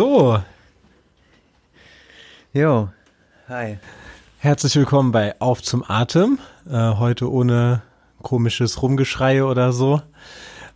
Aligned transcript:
So, 0.00 0.42
Jo, 2.52 2.90
hi. 3.48 3.78
herzlich 4.40 4.76
willkommen 4.76 5.10
bei 5.10 5.40
Auf 5.40 5.62
zum 5.62 5.82
Atem. 5.88 6.38
Äh, 6.68 6.72
heute 6.96 7.32
ohne 7.32 7.80
komisches 8.20 8.82
Rumgeschrei 8.82 9.42
oder 9.42 9.72
so. 9.72 10.02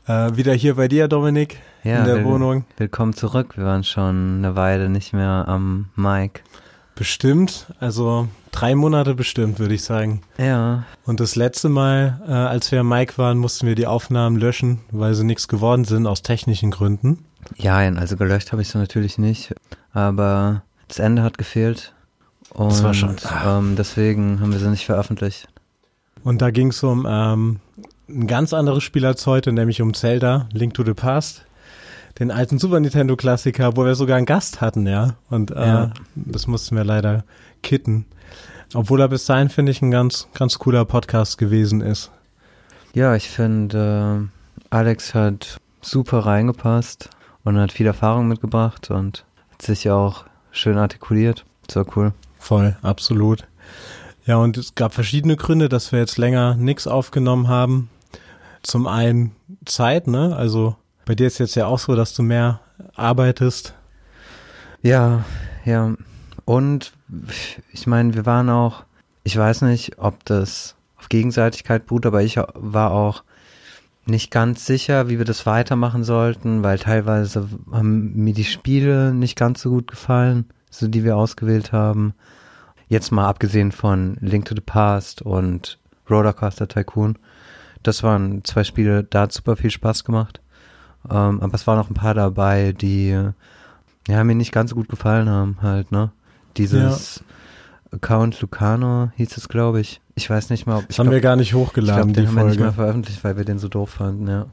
Äh, 0.07 0.37
wieder 0.39 0.55
hier 0.55 0.77
bei 0.77 0.89
dir, 0.89 1.07
Dominik, 1.07 1.59
in 1.85 1.91
der 2.07 2.17
will- 2.17 2.25
Wohnung. 2.25 2.65
Willkommen 2.79 3.13
zurück. 3.13 3.59
Wir 3.59 3.67
waren 3.67 3.85
schon 3.85 4.39
eine 4.39 4.57
Weile 4.57 4.89
nicht 4.89 5.13
mehr 5.13 5.45
am 5.47 5.91
Mic. 5.97 6.43
Bestimmt, 6.95 7.67
also 7.79 8.27
drei 8.53 8.75
Monate 8.75 9.15
bestimmt, 9.15 9.59
würde 9.59 9.75
ich 9.75 9.85
sagen. 9.85 10.23
Ja, 10.39 10.85
Und 11.05 11.21
das 11.21 11.37
letzte 11.37 11.69
Mal, 11.69 12.23
äh, 12.27 12.33
als 12.33 12.73
wir 12.73 12.81
am 12.81 12.89
Mike 12.89 13.19
waren, 13.19 13.37
mussten 13.37 13.67
wir 13.67 13.75
die 13.75 13.87
Aufnahmen 13.87 14.37
löschen, 14.37 14.81
weil 14.91 15.13
sie 15.13 15.25
nichts 15.25 15.47
geworden 15.47 15.85
sind 15.85 16.07
aus 16.07 16.23
technischen 16.23 16.71
Gründen. 16.71 17.27
Ja, 17.57 17.77
also 17.79 18.17
gelöscht 18.17 18.53
habe 18.53 18.63
ich 18.63 18.69
sie 18.69 18.79
natürlich 18.79 19.19
nicht, 19.19 19.55
aber 19.93 20.63
das 20.89 20.99
Ende 20.99 21.23
hat 21.23 21.39
gefehlt. 21.39 21.93
Und 22.53 22.71
Das 22.73 22.83
war 22.83 22.95
schon- 22.95 23.17
ähm, 23.47 23.77
deswegen 23.77 24.41
haben 24.41 24.53
wir 24.53 24.59
sie 24.59 24.69
nicht 24.71 24.87
veröffentlicht. 24.87 25.47
Und 26.25 26.43
da 26.43 26.51
ging 26.51 26.69
es 26.69 26.83
um 26.83 27.07
ähm, 27.09 27.61
ein 28.09 28.27
ganz 28.27 28.53
anderes 28.53 28.83
Spiel 28.83 29.07
als 29.07 29.27
heute, 29.27 29.53
nämlich 29.53 29.81
um 29.81 29.95
Zelda, 29.95 30.49
Link 30.53 30.75
to 30.75 30.85
the 30.85 30.95
Past. 30.95 31.45
Den 32.19 32.31
alten 32.33 32.59
Super 32.59 32.81
Nintendo 32.81 33.15
Klassiker, 33.17 33.77
wo 33.77 33.85
wir 33.85 33.95
sogar 33.95 34.17
einen 34.17 34.27
Gast 34.27 34.61
hatten, 34.61 34.87
ja. 34.87 35.15
Und 35.31 35.53
äh, 35.53 35.67
Ja. 35.67 35.91
das 36.17 36.47
mussten 36.49 36.77
wir 36.77 36.85
leider 36.85 37.25
kitten. 37.63 38.05
Obwohl 38.75 39.01
er 39.01 39.09
bis 39.09 39.25
dahin, 39.27 39.49
finde 39.49 39.71
ich, 39.73 39.81
ein 39.81 39.91
ganz, 39.93 40.27
ganz 40.35 40.59
cooler 40.59 40.85
Podcast 40.85 41.39
gewesen 41.39 41.81
ist. 41.81 42.11
Ja, 42.95 43.15
ich 43.15 43.31
finde, 43.31 44.29
äh, 44.29 44.75
Alex 44.75 45.15
hat 45.15 45.57
super 45.81 46.19
reingepasst 46.27 47.09
und 47.45 47.59
hat 47.59 47.73
viel 47.73 47.87
Erfahrung 47.87 48.29
mitgebracht 48.29 48.91
und 48.91 49.25
hat 49.53 49.63
sich 49.63 49.91
auch 49.91 50.25
schön 50.51 50.79
artikuliert. 50.79 51.45
Das 51.67 51.77
war 51.77 51.97
cool. 51.97 52.13
Voll, 52.39 52.77
absolut. 52.83 53.47
Ja, 54.27 54.37
und 54.37 54.57
es 54.57 54.75
gab 54.75 54.95
verschiedene 54.95 55.37
Gründe, 55.37 55.69
dass 55.69 55.93
wir 55.93 55.99
jetzt 55.99 56.19
länger 56.19 56.55
nichts 56.55 56.87
aufgenommen 56.87 57.49
haben. 57.49 57.91
Zum 58.63 58.87
einen 58.87 59.33
Zeit, 59.65 60.07
ne? 60.07 60.37
Also 60.37 60.77
bei 61.05 61.15
dir 61.15 61.27
ist 61.27 61.39
jetzt 61.39 61.55
ja 61.55 61.67
auch 61.67 61.79
so, 61.79 61.97
dass 61.97 62.15
du 62.15 62.23
mehr 62.23 62.61
arbeitest. 62.95 63.75
Ja, 64.83 65.25
ja. 65.65 65.95
Und 66.45 66.93
ich 67.73 67.87
meine, 67.87 68.15
wir 68.15 68.27
waren 68.27 68.51
auch, 68.51 68.85
ich 69.25 69.37
weiß 69.37 69.63
nicht, 69.63 69.99
ob 69.99 70.25
das 70.25 70.77
auf 70.97 71.09
Gegenseitigkeit 71.09 71.87
beruht, 71.87 72.07
aber 72.07 72.23
ich 72.23 72.37
war 72.37 72.93
auch 72.93 73.23
nicht 74.11 74.31
ganz 74.31 74.67
sicher, 74.67 75.09
wie 75.09 75.19
wir 75.19 75.25
das 75.25 75.47
weitermachen 75.47 76.05
sollten, 76.05 76.63
weil 76.63 76.79
teilweise 76.79 77.49
haben 77.73 78.13
mir 78.15 78.35
die 78.35 78.45
Spiele 78.45 79.15
nicht 79.15 79.37
ganz 79.37 79.63
so 79.63 79.71
gut 79.71 79.91
gefallen, 79.91 80.47
so 80.71 80.89
die 80.89 81.05
wir 81.05 81.17
ausgewählt 81.17 81.73
haben. 81.73 82.15
Jetzt 82.89 83.13
mal 83.13 83.29
abgesehen 83.29 83.73
von 83.73 84.17
Link 84.21 84.47
to 84.47 84.55
the 84.55 84.61
Past 84.61 85.23
und 85.23 85.79
Rollercoaster 86.09 86.69
Tycoon. 86.69 87.17
Das 87.83 88.03
waren 88.03 88.45
zwei 88.45 88.65
Spiele, 88.65 89.05
da 89.05 89.23
hat 89.23 89.33
super 89.33 89.57
viel 89.57 89.71
Spaß 89.71 90.05
gemacht. 90.05 90.41
Ähm, 91.09 91.41
aber 91.41 91.55
es 91.55 91.67
waren 91.67 91.79
noch 91.79 91.89
ein 91.89 91.95
paar 91.95 92.15
dabei, 92.15 92.73
die 92.73 93.17
ja, 94.09 94.25
mir 94.25 94.35
nicht 94.35 94.53
ganz 94.53 94.71
so 94.71 94.77
gut 94.77 94.89
gefallen 94.89 95.29
haben, 95.29 95.59
halt, 95.63 95.93
ne? 95.93 96.11
Dieses 96.57 97.23
Account 97.93 98.41
Lucano 98.41 99.11
hieß 99.17 99.37
es, 99.37 99.49
glaube 99.49 99.81
ich. 99.81 100.01
Ich 100.15 100.29
weiß 100.31 100.51
nicht 100.51 100.67
mal, 100.67 100.79
ob 100.79 100.89
Das 100.89 100.99
haben 100.99 101.11
wir 101.11 101.21
gar 101.21 101.37
nicht 101.37 101.49
ich 101.49 101.53
glaub, 101.53 101.69
hochgeladen, 101.69 102.13
den 102.13 102.23
die 102.25 102.29
haben 102.29 102.37
wir 102.37 102.45
nicht 102.45 102.59
mehr 102.59 102.67
Folge. 102.73 102.83
veröffentlicht, 102.83 103.25
weil 103.25 103.37
wir 103.37 103.45
den 103.45 103.59
so 103.59 103.69
doof 103.69 103.91
fanden, 103.91 104.29
ja. 104.29 104.47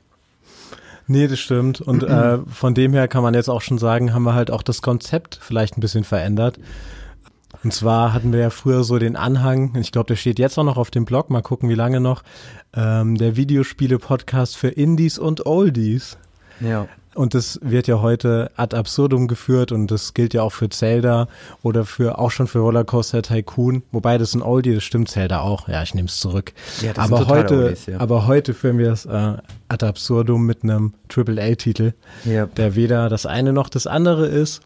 Nee, 1.08 1.28
das 1.28 1.40
stimmt. 1.40 1.82
Und 1.82 2.04
äh, 2.04 2.40
von 2.48 2.74
dem 2.74 2.94
her 2.94 3.08
kann 3.08 3.24
man 3.24 3.34
jetzt 3.34 3.50
auch 3.50 3.62
schon 3.62 3.78
sagen, 3.78 4.14
haben 4.14 4.24
wir 4.24 4.34
halt 4.34 4.52
auch 4.52 4.64
das 4.64 4.82
Konzept 4.82 5.40
vielleicht 5.42 5.78
ein 5.78 5.82
bisschen 5.82 6.04
verändert. 6.04 6.60
Und 7.64 7.74
zwar 7.74 8.14
hatten 8.14 8.34
wir 8.34 8.40
ja 8.40 8.50
früher 8.50 8.84
so 8.84 9.00
den 9.00 9.16
Anhang, 9.16 9.76
ich 9.76 9.92
glaube, 9.92 10.08
der 10.08 10.16
steht 10.16 10.38
jetzt 10.38 10.58
auch 10.60 10.64
noch 10.64 10.78
auf 10.78 10.92
dem 10.92 11.06
Blog, 11.06 11.30
mal 11.30 11.42
gucken, 11.42 11.70
wie 11.70 11.76
lange 11.76 12.00
noch, 12.00 12.24
ähm, 12.74 13.16
der 13.18 13.36
Videospiele-Podcast 13.36 14.58
für 14.58 14.68
Indies 14.68 15.18
und 15.18 15.46
Oldies. 15.46 16.18
Ja. 16.60 16.88
Und 17.18 17.34
das 17.34 17.60
wird 17.64 17.88
ja 17.88 18.00
heute 18.00 18.52
ad 18.58 18.76
absurdum 18.78 19.28
geführt 19.28 19.72
und 19.72 19.90
das 19.90 20.14
gilt 20.14 20.36
ja 20.36 20.44
auch 20.44 20.52
für 20.52 20.70
Zelda 20.70 21.28
oder 21.64 21.84
für 21.84 22.20
auch 22.20 22.30
schon 22.30 22.46
für 22.46 22.60
Rollercoaster 22.60 23.24
Tycoon. 23.24 23.82
Wobei 23.92 24.20
das 24.20 24.36
ein 24.36 24.44
Oldie, 24.44 24.76
das 24.76 24.84
stimmt 24.84 25.10
Zelda 25.10 25.42
auch. 25.42 25.68
Ja, 25.68 25.82
ich 25.82 25.96
nehme 25.96 26.08
es 26.08 26.20
zurück. 26.20 26.54
Ja, 26.82 26.92
aber 26.96 27.28
heute, 27.28 27.64
Oldies, 27.64 27.88
ja. 27.88 28.00
aber 28.00 28.28
heute 28.28 28.54
führen 28.54 28.78
wir 28.78 28.92
es 28.92 29.08
äh, 29.08 29.34
ad 29.68 29.84
absurdum 29.84 30.46
mit 30.46 30.64
einem 30.64 30.94
Triple 31.10 31.42
A 31.42 31.56
Titel, 31.56 31.94
Ja. 32.24 32.46
der 32.46 32.76
weder 32.76 33.10
das 33.10 33.26
eine 33.26 33.52
noch 33.52 33.70
das 33.70 33.88
andere 33.88 34.28
ist. 34.28 34.62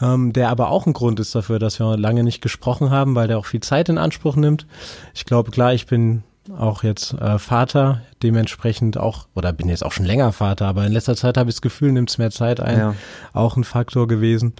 Ähm, 0.00 0.32
der 0.32 0.48
aber 0.48 0.70
auch 0.70 0.86
ein 0.86 0.92
Grund 0.92 1.18
ist 1.20 1.34
dafür, 1.34 1.58
dass 1.58 1.78
wir 1.80 1.96
lange 1.96 2.22
nicht 2.22 2.40
gesprochen 2.40 2.90
haben, 2.90 3.16
weil 3.16 3.26
der 3.28 3.36
auch 3.36 3.46
viel 3.46 3.60
Zeit 3.60 3.88
in 3.88 3.98
Anspruch 3.98 4.36
nimmt. 4.36 4.66
Ich 5.12 5.26
glaube, 5.26 5.50
klar, 5.50 5.74
ich 5.74 5.86
bin 5.86 6.22
auch 6.56 6.82
jetzt 6.82 7.12
äh, 7.14 7.38
Vater, 7.38 8.02
dementsprechend 8.22 8.98
auch, 8.98 9.26
oder 9.34 9.52
bin 9.52 9.68
jetzt 9.68 9.84
auch 9.84 9.92
schon 9.92 10.06
länger 10.06 10.32
Vater, 10.32 10.66
aber 10.66 10.86
in 10.86 10.92
letzter 10.92 11.16
Zeit 11.16 11.36
habe 11.36 11.50
ich 11.50 11.56
das 11.56 11.62
Gefühl, 11.62 11.92
nimmt 11.92 12.10
es 12.10 12.18
mehr 12.18 12.30
Zeit 12.30 12.60
ein. 12.60 12.78
Ja. 12.78 12.94
Auch 13.32 13.56
ein 13.56 13.64
Faktor 13.64 14.08
gewesen. 14.08 14.54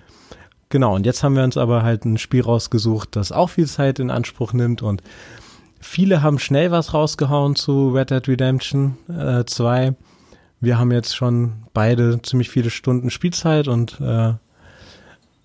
Genau, 0.68 0.94
und 0.94 1.04
jetzt 1.04 1.24
haben 1.24 1.34
wir 1.34 1.42
uns 1.42 1.56
aber 1.56 1.82
halt 1.82 2.04
ein 2.04 2.18
Spiel 2.18 2.42
rausgesucht, 2.42 3.16
das 3.16 3.32
auch 3.32 3.50
viel 3.50 3.66
Zeit 3.66 3.98
in 3.98 4.10
Anspruch 4.10 4.52
nimmt 4.52 4.82
und 4.82 5.02
viele 5.80 6.22
haben 6.22 6.38
schnell 6.38 6.70
was 6.70 6.94
rausgehauen 6.94 7.56
zu 7.56 7.90
Red 7.90 8.10
Dead 8.10 8.28
Redemption 8.28 8.96
äh, 9.08 9.44
2. 9.44 9.94
Wir 10.60 10.78
haben 10.78 10.92
jetzt 10.92 11.16
schon 11.16 11.64
beide 11.72 12.20
ziemlich 12.22 12.50
viele 12.50 12.70
Stunden 12.70 13.10
Spielzeit 13.10 13.66
und 13.66 13.98
äh, 14.00 14.34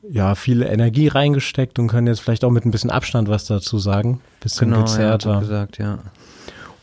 ja, 0.07 0.35
viel 0.35 0.62
Energie 0.62 1.07
reingesteckt 1.07 1.79
und 1.79 1.88
können 1.88 2.07
jetzt 2.07 2.19
vielleicht 2.19 2.44
auch 2.44 2.51
mit 2.51 2.66
ein 2.66 2.72
bisschen 2.72 2.91
Abstand 2.91 3.28
was 3.28 3.45
dazu 3.45 3.79
sagen. 3.79 4.22
Bisschen 4.41 4.69
Genau, 4.69 4.81
ja, 4.81 4.84
gezerrter. 4.85 5.31
gut 5.34 5.41
gesagt, 5.41 5.78
ja. 5.79 6.00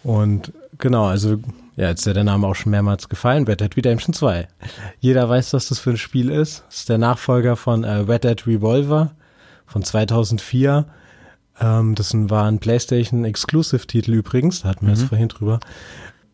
Und 0.04 0.52
genau, 0.78 1.06
also 1.06 1.38
ja, 1.76 1.88
jetzt 1.88 2.00
ist 2.00 2.06
ja 2.06 2.12
der 2.12 2.24
Name 2.24 2.46
auch 2.46 2.54
schon 2.54 2.70
mehrmals 2.70 3.08
gefallen, 3.08 3.44
Red 3.44 3.60
Dead 3.60 3.76
Redemption 3.76 4.12
2. 4.14 4.46
Jeder 5.00 5.28
weiß, 5.28 5.52
was 5.54 5.68
das 5.68 5.78
für 5.78 5.90
ein 5.90 5.96
Spiel 5.96 6.30
ist. 6.30 6.64
Das 6.68 6.76
ist 6.80 6.88
der 6.88 6.98
Nachfolger 6.98 7.56
von 7.56 7.84
äh, 7.84 7.90
Red 7.92 8.24
Dead 8.24 8.46
Revolver 8.46 9.12
von 9.66 9.82
2004. 9.82 10.84
Ähm, 11.60 11.94
das 11.94 12.12
war 12.14 12.44
ein 12.46 12.58
PlayStation 12.58 13.24
Exclusive 13.24 13.86
Titel 13.86 14.12
übrigens, 14.12 14.62
da 14.62 14.68
hatten 14.70 14.86
wir 14.86 14.94
Mhm. 14.94 15.00
jetzt 15.00 15.08
vorhin 15.08 15.28
drüber, 15.28 15.60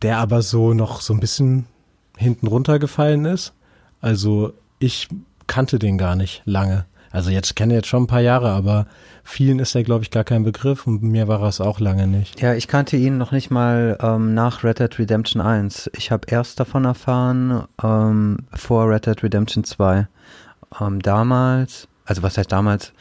der 0.01 0.17
aber 0.17 0.41
so 0.41 0.73
noch 0.73 1.01
so 1.01 1.13
ein 1.13 1.19
bisschen 1.19 1.65
hinten 2.17 2.47
runtergefallen 2.47 3.25
ist. 3.25 3.53
Also 4.01 4.53
ich 4.79 5.07
kannte 5.47 5.79
den 5.79 5.97
gar 5.97 6.15
nicht 6.15 6.41
lange. 6.45 6.85
Also 7.11 7.31
jetzt 7.31 7.55
kenne 7.55 7.73
jetzt 7.73 7.87
schon 7.87 8.03
ein 8.03 8.07
paar 8.07 8.21
Jahre, 8.21 8.51
aber 8.51 8.85
vielen 9.23 9.59
ist 9.59 9.75
er, 9.75 9.83
glaube 9.83 10.03
ich, 10.03 10.11
gar 10.11 10.23
kein 10.23 10.43
Begriff 10.43 10.85
und 10.85 11.01
mir 11.01 11.27
war 11.27 11.41
es 11.43 11.59
auch 11.59 11.79
lange 11.79 12.07
nicht. 12.07 12.39
Ja, 12.41 12.53
ich 12.53 12.67
kannte 12.67 12.97
ihn 12.97 13.17
noch 13.17 13.31
nicht 13.31 13.49
mal 13.49 13.97
ähm, 14.01 14.33
nach 14.33 14.63
Red 14.63 14.79
Dead 14.79 14.99
Redemption 14.99 15.41
1. 15.41 15.89
Ich 15.95 16.11
habe 16.11 16.27
erst 16.29 16.59
davon 16.59 16.85
erfahren 16.85 17.63
ähm, 17.83 18.37
vor 18.53 18.89
Red 18.89 19.07
Dead 19.07 19.23
Redemption 19.23 19.63
2. 19.63 20.07
Ähm, 20.79 21.01
damals, 21.01 21.87
also 22.05 22.21
was 22.21 22.37
heißt 22.37 22.51
damals, 22.51 22.93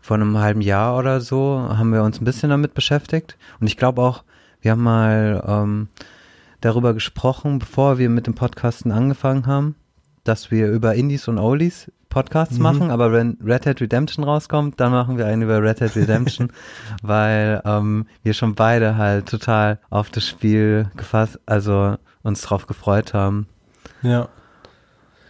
vor 0.00 0.16
einem 0.16 0.38
halben 0.38 0.60
Jahr 0.60 0.96
oder 0.96 1.20
so, 1.20 1.68
haben 1.68 1.92
wir 1.92 2.02
uns 2.02 2.20
ein 2.20 2.24
bisschen 2.24 2.50
damit 2.50 2.74
beschäftigt. 2.74 3.36
Und 3.60 3.66
ich 3.66 3.76
glaube 3.76 4.00
auch, 4.02 4.22
wir 4.60 4.70
haben 4.70 4.82
mal 4.82 5.44
ähm, 5.46 5.88
darüber 6.60 6.94
gesprochen, 6.94 7.58
bevor 7.58 7.98
wir 7.98 8.08
mit 8.08 8.26
dem 8.26 8.34
Podcasten 8.34 8.92
angefangen 8.92 9.46
haben, 9.46 9.74
dass 10.24 10.50
wir 10.50 10.70
über 10.70 10.94
Indies 10.94 11.28
und 11.28 11.38
Oldies 11.38 11.90
Podcasts 12.18 12.56
Mhm. 12.56 12.62
machen, 12.62 12.90
aber 12.90 13.12
wenn 13.12 13.38
Red 13.44 13.64
Dead 13.64 13.80
Redemption 13.80 14.24
rauskommt, 14.24 14.80
dann 14.80 14.90
machen 14.90 15.18
wir 15.18 15.26
einen 15.26 15.42
über 15.42 15.62
Red 15.62 15.78
Dead 15.80 15.94
Redemption, 15.94 16.50
weil 17.02 17.62
ähm, 17.64 18.06
wir 18.24 18.34
schon 18.34 18.56
beide 18.56 18.96
halt 18.96 19.26
total 19.28 19.78
auf 19.88 20.10
das 20.10 20.26
Spiel 20.26 20.90
gefasst, 20.96 21.38
also 21.46 21.94
uns 22.24 22.42
drauf 22.42 22.66
gefreut 22.66 23.14
haben. 23.14 23.46
Ja. 24.02 24.28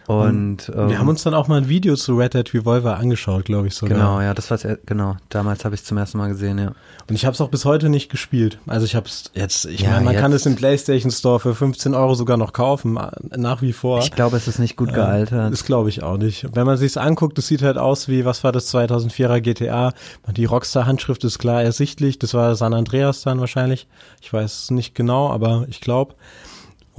Und 0.09 0.71
ähm, 0.75 0.89
Wir 0.89 0.97
haben 0.97 1.07
uns 1.07 1.21
dann 1.21 1.35
auch 1.35 1.47
mal 1.47 1.57
ein 1.57 1.69
Video 1.69 1.95
zu 1.95 2.15
Red 2.17 2.33
Dead 2.33 2.51
Revolver 2.55 2.97
angeschaut, 2.97 3.45
glaube 3.45 3.67
ich 3.67 3.75
sogar. 3.75 3.95
genau, 3.95 4.21
ja, 4.21 4.33
das 4.33 4.49
war's, 4.49 4.65
äh, 4.65 4.77
genau. 4.87 5.17
Damals 5.29 5.65
habe 5.65 5.75
ich 5.75 5.83
zum 5.83 5.97
ersten 5.99 6.17
Mal 6.17 6.29
gesehen, 6.29 6.57
ja. 6.57 6.71
Und 7.07 7.15
ich 7.15 7.25
habe 7.25 7.35
es 7.35 7.41
auch 7.41 7.49
bis 7.49 7.63
heute 7.63 7.89
nicht 7.89 8.09
gespielt. 8.09 8.57
Also 8.65 8.85
ich 8.87 8.95
habe 8.95 9.05
es 9.07 9.29
jetzt, 9.35 9.65
ich 9.65 9.81
Ja, 9.81 9.91
meine, 9.91 10.05
man 10.05 10.15
kann 10.15 10.31
jetzt- 10.31 10.41
es 10.41 10.45
im 10.47 10.55
PlayStation 10.55 11.11
Store 11.11 11.39
für 11.39 11.53
15 11.53 11.93
Euro 11.93 12.15
sogar 12.15 12.37
noch 12.37 12.53
kaufen, 12.53 12.97
äh, 12.97 13.37
nach 13.37 13.61
wie 13.61 13.71
vor. 13.71 13.99
Ich 13.99 14.09
glaube, 14.11 14.35
es 14.37 14.47
ist 14.47 14.57
nicht 14.57 14.75
gut 14.77 14.89
Äh, 14.89 14.93
gealtert. 14.93 15.53
Das 15.53 15.63
glaube 15.63 15.89
ich 15.89 16.01
auch 16.01 16.17
nicht. 16.17 16.47
Wenn 16.55 16.65
man 16.65 16.77
sich's 16.77 16.97
anguckt, 16.97 17.37
das 17.37 17.45
sieht 17.45 17.61
halt 17.61 17.77
aus 17.77 18.07
wie, 18.07 18.25
was 18.25 18.43
war 18.43 18.51
das 18.51 18.73
2004er 18.73 19.41
GTA? 19.41 19.93
Die 20.35 20.45
Rockstar-Handschrift 20.45 21.23
ist 21.23 21.37
klar 21.37 21.61
ersichtlich. 21.61 22.17
Das 22.17 22.33
war 22.33 22.55
San 22.55 22.73
Andreas 22.73 23.21
dann 23.21 23.39
wahrscheinlich. 23.39 23.87
Ich 24.21 24.33
weiß 24.33 24.63
es 24.63 24.71
nicht 24.71 24.95
genau, 24.95 25.29
aber 25.29 25.65
ich 25.69 25.81
glaube. 25.81 26.15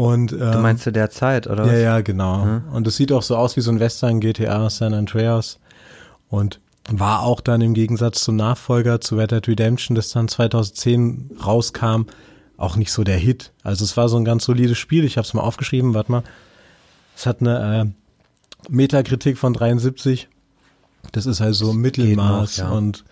Und 0.01 0.33
ähm, 0.33 0.39
du 0.39 0.59
meinst 0.61 0.85
zu 0.85 0.93
der 0.93 1.11
Zeit, 1.11 1.47
oder? 1.47 1.67
ja, 1.67 1.73
was? 1.73 1.83
ja, 1.83 2.01
genau. 2.01 2.47
Mhm. 2.47 2.63
Und 2.73 2.87
es 2.87 2.97
sieht 2.97 3.13
auch 3.13 3.23
so 3.23 3.37
aus 3.37 3.59
wie 3.59 3.61
so 3.61 3.71
ein 3.71 3.81
Western 3.81 4.19
GTA 4.19 4.71
San 4.71 4.95
Andreas. 4.95 5.59
Und 6.31 6.59
war 6.89 7.23
auch 7.23 7.43
dann 7.43 7.61
im 7.61 7.75
Gegensatz 7.75 8.25
zum 8.25 8.37
Nachfolger 8.37 9.03
zu 9.03 9.17
Red 9.17 9.33
Dead 9.33 9.47
Redemption, 9.47 9.95
das 9.95 10.09
dann 10.09 10.27
2010 10.27 11.33
rauskam, 11.45 12.05
auch 12.57 12.77
nicht 12.77 12.93
so 12.93 13.05
der 13.05 13.19
Hit. 13.19 13.53
Also 13.63 13.85
es 13.85 13.95
war 13.99 14.09
so 14.09 14.17
ein 14.17 14.25
ganz 14.25 14.45
solides 14.45 14.79
Spiel. 14.79 15.05
Ich 15.05 15.19
habe 15.19 15.27
es 15.27 15.35
mal 15.35 15.43
aufgeschrieben, 15.43 15.93
warte 15.93 16.13
mal. 16.13 16.23
Es 17.15 17.27
hat 17.27 17.43
eine 17.43 17.93
Metakritik 18.71 19.37
von 19.37 19.53
73. 19.53 20.31
Das 21.13 21.27
ist 21.27 21.41
halt 21.41 21.57
so 21.57 21.75
Mittelmaß 21.75 22.57
noch, 22.57 22.65
ja. 22.65 22.71
und 22.71 23.05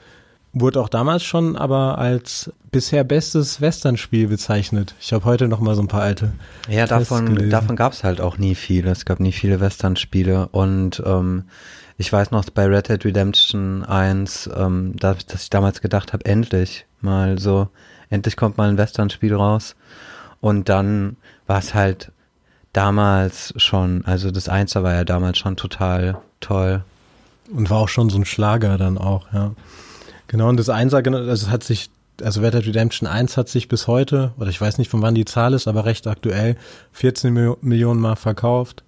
wurde 0.60 0.81
auch 0.81 0.88
damals 0.88 1.25
schon 1.25 1.56
aber 1.56 1.99
als 1.99 2.52
bisher 2.70 3.05
bestes 3.05 3.60
Western-Spiel 3.60 4.28
bezeichnet. 4.28 4.94
Ich 5.00 5.12
habe 5.12 5.25
heute 5.25 5.49
noch 5.49 5.60
mal 5.60 5.75
so 5.75 5.82
ein 5.82 5.88
paar 5.88 6.02
alte. 6.02 6.32
Ja, 6.69 6.87
Tests 6.87 7.08
davon, 7.08 7.26
gelesen. 7.26 7.50
davon 7.50 7.76
gab 7.76 7.93
es 7.93 8.05
halt 8.05 8.20
auch 8.20 8.38
nie 8.38 8.55
viele. 8.55 8.90
Es 8.90 9.05
gab 9.05 9.20
nie 9.20 9.32
viele 9.32 9.60
Western-Spiele 9.60 10.49
und 10.49 11.02
ähm, 11.05 11.44
ich 11.96 12.12
weiß 12.12 12.31
noch 12.31 12.49
bei 12.50 12.66
Red 12.66 12.88
Dead 12.88 13.05
Redemption 13.05 13.84
1, 13.84 14.50
ähm, 14.56 14.94
dass, 14.96 15.26
dass 15.26 15.43
ich 15.43 15.50
damals 15.50 15.81
gedacht 15.81 16.12
habe, 16.12 16.25
endlich 16.25 16.87
mal 17.00 17.38
so, 17.38 17.69
endlich 18.08 18.37
kommt 18.37 18.56
mal 18.56 18.69
ein 18.69 18.78
Western-Spiel 18.78 19.34
raus. 19.34 19.75
Und 20.40 20.69
dann 20.69 21.16
war 21.46 21.58
es 21.58 21.75
halt 21.75 22.12
damals 22.72 23.52
schon, 23.56 24.04
also 24.04 24.31
das 24.31 24.49
Einser 24.49 24.84
war 24.84 24.94
ja 24.94 25.04
damals 25.04 25.38
schon 25.38 25.56
total 25.56 26.19
toll. 26.40 26.84
Und 27.52 27.70
war 27.70 27.78
auch 27.78 27.88
schon 27.88 28.11
so 28.11 28.19
ein 28.19 28.26
Schlager 28.26 28.76
dann 28.78 28.99
auch, 28.99 29.32
ja. 29.32 29.52
Genau, 30.28 30.48
und 30.48 30.58
das 30.58 30.69
Einser, 30.69 30.98
also 30.98 31.30
es 31.30 31.50
hat 31.50 31.64
sich, 31.64 31.90
also 32.22 32.40
Red 32.40 32.54
Dead 32.54 32.66
Redemption 32.66 33.08
1 33.08 33.36
hat 33.36 33.48
sich 33.48 33.69
bis 33.69 33.86
heute, 33.86 34.32
oder 34.38 34.48
ich 34.50 34.60
weiß 34.60 34.78
nicht, 34.78 34.90
von 34.90 35.02
wann 35.02 35.14
die 35.14 35.25
Zahl 35.25 35.54
ist, 35.54 35.66
aber 35.66 35.84
recht 35.84 36.06
aktuell, 36.06 36.56
14 36.92 37.32
Mio 37.32 37.58
Millionen 37.60 38.00
Mal 38.00 38.16
verkauft. 38.16 38.84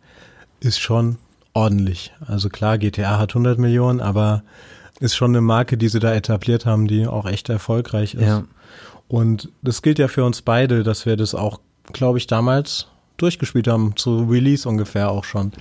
Ist 0.60 0.78
schon 0.78 1.16
ordentlich. 1.54 2.12
Also 2.26 2.50
klar, 2.50 2.78
GTA 2.78 3.18
hat 3.18 3.30
100 3.30 3.58
Millionen, 3.58 4.00
aber 4.00 4.42
ist 5.00 5.16
schon 5.16 5.30
eine 5.30 5.40
Marke, 5.40 5.78
die 5.78 5.88
sie 5.88 5.98
da 5.98 6.12
etabliert 6.12 6.66
haben, 6.66 6.86
die 6.86 7.06
auch 7.06 7.26
echt 7.26 7.48
erfolgreich 7.48 8.14
ist. 8.14 8.26
Ja. 8.26 8.44
Und 9.08 9.48
das 9.62 9.80
gilt 9.80 9.98
ja 9.98 10.08
für 10.08 10.24
uns 10.24 10.42
beide, 10.42 10.82
dass 10.82 11.06
wir 11.06 11.16
das 11.16 11.34
auch, 11.34 11.60
glaube 11.92 12.18
ich, 12.18 12.26
damals 12.26 12.86
durchgespielt 13.22 13.68
haben, 13.68 13.96
zu 13.96 14.24
Release 14.24 14.68
ungefähr 14.68 15.10
auch 15.10 15.24
schon. 15.24 15.52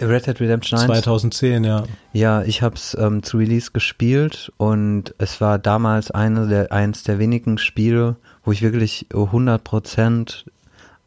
Red 0.00 0.26
Dead 0.26 0.40
Redemption 0.40 0.78
1 0.78 0.86
2010, 0.86 1.64
ja. 1.64 1.84
Ja, 2.12 2.42
ich 2.42 2.62
habe 2.62 2.76
es 2.76 2.96
ähm, 2.98 3.22
zu 3.22 3.38
Release 3.38 3.70
gespielt 3.72 4.52
und 4.56 5.14
es 5.18 5.40
war 5.40 5.58
damals 5.58 6.10
eine 6.10 6.46
der, 6.46 6.72
eins 6.72 7.02
der 7.02 7.18
wenigen 7.18 7.58
Spiele, 7.58 8.16
wo 8.44 8.52
ich 8.52 8.62
wirklich 8.62 9.06
100% 9.10 10.44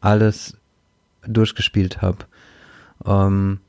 alles 0.00 0.56
durchgespielt 1.26 2.02
habe. 2.02 2.18
Ähm, 3.06 3.60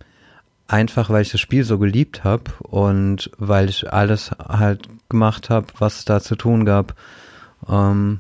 einfach, 0.68 1.10
weil 1.10 1.22
ich 1.22 1.32
das 1.32 1.42
Spiel 1.42 1.64
so 1.64 1.78
geliebt 1.78 2.24
habe 2.24 2.52
und 2.60 3.30
weil 3.38 3.70
ich 3.70 3.92
alles 3.94 4.32
halt 4.32 4.90
gemacht 5.10 5.50
habe, 5.50 5.68
was 5.78 6.00
es 6.00 6.06
da 6.06 6.20
zu 6.20 6.36
tun 6.36 6.66
gab. 6.66 6.96
Ähm, 7.70 8.20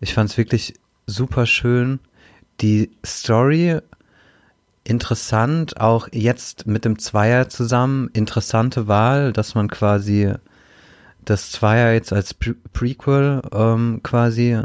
ich 0.00 0.14
fand 0.14 0.30
es 0.30 0.36
wirklich 0.36 0.74
super 1.06 1.46
schön. 1.46 2.00
Die 2.60 2.90
Story 3.04 3.80
interessant, 4.84 5.80
auch 5.80 6.08
jetzt 6.12 6.66
mit 6.66 6.84
dem 6.84 6.98
Zweier 6.98 7.48
zusammen, 7.48 8.10
interessante 8.12 8.86
Wahl, 8.86 9.32
dass 9.32 9.54
man 9.54 9.68
quasi 9.68 10.32
das 11.24 11.50
Zweier 11.50 11.92
jetzt 11.92 12.12
als 12.12 12.34
Pre 12.34 12.54
Prequel 12.72 13.40
ähm, 13.52 14.00
quasi 14.02 14.60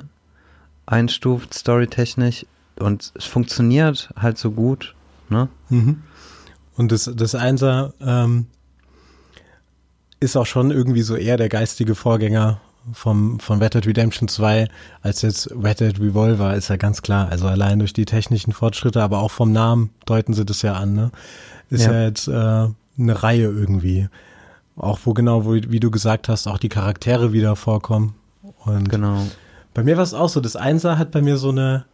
einstuft, 0.85 1.53
storytechnisch 1.53 2.45
und 2.79 3.13
es 3.15 3.25
funktioniert 3.25 4.09
halt 4.15 4.37
so 4.37 4.51
gut, 4.51 4.95
ne? 5.29 5.47
Mhm. 5.69 6.01
Und 6.75 6.91
das, 6.91 7.11
das 7.13 7.35
Einser 7.35 7.93
ähm, 8.01 8.47
ist 10.19 10.35
auch 10.35 10.45
schon 10.45 10.71
irgendwie 10.71 11.01
so 11.01 11.15
eher 11.15 11.37
der 11.37 11.49
geistige 11.49 11.95
Vorgänger 11.95 12.61
vom, 12.93 13.39
von 13.39 13.61
Red 13.61 13.73
Dead 13.73 13.85
Redemption 13.87 14.27
2 14.27 14.67
als 15.01 15.21
jetzt 15.21 15.49
Red 15.51 15.79
Dead 15.79 15.99
Revolver, 15.99 16.55
ist 16.55 16.69
ja 16.69 16.77
ganz 16.77 17.01
klar. 17.01 17.29
Also 17.29 17.47
allein 17.47 17.79
durch 17.79 17.93
die 17.93 18.05
technischen 18.05 18.53
Fortschritte, 18.53 19.01
aber 19.01 19.19
auch 19.19 19.31
vom 19.31 19.51
Namen 19.51 19.89
deuten 20.05 20.33
sie 20.33 20.45
das 20.45 20.61
ja 20.61 20.73
an, 20.73 20.93
ne? 20.93 21.11
Ist 21.69 21.85
ja, 21.85 21.93
Ja. 21.93 22.03
jetzt 22.05 22.27
äh, 22.27 22.31
eine 22.31 23.23
Reihe 23.23 23.43
irgendwie. 23.47 24.09
Auch 24.75 24.99
wo 25.03 25.13
genau, 25.13 25.45
wo, 25.45 25.53
wie 25.53 25.79
du 25.79 25.91
gesagt 25.91 26.29
hast, 26.29 26.47
auch 26.47 26.57
die 26.57 26.69
Charaktere 26.69 27.33
wieder 27.33 27.55
vorkommen. 27.55 28.15
Und 28.65 28.89
Genau. 28.89 29.23
bei 29.73 29.83
mir 29.83 29.97
war 29.97 30.03
es 30.03 30.13
auch 30.13 30.29
so, 30.29 30.39
das 30.41 30.55
Einser 30.55 30.97
hat 30.97 31.11
bei 31.11 31.21
mir 31.21 31.37
so 31.37 31.49
eine, 31.49 31.85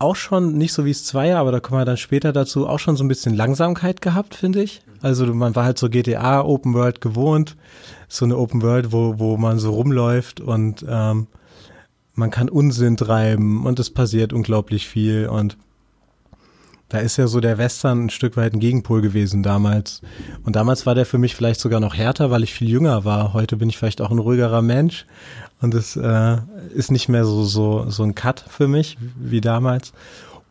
auch 0.00 0.16
schon 0.16 0.56
nicht 0.56 0.72
so 0.72 0.84
wie 0.84 0.90
es 0.90 1.04
Zweier, 1.04 1.38
aber 1.38 1.52
da 1.52 1.60
kommen 1.60 1.80
wir 1.80 1.84
dann 1.84 1.96
später 1.96 2.32
dazu, 2.32 2.66
auch 2.66 2.78
schon 2.78 2.96
so 2.96 3.04
ein 3.04 3.08
bisschen 3.08 3.36
Langsamkeit 3.36 4.00
gehabt, 4.00 4.34
finde 4.34 4.62
ich. 4.62 4.82
Also 5.02 5.26
man 5.32 5.54
war 5.54 5.64
halt 5.64 5.78
so 5.78 5.88
GTA 5.88 6.42
Open 6.42 6.74
World 6.74 7.00
gewohnt, 7.00 7.56
so 8.08 8.24
eine 8.24 8.36
Open 8.36 8.62
World, 8.62 8.92
wo, 8.92 9.18
wo 9.18 9.36
man 9.36 9.58
so 9.58 9.72
rumläuft 9.72 10.40
und 10.40 10.84
ähm, 10.88 11.26
man 12.14 12.30
kann 12.30 12.48
Unsinn 12.48 12.96
treiben 12.96 13.64
und 13.66 13.78
es 13.78 13.90
passiert 13.90 14.32
unglaublich 14.32 14.88
viel 14.88 15.28
und 15.28 15.56
da 16.90 16.98
ist 16.98 17.16
ja 17.16 17.28
so 17.28 17.40
der 17.40 17.56
Western 17.56 18.06
ein 18.06 18.10
Stück 18.10 18.36
weit 18.36 18.52
ein 18.52 18.60
Gegenpol 18.60 19.00
gewesen 19.00 19.44
damals. 19.44 20.02
Und 20.44 20.56
damals 20.56 20.86
war 20.86 20.96
der 20.96 21.06
für 21.06 21.18
mich 21.18 21.36
vielleicht 21.36 21.60
sogar 21.60 21.78
noch 21.78 21.94
härter, 21.94 22.30
weil 22.32 22.42
ich 22.42 22.52
viel 22.52 22.68
jünger 22.68 23.04
war. 23.04 23.32
Heute 23.32 23.56
bin 23.56 23.70
ich 23.70 23.78
vielleicht 23.78 24.00
auch 24.00 24.10
ein 24.10 24.18
ruhigerer 24.18 24.60
Mensch. 24.60 25.06
Und 25.60 25.72
es 25.74 25.94
äh, 25.94 26.38
ist 26.74 26.90
nicht 26.90 27.08
mehr 27.08 27.24
so, 27.24 27.44
so, 27.44 27.88
so 27.88 28.02
ein 28.02 28.16
Cut 28.16 28.44
für 28.48 28.66
mich 28.66 28.98
wie 29.16 29.40
damals. 29.40 29.92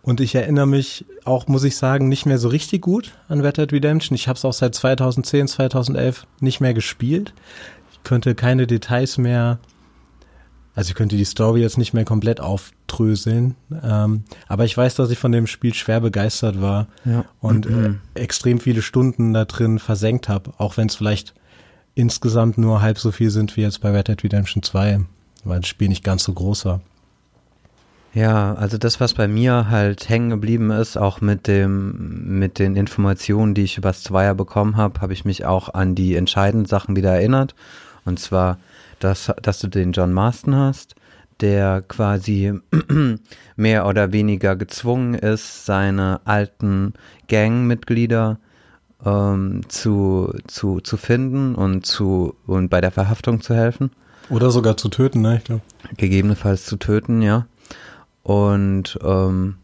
Und 0.01 0.21
ich 0.21 0.33
erinnere 0.33 0.65
mich 0.65 1.05
auch, 1.25 1.47
muss 1.47 1.65
ich 1.65 1.75
sagen, 1.75 2.07
nicht 2.07 2.25
mehr 2.25 2.37
so 2.37 2.47
richtig 2.47 2.81
gut 2.81 3.11
an 3.27 3.41
Red 3.41 3.57
Dead 3.57 3.73
Redemption. 3.73 4.15
Ich 4.15 4.29
habe 4.29 4.37
es 4.37 4.45
auch 4.45 4.53
seit 4.53 4.73
2010, 4.75 5.49
2011 5.49 6.25
nicht 6.39 6.61
mehr 6.61 6.73
gespielt. 6.73 7.33
Ich 7.91 8.03
könnte 8.03 8.33
keine 8.33 8.65
Details 8.65 9.17
mehr, 9.17 9.59
also 10.79 10.91
ich 10.91 10.95
könnte 10.95 11.17
die 11.17 11.25
Story 11.25 11.59
jetzt 11.59 11.77
nicht 11.77 11.93
mehr 11.93 12.05
komplett 12.05 12.39
aufdröseln. 12.39 13.55
Ähm, 13.83 14.23
aber 14.47 14.63
ich 14.63 14.77
weiß, 14.77 14.95
dass 14.95 15.09
ich 15.11 15.19
von 15.19 15.33
dem 15.33 15.45
Spiel 15.45 15.73
schwer 15.73 15.99
begeistert 15.99 16.61
war 16.61 16.87
Ja. 17.03 17.25
und 17.41 17.65
äh, 17.65 17.69
Mhm. 17.69 17.99
extrem 18.13 18.59
viele 18.61 18.81
Stunden 18.81 19.33
da 19.33 19.43
drin 19.43 19.79
versenkt 19.79 20.29
habe, 20.29 20.51
auch 20.57 20.77
wenn 20.77 20.87
es 20.87 20.95
vielleicht 20.95 21.33
insgesamt 21.95 22.57
nur 22.57 22.81
halb 22.81 22.97
so 22.97 23.11
viel 23.11 23.29
sind 23.29 23.57
wie 23.57 23.61
jetzt 23.61 23.81
bei 23.81 23.91
Red 23.91 24.07
Dead 24.07 24.23
Redemption 24.23 24.63
2, 24.63 25.01
weil 25.43 25.59
das 25.59 25.67
Spiel 25.67 25.89
nicht 25.89 26.05
ganz 26.05 26.23
so 26.23 26.31
groß 26.31 26.63
war. 26.63 26.79
Ja, 28.13 28.53
also 28.55 28.77
das, 28.77 28.99
was 28.99 29.13
bei 29.13 29.27
mir 29.27 29.69
halt 29.69 30.07
hängen 30.07 30.29
geblieben 30.29 30.71
ist, 30.71 30.97
auch 30.97 31.19
mit 31.21 31.45
dem, 31.47 32.39
mit 32.39 32.57
den 32.57 32.75
Informationen, 32.75 33.53
die 33.53 33.63
ich 33.63 33.77
übers 33.77 34.01
Zweier 34.01 34.33
bekommen 34.33 34.77
habe, 34.77 35.01
habe 35.01 35.11
ich 35.13 35.25
mich 35.25 35.45
auch 35.45 35.73
an 35.73 35.93
die 35.93 36.15
entscheidenden 36.15 36.65
Sachen 36.65 36.95
wieder 36.95 37.11
erinnert. 37.13 37.53
Und 38.05 38.19
zwar, 38.19 38.57
dass, 38.99 39.31
dass 39.41 39.59
du 39.59 39.67
den 39.67 39.91
John 39.91 40.13
Marston 40.13 40.55
hast, 40.55 40.95
der 41.41 41.81
quasi 41.81 42.53
mehr 43.55 43.87
oder 43.87 44.11
weniger 44.11 44.55
gezwungen 44.55 45.13
ist, 45.13 45.65
seine 45.65 46.21
alten 46.25 46.93
Gangmitglieder 47.27 48.39
ähm, 49.05 49.61
zu, 49.69 50.33
zu, 50.47 50.81
zu 50.81 50.97
finden 50.97 51.55
und 51.55 51.85
zu 51.85 52.35
und 52.45 52.69
bei 52.69 52.81
der 52.81 52.91
Verhaftung 52.91 53.41
zu 53.41 53.55
helfen 53.55 53.91
Oder 54.29 54.51
sogar 54.51 54.77
zu 54.77 54.89
töten, 54.89 55.21
ne? 55.21 55.37
Ich 55.37 55.43
glaube. 55.45 55.61
gegebenenfalls 55.95 56.65
zu 56.65 56.77
töten, 56.77 57.21
ja. 57.21 57.47
Und 58.23 58.99
ähm, 59.01 59.55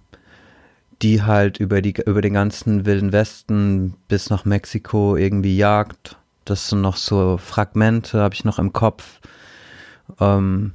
die 1.01 1.23
halt 1.23 1.59
über 1.59 1.81
die 1.81 1.93
über 2.05 2.21
den 2.21 2.33
ganzen 2.33 2.85
wilden 2.85 3.11
Westen 3.11 3.95
bis 4.07 4.29
nach 4.29 4.45
Mexiko 4.45 5.15
irgendwie 5.15 5.57
jagt. 5.57 6.17
Das 6.45 6.69
sind 6.69 6.81
noch 6.81 6.97
so 6.97 7.37
Fragmente, 7.37 8.19
habe 8.21 8.35
ich 8.35 8.45
noch 8.45 8.59
im 8.59 8.71
Kopf, 8.71 9.19
ähm, 10.19 10.73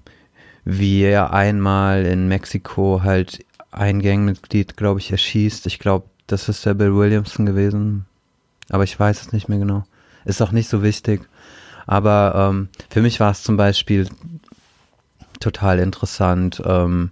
wie 0.64 1.02
er 1.02 1.32
einmal 1.32 2.04
in 2.04 2.28
Mexiko 2.28 3.02
halt 3.02 3.44
ein 3.70 4.02
Gangmitglied, 4.02 4.76
glaube 4.76 5.00
ich, 5.00 5.12
erschießt. 5.12 5.66
Ich 5.66 5.78
glaube, 5.78 6.06
das 6.26 6.48
ist 6.48 6.66
der 6.66 6.74
Bill 6.74 6.94
Williamson 6.94 7.46
gewesen, 7.46 8.06
aber 8.68 8.84
ich 8.84 8.98
weiß 8.98 9.22
es 9.22 9.32
nicht 9.32 9.48
mehr 9.48 9.58
genau. 9.58 9.84
Ist 10.24 10.42
auch 10.42 10.52
nicht 10.52 10.68
so 10.68 10.82
wichtig. 10.82 11.22
Aber 11.86 12.50
ähm, 12.50 12.68
für 12.90 13.00
mich 13.00 13.20
war 13.20 13.30
es 13.30 13.42
zum 13.42 13.56
Beispiel 13.56 14.08
total 15.38 15.78
interessant. 15.78 16.62
Ähm, 16.64 17.10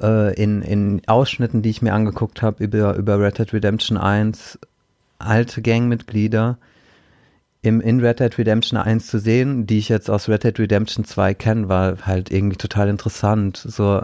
äh, 0.00 0.34
in, 0.40 0.62
in 0.62 1.02
Ausschnitten, 1.06 1.62
die 1.62 1.70
ich 1.70 1.82
mir 1.82 1.94
angeguckt 1.94 2.42
habe 2.42 2.62
über, 2.64 2.94
über 2.96 3.18
Red 3.20 3.38
Dead 3.38 3.52
Redemption 3.52 3.96
1, 3.96 4.58
alte 5.18 5.62
Gangmitglieder 5.62 6.58
im, 7.64 7.80
in 7.80 8.00
Red 8.00 8.20
Dead 8.20 8.36
Redemption 8.38 8.78
1 8.78 9.06
zu 9.06 9.18
sehen, 9.18 9.66
die 9.66 9.78
ich 9.78 9.88
jetzt 9.88 10.10
aus 10.10 10.28
Red 10.28 10.44
Dead 10.44 10.58
Redemption 10.58 11.04
2 11.04 11.34
kenne, 11.34 11.68
war 11.68 11.96
halt 12.02 12.30
irgendwie 12.30 12.56
total 12.56 12.88
interessant. 12.88 13.56
So, 13.56 14.02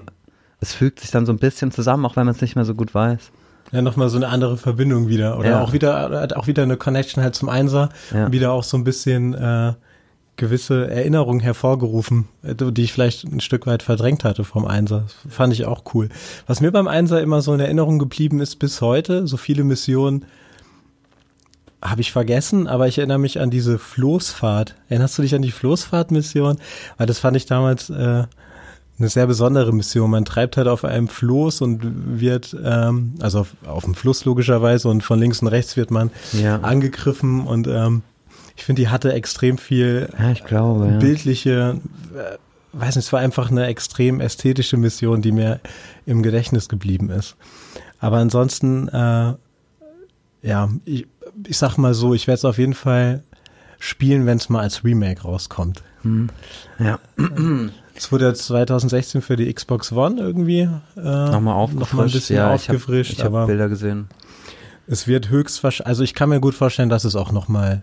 es 0.61 0.73
fügt 0.73 1.00
sich 1.00 1.11
dann 1.11 1.26
so 1.26 1.33
ein 1.33 1.38
bisschen 1.38 1.71
zusammen, 1.71 2.05
auch 2.07 2.17
wenn 2.17 2.26
man 2.26 2.35
es 2.35 2.40
nicht 2.40 2.57
mehr 2.57 2.64
so 2.64 2.75
gut 2.75 2.95
weiß. 2.95 3.31
Ja, 3.73 3.83
nochmal 3.83 4.09
so 4.09 4.17
eine 4.17 4.29
andere 4.29 4.57
Verbindung 4.57 5.09
wieder. 5.09 5.38
Oder 5.38 5.50
Ja. 5.50 5.61
auch 5.62 5.73
wieder, 5.73 6.29
auch 6.37 6.47
wieder 6.47 6.62
eine 6.64 6.76
Connection 6.76 7.23
halt 7.23 7.35
zum 7.35 7.49
Einser. 7.49 7.90
Ja. 8.12 8.33
Wieder 8.33 8.50
auch 8.52 8.64
so 8.64 8.76
ein 8.76 8.83
bisschen 8.85 9.35
äh, 9.35 9.75
gewisse 10.37 10.90
Erinnerungen 10.90 11.40
hervorgerufen, 11.40 12.26
äh, 12.43 12.55
die 12.55 12.83
ich 12.83 12.93
vielleicht 12.93 13.25
ein 13.25 13.40
Stück 13.40 13.67
weit 13.67 13.83
verdrängt 13.83 14.25
hatte 14.25 14.43
vom 14.43 14.67
Einser. 14.67 15.05
Das 15.25 15.35
fand 15.35 15.52
ich 15.52 15.67
auch 15.67 15.85
cool. 15.95 16.09
Was 16.47 16.61
mir 16.61 16.73
beim 16.73 16.88
Einser 16.88 17.21
immer 17.21 17.43
so 17.43 17.52
in 17.55 17.61
Erinnerung 17.61 17.99
geblieben 17.99 18.40
ist 18.40 18.57
bis 18.57 18.81
heute, 18.81 19.26
so 19.26 19.37
viele 19.37 19.64
Missionen 19.64 20.25
habe 21.83 22.01
ich 22.03 22.13
vergessen, 22.13 22.67
aber 22.67 22.89
ich 22.89 22.99
erinnere 22.99 23.19
mich 23.19 23.41
an 23.41 23.51
diese 23.51 23.79
Floßfahrt. 23.79 24.75
Erinnerst 24.89 25.17
du 25.19 25.23
dich 25.23 25.35
an 25.35 25.43
die 25.43 25.51
Floßfahrt-Mission? 25.51 26.59
Weil 26.99 27.07
das 27.07 27.19
fand 27.19 27.37
ich 27.37 27.47
damals 27.47 27.89
äh, 27.91 28.25
eine 28.99 29.09
sehr 29.09 29.27
besondere 29.27 29.73
Mission. 29.73 30.11
Man 30.11 30.27
treibt 30.27 30.59
halt 30.59 30.69
auf 30.69 30.85
einem 30.85 31.09
Floß 31.09 31.63
und 31.63 32.21
wird, 32.21 32.55
ähm, 32.63 33.15
also 33.21 33.41
auf, 33.41 33.55
auf 33.67 33.85
dem 33.85 33.95
Fluss 33.95 34.25
logischerweise 34.27 34.89
und 34.89 35.03
von 35.03 35.19
links 35.19 35.41
und 35.41 35.49
rechts 35.49 35.77
wird 35.79 35.91
man 35.91 36.11
Ja. 36.33 36.57
angegriffen 36.61 37.47
und 37.47 37.67
ähm, 37.67 38.03
ich 38.57 38.65
finde, 38.65 38.83
die 38.83 38.89
hatte 38.89 39.15
extrem 39.15 39.57
viel 39.57 40.11
Ja, 40.19 40.31
ich 40.33 40.45
glaube, 40.45 40.87
ja. 40.87 40.99
bildliche, 40.99 41.81
äh, 42.15 42.37
weiß 42.79 42.97
nicht, 42.97 43.07
es 43.07 43.13
war 43.15 43.21
einfach 43.21 43.51
eine 43.51 43.65
extrem 43.69 44.21
ästhetische 44.21 44.77
Mission, 44.77 45.23
die 45.23 45.33
mir 45.33 45.61
im 46.05 46.23
Gedächtnis 46.23 46.69
geblieben 46.69 47.09
ist. 47.09 47.37
Aber 48.01 48.19
ansonsten, 48.19 48.89
äh, 48.89 49.33
ja, 50.43 50.69
ich, 50.85 51.07
ich 51.47 51.59
sag 51.59 51.77
mal 51.79 51.95
so, 51.95 52.15
ich 52.15 52.27
werde 52.27 52.39
es 52.39 52.45
auf 52.45 52.59
jeden 52.59 52.75
Fall 52.75 53.23
spielen, 53.79 54.27
wenn 54.27 54.37
es 54.37 54.49
mal 54.49 54.61
als 54.61 54.85
Remake 54.85 55.23
rauskommt. 55.23 55.83
Hm. 56.03 56.29
Ja. 56.79 56.99
Es 57.95 58.11
wurde 58.11 58.27
ja 58.27 58.35
2016 58.35 59.21
für 59.21 59.37
die 59.37 59.53
Xbox 59.53 59.93
One 59.93 60.21
irgendwie 60.21 60.61
äh, 60.61 60.71
Nochmal 60.97 61.55
aufgefrischt. 61.55 61.93
noch 61.93 61.99
mal 61.99 62.07
ein 62.07 62.13
bisschen 62.13 62.37
ja, 62.37 62.55
aufgefrischt, 62.55 63.13
ich 63.13 63.25
habe 63.25 63.39
hab 63.41 63.47
Bilder 63.47 63.69
gesehen. 63.69 64.09
es 64.87 65.07
wird 65.07 65.29
höchstwahrscheinlich, 65.29 65.87
also 65.87 66.03
ich 66.03 66.15
kann 66.15 66.31
mir 66.31 66.41
gut 66.41 66.55
vorstellen, 66.55 66.89
dass 66.89 67.05
es 67.05 67.17
auch 67.17 67.33
noch 67.33 67.49
mal, 67.49 67.83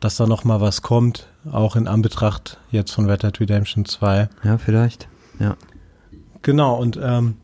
dass 0.00 0.16
da 0.16 0.26
noch 0.26 0.44
mal 0.44 0.60
was 0.60 0.82
kommt, 0.82 1.26
auch 1.50 1.74
in 1.74 1.88
Anbetracht 1.88 2.58
jetzt 2.70 2.92
von 2.92 3.08
Red 3.08 3.24
Dead 3.24 3.40
Redemption 3.40 3.84
2. 3.84 4.28
Ja, 4.44 4.58
vielleicht. 4.58 5.08
Ja. 5.40 5.56
Genau, 6.42 6.76
und 6.76 6.98
ähm, 7.02 7.36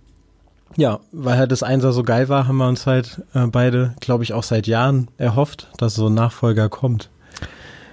ja, 0.79 1.01
weil 1.11 1.37
halt 1.37 1.51
das 1.51 1.65
Einser 1.65 1.93
so 1.93 2.05
geil 2.05 2.29
war, 2.29 2.47
haben 2.47 2.59
wir 2.59 2.69
uns 2.69 2.87
halt 2.87 3.21
äh, 3.35 3.49
beide, 3.49 3.95
glaube 3.99 4.23
ich, 4.23 4.33
auch 4.33 4.45
seit 4.45 4.69
Jahren 4.69 5.09
erhofft, 5.19 5.67
dass 5.77 5.97
so 5.97 6.07
ein 6.07 6.15
Nachfolger 6.15 6.69
kommt. 6.69 7.11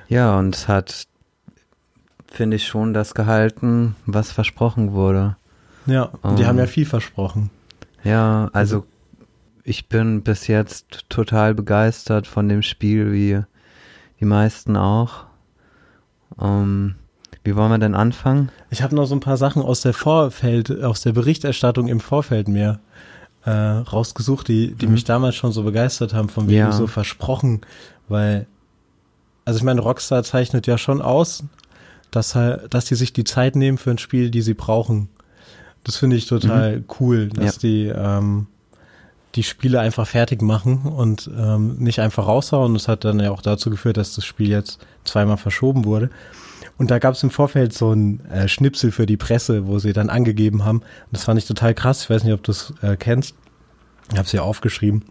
Ja, 0.07 0.37
und 0.37 0.55
es 0.55 0.67
hat, 0.67 1.07
finde 2.31 2.57
ich, 2.57 2.67
schon 2.67 2.93
das 2.93 3.15
gehalten, 3.15 3.95
was 4.05 4.31
versprochen 4.31 4.91
wurde. 4.93 5.35
Ja, 5.87 6.11
und 6.21 6.37
die 6.37 6.43
Ähm. 6.43 6.47
haben 6.47 6.59
ja 6.59 6.67
viel 6.67 6.85
versprochen. 6.85 7.49
Ja, 8.03 8.51
also 8.53 8.85
ich 9.63 9.89
bin 9.89 10.21
bis 10.21 10.45
jetzt 10.45 11.09
total 11.09 11.55
begeistert 11.55 12.27
von 12.27 12.47
dem 12.47 12.61
Spiel, 12.61 13.11
wie 13.11 13.41
die 14.19 14.25
meisten 14.25 14.77
auch. 14.77 15.23
Ähm, 16.39 16.93
wie 17.45 17.55
wollen 17.55 17.71
wir 17.71 17.77
denn 17.77 17.95
anfangen? 17.95 18.49
Ich 18.69 18.81
habe 18.81 18.95
noch 18.95 19.05
so 19.05 19.15
ein 19.15 19.19
paar 19.21 19.37
Sachen 19.37 19.61
aus 19.61 19.81
der 19.81 19.93
Vorfeld, 19.93 20.83
aus 20.83 21.01
der 21.01 21.13
Berichterstattung 21.13 21.87
im 21.87 21.99
Vorfeld 22.01 22.47
mir 22.47 22.79
äh, 23.45 23.51
rausgesucht, 23.51 24.47
die, 24.47 24.73
die 24.73 24.87
Mhm. 24.87 24.93
mich 24.93 25.03
damals 25.03 25.35
schon 25.35 25.51
so 25.51 25.63
begeistert 25.63 26.13
haben, 26.13 26.29
von 26.29 26.47
wegen 26.47 26.57
Ja. 26.57 26.71
so 26.71 26.87
versprochen, 26.87 27.61
weil, 28.09 28.47
also 29.45 29.57
ich 29.57 29.63
meine, 29.63 29.81
Rockstar 29.81 30.23
zeichnet 30.23 30.65
ja 30.67 30.77
schon 30.79 31.01
aus, 31.01 31.43
dass 32.09 32.33
halt, 32.33 32.73
dass 32.73 32.85
die 32.85 32.95
sich 32.95 33.13
die 33.13 33.23
Zeit 33.23 33.55
nehmen 33.55 33.77
für 33.77 33.91
ein 33.91 33.99
Spiel, 33.99 34.31
die 34.31 34.41
sie 34.41 34.55
brauchen. 34.55 35.09
Das 35.83 35.97
finde 35.97 36.15
ich 36.15 36.25
total 36.25 36.83
cool, 36.99 37.27
dass 37.29 37.61
Mhm. 37.61 37.69
Ja. 37.69 37.69
die 37.69 37.87
ähm, 37.95 38.47
die 39.35 39.43
Spiele 39.43 39.81
einfach 39.81 40.07
fertig 40.07 40.41
machen 40.41 40.83
und 40.83 41.29
ähm, 41.37 41.75
nicht 41.77 41.99
einfach 41.99 42.25
raushauen. 42.25 42.73
Das 42.73 42.87
hat 42.87 43.03
dann 43.03 43.19
ja 43.19 43.31
auch 43.31 43.41
dazu 43.41 43.69
geführt, 43.69 43.97
dass 43.97 44.15
das 44.15 44.23
Spiel 44.23 44.49
jetzt 44.49 44.79
zweimal 45.03 45.35
verschoben 45.35 45.83
wurde. 45.83 46.09
Und 46.77 46.91
da 46.91 46.99
gab 46.99 47.13
es 47.13 47.23
im 47.23 47.29
Vorfeld 47.29 47.73
so 47.73 47.93
ein 47.93 48.25
äh, 48.25 48.47
Schnipsel 48.47 48.91
für 48.91 49.05
die 49.05 49.17
Presse, 49.17 49.67
wo 49.67 49.79
sie 49.79 49.93
dann 49.93 50.09
angegeben 50.09 50.65
haben. 50.65 50.79
Und 50.79 51.11
das 51.11 51.23
fand 51.23 51.39
ich 51.39 51.45
total 51.45 51.73
krass. 51.73 52.03
Ich 52.03 52.09
weiß 52.09 52.23
nicht, 52.23 52.33
ob 52.33 52.43
du 52.43 52.51
es 52.51 52.73
äh, 52.81 52.97
kennst. 52.97 53.35
Ich 54.11 54.17
habe 54.17 54.25
es 54.25 54.31
ja 54.33 54.41
aufgeschrieben. 54.41 55.05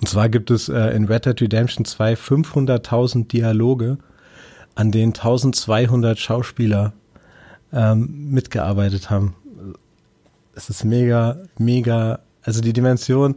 Und 0.00 0.08
zwar 0.08 0.28
gibt 0.28 0.50
es 0.50 0.68
äh, 0.68 0.88
in 0.90 1.04
Red 1.04 1.26
Dead 1.26 1.40
Redemption 1.40 1.84
2 1.84 2.14
500.000 2.14 3.28
Dialoge, 3.28 3.98
an 4.74 4.90
denen 4.90 5.14
1200 5.14 6.18
Schauspieler 6.18 6.92
ähm, 7.72 8.30
mitgearbeitet 8.30 9.10
haben. 9.10 9.36
Es 10.54 10.70
ist 10.70 10.84
mega, 10.84 11.38
mega, 11.58 12.20
also 12.42 12.60
die 12.60 12.72
Dimension, 12.72 13.36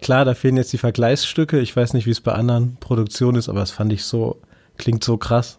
klar, 0.00 0.24
da 0.24 0.34
fehlen 0.34 0.56
jetzt 0.56 0.72
die 0.72 0.78
Vergleichsstücke. 0.78 1.60
Ich 1.60 1.74
weiß 1.74 1.92
nicht, 1.92 2.06
wie 2.06 2.10
es 2.10 2.20
bei 2.20 2.32
anderen 2.32 2.76
Produktionen 2.80 3.38
ist, 3.38 3.48
aber 3.48 3.60
das 3.60 3.70
fand 3.70 3.92
ich 3.92 4.04
so, 4.04 4.40
klingt 4.76 5.04
so 5.04 5.16
krass. 5.16 5.58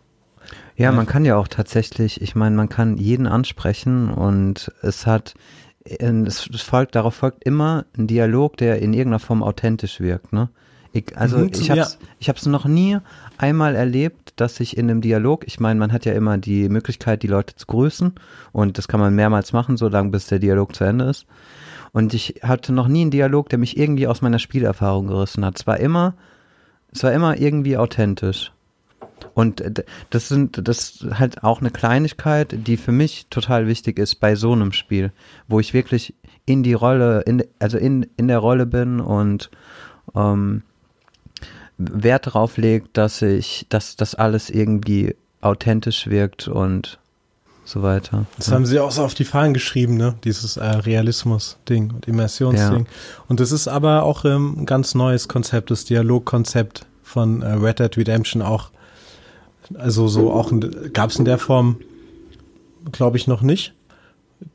Ja, 0.76 0.92
man 0.92 1.06
kann 1.06 1.26
ja 1.26 1.36
auch 1.36 1.48
tatsächlich, 1.48 2.22
ich 2.22 2.36
meine, 2.36 2.56
man 2.56 2.70
kann 2.70 2.98
jeden 2.98 3.28
ansprechen 3.28 4.10
und 4.10 4.72
es 4.82 5.06
hat, 5.06 5.34
es 5.84 6.62
folgt, 6.62 6.96
darauf 6.96 7.16
folgt 7.16 7.44
immer 7.44 7.86
ein 7.98 8.08
Dialog, 8.08 8.58
der 8.58 8.80
in 8.82 8.94
irgendeiner 8.94 9.20
Form 9.20 9.44
authentisch 9.44 10.00
wirkt, 10.00 10.34
ne? 10.34 10.50
Ich, 10.92 11.16
also 11.16 11.38
Mhm, 11.38 11.52
ich 11.54 11.68
ja. 11.68 11.76
hab's, 11.78 12.00
ich 12.18 12.30
hab's 12.30 12.46
noch 12.48 12.66
nie 12.66 12.98
einmal 13.38 13.76
erlebt, 13.76 14.34
dass 14.38 14.60
ich 14.60 14.76
in 14.76 14.90
einem 14.90 15.02
Dialog, 15.02 15.46
ich 15.46 15.60
meine, 15.60 15.80
man 15.80 15.94
hat 15.94 16.06
ja 16.06 16.14
immer 16.14 16.38
die 16.40 16.68
Möglichkeit, 16.68 17.22
die 17.22 17.28
Leute 17.28 17.56
zu 17.56 17.68
grüßen 17.68 18.16
und 18.54 18.78
das 18.78 18.88
kann 18.88 19.00
man 19.00 19.14
mehrmals 19.14 19.54
machen, 19.54 19.78
so 19.78 19.88
lange 19.88 20.10
bis 20.10 20.28
der 20.28 20.40
Dialog 20.40 20.76
zu 20.76 20.86
Ende 20.86 21.06
ist. 21.06 21.28
Und 21.92 22.14
ich 22.14 22.42
hatte 22.44 22.74
noch 22.74 22.88
nie 22.88 23.02
einen 23.02 23.12
Dialog, 23.12 23.50
der 23.50 23.60
mich 23.60 23.78
irgendwie 23.78 24.08
aus 24.08 24.22
meiner 24.22 24.40
Spielerfahrung 24.40 25.08
gerissen 25.08 25.46
hat. 25.46 25.60
Es 25.60 25.68
war 25.68 25.80
immer, 25.80 26.16
es 26.92 27.04
war 27.04 27.12
immer 27.14 27.38
irgendwie 27.38 27.78
authentisch. 27.78 28.52
Und 29.34 29.62
äh, 29.62 29.84
das 30.10 30.28
sind, 30.28 30.68
das 30.68 30.78
ist 30.80 31.06
halt 31.20 31.44
auch 31.44 31.62
eine 31.62 31.72
Kleinigkeit, 31.72 32.56
die 32.68 32.78
für 32.78 32.92
mich 32.92 33.28
total 33.30 33.68
wichtig 33.68 34.00
ist 34.00 34.16
bei 34.16 34.36
so 34.36 34.52
einem 34.54 34.72
Spiel, 34.72 35.12
wo 35.48 35.60
ich 35.60 35.74
wirklich 35.74 36.14
in 36.46 36.64
die 36.64 36.74
Rolle, 36.74 37.22
in, 37.22 37.44
also 37.60 37.78
in, 37.78 38.08
in 38.18 38.28
der 38.28 38.40
Rolle 38.40 38.66
bin 38.66 39.00
und 39.00 39.50
ähm, 40.16 40.64
Wert 41.78 42.28
darauf 42.28 42.58
legt, 42.58 42.98
dass 42.98 43.22
ich, 43.22 43.66
dass 43.70 43.96
das 43.96 44.16
alles 44.16 44.50
irgendwie 44.50 45.16
authentisch 45.42 46.08
wirkt 46.08 46.48
und 46.48 47.00
so 47.64 47.84
weiter. 47.84 48.26
Das 48.36 48.52
haben 48.52 48.66
sie 48.66 48.80
auch 48.80 48.92
so 48.92 49.04
auf 49.04 49.14
die 49.14 49.24
Fahnen 49.24 49.54
geschrieben, 49.54 49.96
ne? 49.96 50.16
Dieses 50.24 50.58
äh, 50.58 50.66
Realismus-Ding 50.66 51.92
und 51.92 52.08
Immersionsding. 52.08 52.88
Und 53.28 53.40
das 53.40 53.52
ist 53.52 53.68
aber 53.68 54.04
auch 54.04 54.26
ähm, 54.26 54.56
ein 54.60 54.66
ganz 54.66 54.96
neues 54.96 55.28
Konzept, 55.28 55.70
das 55.72 55.86
Dialogkonzept 55.86 56.88
von 57.04 57.42
äh, 57.42 57.54
Red 57.54 57.80
Dead 57.80 57.96
Redemption 57.96 58.42
auch. 58.42 58.72
Also 59.76 60.08
so 60.08 60.32
auch 60.32 60.52
gab 60.94 61.10
es 61.12 61.18
in 61.20 61.26
der 61.26 61.38
Form, 61.38 61.78
glaube 62.92 63.18
ich, 63.18 63.28
noch 63.28 63.42
nicht. 63.42 63.74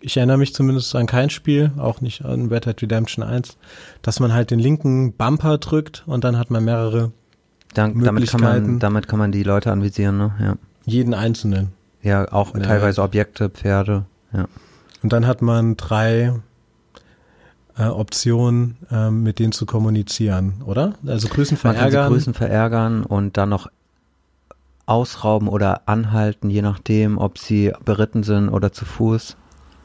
Ich 0.01 0.17
erinnere 0.17 0.39
mich 0.39 0.55
zumindest 0.55 0.95
an 0.97 1.07
kein 1.07 1.29
Spiel, 1.31 1.71
auch 1.77 2.01
nicht 2.01 2.25
an 2.25 2.49
Red 2.49 2.65
Dead 2.67 2.81
Redemption 2.83 3.23
1, 3.23 3.57
dass 4.03 4.19
man 4.19 4.33
halt 4.33 4.51
den 4.51 4.59
linken 4.59 5.13
Bumper 5.13 5.59
drückt 5.59 6.05
und 6.07 6.25
dann 6.25 6.39
hat 6.39 6.51
man 6.51 6.65
mehrere, 6.65 7.13
Dann, 7.75 8.01
damit 8.03 8.29
kann 8.31 8.41
man, 8.41 8.53
Möglichkeiten. 8.53 8.79
damit 8.79 9.09
kann 9.09 9.19
man 9.19 9.31
die 9.31 9.43
Leute 9.43 9.71
anvisieren, 9.73 10.17
ne? 10.17 10.33
Ja. 10.41 10.55
jeden 10.87 11.13
einzelnen. 11.15 11.69
Ja, 12.03 12.31
auch 12.33 12.55
Ja. 12.55 12.61
teilweise 12.63 13.03
Objekte, 13.03 13.51
Pferde, 13.51 14.05
ja. 14.33 14.47
Und 15.03 15.13
dann 15.13 15.27
hat 15.27 15.43
man 15.43 15.77
drei 15.77 16.33
äh, 17.77 17.85
Optionen, 17.87 18.77
ähm, 18.91 19.23
mit 19.23 19.39
denen 19.39 19.53
zu 19.53 19.67
kommunizieren, 19.67 20.63
oder? 20.65 20.95
Also 21.07 21.29
grüßen, 21.29 21.59
Man 21.63 21.75
kann 21.75 21.85
sie 21.87 21.91
verärgern. 21.91 22.13
grüßen, 22.13 22.33
verärgern 22.35 23.03
und 23.05 23.37
dann 23.37 23.49
noch 23.51 23.69
ausrauben 24.87 25.49
oder 25.49 25.83
anhalten, 25.89 26.51
je 26.51 26.63
nachdem, 26.63 27.19
ob 27.19 27.39
sie 27.39 27.73
beritten 27.85 28.23
sind 28.23 28.49
oder 28.49 28.73
zu 28.73 28.85
Fuß. 28.85 29.37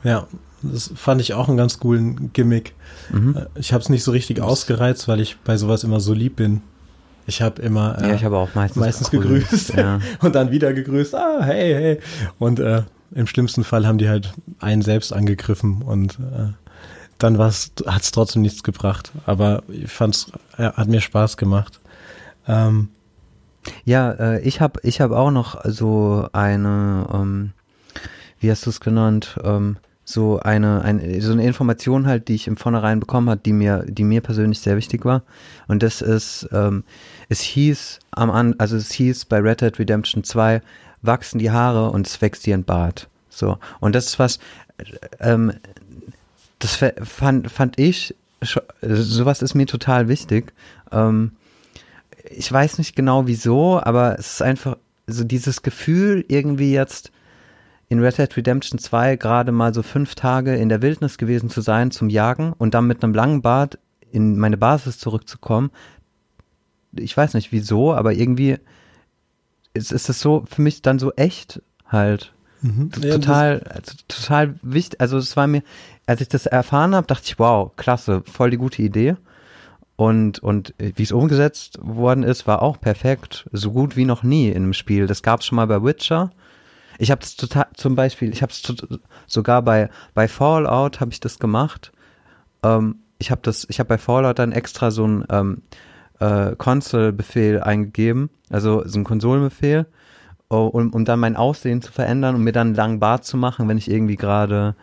Ja, 0.03 0.27
das 0.61 0.91
fand 0.95 1.21
ich 1.21 1.33
auch 1.33 1.47
einen 1.47 1.57
ganz 1.57 1.79
coolen 1.79 2.31
Gimmick. 2.33 2.73
Mhm. 3.11 3.35
Äh, 3.37 3.45
Ich 3.59 3.73
habe 3.73 3.81
es 3.81 3.89
nicht 3.89 4.03
so 4.03 4.11
richtig 4.11 4.41
ausgereizt, 4.41 5.07
weil 5.07 5.19
ich 5.21 5.37
bei 5.43 5.57
sowas 5.57 5.83
immer 5.83 5.99
so 5.99 6.13
lieb 6.13 6.35
bin. 6.35 6.61
Ich 7.27 7.41
habe 7.41 7.61
immer 7.61 8.01
äh, 8.01 8.09
ja, 8.09 8.15
ich 8.15 8.23
habe 8.23 8.37
auch 8.37 8.55
meistens, 8.55 8.81
meistens 8.81 9.11
gegrüßt 9.11 9.73
Ja. 9.75 9.99
und 10.21 10.35
dann 10.35 10.51
wieder 10.51 10.73
gegrüßt. 10.73 11.15
Ah, 11.15 11.41
hey, 11.43 11.73
hey. 11.73 11.99
Und 12.39 12.59
äh, 12.59 12.83
im 13.13 13.27
schlimmsten 13.27 13.63
Fall 13.63 13.87
haben 13.87 13.97
die 13.97 14.09
halt 14.09 14.33
einen 14.59 14.81
selbst 14.81 15.13
angegriffen 15.13 15.81
und 15.81 16.19
äh, 16.19 16.53
dann 17.17 17.37
hat 17.37 18.01
es 18.01 18.11
trotzdem 18.11 18.41
nichts 18.41 18.63
gebracht. 18.63 19.11
Aber 19.25 19.63
ich 19.67 19.91
fand's, 19.91 20.31
ja, 20.57 20.73
hat 20.73 20.87
mir 20.87 21.01
Spaß 21.01 21.37
gemacht. 21.37 21.79
Ähm, 22.47 22.89
Ja, 23.85 24.11
äh, 24.11 24.41
ich 24.41 24.61
habe 24.61 24.79
ich 24.83 25.01
hab 25.01 25.11
auch 25.11 25.31
noch 25.31 25.63
so 25.65 26.27
eine, 26.33 27.07
ähm, 27.13 27.51
wie 28.39 28.51
hast 28.51 28.65
du 28.65 28.69
es 28.69 28.79
genannt, 28.79 29.37
ähm, 29.43 29.77
so 30.09 30.39
eine, 30.39 30.81
ein, 30.81 31.21
so 31.21 31.31
eine 31.31 31.45
Information 31.45 32.07
halt, 32.07 32.29
die 32.29 32.35
ich 32.35 32.47
im 32.47 32.57
Vornherein 32.57 32.99
bekommen 32.99 33.29
hat, 33.29 33.45
die 33.45 33.53
mir, 33.53 33.85
die 33.87 34.03
mir 34.03 34.21
persönlich 34.21 34.59
sehr 34.59 34.75
wichtig 34.75 35.05
war. 35.05 35.21
Und 35.67 35.83
das 35.83 36.01
ist, 36.01 36.49
ähm, 36.51 36.83
es 37.29 37.41
hieß 37.41 37.99
am 38.11 38.31
an, 38.31 38.55
also 38.57 38.75
es 38.75 38.91
hieß 38.91 39.25
bei 39.25 39.37
Red 39.37 39.61
Dead 39.61 39.77
Redemption 39.77 40.23
2, 40.23 40.61
wachsen 41.03 41.37
die 41.37 41.51
Haare 41.51 41.91
und 41.91 42.07
es 42.07 42.21
wächst 42.21 42.45
dir 42.47 42.55
ein 42.55 42.63
Bart. 42.63 43.07
So. 43.29 43.59
Und 43.79 43.93
das 43.93 44.07
ist 44.07 44.19
was, 44.19 44.39
ähm, 45.19 45.53
das 46.57 46.83
fand, 47.03 47.51
fand 47.51 47.79
ich, 47.79 48.15
sowas 48.81 49.41
ist 49.41 49.53
mir 49.53 49.67
total 49.67 50.07
wichtig. 50.07 50.53
Ähm, 50.91 51.33
ich 52.29 52.51
weiß 52.51 52.77
nicht 52.77 52.95
genau 52.95 53.27
wieso, 53.27 53.81
aber 53.81 54.17
es 54.19 54.33
ist 54.33 54.41
einfach 54.41 54.77
so 55.07 55.23
dieses 55.23 55.61
Gefühl, 55.61 56.23
irgendwie 56.27 56.71
jetzt 56.71 57.11
in 57.89 57.99
Red 57.99 58.19
Dead 58.19 58.37
Redemption 58.37 58.79
2 58.79 59.15
gerade 59.15 59.51
mal 59.51 59.73
so 59.73 59.81
fünf 59.81 60.15
Tage 60.15 60.55
in 60.55 60.69
der 60.69 60.81
Wildnis 60.81 61.17
gewesen 61.17 61.49
zu 61.49 61.61
sein 61.61 61.89
zum 61.91 62.09
Jagen 62.09 62.53
und 62.53 62.73
dann 62.73 62.85
mit 62.85 63.03
einem 63.03 63.15
langen 63.15 63.41
Bart 63.41 63.79
in 64.11 64.37
meine 64.37 64.57
Basis 64.57 64.99
zurückzukommen. 64.99 65.71
Ich 66.95 67.15
weiß 67.15 67.33
nicht 67.33 67.51
wieso, 67.51 67.93
aber 67.93 68.13
irgendwie 68.13 68.57
ist, 69.73 69.91
ist 69.91 70.09
es 70.09 70.19
so 70.19 70.45
für 70.47 70.61
mich 70.61 70.81
dann 70.81 70.99
so 70.99 71.11
echt 71.13 71.61
halt. 71.87 72.33
Mhm. 72.61 72.91
Total, 72.91 73.61
also, 73.63 73.93
total 74.07 74.55
wichtig. 74.61 74.99
Also 75.01 75.17
es 75.17 75.35
war 75.35 75.47
mir, 75.47 75.63
als 76.05 76.21
ich 76.21 76.27
das 76.27 76.45
erfahren 76.45 76.93
habe, 76.93 77.07
dachte 77.07 77.23
ich, 77.25 77.39
wow, 77.39 77.71
klasse, 77.75 78.21
voll 78.25 78.51
die 78.51 78.57
gute 78.57 78.81
Idee. 78.81 79.15
Und, 79.99 80.39
und 80.39 80.73
wie 80.77 81.03
es 81.03 81.11
umgesetzt 81.11 81.77
worden 81.81 82.23
ist, 82.23 82.47
war 82.47 82.61
auch 82.61 82.79
perfekt. 82.79 83.49
So 83.51 83.73
gut 83.73 83.97
wie 83.97 84.05
noch 84.05 84.23
nie 84.23 84.47
in 84.47 84.63
einem 84.63 84.71
Spiel. 84.71 85.07
Das 85.07 85.23
gab 85.23 85.41
es 85.41 85.45
schon 85.45 85.57
mal 85.57 85.67
bei 85.67 85.83
Witcher. 85.83 86.29
Ich 86.99 87.11
habe 87.11 87.19
es 87.21 87.35
zum 87.35 87.95
Beispiel, 87.95 88.31
ich 88.31 88.41
habe 88.41 88.49
es 88.49 88.63
sogar 89.27 89.61
bei, 89.61 89.89
bei 90.13 90.29
Fallout 90.29 91.01
habe 91.01 91.11
ich 91.11 91.19
das 91.19 91.37
gemacht. 91.37 91.91
Ähm, 92.63 92.99
ich 93.17 93.29
habe 93.29 93.41
das, 93.43 93.67
bei 93.67 93.97
Fallout 93.97 94.39
dann 94.39 94.53
extra 94.53 94.89
so 94.89 95.05
ein 95.05 95.25
ähm, 95.29 95.63
äh, 96.21 96.55
Console-Befehl 96.55 97.59
eingegeben, 97.61 98.29
also 98.49 98.87
so 98.87 98.99
ein 98.99 99.03
Konsolenbefehl, 99.03 99.85
oh, 100.47 100.67
um, 100.67 100.93
um 100.93 101.03
dann 101.03 101.19
mein 101.19 101.35
Aussehen 101.35 101.81
zu 101.81 101.91
verändern 101.91 102.35
und 102.35 102.45
mir 102.45 102.53
dann 102.53 102.67
einen 102.67 102.75
langen 102.77 102.99
Bart 103.01 103.25
zu 103.25 103.35
machen, 103.35 103.67
wenn 103.67 103.77
ich 103.77 103.91
irgendwie 103.91 104.15
gerade 104.15 104.77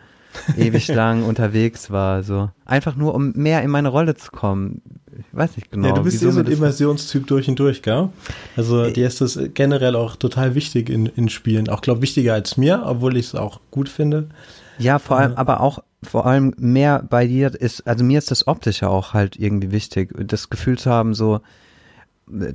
ewig 0.57 0.87
lang 0.87 1.23
unterwegs 1.23 1.91
war. 1.91 2.23
So 2.23 2.49
einfach 2.65 2.95
nur, 2.95 3.15
um 3.15 3.31
mehr 3.35 3.61
in 3.63 3.69
meine 3.69 3.89
Rolle 3.89 4.15
zu 4.15 4.31
kommen. 4.31 4.81
Ich 5.17 5.25
weiß 5.35 5.57
nicht 5.57 5.71
genau. 5.71 5.87
Ja, 5.87 5.93
du 5.93 6.03
bist 6.03 6.21
ja 6.21 6.31
so 6.31 6.39
ein 6.39 6.47
Immersionstyp 6.47 7.25
durch 7.27 7.47
und 7.47 7.57
durch, 7.59 7.81
gell? 7.81 8.09
Also 8.55 8.83
äh, 8.83 8.93
dir 8.93 9.07
ist 9.07 9.21
das 9.21 9.39
generell 9.53 9.95
auch 9.95 10.15
total 10.15 10.55
wichtig 10.55 10.89
in, 10.89 11.07
in 11.07 11.29
Spielen. 11.29 11.69
Auch, 11.69 11.81
glaube 11.81 12.01
wichtiger 12.01 12.33
als 12.33 12.57
mir, 12.57 12.83
obwohl 12.85 13.17
ich 13.17 13.27
es 13.27 13.35
auch 13.35 13.59
gut 13.71 13.89
finde. 13.89 14.29
Ja, 14.77 14.99
vor 14.99 15.17
allem, 15.17 15.33
aber 15.33 15.61
auch 15.61 15.79
vor 16.03 16.27
allem 16.27 16.53
mehr 16.57 17.03
bei 17.09 17.25
dir 17.25 17.51
ist, 17.59 17.87
also 17.87 18.03
mir 18.03 18.19
ist 18.19 18.29
das 18.29 18.47
Optische 18.47 18.89
auch 18.89 19.13
halt 19.13 19.35
irgendwie 19.37 19.71
wichtig, 19.71 20.13
das 20.15 20.49
Gefühl 20.49 20.77
zu 20.77 20.91
haben, 20.91 21.15
so 21.15 21.41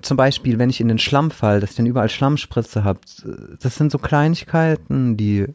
zum 0.03 0.17
Beispiel, 0.17 0.59
wenn 0.59 0.71
ich 0.71 0.81
in 0.81 0.89
den 0.89 0.99
Schlamm 0.99 1.31
fall, 1.31 1.61
dass 1.61 1.71
ich 1.71 1.77
dann 1.77 1.87
überall 1.87 2.11
Schlammspritze 2.11 2.85
habe, 2.85 3.01
das 3.61 3.77
sind 3.77 3.91
so 3.91 3.99
Kleinigkeiten, 3.99 5.17
die, 5.17 5.47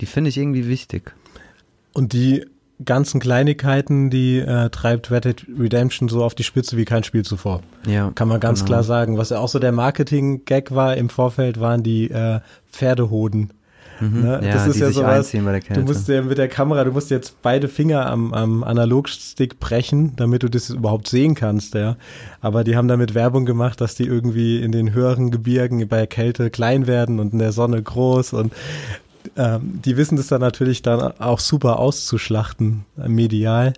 die 0.00 0.06
finde 0.06 0.30
ich 0.30 0.38
irgendwie 0.38 0.66
wichtig. 0.68 1.14
Und 1.92 2.12
die 2.12 2.44
ganzen 2.84 3.20
Kleinigkeiten, 3.20 4.10
die 4.10 4.38
äh, 4.38 4.70
treibt 4.70 5.10
Red 5.10 5.24
Dead 5.24 5.46
Redemption 5.58 6.08
so 6.08 6.24
auf 6.24 6.34
die 6.34 6.44
Spitze 6.44 6.76
wie 6.76 6.84
kein 6.84 7.04
Spiel 7.04 7.24
zuvor. 7.24 7.60
Ja. 7.86 8.10
Kann 8.14 8.28
man 8.28 8.40
ganz 8.40 8.60
genau. 8.60 8.68
klar 8.68 8.82
sagen. 8.84 9.18
Was 9.18 9.30
ja 9.30 9.38
auch 9.38 9.48
so 9.48 9.58
der 9.58 9.72
Marketing-Gag 9.72 10.74
war 10.74 10.96
im 10.96 11.10
Vorfeld, 11.10 11.60
waren 11.60 11.82
die 11.82 12.10
äh, 12.10 12.40
Pferdehoden. 12.70 13.52
Mhm. 14.00 14.22
Ne? 14.22 14.40
Ja, 14.42 14.52
das 14.52 14.66
ist 14.66 14.78
ja 14.78 14.90
sowas, 14.90 15.30
du 15.30 15.80
musst 15.82 16.08
ja 16.08 16.22
mit 16.22 16.38
der 16.38 16.48
Kamera, 16.48 16.84
du 16.84 16.92
musst 16.92 17.10
jetzt 17.10 17.42
beide 17.42 17.68
Finger 17.68 18.06
am, 18.06 18.32
am 18.32 18.64
Analogstick 18.64 19.60
brechen, 19.60 20.16
damit 20.16 20.42
du 20.42 20.48
das 20.48 20.70
überhaupt 20.70 21.06
sehen 21.06 21.34
kannst, 21.34 21.74
ja. 21.74 21.96
Aber 22.40 22.64
die 22.64 22.76
haben 22.76 22.88
damit 22.88 23.14
Werbung 23.14 23.44
gemacht, 23.44 23.80
dass 23.80 23.94
die 23.94 24.04
irgendwie 24.04 24.62
in 24.62 24.72
den 24.72 24.94
höheren 24.94 25.30
Gebirgen 25.30 25.86
bei 25.86 26.06
Kälte 26.06 26.48
klein 26.48 26.86
werden 26.86 27.20
und 27.20 27.34
in 27.34 27.38
der 27.38 27.52
Sonne 27.52 27.82
groß 27.82 28.32
und 28.32 28.54
ähm, 29.36 29.80
die 29.84 29.96
wissen 29.96 30.16
das 30.16 30.28
dann 30.28 30.40
natürlich 30.40 30.82
dann 30.82 31.00
auch 31.18 31.40
super 31.40 31.78
auszuschlachten, 31.78 32.84
äh, 32.98 33.08
medial. 33.08 33.72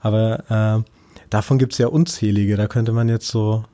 Aber 0.00 0.84
äh, 0.84 0.90
davon 1.30 1.58
gibt's 1.58 1.78
ja 1.78 1.88
unzählige. 1.88 2.56
Da 2.56 2.66
könnte 2.66 2.92
man 2.92 3.08
jetzt 3.08 3.28
so 3.28 3.64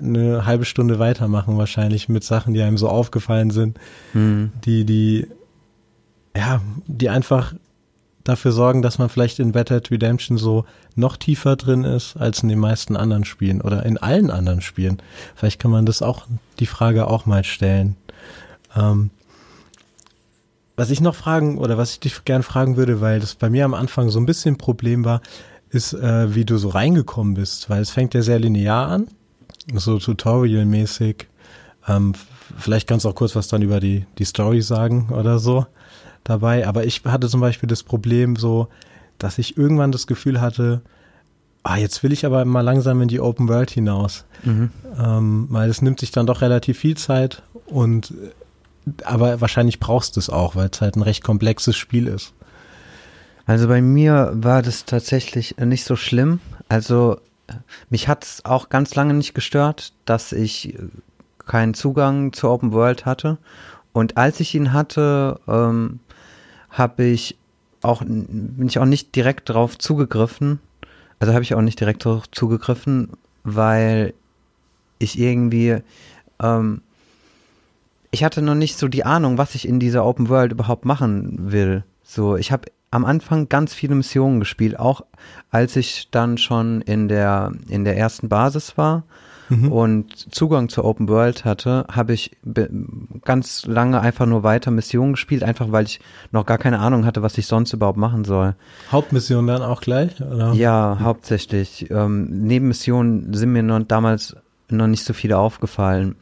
eine 0.00 0.46
halbe 0.46 0.64
Stunde 0.64 0.98
weitermachen 0.98 1.58
wahrscheinlich 1.58 2.08
mit 2.08 2.24
Sachen, 2.24 2.54
die 2.54 2.62
einem 2.62 2.78
so 2.78 2.88
aufgefallen 2.88 3.50
sind, 3.50 3.78
mhm. 4.14 4.52
die, 4.64 4.84
die, 4.84 5.26
ja, 6.36 6.60
die 6.86 7.10
einfach 7.10 7.54
dafür 8.24 8.52
sorgen, 8.52 8.82
dass 8.82 8.98
man 8.98 9.08
vielleicht 9.08 9.38
in 9.38 9.50
Red 9.50 9.70
Dead 9.70 9.90
Redemption 9.90 10.38
so 10.38 10.64
noch 10.94 11.16
tiefer 11.16 11.56
drin 11.56 11.84
ist 11.84 12.16
als 12.16 12.42
in 12.42 12.48
den 12.48 12.58
meisten 12.58 12.96
anderen 12.96 13.24
Spielen 13.24 13.60
oder 13.60 13.84
in 13.84 13.98
allen 13.98 14.30
anderen 14.30 14.60
Spielen. 14.60 14.98
Vielleicht 15.34 15.60
kann 15.60 15.70
man 15.70 15.86
das 15.86 16.02
auch, 16.02 16.26
die 16.58 16.66
Frage 16.66 17.06
auch 17.06 17.26
mal 17.26 17.44
stellen. 17.44 17.96
Ähm, 18.76 19.10
was 20.80 20.88
ich 20.88 21.02
noch 21.02 21.14
fragen 21.14 21.58
oder 21.58 21.76
was 21.76 21.92
ich 21.92 22.00
dich 22.00 22.24
gern 22.24 22.42
fragen 22.42 22.78
würde, 22.78 23.02
weil 23.02 23.20
das 23.20 23.34
bei 23.34 23.50
mir 23.50 23.66
am 23.66 23.74
Anfang 23.74 24.08
so 24.08 24.18
ein 24.18 24.24
bisschen 24.24 24.54
ein 24.54 24.58
Problem 24.58 25.04
war, 25.04 25.20
ist, 25.68 25.92
äh, 25.92 26.34
wie 26.34 26.46
du 26.46 26.56
so 26.56 26.70
reingekommen 26.70 27.34
bist, 27.34 27.68
weil 27.68 27.82
es 27.82 27.90
fängt 27.90 28.14
ja 28.14 28.22
sehr 28.22 28.38
linear 28.38 28.88
an 28.88 29.06
so 29.74 29.98
Tutorial-mäßig. 29.98 31.26
Ähm, 31.86 32.14
vielleicht 32.56 32.88
kannst 32.88 33.04
du 33.04 33.10
auch 33.10 33.14
kurz 33.14 33.36
was 33.36 33.48
dann 33.48 33.60
über 33.60 33.78
die, 33.78 34.06
die 34.16 34.24
Story 34.24 34.62
sagen 34.62 35.10
oder 35.10 35.38
so 35.38 35.66
dabei. 36.24 36.66
Aber 36.66 36.86
ich 36.86 37.04
hatte 37.04 37.28
zum 37.28 37.42
Beispiel 37.42 37.68
das 37.68 37.82
Problem 37.82 38.36
so, 38.36 38.68
dass 39.18 39.36
ich 39.36 39.58
irgendwann 39.58 39.92
das 39.92 40.06
Gefühl 40.06 40.40
hatte, 40.40 40.80
ah, 41.62 41.76
jetzt 41.76 42.02
will 42.02 42.12
ich 42.12 42.24
aber 42.24 42.46
mal 42.46 42.62
langsam 42.62 43.02
in 43.02 43.08
die 43.08 43.20
Open 43.20 43.48
World 43.48 43.70
hinaus. 43.70 44.24
Mhm. 44.44 44.70
Ähm, 44.98 45.46
weil 45.50 45.68
es 45.68 45.82
nimmt 45.82 46.00
sich 46.00 46.10
dann 46.10 46.26
doch 46.26 46.40
relativ 46.40 46.78
viel 46.78 46.96
Zeit 46.96 47.42
und 47.66 48.14
aber 49.04 49.40
wahrscheinlich 49.40 49.80
brauchst 49.80 50.16
du 50.16 50.20
es 50.20 50.30
auch, 50.30 50.56
weil 50.56 50.70
es 50.72 50.80
halt 50.80 50.96
ein 50.96 51.02
recht 51.02 51.22
komplexes 51.22 51.76
Spiel 51.76 52.06
ist. 52.06 52.32
Also 53.46 53.68
bei 53.68 53.82
mir 53.82 54.30
war 54.34 54.62
das 54.62 54.84
tatsächlich 54.84 55.56
nicht 55.58 55.84
so 55.84 55.96
schlimm. 55.96 56.40
Also 56.68 57.18
mich 57.88 58.08
hat 58.08 58.24
es 58.24 58.44
auch 58.44 58.68
ganz 58.68 58.94
lange 58.94 59.14
nicht 59.14 59.34
gestört, 59.34 59.92
dass 60.04 60.32
ich 60.32 60.78
keinen 61.46 61.74
Zugang 61.74 62.32
zur 62.32 62.52
Open 62.52 62.72
World 62.72 63.06
hatte. 63.06 63.38
Und 63.92 64.16
als 64.16 64.38
ich 64.40 64.54
ihn 64.54 64.72
hatte, 64.72 65.40
ähm, 65.48 65.98
habe 66.70 67.04
ich 67.04 67.36
auch, 67.82 68.02
bin 68.06 68.66
ich 68.68 68.78
auch 68.78 68.84
nicht 68.84 69.16
direkt 69.16 69.48
darauf 69.48 69.78
zugegriffen. 69.78 70.60
Also 71.18 71.32
habe 71.34 71.42
ich 71.42 71.54
auch 71.54 71.60
nicht 71.60 71.80
direkt 71.80 72.06
darauf 72.06 72.30
zugegriffen, 72.30 73.10
weil 73.42 74.14
ich 74.98 75.18
irgendwie, 75.18 75.78
ähm, 76.40 76.82
ich 78.10 78.24
hatte 78.24 78.42
noch 78.42 78.54
nicht 78.54 78.76
so 78.76 78.88
die 78.88 79.04
Ahnung, 79.04 79.38
was 79.38 79.54
ich 79.54 79.66
in 79.66 79.80
dieser 79.80 80.04
Open 80.04 80.28
World 80.28 80.52
überhaupt 80.52 80.84
machen 80.84 81.52
will. 81.52 81.84
So, 82.02 82.36
ich 82.36 82.50
habe 82.50 82.68
am 82.90 83.04
Anfang 83.04 83.48
ganz 83.48 83.72
viele 83.72 83.94
Missionen 83.94 84.40
gespielt, 84.40 84.78
auch 84.78 85.02
als 85.50 85.76
ich 85.76 86.08
dann 86.10 86.38
schon 86.38 86.80
in 86.80 87.06
der, 87.06 87.52
in 87.68 87.84
der 87.84 87.96
ersten 87.96 88.28
Basis 88.28 88.76
war 88.76 89.04
mhm. 89.48 89.70
und 89.70 90.34
Zugang 90.34 90.68
zur 90.68 90.84
Open 90.84 91.08
World 91.08 91.44
hatte, 91.44 91.86
habe 91.88 92.14
ich 92.14 92.36
ganz 93.24 93.64
lange 93.66 94.00
einfach 94.00 94.26
nur 94.26 94.42
weiter 94.42 94.72
Missionen 94.72 95.12
gespielt, 95.12 95.44
einfach 95.44 95.70
weil 95.70 95.84
ich 95.84 96.00
noch 96.32 96.46
gar 96.46 96.58
keine 96.58 96.80
Ahnung 96.80 97.06
hatte, 97.06 97.22
was 97.22 97.38
ich 97.38 97.46
sonst 97.46 97.72
überhaupt 97.72 97.98
machen 97.98 98.24
soll. 98.24 98.56
Hauptmissionen 98.90 99.46
dann 99.46 99.62
auch 99.62 99.80
gleich? 99.80 100.20
Oder? 100.20 100.52
Ja, 100.54 100.98
hauptsächlich. 101.00 101.88
Ähm, 101.92 102.24
Nebenmissionen 102.24 103.32
sind 103.34 103.52
mir 103.52 103.62
noch 103.62 103.84
damals 103.84 104.34
noch 104.68 104.88
nicht 104.88 105.04
so 105.04 105.12
viele 105.12 105.38
aufgefallen 105.38 106.16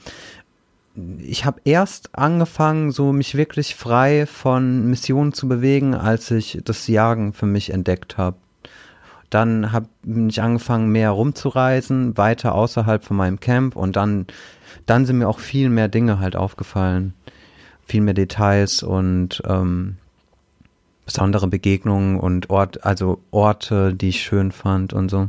ich 1.19 1.45
habe 1.45 1.61
erst 1.65 2.15
angefangen, 2.17 2.91
so 2.91 3.13
mich 3.13 3.37
wirklich 3.37 3.75
frei 3.75 4.27
von 4.27 4.89
Missionen 4.89 5.33
zu 5.33 5.49
bewegen, 5.49 5.95
als 5.95 6.31
ich 6.31 6.61
das 6.65 6.87
Jagen 6.89 7.33
für 7.33 7.47
mich 7.47 7.71
entdeckt 7.71 8.19
habe. 8.19 8.37
Dann 9.31 9.73
habe 9.73 9.89
ich 10.29 10.41
angefangen, 10.41 10.89
mehr 10.89 11.11
rumzureisen, 11.11 12.17
weiter 12.17 12.55
außerhalb 12.55 13.05
von 13.05 13.17
meinem 13.17 13.41
Camp 13.41 13.77
und 13.77 13.97
dann, 13.97 14.27
dann 14.87 15.05
sind 15.05 15.19
mir 15.19 15.29
auch 15.29 15.39
viel 15.39 15.69
mehr 15.69 15.89
Dinge 15.89 16.19
halt 16.19 16.35
aufgefallen. 16.35 17.13
Viel 17.87 18.01
mehr 18.01 18.15
Details 18.15 18.83
und 18.83 19.43
ähm, 19.47 19.99
besondere 21.05 21.47
Begegnungen 21.47 22.19
und 22.19 22.51
Ort, 22.51 22.85
also 22.85 23.21
Orte, 23.31 23.95
die 23.95 24.11
ich 24.11 24.23
schön 24.23 24.53
fand 24.53 24.93
und 24.93 25.11
so. 25.11 25.29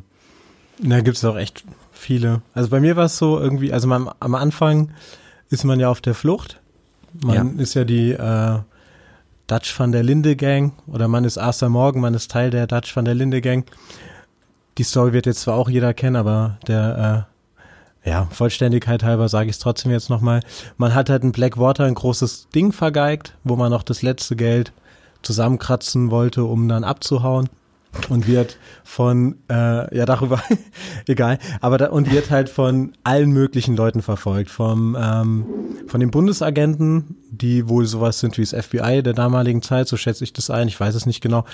Da 0.79 1.01
gibt 1.01 1.17
es 1.17 1.25
auch 1.25 1.37
echt 1.37 1.63
viele. 1.91 2.41
Also 2.53 2.69
bei 2.69 2.79
mir 2.79 2.95
war 2.95 3.05
es 3.05 3.17
so 3.17 3.39
irgendwie, 3.39 3.73
also 3.73 3.91
am, 3.91 4.09
am 4.19 4.35
Anfang 4.35 4.91
ist 5.49 5.63
man 5.63 5.79
ja 5.79 5.89
auf 5.89 6.01
der 6.01 6.13
Flucht. 6.13 6.59
Man 7.13 7.57
ja. 7.57 7.61
ist 7.61 7.73
ja 7.73 7.83
die 7.83 8.11
äh, 8.11 8.59
Dutch 9.47 9.77
van 9.79 9.91
der 9.91 10.03
Linde 10.03 10.35
Gang 10.35 10.73
oder 10.87 11.07
man 11.07 11.23
ist 11.25 11.37
Arthur 11.37 11.69
Morgan, 11.69 12.01
man 12.01 12.13
ist 12.13 12.31
Teil 12.31 12.51
der 12.51 12.67
Dutch 12.67 12.95
van 12.95 13.05
der 13.05 13.15
Linde 13.15 13.41
Gang. 13.41 13.69
Die 14.77 14.83
Story 14.83 15.13
wird 15.13 15.25
jetzt 15.25 15.41
zwar 15.41 15.55
auch 15.55 15.69
jeder 15.69 15.93
kennen, 15.93 16.15
aber 16.15 16.59
der 16.67 17.27
äh, 18.05 18.09
ja, 18.09 18.27
Vollständigkeit 18.31 19.03
halber 19.03 19.27
sage 19.27 19.49
ich 19.49 19.55
es 19.55 19.59
trotzdem 19.59 19.91
jetzt 19.91 20.09
nochmal. 20.09 20.41
Man 20.77 20.93
hat 20.93 21.09
halt 21.09 21.23
in 21.23 21.31
Blackwater 21.31 21.85
ein 21.85 21.95
großes 21.95 22.49
Ding 22.53 22.71
vergeigt, 22.71 23.35
wo 23.43 23.55
man 23.55 23.71
noch 23.71 23.83
das 23.83 24.01
letzte 24.01 24.35
Geld 24.35 24.71
zusammenkratzen 25.21 26.11
wollte, 26.11 26.45
um 26.45 26.69
dann 26.69 26.83
abzuhauen 26.83 27.49
und 28.07 28.27
wird 28.27 28.57
von 28.83 29.37
äh, 29.49 29.95
ja 29.95 30.05
darüber 30.05 30.41
egal 31.07 31.39
aber 31.61 31.77
da, 31.77 31.89
und 31.89 32.11
wird 32.11 32.29
halt 32.29 32.49
von 32.49 32.93
allen 33.03 33.31
möglichen 33.31 33.75
Leuten 33.75 34.01
verfolgt. 34.01 34.51
Vom 34.51 34.95
ähm, 34.99 35.45
von 35.87 35.99
den 35.99 36.11
Bundesagenten 36.11 37.17
die 37.31 37.67
wohl 37.67 37.85
sowas 37.85 38.19
sind 38.19 38.37
wie 38.37 38.45
das 38.45 38.65
FBI 38.65 39.03
der 39.03 39.13
damaligen 39.13 39.61
Zeit 39.61 39.87
so 39.87 39.97
schätze 39.97 40.23
ich 40.23 40.33
das 40.33 40.49
ein 40.49 40.67
ich 40.67 40.79
weiß 40.79 40.95
es 40.95 41.05
nicht 41.05 41.21
genau 41.21 41.45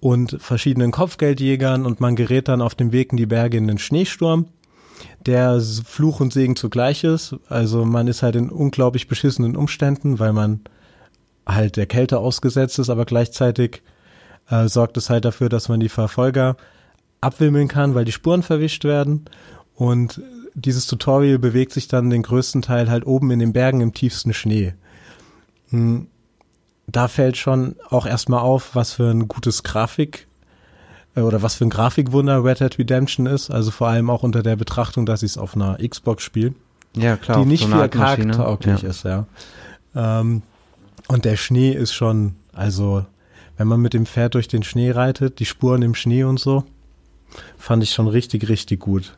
und 0.00 0.36
verschiedenen 0.40 0.90
Kopfgeldjägern. 0.90 1.86
Und 1.86 2.00
man 2.00 2.16
gerät 2.16 2.48
dann 2.48 2.62
auf 2.62 2.74
dem 2.74 2.92
Weg 2.92 3.12
in 3.12 3.16
die 3.16 3.26
Berge 3.26 3.56
in 3.56 3.66
den 3.66 3.78
Schneesturm 3.78 4.46
der 5.26 5.60
Fluch 5.60 6.20
und 6.20 6.32
Segen 6.32 6.56
zugleich 6.56 7.04
ist. 7.04 7.36
Also 7.48 7.84
man 7.84 8.08
ist 8.08 8.22
halt 8.22 8.36
in 8.36 8.50
unglaublich 8.50 9.08
beschissenen 9.08 9.56
Umständen 9.56 10.18
weil 10.18 10.32
man 10.32 10.60
halt 11.46 11.76
der 11.76 11.86
Kälte 11.86 12.18
ausgesetzt 12.18 12.78
ist 12.78 12.90
aber 12.90 13.04
gleichzeitig 13.04 13.82
äh, 14.50 14.68
sorgt 14.68 14.96
es 14.96 15.10
halt 15.10 15.24
dafür, 15.24 15.48
dass 15.48 15.68
man 15.68 15.80
die 15.80 15.88
Verfolger 15.88 16.56
abwimmeln 17.20 17.68
kann, 17.68 17.94
weil 17.94 18.04
die 18.04 18.12
Spuren 18.12 18.42
verwischt 18.42 18.84
werden. 18.84 19.24
Und 19.74 20.20
dieses 20.54 20.86
Tutorial 20.86 21.38
bewegt 21.38 21.72
sich 21.72 21.88
dann 21.88 22.10
den 22.10 22.22
größten 22.22 22.62
Teil 22.62 22.88
halt 22.88 23.06
oben 23.06 23.30
in 23.30 23.38
den 23.38 23.52
Bergen 23.52 23.80
im 23.80 23.92
tiefsten 23.92 24.32
Schnee. 24.32 24.74
Hm. 25.70 26.08
da 26.86 27.08
fällt 27.08 27.38
schon 27.38 27.76
auch 27.88 28.04
erstmal 28.04 28.40
auf, 28.40 28.74
was 28.74 28.92
für 28.92 29.10
ein 29.10 29.28
gutes 29.28 29.62
Grafik 29.62 30.26
äh, 31.16 31.22
oder 31.22 31.42
was 31.42 31.54
für 31.54 31.64
ein 31.64 31.70
Grafikwunder 31.70 32.44
Red 32.44 32.60
Dead 32.60 32.78
Redemption 32.78 33.26
ist. 33.26 33.50
Also 33.50 33.70
vor 33.70 33.88
allem 33.88 34.10
auch 34.10 34.22
unter 34.22 34.42
der 34.42 34.56
Betrachtung, 34.56 35.06
dass 35.06 35.22
ich 35.22 35.32
es 35.32 35.38
auf 35.38 35.56
einer 35.56 35.78
Xbox 35.78 36.22
spiele. 36.22 36.54
Ja, 36.96 37.16
klar. 37.16 37.40
Die 37.40 37.46
nicht 37.46 37.66
so 37.66 37.74
4K 37.74 38.32
tauglich 38.32 38.82
ja. 38.82 38.88
ist, 38.88 39.04
ja. 39.04 39.26
Ähm, 39.96 40.42
und 41.08 41.24
der 41.24 41.36
Schnee 41.36 41.72
ist 41.72 41.92
schon, 41.92 42.36
also 42.52 43.04
wenn 43.56 43.68
man 43.68 43.80
mit 43.80 43.94
dem 43.94 44.06
Pferd 44.06 44.34
durch 44.34 44.48
den 44.48 44.62
Schnee 44.62 44.90
reitet, 44.90 45.38
die 45.38 45.44
Spuren 45.44 45.82
im 45.82 45.94
Schnee 45.94 46.24
und 46.24 46.40
so, 46.40 46.64
fand 47.56 47.82
ich 47.82 47.90
schon 47.90 48.08
richtig, 48.08 48.48
richtig 48.48 48.80
gut. 48.80 49.16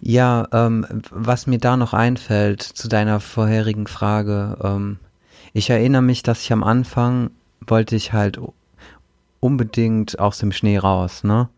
Ja, 0.00 0.48
ähm, 0.52 0.86
was 1.10 1.46
mir 1.46 1.58
da 1.58 1.76
noch 1.76 1.92
einfällt 1.92 2.62
zu 2.62 2.88
deiner 2.88 3.20
vorherigen 3.20 3.86
Frage, 3.86 4.56
ähm, 4.62 4.98
ich 5.52 5.68
erinnere 5.68 6.02
mich, 6.02 6.22
dass 6.22 6.42
ich 6.42 6.52
am 6.52 6.62
Anfang 6.62 7.30
wollte 7.66 7.96
ich 7.96 8.12
halt 8.12 8.40
unbedingt 9.40 10.18
aus 10.18 10.38
dem 10.38 10.52
Schnee 10.52 10.78
raus, 10.78 11.24
ne? 11.24 11.48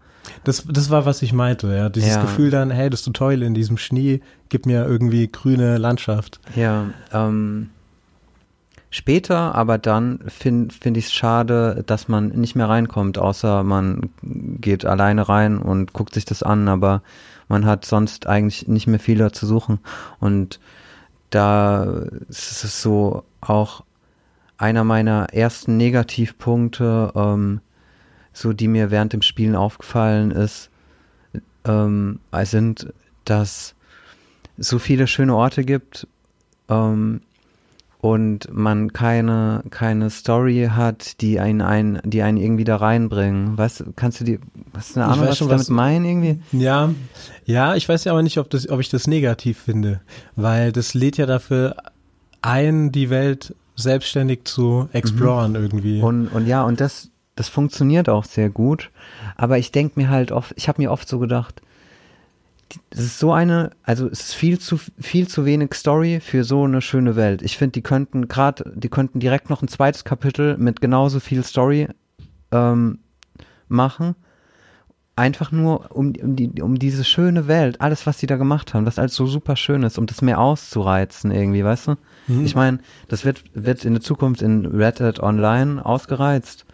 Das, 0.45 0.65
das 0.69 0.91
war, 0.91 1.05
was 1.05 1.23
ich 1.23 1.33
meinte, 1.33 1.75
ja. 1.75 1.88
Dieses 1.88 2.15
ja. 2.15 2.23
Gefühl 2.23 2.51
dann, 2.51 2.71
hey, 2.71 2.91
das 2.91 3.03
Tutorial 3.03 3.43
in 3.43 3.55
diesem 3.55 3.77
Schnee 3.77 4.21
gibt 4.49 4.67
mir 4.67 4.87
irgendwie 4.87 5.29
grüne 5.29 5.79
Landschaft. 5.79 6.41
Ja, 6.55 6.91
ähm, 7.12 7.71
später, 8.93 9.55
aber 9.55 9.79
dann 9.79 10.21
finde 10.29 10.73
find 10.75 10.97
ich 10.99 11.07
es 11.07 11.13
schade, 11.13 11.83
dass 11.87 12.09
man 12.09 12.29
nicht 12.29 12.55
mehr 12.55 12.69
reinkommt, 12.69 13.19
außer 13.19 13.65
man 13.65 14.11
geht 14.23 14.85
alleine 14.85 15.29
rein 15.29 15.59
und 15.59 15.95
guckt 15.95 16.15
sich 16.15 16.27
das 16.27 16.43
an, 16.43 16.69
aber 16.69 17.03
man 17.49 17.65
hat 17.65 17.87
sonst 17.87 18.27
eigentlich 18.27 18.69
nicht 18.69 18.87
mehr 18.87 19.01
viel 19.01 19.33
zu 19.33 19.47
suchen. 19.47 19.81
Und 20.21 20.61
da 21.31 21.85
ist 22.29 22.65
es 22.65 22.83
so 22.83 23.25
auch 23.41 23.83
einer 24.59 24.85
meiner 24.85 25.33
ersten 25.33 25.79
Negativpunkte, 25.79 27.13
ähm, 27.17 27.61
so 28.35 28.53
die 28.53 28.69
mir 28.69 28.91
während 28.91 29.15
dem 29.15 29.23
Spielen 29.23 29.57
aufgefallen 29.57 30.31
ist, 30.31 30.71
ähm, 31.65 32.21
sind, 32.43 32.93
dass 33.25 33.75
so 34.59 34.79
viele 34.79 35.07
schöne 35.07 35.35
Orte 35.35 35.65
gibt, 35.65 36.07
ähm, 36.69 37.23
und 38.03 38.53
man 38.53 38.93
keine, 38.93 39.62
keine 39.71 40.11
Story 40.11 40.71
hat, 40.75 41.21
die 41.21 41.38
einen, 41.38 41.61
ein, 41.61 42.01
die 42.05 42.23
einen 42.23 42.37
irgendwie 42.37 42.65
da 42.65 42.77
reinbringen. 42.77 43.57
Was, 43.57 43.85
kannst 43.95 44.21
du 44.21 44.25
dir, 44.25 44.41
hast 44.77 44.97
du 44.97 45.01
eine 45.01 45.09
Ahnung, 45.09 45.29
was 45.29 45.38
schon, 45.38 45.49
damit 45.49 45.69
meinen 45.71 46.05
irgendwie? 46.05 46.41
Ja, 46.51 46.91
ja, 47.45 47.77
ich 47.77 47.88
weiß 47.88 48.03
ja 48.03 48.11
aber 48.11 48.25
nicht, 48.25 48.38
ob 48.38 48.51
das, 48.51 48.69
ob 48.69 48.81
ich 48.81 48.88
das 48.88 49.07
negativ 49.07 49.57
finde, 49.57 50.01
weil 50.35 50.73
das 50.73 50.95
lädt 50.95 51.17
ja 51.17 51.27
dafür 51.27 51.77
ein, 52.43 52.91
die 52.91 53.09
Welt 53.09 53.55
selbstständig 53.77 54.47
zu 54.47 54.88
exploren 54.93 55.53
mhm. 55.53 55.57
irgendwie. 55.59 56.01
Und, 56.03 56.27
und 56.27 56.49
ja, 56.49 56.65
und 56.65 56.81
das, 56.81 57.11
das 57.37 57.49
funktioniert 57.49 58.09
auch 58.09 58.25
sehr 58.25 58.51
gut. 58.51 58.91
Aber 59.37 59.59
ich 59.59 59.71
denke 59.71 60.01
mir 60.01 60.11
halt 60.11 60.33
oft, 60.33 60.53
ich 60.57 60.67
habe 60.67 60.83
mir 60.83 60.91
oft 60.91 61.09
so 61.09 61.21
gedacht, 61.21 61.62
es 62.91 63.01
ist 63.01 63.19
so 63.19 63.33
eine, 63.33 63.71
also 63.83 64.09
es 64.09 64.21
ist 64.21 64.35
viel 64.35 64.59
zu 64.59 64.79
viel 64.99 65.29
zu 65.29 65.45
wenig 65.45 65.75
Story 65.75 66.21
für 66.21 66.45
so 66.45 66.65
eine 66.65 66.81
schöne 66.81 67.17
Welt. 67.17 67.43
Ich 67.43 67.57
finde, 67.57 67.73
die 67.73 67.83
könnten 67.83 68.29
gerade, 68.29 68.73
die 68.75 68.89
könnten 68.89 69.21
direkt 69.21 69.51
noch 69.51 69.63
ein 69.63 69.69
zweites 69.69 70.05
Kapitel 70.05 70.57
mit 70.59 70.81
genauso 70.81 71.21
viel 71.21 71.45
Story 71.45 71.89
ähm, 72.51 72.99
machen. 73.69 74.15
Einfach 75.15 75.53
nur 75.53 75.95
um, 75.95 76.15
um, 76.23 76.37
die, 76.37 76.63
um 76.63 76.79
diese 76.79 77.05
schöne 77.05 77.47
Welt, 77.47 77.81
alles, 77.81 78.07
was 78.07 78.19
sie 78.19 78.27
da 78.27 78.37
gemacht 78.37 78.73
haben, 78.73 78.87
was 78.87 78.99
alles 78.99 79.15
so 79.15 79.27
super 79.27 79.57
schön 79.57 79.83
ist, 79.83 79.99
um 79.99 80.07
das 80.07 80.23
mehr 80.23 80.41
auszureizen 80.41 81.31
irgendwie, 81.31 81.65
weißt 81.65 81.89
du? 81.89 81.95
Mhm. 82.29 82.47
Ich 82.47 82.55
meine, 82.55 82.79
das 83.09 83.25
wird, 83.25 83.45
wird 83.53 83.85
in 83.85 83.93
der 83.93 84.03
Zukunft 84.03 84.41
in 84.41 84.65
Red 84.65 85.01
Dead 85.01 85.21
Online 85.21 85.85
ausgereizt. 85.85 86.65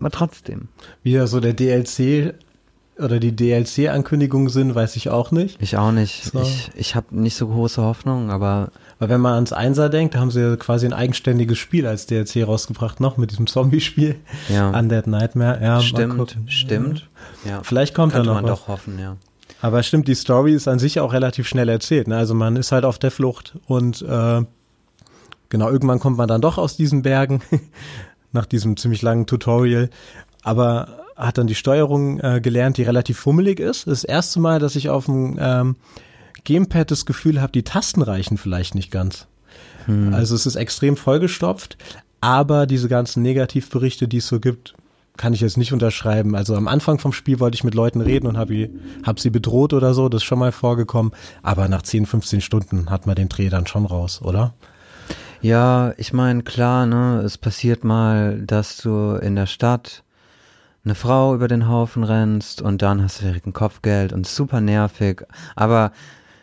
Aber 0.00 0.10
trotzdem. 0.10 0.68
Wieder 1.02 1.26
so 1.26 1.40
der 1.40 1.52
DLC 1.52 2.34
oder 3.00 3.20
die 3.20 3.34
DLC-Ankündigungen 3.34 4.48
sind, 4.48 4.74
weiß 4.74 4.96
ich 4.96 5.10
auch 5.10 5.30
nicht. 5.30 5.60
Ich 5.60 5.76
auch 5.76 5.92
nicht. 5.92 6.24
So. 6.24 6.40
Ich, 6.42 6.70
ich 6.74 6.94
habe 6.94 7.18
nicht 7.18 7.36
so 7.36 7.48
große 7.48 7.82
Hoffnung, 7.82 8.30
aber. 8.30 8.70
Weil 8.98 9.08
wenn 9.08 9.20
man 9.20 9.34
ans 9.34 9.52
Einser 9.52 9.88
denkt, 9.88 10.14
da 10.14 10.20
haben 10.20 10.30
sie 10.30 10.40
ja 10.40 10.56
quasi 10.56 10.86
ein 10.86 10.92
eigenständiges 10.92 11.58
Spiel 11.58 11.86
als 11.86 12.06
DLC 12.06 12.46
rausgebracht, 12.46 13.00
noch 13.00 13.16
mit 13.16 13.30
diesem 13.30 13.46
Zombie-Spiel. 13.46 14.16
Ja. 14.48 14.70
Undead 14.78 15.06
Nightmare. 15.06 15.58
Ja, 15.62 15.80
stimmt, 15.80 16.36
stimmt. 16.46 17.08
Ja. 17.44 17.62
Vielleicht 17.62 17.94
kommt 17.94 18.12
Könnte 18.12 18.28
da 18.28 18.34
noch 18.34 18.42
man 18.42 18.50
was. 18.50 18.60
doch 18.60 18.68
hoffen, 18.68 18.98
ja. 18.98 19.16
Aber 19.62 19.82
stimmt, 19.82 20.08
die 20.08 20.14
Story 20.14 20.54
ist 20.54 20.68
an 20.68 20.78
sich 20.78 21.00
auch 21.00 21.12
relativ 21.12 21.46
schnell 21.46 21.68
erzählt. 21.68 22.08
Ne? 22.08 22.16
Also 22.16 22.34
man 22.34 22.56
ist 22.56 22.72
halt 22.72 22.84
auf 22.84 22.98
der 22.98 23.10
Flucht 23.10 23.58
und 23.66 24.02
äh, 24.02 24.42
genau, 25.48 25.70
irgendwann 25.70 25.98
kommt 25.98 26.16
man 26.16 26.28
dann 26.28 26.40
doch 26.40 26.58
aus 26.58 26.76
diesen 26.76 27.02
Bergen 27.02 27.42
nach 28.32 28.46
diesem 28.46 28.76
ziemlich 28.76 29.02
langen 29.02 29.26
Tutorial. 29.26 29.90
Aber 30.42 31.00
hat 31.20 31.38
dann 31.38 31.46
die 31.46 31.54
Steuerung 31.54 32.18
äh, 32.20 32.40
gelernt, 32.40 32.78
die 32.78 32.82
relativ 32.82 33.18
fummelig 33.18 33.60
ist. 33.60 33.86
Das 33.86 34.04
erste 34.04 34.40
Mal, 34.40 34.58
dass 34.58 34.74
ich 34.74 34.88
auf 34.88 35.04
dem 35.06 35.38
ähm, 35.40 35.76
Gamepad 36.44 36.90
das 36.90 37.06
Gefühl 37.06 37.40
habe, 37.40 37.52
die 37.52 37.62
Tasten 37.62 38.02
reichen 38.02 38.38
vielleicht 38.38 38.74
nicht 38.74 38.90
ganz. 38.90 39.26
Hm. 39.84 40.14
Also 40.14 40.34
es 40.34 40.46
ist 40.46 40.56
extrem 40.56 40.96
vollgestopft, 40.96 41.76
aber 42.20 42.66
diese 42.66 42.88
ganzen 42.88 43.22
Negativberichte, 43.22 44.08
die 44.08 44.18
es 44.18 44.28
so 44.28 44.40
gibt, 44.40 44.74
kann 45.16 45.34
ich 45.34 45.42
jetzt 45.42 45.58
nicht 45.58 45.74
unterschreiben. 45.74 46.34
Also 46.34 46.56
am 46.56 46.66
Anfang 46.66 46.98
vom 46.98 47.12
Spiel 47.12 47.40
wollte 47.40 47.54
ich 47.54 47.64
mit 47.64 47.74
Leuten 47.74 48.00
reden 48.00 48.26
und 48.26 48.38
habe 48.38 48.70
hab 49.04 49.20
sie 49.20 49.28
bedroht 49.28 49.74
oder 49.74 49.92
so, 49.92 50.08
das 50.08 50.22
ist 50.22 50.26
schon 50.26 50.38
mal 50.38 50.52
vorgekommen. 50.52 51.12
Aber 51.42 51.68
nach 51.68 51.82
10, 51.82 52.06
15 52.06 52.40
Stunden 52.40 52.88
hat 52.88 53.06
man 53.06 53.16
den 53.16 53.28
Dreh 53.28 53.50
dann 53.50 53.66
schon 53.66 53.84
raus, 53.84 54.22
oder? 54.22 54.54
Ja, 55.42 55.92
ich 55.96 56.12
meine, 56.12 56.42
klar, 56.42 56.86
ne, 56.86 57.22
es 57.24 57.38
passiert 57.38 57.84
mal, 57.84 58.40
dass 58.46 58.78
du 58.78 59.14
in 59.16 59.36
der 59.36 59.46
Stadt 59.46 60.04
eine 60.84 60.94
Frau 60.94 61.34
über 61.34 61.48
den 61.48 61.68
Haufen 61.68 62.04
rennst 62.04 62.62
und 62.62 62.82
dann 62.82 63.02
hast 63.02 63.20
du 63.20 63.24
direkt 63.24 63.46
ein 63.46 63.52
Kopfgeld 63.52 64.12
und 64.12 64.26
super 64.26 64.60
nervig. 64.60 65.22
Aber 65.56 65.92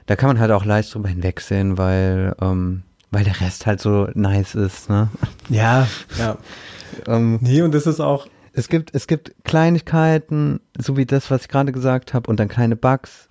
da 0.06 0.15
kann 0.15 0.28
man 0.28 0.39
halt 0.39 0.52
auch 0.52 0.65
leicht 0.65 0.93
drüber 0.93 1.10
hinwegsehen, 1.10 1.78
weil, 1.78 2.36
ähm, 2.41 2.84
weil 3.12 3.23
der 3.23 3.39
Rest 3.41 3.65
halt 3.65 3.82
so 3.82 4.08
nice 4.13 4.56
ist, 4.56 4.89
ne? 4.89 5.10
Ja, 5.50 5.88
ja. 6.17 6.38
ähm, 7.08 7.39
nee, 7.41 7.62
und 7.62 7.73
das 7.73 7.88
ist 7.88 8.00
auch. 8.00 8.28
Es 8.54 8.69
gibt, 8.69 8.95
es 8.95 9.08
gibt 9.08 9.36
Kleinigkeiten, 9.43 10.60
so 10.78 10.97
wie 10.97 11.06
das, 11.06 11.30
was 11.30 11.43
ich 11.43 11.47
gerade 11.47 11.71
gesagt 11.71 12.13
habe, 12.13 12.30
und 12.30 12.39
dann 12.39 12.47
kleine 12.47 12.76
Bugs. 12.76 13.30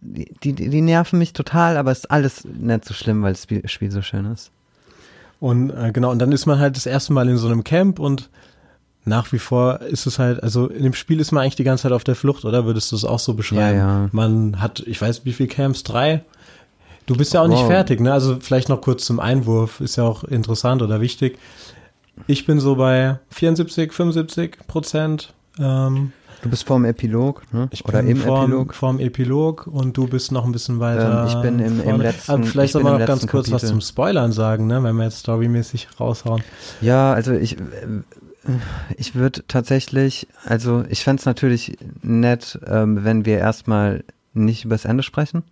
Die, 0.00 0.34
die, 0.42 0.54
die 0.54 0.80
nerven 0.80 1.18
mich 1.18 1.32
total, 1.32 1.76
aber 1.76 1.92
es 1.92 2.00
ist 2.00 2.10
alles 2.10 2.44
nicht 2.44 2.84
so 2.84 2.94
schlimm, 2.94 3.22
weil 3.22 3.32
das 3.32 3.44
Spiel, 3.44 3.68
Spiel 3.68 3.90
so 3.90 4.02
schön 4.02 4.26
ist. 4.26 4.50
Und 5.38 5.70
äh, 5.70 5.92
genau, 5.92 6.10
und 6.10 6.18
dann 6.18 6.30
ist 6.32 6.46
man 6.46 6.58
halt 6.58 6.76
das 6.76 6.86
erste 6.86 7.12
Mal 7.12 7.28
in 7.28 7.36
so 7.36 7.46
einem 7.48 7.64
Camp 7.64 7.98
und 7.98 8.30
nach 9.04 9.32
wie 9.32 9.38
vor 9.38 9.80
ist 9.80 10.06
es 10.06 10.18
halt, 10.18 10.42
also 10.42 10.68
in 10.68 10.84
dem 10.84 10.94
Spiel 10.94 11.18
ist 11.18 11.32
man 11.32 11.42
eigentlich 11.42 11.56
die 11.56 11.64
ganze 11.64 11.84
Zeit 11.84 11.92
auf 11.92 12.04
der 12.04 12.14
Flucht, 12.14 12.44
oder? 12.44 12.64
Würdest 12.66 12.92
du 12.92 12.96
es 12.96 13.04
auch 13.04 13.18
so 13.18 13.34
beschreiben? 13.34 13.78
Ja, 13.78 14.02
ja. 14.02 14.08
Man 14.12 14.60
hat, 14.60 14.80
ich 14.80 15.00
weiß, 15.00 15.24
wie 15.24 15.32
viel 15.32 15.48
Camps? 15.48 15.82
Drei? 15.82 16.22
Du 17.06 17.16
bist 17.16 17.34
ja 17.34 17.40
auch 17.40 17.48
wow. 17.48 17.58
nicht 17.58 17.66
fertig, 17.66 18.00
ne? 18.00 18.12
Also 18.12 18.38
vielleicht 18.40 18.68
noch 18.68 18.80
kurz 18.80 19.04
zum 19.04 19.18
Einwurf, 19.18 19.80
ist 19.80 19.96
ja 19.96 20.04
auch 20.04 20.22
interessant 20.22 20.82
oder 20.82 21.00
wichtig. 21.00 21.38
Ich 22.26 22.46
bin 22.46 22.60
so 22.60 22.76
bei 22.76 23.18
74, 23.30 23.92
75 23.92 24.58
Prozent. 24.68 25.34
Ähm, 25.58 26.12
du 26.42 26.50
bist 26.50 26.64
vorm 26.64 26.84
Epilog, 26.84 27.42
ne? 27.52 27.68
Ich 27.72 27.84
oder 27.84 28.00
im 28.00 28.16
vorm, 28.18 28.44
Epilog? 28.44 28.74
Vorm 28.74 29.00
Epilog 29.00 29.66
und 29.66 29.96
du 29.96 30.06
bist 30.06 30.30
noch 30.30 30.44
ein 30.44 30.52
bisschen 30.52 30.78
weiter. 30.78 31.22
Ähm, 31.22 31.28
ich 31.28 31.34
bin 31.42 31.58
im, 31.58 31.80
im 31.80 32.00
letzten. 32.00 32.30
Aber 32.30 32.44
vielleicht 32.44 32.74
soll 32.74 32.84
man 32.84 33.00
noch 33.00 33.06
ganz 33.06 33.26
kurz 33.26 33.48
Kapitel. 33.48 33.52
was 33.52 33.68
zum 33.68 33.80
Spoilern 33.80 34.30
sagen, 34.30 34.68
ne? 34.68 34.80
Wenn 34.84 34.94
wir 34.94 35.04
jetzt 35.04 35.18
storymäßig 35.18 35.88
raushauen. 35.98 36.44
Ja, 36.80 37.12
also 37.12 37.32
ich 37.32 37.56
ich 38.96 39.14
würde 39.14 39.44
tatsächlich, 39.46 40.26
also 40.44 40.84
ich 40.88 41.04
fände 41.04 41.20
es 41.20 41.26
natürlich 41.26 41.78
nett, 42.02 42.58
ähm, 42.66 43.04
wenn 43.04 43.24
wir 43.24 43.38
erstmal 43.38 44.04
nicht 44.34 44.64
übers 44.64 44.84
Ende 44.84 45.02
sprechen. 45.02 45.44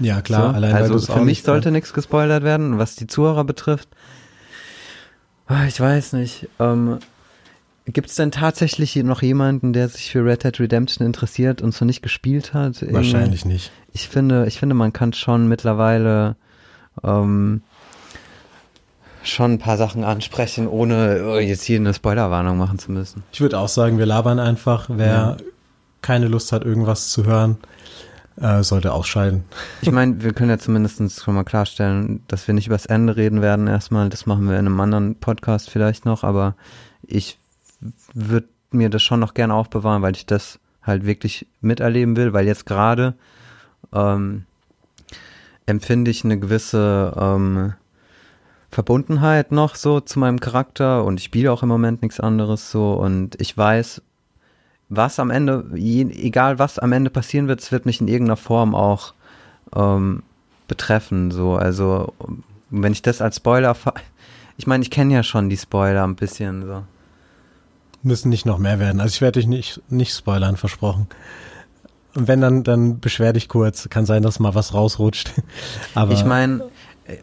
Ja, 0.00 0.20
klar. 0.20 0.50
So, 0.50 0.56
allein, 0.56 0.74
also 0.74 0.98
für 0.98 1.24
mich 1.24 1.42
sollte 1.42 1.70
nichts 1.70 1.92
gespoilert 1.92 2.42
werden, 2.42 2.78
was 2.78 2.96
die 2.96 3.06
Zuhörer 3.06 3.44
betrifft. 3.44 3.88
Ah, 5.46 5.66
ich 5.66 5.78
weiß 5.78 6.14
nicht. 6.14 6.48
Ähm, 6.58 6.98
Gibt 7.86 8.08
es 8.08 8.16
denn 8.16 8.30
tatsächlich 8.30 8.96
noch 8.96 9.20
jemanden, 9.20 9.74
der 9.74 9.88
sich 9.88 10.10
für 10.10 10.24
Red 10.24 10.44
Dead 10.44 10.58
Redemption 10.58 11.06
interessiert 11.06 11.60
und 11.60 11.74
so 11.74 11.84
nicht 11.84 12.02
gespielt 12.02 12.54
hat? 12.54 12.82
Wahrscheinlich 12.92 13.44
nicht. 13.44 13.70
Ich 13.92 14.08
finde, 14.08 14.46
ich 14.46 14.58
finde, 14.58 14.74
man 14.74 14.92
kann 14.92 15.12
schon 15.12 15.48
mittlerweile 15.48 16.36
ähm, 17.02 17.62
schon 19.24 19.52
ein 19.52 19.58
paar 19.58 19.76
Sachen 19.76 20.04
ansprechen, 20.04 20.68
ohne 20.68 21.24
oh, 21.26 21.38
jetzt 21.38 21.64
hier 21.64 21.78
eine 21.78 21.94
Spoilerwarnung 21.94 22.56
machen 22.58 22.78
zu 22.78 22.92
müssen. 22.92 23.22
Ich 23.32 23.40
würde 23.40 23.58
auch 23.58 23.68
sagen, 23.68 23.98
wir 23.98 24.06
labern 24.06 24.38
einfach. 24.38 24.86
Wer 24.88 25.06
ja. 25.06 25.36
keine 26.02 26.28
Lust 26.28 26.52
hat, 26.52 26.64
irgendwas 26.64 27.10
zu 27.10 27.24
hören, 27.24 27.56
äh, 28.40 28.62
sollte 28.62 28.92
ausscheiden. 28.92 29.44
Ich 29.80 29.90
meine, 29.90 30.20
wir 30.22 30.32
können 30.32 30.50
ja 30.50 30.58
zumindest 30.58 31.22
schon 31.22 31.34
mal 31.34 31.44
klarstellen, 31.44 32.22
dass 32.28 32.46
wir 32.46 32.54
nicht 32.54 32.66
übers 32.66 32.86
Ende 32.86 33.16
reden 33.16 33.42
werden 33.42 33.66
erstmal. 33.66 34.08
Das 34.08 34.26
machen 34.26 34.48
wir 34.48 34.58
in 34.58 34.66
einem 34.66 34.80
anderen 34.80 35.16
Podcast 35.16 35.70
vielleicht 35.70 36.04
noch, 36.04 36.22
aber 36.22 36.54
ich 37.02 37.38
würde 38.12 38.48
mir 38.70 38.90
das 38.90 39.02
schon 39.02 39.20
noch 39.20 39.34
gerne 39.34 39.54
aufbewahren, 39.54 40.02
weil 40.02 40.16
ich 40.16 40.26
das 40.26 40.58
halt 40.82 41.06
wirklich 41.06 41.46
miterleben 41.60 42.16
will, 42.16 42.32
weil 42.32 42.46
jetzt 42.46 42.66
gerade 42.66 43.14
ähm, 43.92 44.44
empfinde 45.66 46.10
ich 46.10 46.24
eine 46.24 46.38
gewisse 46.38 47.12
ähm, 47.16 47.74
Verbundenheit 48.74 49.52
noch 49.52 49.76
so 49.76 50.00
zu 50.00 50.18
meinem 50.18 50.40
Charakter 50.40 51.04
und 51.04 51.20
ich 51.20 51.24
spiele 51.24 51.52
auch 51.52 51.62
im 51.62 51.68
Moment 51.68 52.02
nichts 52.02 52.18
anderes 52.18 52.72
so 52.72 52.94
und 52.94 53.40
ich 53.40 53.56
weiß, 53.56 54.02
was 54.88 55.20
am 55.20 55.30
Ende, 55.30 55.64
egal 55.74 56.58
was 56.58 56.80
am 56.80 56.92
Ende 56.92 57.10
passieren 57.10 57.46
wird, 57.46 57.60
es 57.60 57.70
wird 57.70 57.86
mich 57.86 58.00
in 58.00 58.08
irgendeiner 58.08 58.36
Form 58.36 58.74
auch 58.74 59.14
ähm, 59.74 60.24
betreffen. 60.66 61.30
So, 61.30 61.54
also 61.54 62.12
wenn 62.70 62.92
ich 62.92 63.02
das 63.02 63.20
als 63.22 63.36
Spoiler, 63.36 63.76
ich 64.56 64.66
meine, 64.66 64.82
ich 64.82 64.90
kenne 64.90 65.14
ja 65.14 65.22
schon 65.22 65.48
die 65.48 65.56
Spoiler 65.56 66.04
ein 66.04 66.16
bisschen 66.16 66.66
so. 66.66 66.82
Müssen 68.02 68.28
nicht 68.28 68.44
noch 68.44 68.58
mehr 68.58 68.80
werden. 68.80 69.00
Also 69.00 69.14
ich 69.14 69.20
werde 69.20 69.38
dich 69.38 69.46
nicht 69.46 69.80
nicht 69.88 70.14
spoilern, 70.14 70.56
versprochen. 70.56 71.06
Und 72.14 72.28
wenn 72.28 72.40
dann, 72.40 72.62
dann 72.64 73.00
beschwer 73.00 73.32
dich 73.32 73.48
kurz. 73.48 73.88
Kann 73.88 74.04
sein, 74.04 74.22
dass 74.22 74.40
mal 74.40 74.54
was 74.54 74.74
rausrutscht. 74.74 75.32
Aber 75.94 76.12
ich 76.12 76.24
meine, 76.24 76.70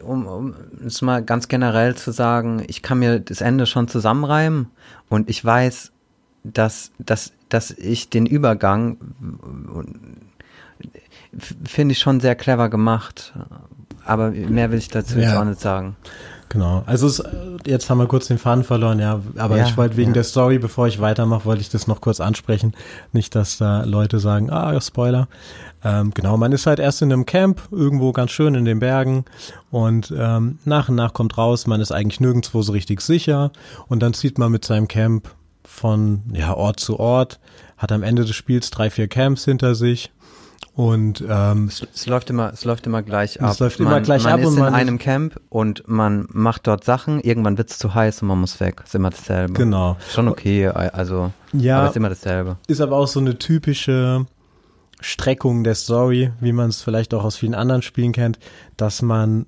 um, 0.02 0.26
um 0.26 0.54
es 0.86 1.02
mal 1.02 1.22
ganz 1.22 1.48
generell 1.48 1.94
zu 1.94 2.12
sagen, 2.12 2.62
ich 2.66 2.82
kann 2.82 2.98
mir 2.98 3.20
das 3.20 3.40
Ende 3.40 3.66
schon 3.66 3.88
zusammenreimen 3.88 4.70
und 5.08 5.28
ich 5.28 5.44
weiß, 5.44 5.92
dass, 6.44 6.92
dass, 6.98 7.32
dass 7.48 7.70
ich 7.70 8.08
den 8.08 8.26
Übergang 8.26 8.98
finde 11.64 11.92
ich 11.92 11.98
schon 11.98 12.20
sehr 12.20 12.34
clever 12.34 12.68
gemacht. 12.68 13.32
Aber 14.04 14.30
mehr 14.30 14.70
will 14.70 14.78
ich 14.78 14.88
dazu 14.88 15.18
ja. 15.18 15.28
jetzt 15.28 15.36
auch 15.36 15.44
nicht 15.44 15.60
sagen. 15.60 15.96
Genau. 16.48 16.82
Also 16.84 17.06
es, 17.06 17.22
jetzt 17.64 17.88
haben 17.88 17.98
wir 17.98 18.06
kurz 18.06 18.28
den 18.28 18.36
Faden 18.36 18.64
verloren, 18.64 18.98
ja. 18.98 19.20
Aber 19.36 19.56
ja, 19.56 19.64
ich 19.64 19.76
wollte 19.76 19.96
wegen 19.96 20.10
ja. 20.10 20.14
der 20.14 20.24
Story, 20.24 20.58
bevor 20.58 20.86
ich 20.86 21.00
weitermache, 21.00 21.46
wollte 21.46 21.62
ich 21.62 21.70
das 21.70 21.86
noch 21.86 22.00
kurz 22.00 22.20
ansprechen. 22.20 22.74
Nicht, 23.12 23.34
dass 23.34 23.56
da 23.56 23.84
Leute 23.84 24.18
sagen, 24.18 24.50
ah, 24.50 24.78
Spoiler. 24.80 25.28
Ähm, 25.84 26.12
genau, 26.14 26.36
man 26.36 26.52
ist 26.52 26.66
halt 26.66 26.78
erst 26.78 27.02
in 27.02 27.12
einem 27.12 27.26
Camp, 27.26 27.60
irgendwo 27.70 28.12
ganz 28.12 28.30
schön 28.30 28.54
in 28.54 28.64
den 28.64 28.78
Bergen 28.78 29.24
und 29.70 30.14
ähm, 30.16 30.58
nach 30.64 30.88
und 30.88 30.94
nach 30.94 31.12
kommt 31.12 31.36
raus, 31.36 31.66
man 31.66 31.80
ist 31.80 31.90
eigentlich 31.90 32.20
nirgendwo 32.20 32.62
so 32.62 32.72
richtig 32.72 33.00
sicher 33.00 33.50
und 33.88 34.00
dann 34.00 34.14
zieht 34.14 34.38
man 34.38 34.52
mit 34.52 34.64
seinem 34.64 34.86
Camp 34.86 35.28
von 35.64 36.22
ja, 36.32 36.54
Ort 36.54 36.78
zu 36.78 37.00
Ort, 37.00 37.40
hat 37.78 37.90
am 37.90 38.02
Ende 38.02 38.24
des 38.24 38.36
Spiels 38.36 38.70
drei, 38.70 38.90
vier 38.90 39.08
Camps 39.08 39.44
hinter 39.44 39.74
sich 39.74 40.12
und 40.74 41.22
ähm, 41.28 41.66
es, 41.68 41.86
es, 41.94 42.06
läuft 42.06 42.30
immer, 42.30 42.50
es 42.52 42.64
läuft 42.64 42.86
immer 42.86 43.02
gleich 43.02 43.42
ab. 43.42 43.50
Es 43.50 43.58
läuft 43.58 43.78
immer 43.78 43.90
man, 43.90 44.02
gleich 44.02 44.24
man 44.24 44.32
ab. 44.32 44.40
Man 44.40 44.48
ist 44.48 44.56
in 44.56 44.64
einem 44.64 44.98
Camp 44.98 45.38
und 45.50 45.86
man 45.86 46.26
macht 46.30 46.66
dort 46.66 46.84
Sachen. 46.84 47.20
Irgendwann 47.20 47.58
wird 47.58 47.70
es 47.70 47.78
zu 47.78 47.94
heiß 47.94 48.22
und 48.22 48.28
man 48.28 48.40
muss 48.40 48.58
weg. 48.58 48.82
Ist 48.84 48.94
immer 48.94 49.10
dasselbe. 49.10 49.52
Genau. 49.52 49.98
Schon 50.10 50.28
okay, 50.28 50.68
also. 50.68 51.30
Ja. 51.52 51.80
Aber 51.80 51.90
ist 51.90 51.96
immer 51.96 52.08
dasselbe. 52.08 52.56
Ist 52.68 52.80
aber 52.80 52.96
auch 52.96 53.06
so 53.06 53.20
eine 53.20 53.38
typische 53.38 54.24
Streckung 55.02 55.64
der 55.64 55.74
Story, 55.74 56.32
wie 56.40 56.52
man 56.52 56.70
es 56.70 56.82
vielleicht 56.82 57.14
auch 57.14 57.24
aus 57.24 57.36
vielen 57.36 57.54
anderen 57.54 57.82
Spielen 57.82 58.12
kennt, 58.12 58.38
dass 58.76 59.02
man 59.02 59.46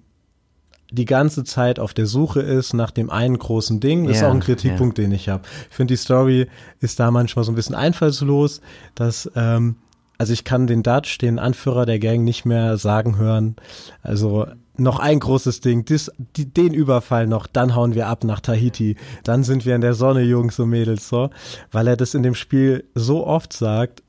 die 0.91 1.07
ganze 1.07 1.45
Zeit 1.45 1.81
auf 1.81 1.95
der 1.95 2.07
Suche 2.07 2.41
ist 2.41 2.73
nach 2.73 2.91
dem 2.91 3.11
einen 3.11 3.39
großen 3.39 3.81
Ding. 3.81 4.05
Das 4.05 4.19
yeah, 4.19 4.23
ist 4.23 4.31
auch 4.31 4.35
ein 4.35 4.41
Kritikpunkt, 4.41 4.99
yeah. 4.99 5.09
den 5.09 5.15
ich 5.15 5.29
habe. 5.29 5.43
Ich 5.71 5.77
finde, 5.77 5.95
die 5.95 5.99
Story 5.99 6.47
ist 6.81 7.01
da 7.01 7.11
manchmal 7.11 7.45
so 7.45 7.53
ein 7.53 7.57
bisschen 7.57 7.75
einfallslos, 7.75 8.61
dass 8.95 9.31
ähm, 9.35 9.77
also 10.19 10.33
ich 10.33 10.45
kann 10.45 10.67
den 10.67 10.83
Dutch, 10.83 11.19
den 11.19 11.39
Anführer 11.39 11.87
der 11.87 11.99
Gang, 11.99 12.23
nicht 12.23 12.45
mehr 12.45 12.77
sagen 12.77 13.19
hören. 13.19 13.57
Also 14.03 14.47
noch 14.77 14.99
ein 14.99 15.21
großes 15.21 15.61
Ding, 15.61 15.85
dis, 15.85 16.11
die, 16.37 16.53
den 16.53 16.75
Überfall 16.75 17.27
noch, 17.27 17.47
dann 17.47 17.75
hauen 17.75 17.95
wir 17.95 18.09
ab 18.09 18.25
nach 18.25 18.41
Tahiti, 18.41 18.97
dann 19.23 19.45
sind 19.45 19.67
wir 19.67 19.75
in 19.75 19.81
der 19.81 19.95
Sonne, 19.95 20.23
Jungs 20.23 20.59
und 20.59 20.71
Mädels, 20.71 21.09
so, 21.09 21.31
weil 21.71 21.87
er 21.87 21.97
das 21.97 22.15
in 22.15 22.23
dem 22.23 22.35
Spiel 22.35 22.85
so 22.95 23.27
oft 23.27 23.53
sagt, 23.53 24.03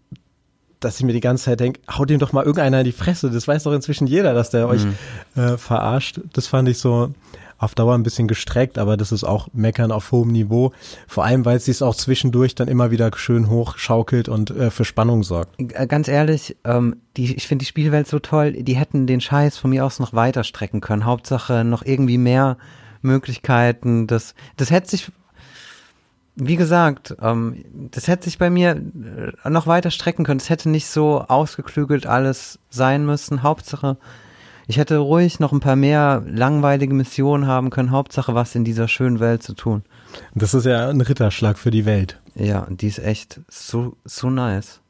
dass 0.86 1.00
ich 1.00 1.06
mir 1.06 1.14
die 1.14 1.20
ganze 1.20 1.46
Zeit 1.46 1.60
denke, 1.60 1.80
haut 1.92 2.10
ihm 2.12 2.20
doch 2.20 2.32
mal 2.32 2.44
irgendeiner 2.44 2.80
in 2.80 2.86
die 2.86 2.92
Fresse, 2.92 3.30
das 3.30 3.48
weiß 3.48 3.64
doch 3.64 3.74
inzwischen 3.74 4.08
jeder, 4.08 4.34
dass 4.34 4.50
der 4.50 4.68
mhm. 4.68 4.72
euch 4.72 4.86
äh, 5.36 5.58
verarscht. 5.58 6.22
Das 6.34 6.48
fand 6.48 6.70
ich 6.70 6.78
so, 6.78 7.12
auf 7.58 7.76
Dauer 7.76 7.96
ein 7.96 8.04
bisschen 8.04 8.28
gestreckt, 8.28 8.78
aber 8.78 8.98
das 8.98 9.12
ist 9.12 9.24
auch 9.24 9.48
Meckern 9.54 9.92
auf 9.92 10.12
hohem 10.12 10.32
Niveau. 10.32 10.72
Vor 11.08 11.24
allem, 11.24 11.46
weil 11.46 11.60
sie 11.60 11.72
es 11.72 11.82
auch 11.82 11.96
zwischendurch 11.96 12.56
dann 12.56 12.68
immer 12.68 12.92
wieder 12.92 13.10
schön 13.16 13.50
hochschaukelt 13.50 14.30
und 14.30 14.52
äh, 14.52 14.72
für 14.72 14.86
Spannung 14.86 15.24
sorgt. 15.24 15.60
Äh, 15.60 15.88
ganz 15.88 16.08
ehrlich, 16.08 16.58
ähm, 16.64 16.98
die, 17.18 17.36
ich 17.36 17.48
finde 17.48 17.64
die 17.64 17.68
Spielwelt 17.68 18.08
so 18.08 18.20
toll, 18.20 18.52
die 18.54 18.76
hätten 18.76 19.08
den 19.08 19.22
Scheiß 19.22 19.58
von 19.58 19.70
mir 19.70 19.86
aus 19.86 20.00
noch 20.00 20.14
weiter 20.14 20.44
strecken 20.44 20.82
können. 20.82 21.06
Hauptsache 21.06 21.64
noch 21.64 21.86
irgendwie 21.86 22.18
mehr 22.18 22.58
Möglichkeiten. 23.02 24.08
Das, 24.08 24.36
das 24.58 24.72
hätte 24.72 24.90
sich 24.90 25.12
wie 26.36 26.58
gesagt, 26.58 27.16
ähm, 27.22 27.64
das 27.92 28.08
hätte 28.08 28.26
sich 28.26 28.38
bei 28.38 28.50
mir 28.50 28.72
äh, 29.44 29.50
noch 29.50 29.68
weiter 29.68 29.92
strecken 29.92 30.26
können. 30.26 30.40
Es 30.40 30.50
hätte 30.50 30.70
nicht 30.70 30.88
so 30.88 31.22
ausgeklügelt 31.22 32.06
alles 32.06 32.60
sein 32.70 33.06
müssen. 33.06 33.42
Hauptsache, 33.42 33.98
ich 34.68 34.78
hätte 34.78 34.98
ruhig 34.98 35.40
noch 35.40 35.54
ein 35.54 35.62
paar 35.62 35.76
mehr 35.76 36.24
langweilige 36.28 36.94
Missionen 36.94 37.48
haben 37.48 37.70
können. 37.70 37.92
Hauptsache 37.92 38.36
was 38.36 38.56
in 38.56 38.66
dieser 38.66 38.88
schönen 38.88 39.20
Welt 39.20 39.44
zu 39.44 39.54
tun. 39.54 39.84
Das 40.34 40.54
ist 40.54 40.66
ja 40.66 40.90
ein 40.90 41.02
Ritterschlag 41.02 41.58
für 41.58 41.72
die 41.72 41.86
Welt. 41.86 42.20
Ja, 42.36 42.68
die 42.70 42.88
ist 42.88 43.00
echt 43.00 43.42
so, 43.48 43.96
so 44.04 44.30
nice. 44.30 44.82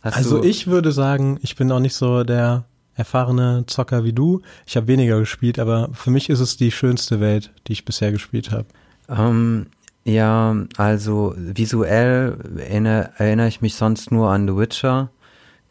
Hast 0.00 0.16
also 0.16 0.42
ich 0.42 0.66
würde 0.66 0.90
sagen, 0.90 1.38
ich 1.42 1.54
bin 1.54 1.70
auch 1.70 1.80
nicht 1.80 1.94
so 1.94 2.24
der 2.24 2.64
erfahrene 2.94 3.64
Zocker 3.66 4.04
wie 4.04 4.12
du. 4.12 4.42
Ich 4.66 4.76
habe 4.76 4.86
weniger 4.86 5.18
gespielt, 5.18 5.58
aber 5.58 5.90
für 5.92 6.10
mich 6.10 6.28
ist 6.30 6.40
es 6.40 6.56
die 6.56 6.70
schönste 6.70 7.20
Welt, 7.20 7.52
die 7.66 7.72
ich 7.72 7.84
bisher 7.84 8.10
gespielt 8.10 8.50
habe. 8.50 8.66
Ähm, 9.08 9.66
ja, 10.04 10.56
also 10.76 11.34
visuell 11.36 12.36
erinnere, 12.58 13.10
erinnere 13.18 13.48
ich 13.48 13.60
mich 13.60 13.74
sonst 13.74 14.10
nur 14.10 14.30
an 14.30 14.48
The 14.48 14.56
Witcher, 14.56 15.10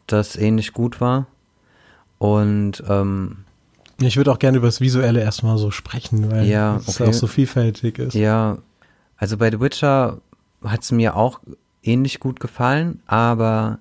das 0.06 0.36
ähnlich 0.36 0.72
gut 0.72 1.00
war. 1.00 1.26
Und 2.18 2.82
ähm, 2.88 3.44
ich 4.00 4.16
würde 4.16 4.32
auch 4.32 4.38
gerne 4.38 4.58
über 4.58 4.68
das 4.68 4.80
Visuelle 4.80 5.20
erstmal 5.20 5.58
so 5.58 5.70
sprechen, 5.70 6.30
weil 6.30 6.46
ja, 6.46 6.76
es 6.76 7.00
auch 7.00 7.12
so 7.12 7.26
vielfältig 7.26 7.98
ist. 7.98 8.14
Ja, 8.14 8.58
also 9.16 9.36
bei 9.36 9.50
The 9.50 9.60
Witcher 9.60 10.18
hat 10.64 10.82
es 10.82 10.92
mir 10.92 11.16
auch 11.16 11.40
ähnlich 11.82 12.20
gut 12.20 12.40
gefallen, 12.40 13.02
aber 13.06 13.78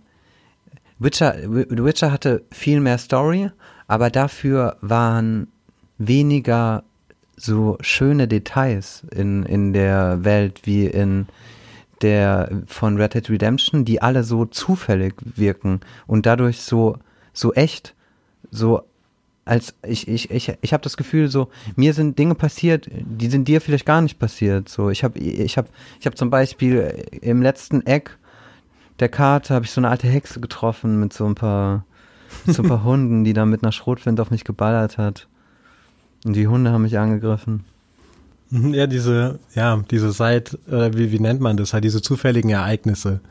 Witcher, 0.99 1.35
The 1.41 1.83
Witcher 1.83 2.11
hatte 2.11 2.43
viel 2.51 2.79
mehr 2.79 2.97
Story, 2.97 3.51
aber 3.87 4.09
dafür 4.09 4.77
waren 4.81 5.47
weniger 5.97 6.83
so 7.43 7.77
schöne 7.81 8.27
Details 8.27 9.03
in, 9.13 9.43
in 9.43 9.73
der 9.73 10.23
Welt 10.23 10.61
wie 10.63 10.85
in 10.85 11.27
der 12.01 12.49
von 12.65 12.97
Red 12.97 13.13
Dead 13.13 13.29
Redemption, 13.29 13.85
die 13.85 14.01
alle 14.01 14.23
so 14.23 14.45
zufällig 14.45 15.15
wirken 15.23 15.81
und 16.07 16.25
dadurch 16.25 16.61
so, 16.61 16.97
so 17.33 17.53
echt 17.53 17.93
so 18.49 18.83
als 19.43 19.73
ich 19.83 20.07
ich 20.07 20.29
ich 20.29 20.53
ich 20.61 20.73
habe 20.73 20.83
das 20.83 20.97
Gefühl 20.97 21.27
so 21.27 21.49
mir 21.75 21.93
sind 21.93 22.19
Dinge 22.19 22.35
passiert 22.35 22.87
die 22.91 23.27
sind 23.27 23.47
dir 23.47 23.59
vielleicht 23.59 23.85
gar 23.85 24.01
nicht 24.01 24.19
passiert. 24.19 24.69
So 24.69 24.89
ich 24.89 25.03
habe 25.03 25.19
ich 25.19 25.57
habe 25.57 25.67
ich 25.99 26.05
habe 26.05 26.15
zum 26.15 26.29
Beispiel 26.29 27.05
im 27.21 27.41
letzten 27.41 27.85
Eck 27.85 28.17
der 28.99 29.09
Karte 29.09 29.55
habe 29.55 29.65
ich 29.65 29.71
so 29.71 29.81
eine 29.81 29.89
alte 29.89 30.07
Hexe 30.07 30.39
getroffen 30.39 30.99
mit 30.99 31.11
so 31.11 31.25
ein 31.25 31.35
paar 31.35 31.85
so 32.45 32.61
ein 32.61 32.69
paar 32.69 32.83
Hunden 32.85 33.23
die 33.23 33.33
da 33.33 33.45
mit 33.45 33.63
einer 33.63 33.71
Schrotwind 33.71 34.19
auf 34.19 34.29
mich 34.29 34.43
geballert 34.43 34.97
hat 34.97 35.27
und 36.25 36.33
die 36.33 36.47
Hunde 36.47 36.71
haben 36.71 36.83
mich 36.83 36.97
angegriffen. 36.97 37.63
Mhm, 38.51 38.73
ja, 38.73 38.85
diese, 38.85 39.39
ja, 39.55 39.81
diese 39.89 40.11
Seit, 40.11 40.57
oder 40.67 40.93
wie, 40.93 41.11
wie 41.11 41.19
nennt 41.19 41.39
man 41.39 41.55
das, 41.55 41.73
halt 41.73 41.85
diese 41.85 42.01
zufälligen 42.01 42.49
Ereignisse. 42.49 43.21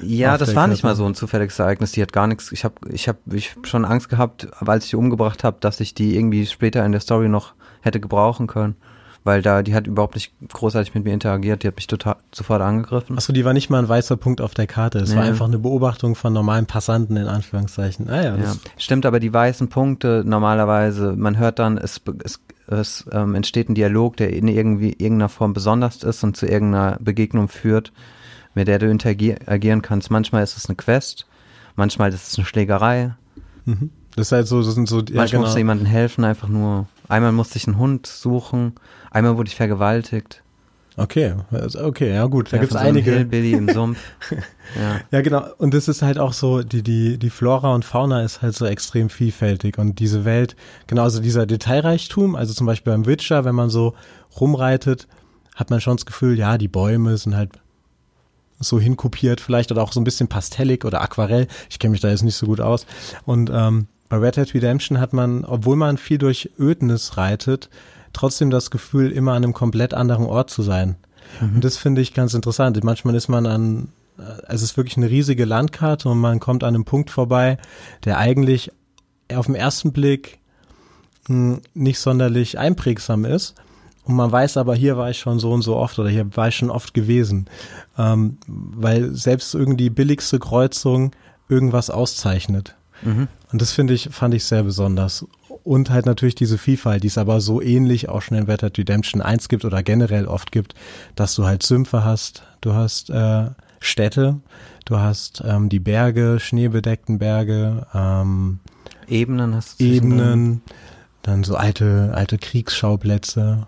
Ja, 0.00 0.38
das 0.38 0.54
war 0.54 0.66
nicht 0.66 0.82
mal 0.82 0.96
so 0.96 1.04
ein 1.04 1.14
zufälliges 1.14 1.58
Ereignis, 1.58 1.92
die 1.92 2.00
hat 2.00 2.12
gar 2.14 2.26
nichts, 2.26 2.52
ich 2.52 2.64
habe 2.64 2.74
ich 2.88 3.06
hab, 3.06 3.18
ich 3.30 3.54
hab 3.54 3.66
schon 3.66 3.84
Angst 3.84 4.08
gehabt, 4.08 4.48
als 4.66 4.84
ich 4.84 4.90
die 4.90 4.96
umgebracht 4.96 5.44
habe, 5.44 5.58
dass 5.60 5.80
ich 5.80 5.92
die 5.92 6.16
irgendwie 6.16 6.46
später 6.46 6.84
in 6.86 6.92
der 6.92 7.02
Story 7.02 7.28
noch 7.28 7.52
hätte 7.82 8.00
gebrauchen 8.00 8.46
können. 8.46 8.76
Weil 9.24 9.40
da, 9.40 9.62
die 9.62 9.74
hat 9.74 9.86
überhaupt 9.86 10.16
nicht 10.16 10.32
großartig 10.48 10.94
mit 10.94 11.04
mir 11.04 11.14
interagiert, 11.14 11.62
die 11.62 11.68
hat 11.68 11.76
mich 11.76 11.86
total 11.86 12.16
sofort 12.34 12.60
angegriffen. 12.60 13.16
Achso, 13.16 13.32
die 13.32 13.44
war 13.44 13.52
nicht 13.52 13.70
mal 13.70 13.78
ein 13.78 13.88
weißer 13.88 14.16
Punkt 14.16 14.40
auf 14.40 14.54
der 14.54 14.66
Karte. 14.66 14.98
Es 14.98 15.10
nee. 15.10 15.16
war 15.16 15.22
einfach 15.22 15.46
eine 15.46 15.60
Beobachtung 15.60 16.16
von 16.16 16.32
normalen 16.32 16.66
Passanten 16.66 17.16
in 17.16 17.28
Anführungszeichen. 17.28 18.10
Ah 18.10 18.22
ja, 18.22 18.36
ja. 18.36 18.56
Stimmt, 18.78 19.06
aber 19.06 19.20
die 19.20 19.32
weißen 19.32 19.68
Punkte 19.68 20.24
normalerweise, 20.26 21.14
man 21.16 21.38
hört 21.38 21.60
dann, 21.60 21.78
es, 21.78 22.00
es 22.24 22.40
es 22.72 23.06
ähm, 23.12 23.34
entsteht 23.34 23.68
ein 23.68 23.74
Dialog, 23.74 24.16
der 24.16 24.32
in 24.32 24.48
irgendwie 24.48 24.90
irgendeiner 24.90 25.28
Form 25.28 25.52
besonders 25.52 26.02
ist 26.02 26.22
und 26.24 26.36
zu 26.36 26.46
irgendeiner 26.46 26.98
Begegnung 27.00 27.48
führt, 27.48 27.92
mit 28.54 28.68
der 28.68 28.78
du 28.78 28.90
interagieren 28.90 29.82
kannst. 29.82 30.10
Manchmal 30.10 30.42
ist 30.42 30.56
es 30.56 30.66
eine 30.66 30.76
Quest, 30.76 31.26
manchmal 31.76 32.12
ist 32.12 32.28
es 32.28 32.38
eine 32.38 32.46
Schlägerei. 32.46 33.14
Mhm. 33.64 33.90
Das 34.16 34.28
ist 34.28 34.32
halt 34.32 34.46
so, 34.46 34.62
das 34.62 34.74
sind 34.74 34.88
so, 34.88 34.98
ja, 34.98 35.04
manchmal 35.14 35.26
genau. 35.26 35.40
musst 35.42 35.54
du 35.54 35.58
jemandem 35.58 35.86
helfen, 35.86 36.24
einfach 36.24 36.48
nur. 36.48 36.86
Einmal 37.12 37.32
musste 37.32 37.58
ich 37.58 37.66
einen 37.66 37.76
Hund 37.76 38.06
suchen, 38.06 38.72
einmal 39.10 39.36
wurde 39.36 39.48
ich 39.48 39.54
vergewaltigt. 39.54 40.42
Okay, 40.96 41.34
also, 41.50 41.84
okay, 41.84 42.14
ja 42.14 42.24
gut, 42.24 42.50
da 42.50 42.56
ja, 42.56 42.62
gibt 42.62 42.72
es 42.72 42.80
so 42.80 42.82
einige. 42.82 43.10
Hillbilly 43.10 43.52
im 43.52 43.68
Sumpf. 43.68 43.98
ja. 44.80 45.00
ja, 45.10 45.20
genau. 45.20 45.44
Und 45.58 45.74
das 45.74 45.88
ist 45.88 46.00
halt 46.00 46.18
auch 46.18 46.32
so, 46.32 46.62
die, 46.62 46.82
die, 46.82 47.18
die 47.18 47.28
Flora 47.28 47.74
und 47.74 47.84
Fauna 47.84 48.22
ist 48.22 48.40
halt 48.40 48.54
so 48.54 48.64
extrem 48.64 49.10
vielfältig. 49.10 49.76
Und 49.76 49.98
diese 49.98 50.24
Welt, 50.24 50.56
genau, 50.86 51.02
also 51.02 51.20
dieser 51.20 51.44
Detailreichtum, 51.44 52.34
also 52.34 52.54
zum 52.54 52.66
Beispiel 52.66 52.94
beim 52.94 53.04
Witcher, 53.04 53.44
wenn 53.44 53.54
man 53.54 53.68
so 53.68 53.92
rumreitet, 54.40 55.06
hat 55.54 55.68
man 55.68 55.82
schon 55.82 55.98
das 55.98 56.06
Gefühl, 56.06 56.38
ja, 56.38 56.56
die 56.56 56.68
Bäume 56.68 57.18
sind 57.18 57.36
halt 57.36 57.50
so 58.58 58.80
hinkopiert 58.80 59.42
vielleicht 59.42 59.70
oder 59.70 59.82
auch 59.82 59.92
so 59.92 60.00
ein 60.00 60.04
bisschen 60.04 60.28
pastellig 60.28 60.86
oder 60.86 61.02
Aquarell. 61.02 61.46
Ich 61.68 61.78
kenne 61.78 61.90
mich 61.92 62.00
da 62.00 62.08
jetzt 62.08 62.22
nicht 62.22 62.36
so 62.36 62.46
gut 62.46 62.62
aus. 62.62 62.86
Und 63.26 63.50
ähm, 63.52 63.88
bei 64.12 64.18
Red 64.18 64.36
Dead 64.36 64.54
Redemption 64.54 65.00
hat 65.00 65.14
man, 65.14 65.42
obwohl 65.42 65.74
man 65.74 65.96
viel 65.96 66.18
durch 66.18 66.50
Ödnis 66.58 67.16
reitet, 67.16 67.70
trotzdem 68.12 68.50
das 68.50 68.70
Gefühl, 68.70 69.10
immer 69.10 69.32
an 69.32 69.42
einem 69.42 69.54
komplett 69.54 69.94
anderen 69.94 70.26
Ort 70.26 70.50
zu 70.50 70.60
sein. 70.60 70.96
Mhm. 71.40 71.54
Und 71.54 71.64
das 71.64 71.78
finde 71.78 72.02
ich 72.02 72.12
ganz 72.12 72.34
interessant. 72.34 72.84
Manchmal 72.84 73.14
ist 73.14 73.28
man 73.28 73.46
an, 73.46 73.88
äh, 74.18 74.22
es 74.48 74.60
ist 74.60 74.76
wirklich 74.76 74.98
eine 74.98 75.08
riesige 75.08 75.46
Landkarte 75.46 76.10
und 76.10 76.18
man 76.18 76.40
kommt 76.40 76.62
an 76.62 76.74
einem 76.74 76.84
Punkt 76.84 77.08
vorbei, 77.08 77.56
der 78.04 78.18
eigentlich 78.18 78.70
auf 79.34 79.46
den 79.46 79.54
ersten 79.54 79.92
Blick 79.94 80.40
hm, 81.26 81.62
nicht 81.72 81.98
sonderlich 81.98 82.58
einprägsam 82.58 83.24
ist. 83.24 83.54
Und 84.04 84.14
man 84.14 84.30
weiß 84.30 84.58
aber, 84.58 84.74
hier 84.74 84.98
war 84.98 85.08
ich 85.08 85.20
schon 85.20 85.38
so 85.38 85.52
und 85.52 85.62
so 85.62 85.76
oft 85.76 85.98
oder 85.98 86.10
hier 86.10 86.36
war 86.36 86.48
ich 86.48 86.56
schon 86.56 86.68
oft 86.68 86.92
gewesen. 86.92 87.46
Ähm, 87.96 88.36
weil 88.46 89.14
selbst 89.14 89.54
irgendwie 89.54 89.84
die 89.84 89.88
billigste 89.88 90.38
Kreuzung 90.38 91.12
irgendwas 91.48 91.88
auszeichnet. 91.88 92.74
Mhm. 93.02 93.28
Und 93.52 93.62
das 93.62 93.72
finde 93.72 93.94
ich, 93.94 94.08
fand 94.10 94.34
ich 94.34 94.44
sehr 94.44 94.62
besonders. 94.62 95.26
Und 95.64 95.90
halt 95.90 96.06
natürlich 96.06 96.34
diese 96.34 96.58
Vielfalt, 96.58 97.02
die 97.02 97.08
es 97.08 97.18
aber 97.18 97.40
so 97.40 97.60
ähnlich 97.60 98.08
auch 98.08 98.22
schon 98.22 98.36
in 98.36 98.44
Red 98.44 98.62
Dead 98.62 98.78
Redemption 98.78 99.20
1 99.20 99.48
gibt 99.48 99.64
oder 99.64 99.82
generell 99.82 100.26
oft 100.26 100.50
gibt, 100.50 100.74
dass 101.14 101.34
du 101.34 101.44
halt 101.44 101.62
Sümpfe 101.62 102.04
hast, 102.04 102.42
du 102.60 102.74
hast 102.74 103.10
äh, 103.10 103.50
Städte, 103.78 104.40
du 104.84 104.98
hast 104.98 105.42
ähm, 105.46 105.68
die 105.68 105.80
Berge, 105.80 106.38
schneebedeckten 106.40 107.18
Berge, 107.18 107.86
ähm, 107.94 108.60
Ebenen 109.08 109.54
hast 109.54 109.80
du. 109.80 109.84
Ebenen, 109.84 110.62
dann 111.22 111.44
so 111.44 111.56
alte, 111.56 112.12
alte 112.14 112.38
Kriegsschauplätze. 112.38 113.66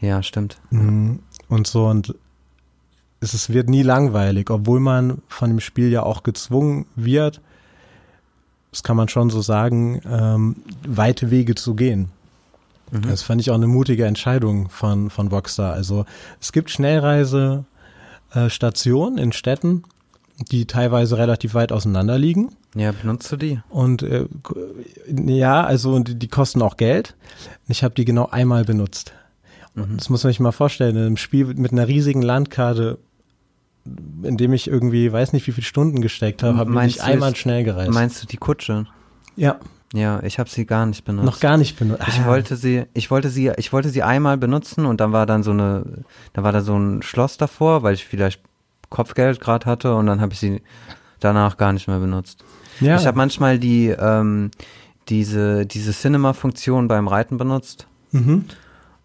Ja, 0.00 0.22
stimmt. 0.22 0.58
Mhm. 0.70 1.20
Und 1.48 1.66
so 1.66 1.86
und 1.86 2.14
es, 3.20 3.34
es 3.34 3.50
wird 3.50 3.68
nie 3.68 3.82
langweilig, 3.82 4.50
obwohl 4.50 4.80
man 4.80 5.22
von 5.28 5.50
dem 5.50 5.60
Spiel 5.60 5.90
ja 5.90 6.02
auch 6.02 6.22
gezwungen 6.22 6.86
wird, 6.96 7.40
das 8.70 8.82
kann 8.82 8.96
man 8.96 9.08
schon 9.08 9.30
so 9.30 9.40
sagen, 9.40 10.00
ähm, 10.08 10.56
weite 10.86 11.30
Wege 11.30 11.54
zu 11.54 11.74
gehen. 11.74 12.10
Mhm. 12.90 13.02
Das 13.02 13.22
fand 13.22 13.40
ich 13.40 13.50
auch 13.50 13.56
eine 13.56 13.66
mutige 13.66 14.06
Entscheidung 14.06 14.68
von, 14.68 15.10
von 15.10 15.30
Voxstar. 15.30 15.72
Also 15.72 16.04
es 16.40 16.52
gibt 16.52 16.70
Schnellreisestationen 16.70 19.18
äh, 19.18 19.22
in 19.22 19.32
Städten, 19.32 19.84
die 20.50 20.66
teilweise 20.66 21.18
relativ 21.18 21.54
weit 21.54 21.72
auseinander 21.72 22.18
liegen. 22.18 22.50
Ja, 22.74 22.92
benutzt 22.92 23.30
du 23.32 23.36
die? 23.36 23.60
Und 23.68 24.02
äh, 24.02 24.26
ja, 25.08 25.64
also 25.64 25.98
die, 25.98 26.14
die 26.14 26.28
kosten 26.28 26.62
auch 26.62 26.76
Geld. 26.76 27.16
Ich 27.68 27.82
habe 27.82 27.94
die 27.94 28.04
genau 28.04 28.26
einmal 28.26 28.64
benutzt. 28.64 29.12
Mhm. 29.74 29.96
Das 29.96 30.08
muss 30.08 30.22
man 30.22 30.30
sich 30.30 30.40
mal 30.40 30.52
vorstellen. 30.52 30.96
In 30.96 31.02
einem 31.02 31.16
Spiel 31.16 31.46
mit 31.46 31.72
einer 31.72 31.88
riesigen 31.88 32.22
Landkarte 32.22 32.98
in 34.22 34.36
dem 34.36 34.52
ich 34.52 34.68
irgendwie, 34.68 35.12
weiß 35.12 35.32
nicht, 35.32 35.46
wie 35.46 35.52
viele 35.52 35.64
Stunden 35.64 36.00
gesteckt 36.00 36.42
habe, 36.42 36.58
habe 36.58 36.86
ich 36.86 37.02
einmal 37.02 37.34
schnell 37.34 37.64
gereist. 37.64 37.92
Meinst 37.92 38.22
du 38.22 38.26
die 38.26 38.36
Kutsche? 38.36 38.86
Ja. 39.36 39.58
Ja, 39.92 40.22
ich 40.22 40.38
habe 40.38 40.48
sie 40.48 40.66
gar 40.66 40.86
nicht 40.86 41.04
benutzt. 41.04 41.26
Noch 41.26 41.40
gar 41.40 41.56
nicht 41.56 41.76
benutzt. 41.76 42.04
Ich 42.06 42.20
ah. 42.20 42.26
wollte 42.26 42.54
sie, 42.54 42.84
ich 42.94 43.10
wollte 43.10 43.28
sie, 43.28 43.50
ich 43.56 43.72
wollte 43.72 43.88
sie 43.88 44.04
einmal 44.04 44.38
benutzen 44.38 44.86
und 44.86 45.00
dann 45.00 45.12
war 45.12 45.26
dann 45.26 45.42
so 45.42 45.50
eine, 45.50 46.04
da 46.32 46.44
war 46.44 46.52
da 46.52 46.60
so 46.60 46.78
ein 46.78 47.02
Schloss 47.02 47.38
davor, 47.38 47.82
weil 47.82 47.94
ich 47.94 48.06
vielleicht 48.06 48.40
Kopfgeld 48.88 49.40
gerade 49.40 49.66
hatte 49.66 49.94
und 49.96 50.06
dann 50.06 50.20
habe 50.20 50.32
ich 50.32 50.38
sie 50.38 50.62
danach 51.18 51.56
gar 51.56 51.72
nicht 51.72 51.88
mehr 51.88 51.98
benutzt. 51.98 52.44
Ja. 52.78 52.96
Ich 52.96 53.06
habe 53.06 53.16
manchmal 53.16 53.58
die, 53.58 53.88
ähm, 53.88 54.52
diese, 55.08 55.66
diese 55.66 55.92
Cinema-Funktion 55.92 56.86
beim 56.86 57.08
Reiten 57.08 57.36
benutzt. 57.36 57.88
Mhm 58.12 58.44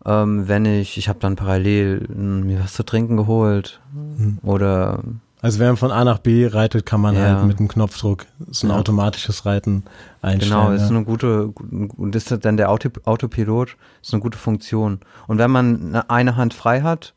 ähm, 0.06 0.48
wenn 0.48 0.66
ich, 0.66 0.98
ich 0.98 1.10
habe 1.10 1.20
dann 1.20 1.36
parallel 1.36 2.08
hm, 2.08 2.46
mir 2.46 2.60
was 2.60 2.74
zu 2.74 2.84
trinken 2.84 3.18
geholt 3.18 3.80
mhm. 3.94 4.40
oder 4.44 5.04
also 5.42 5.60
wenn 5.60 5.68
man 5.68 5.78
von 5.78 5.92
A 5.92 6.04
nach 6.04 6.18
B 6.18 6.48
reitet, 6.48 6.88
kann 6.88 7.02
man 7.02 7.14
ja. 7.14 7.36
halt 7.36 7.46
mit 7.46 7.60
einem 7.60 7.68
Knopfdruck 7.68 8.26
so 8.50 8.66
ein 8.66 8.72
ja. 8.72 8.78
automatisches 8.78 9.46
Reiten 9.46 9.84
einstellen. 10.24 10.60
Genau, 10.60 10.72
ist 10.72 10.90
eine 10.90 11.04
gute, 11.04 11.50
und 11.50 12.16
ist 12.16 12.36
dann 12.44 12.58
der 12.58 12.72
Auto, 12.72 12.90
Autopilot, 13.04 13.78
ist 14.02 14.12
eine 14.12 14.24
gute 14.24 14.40
Funktion. 14.40 15.02
Und 15.28 15.38
wenn 15.38 15.52
man 15.52 15.94
eine 16.08 16.36
Hand 16.36 16.56
frei 16.56 16.82
hat, 16.82 17.14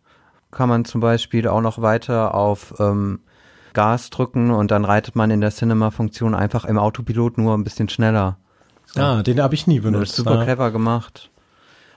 kann 0.50 0.68
man 0.68 0.84
zum 0.84 1.00
Beispiel 1.00 1.48
auch 1.48 1.62
noch 1.62 1.80
weiter 1.80 2.34
auf 2.34 2.74
ähm, 2.78 3.20
Gas 3.72 4.10
drücken 4.10 4.50
und 4.50 4.70
dann 4.72 4.84
reitet 4.84 5.16
man 5.16 5.30
in 5.30 5.40
der 5.40 5.50
Cinema-Funktion 5.50 6.34
einfach 6.34 6.66
im 6.66 6.76
Autopilot 6.76 7.38
nur 7.38 7.56
ein 7.56 7.64
bisschen 7.64 7.88
schneller. 7.88 8.36
So. 8.84 9.00
Ah, 9.00 9.22
den 9.22 9.40
habe 9.40 9.54
ich 9.54 9.66
nie 9.66 9.80
benutzt. 9.80 10.02
Das 10.02 10.10
ist 10.10 10.16
super 10.16 10.44
clever 10.44 10.70
gemacht 10.70 11.30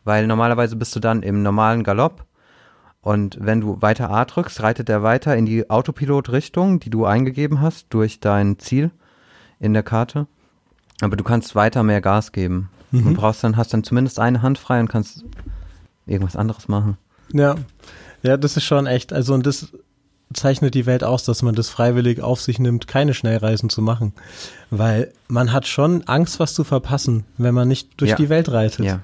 weil 0.03 0.27
normalerweise 0.27 0.75
bist 0.75 0.95
du 0.95 0.99
dann 0.99 1.23
im 1.23 1.43
normalen 1.43 1.83
Galopp 1.83 2.25
und 3.01 3.37
wenn 3.41 3.61
du 3.61 3.81
weiter 3.81 4.11
A 4.11 4.25
drückst, 4.25 4.61
reitet 4.61 4.87
er 4.89 5.01
weiter 5.01 5.35
in 5.35 5.45
die 5.45 5.69
Autopilot-Richtung, 5.69 6.79
die 6.79 6.91
du 6.91 7.05
eingegeben 7.05 7.61
hast 7.61 7.87
durch 7.89 8.19
dein 8.19 8.59
Ziel 8.59 8.91
in 9.59 9.73
der 9.73 9.83
Karte. 9.83 10.27
Aber 11.01 11.15
du 11.15 11.23
kannst 11.23 11.55
weiter 11.55 11.81
mehr 11.81 12.01
Gas 12.01 12.31
geben. 12.31 12.69
Mhm. 12.91 13.05
Du 13.05 13.13
brauchst 13.15 13.43
dann, 13.43 13.57
hast 13.57 13.73
dann 13.73 13.83
zumindest 13.83 14.19
eine 14.19 14.43
Hand 14.43 14.59
frei 14.59 14.79
und 14.79 14.87
kannst 14.87 15.25
irgendwas 16.05 16.35
anderes 16.35 16.67
machen. 16.67 16.97
Ja. 17.33 17.55
Ja, 18.21 18.37
das 18.37 18.55
ist 18.55 18.65
schon 18.65 18.85
echt, 18.85 19.13
also 19.13 19.33
und 19.33 19.47
das 19.47 19.69
zeichnet 20.33 20.75
die 20.75 20.85
Welt 20.85 21.03
aus, 21.03 21.25
dass 21.25 21.41
man 21.41 21.55
das 21.55 21.69
freiwillig 21.69 22.21
auf 22.21 22.39
sich 22.39 22.59
nimmt, 22.59 22.87
keine 22.87 23.15
Schnellreisen 23.15 23.69
zu 23.69 23.81
machen. 23.81 24.13
Weil 24.69 25.11
man 25.27 25.51
hat 25.51 25.65
schon 25.65 26.03
Angst, 26.07 26.39
was 26.39 26.53
zu 26.53 26.63
verpassen, 26.63 27.25
wenn 27.37 27.55
man 27.55 27.67
nicht 27.67 27.99
durch 27.99 28.11
ja. 28.11 28.15
die 28.15 28.29
Welt 28.29 28.51
reitet. 28.51 28.85
Ja. 28.85 28.99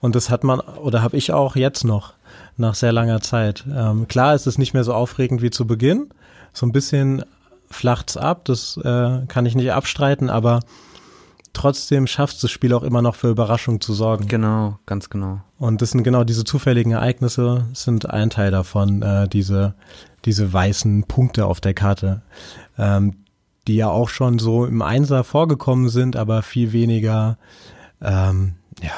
Und 0.00 0.14
das 0.14 0.30
hat 0.30 0.44
man, 0.44 0.60
oder 0.60 1.02
habe 1.02 1.16
ich 1.16 1.32
auch 1.32 1.56
jetzt 1.56 1.84
noch, 1.84 2.14
nach 2.56 2.74
sehr 2.74 2.92
langer 2.92 3.20
Zeit. 3.20 3.64
Ähm, 3.72 4.08
klar 4.08 4.34
ist 4.34 4.46
es 4.46 4.58
nicht 4.58 4.74
mehr 4.74 4.84
so 4.84 4.92
aufregend 4.92 5.42
wie 5.42 5.50
zu 5.50 5.66
Beginn. 5.66 6.08
So 6.52 6.66
ein 6.66 6.72
bisschen 6.72 7.24
flacht's 7.70 8.16
ab, 8.16 8.44
das 8.44 8.76
äh, 8.78 9.26
kann 9.28 9.46
ich 9.46 9.54
nicht 9.54 9.72
abstreiten, 9.72 10.30
aber 10.30 10.60
trotzdem 11.52 12.06
schafft 12.06 12.42
das 12.42 12.50
Spiel 12.50 12.72
auch 12.72 12.82
immer 12.82 13.02
noch 13.02 13.14
für 13.14 13.28
Überraschung 13.28 13.80
zu 13.80 13.92
sorgen. 13.92 14.26
Genau, 14.28 14.78
ganz 14.86 15.10
genau. 15.10 15.40
Und 15.58 15.82
das 15.82 15.90
sind 15.90 16.02
genau 16.02 16.24
diese 16.24 16.44
zufälligen 16.44 16.92
Ereignisse, 16.92 17.66
sind 17.72 18.08
ein 18.08 18.30
Teil 18.30 18.50
davon, 18.50 19.02
äh, 19.02 19.28
diese, 19.28 19.74
diese 20.24 20.52
weißen 20.52 21.04
Punkte 21.04 21.46
auf 21.46 21.60
der 21.60 21.74
Karte, 21.74 22.22
ähm, 22.78 23.16
die 23.66 23.76
ja 23.76 23.88
auch 23.88 24.08
schon 24.08 24.38
so 24.38 24.64
im 24.64 24.82
Einser 24.82 25.24
vorgekommen 25.24 25.88
sind, 25.88 26.16
aber 26.16 26.42
viel 26.42 26.72
weniger, 26.72 27.36
ähm, 28.00 28.54
ja, 28.82 28.92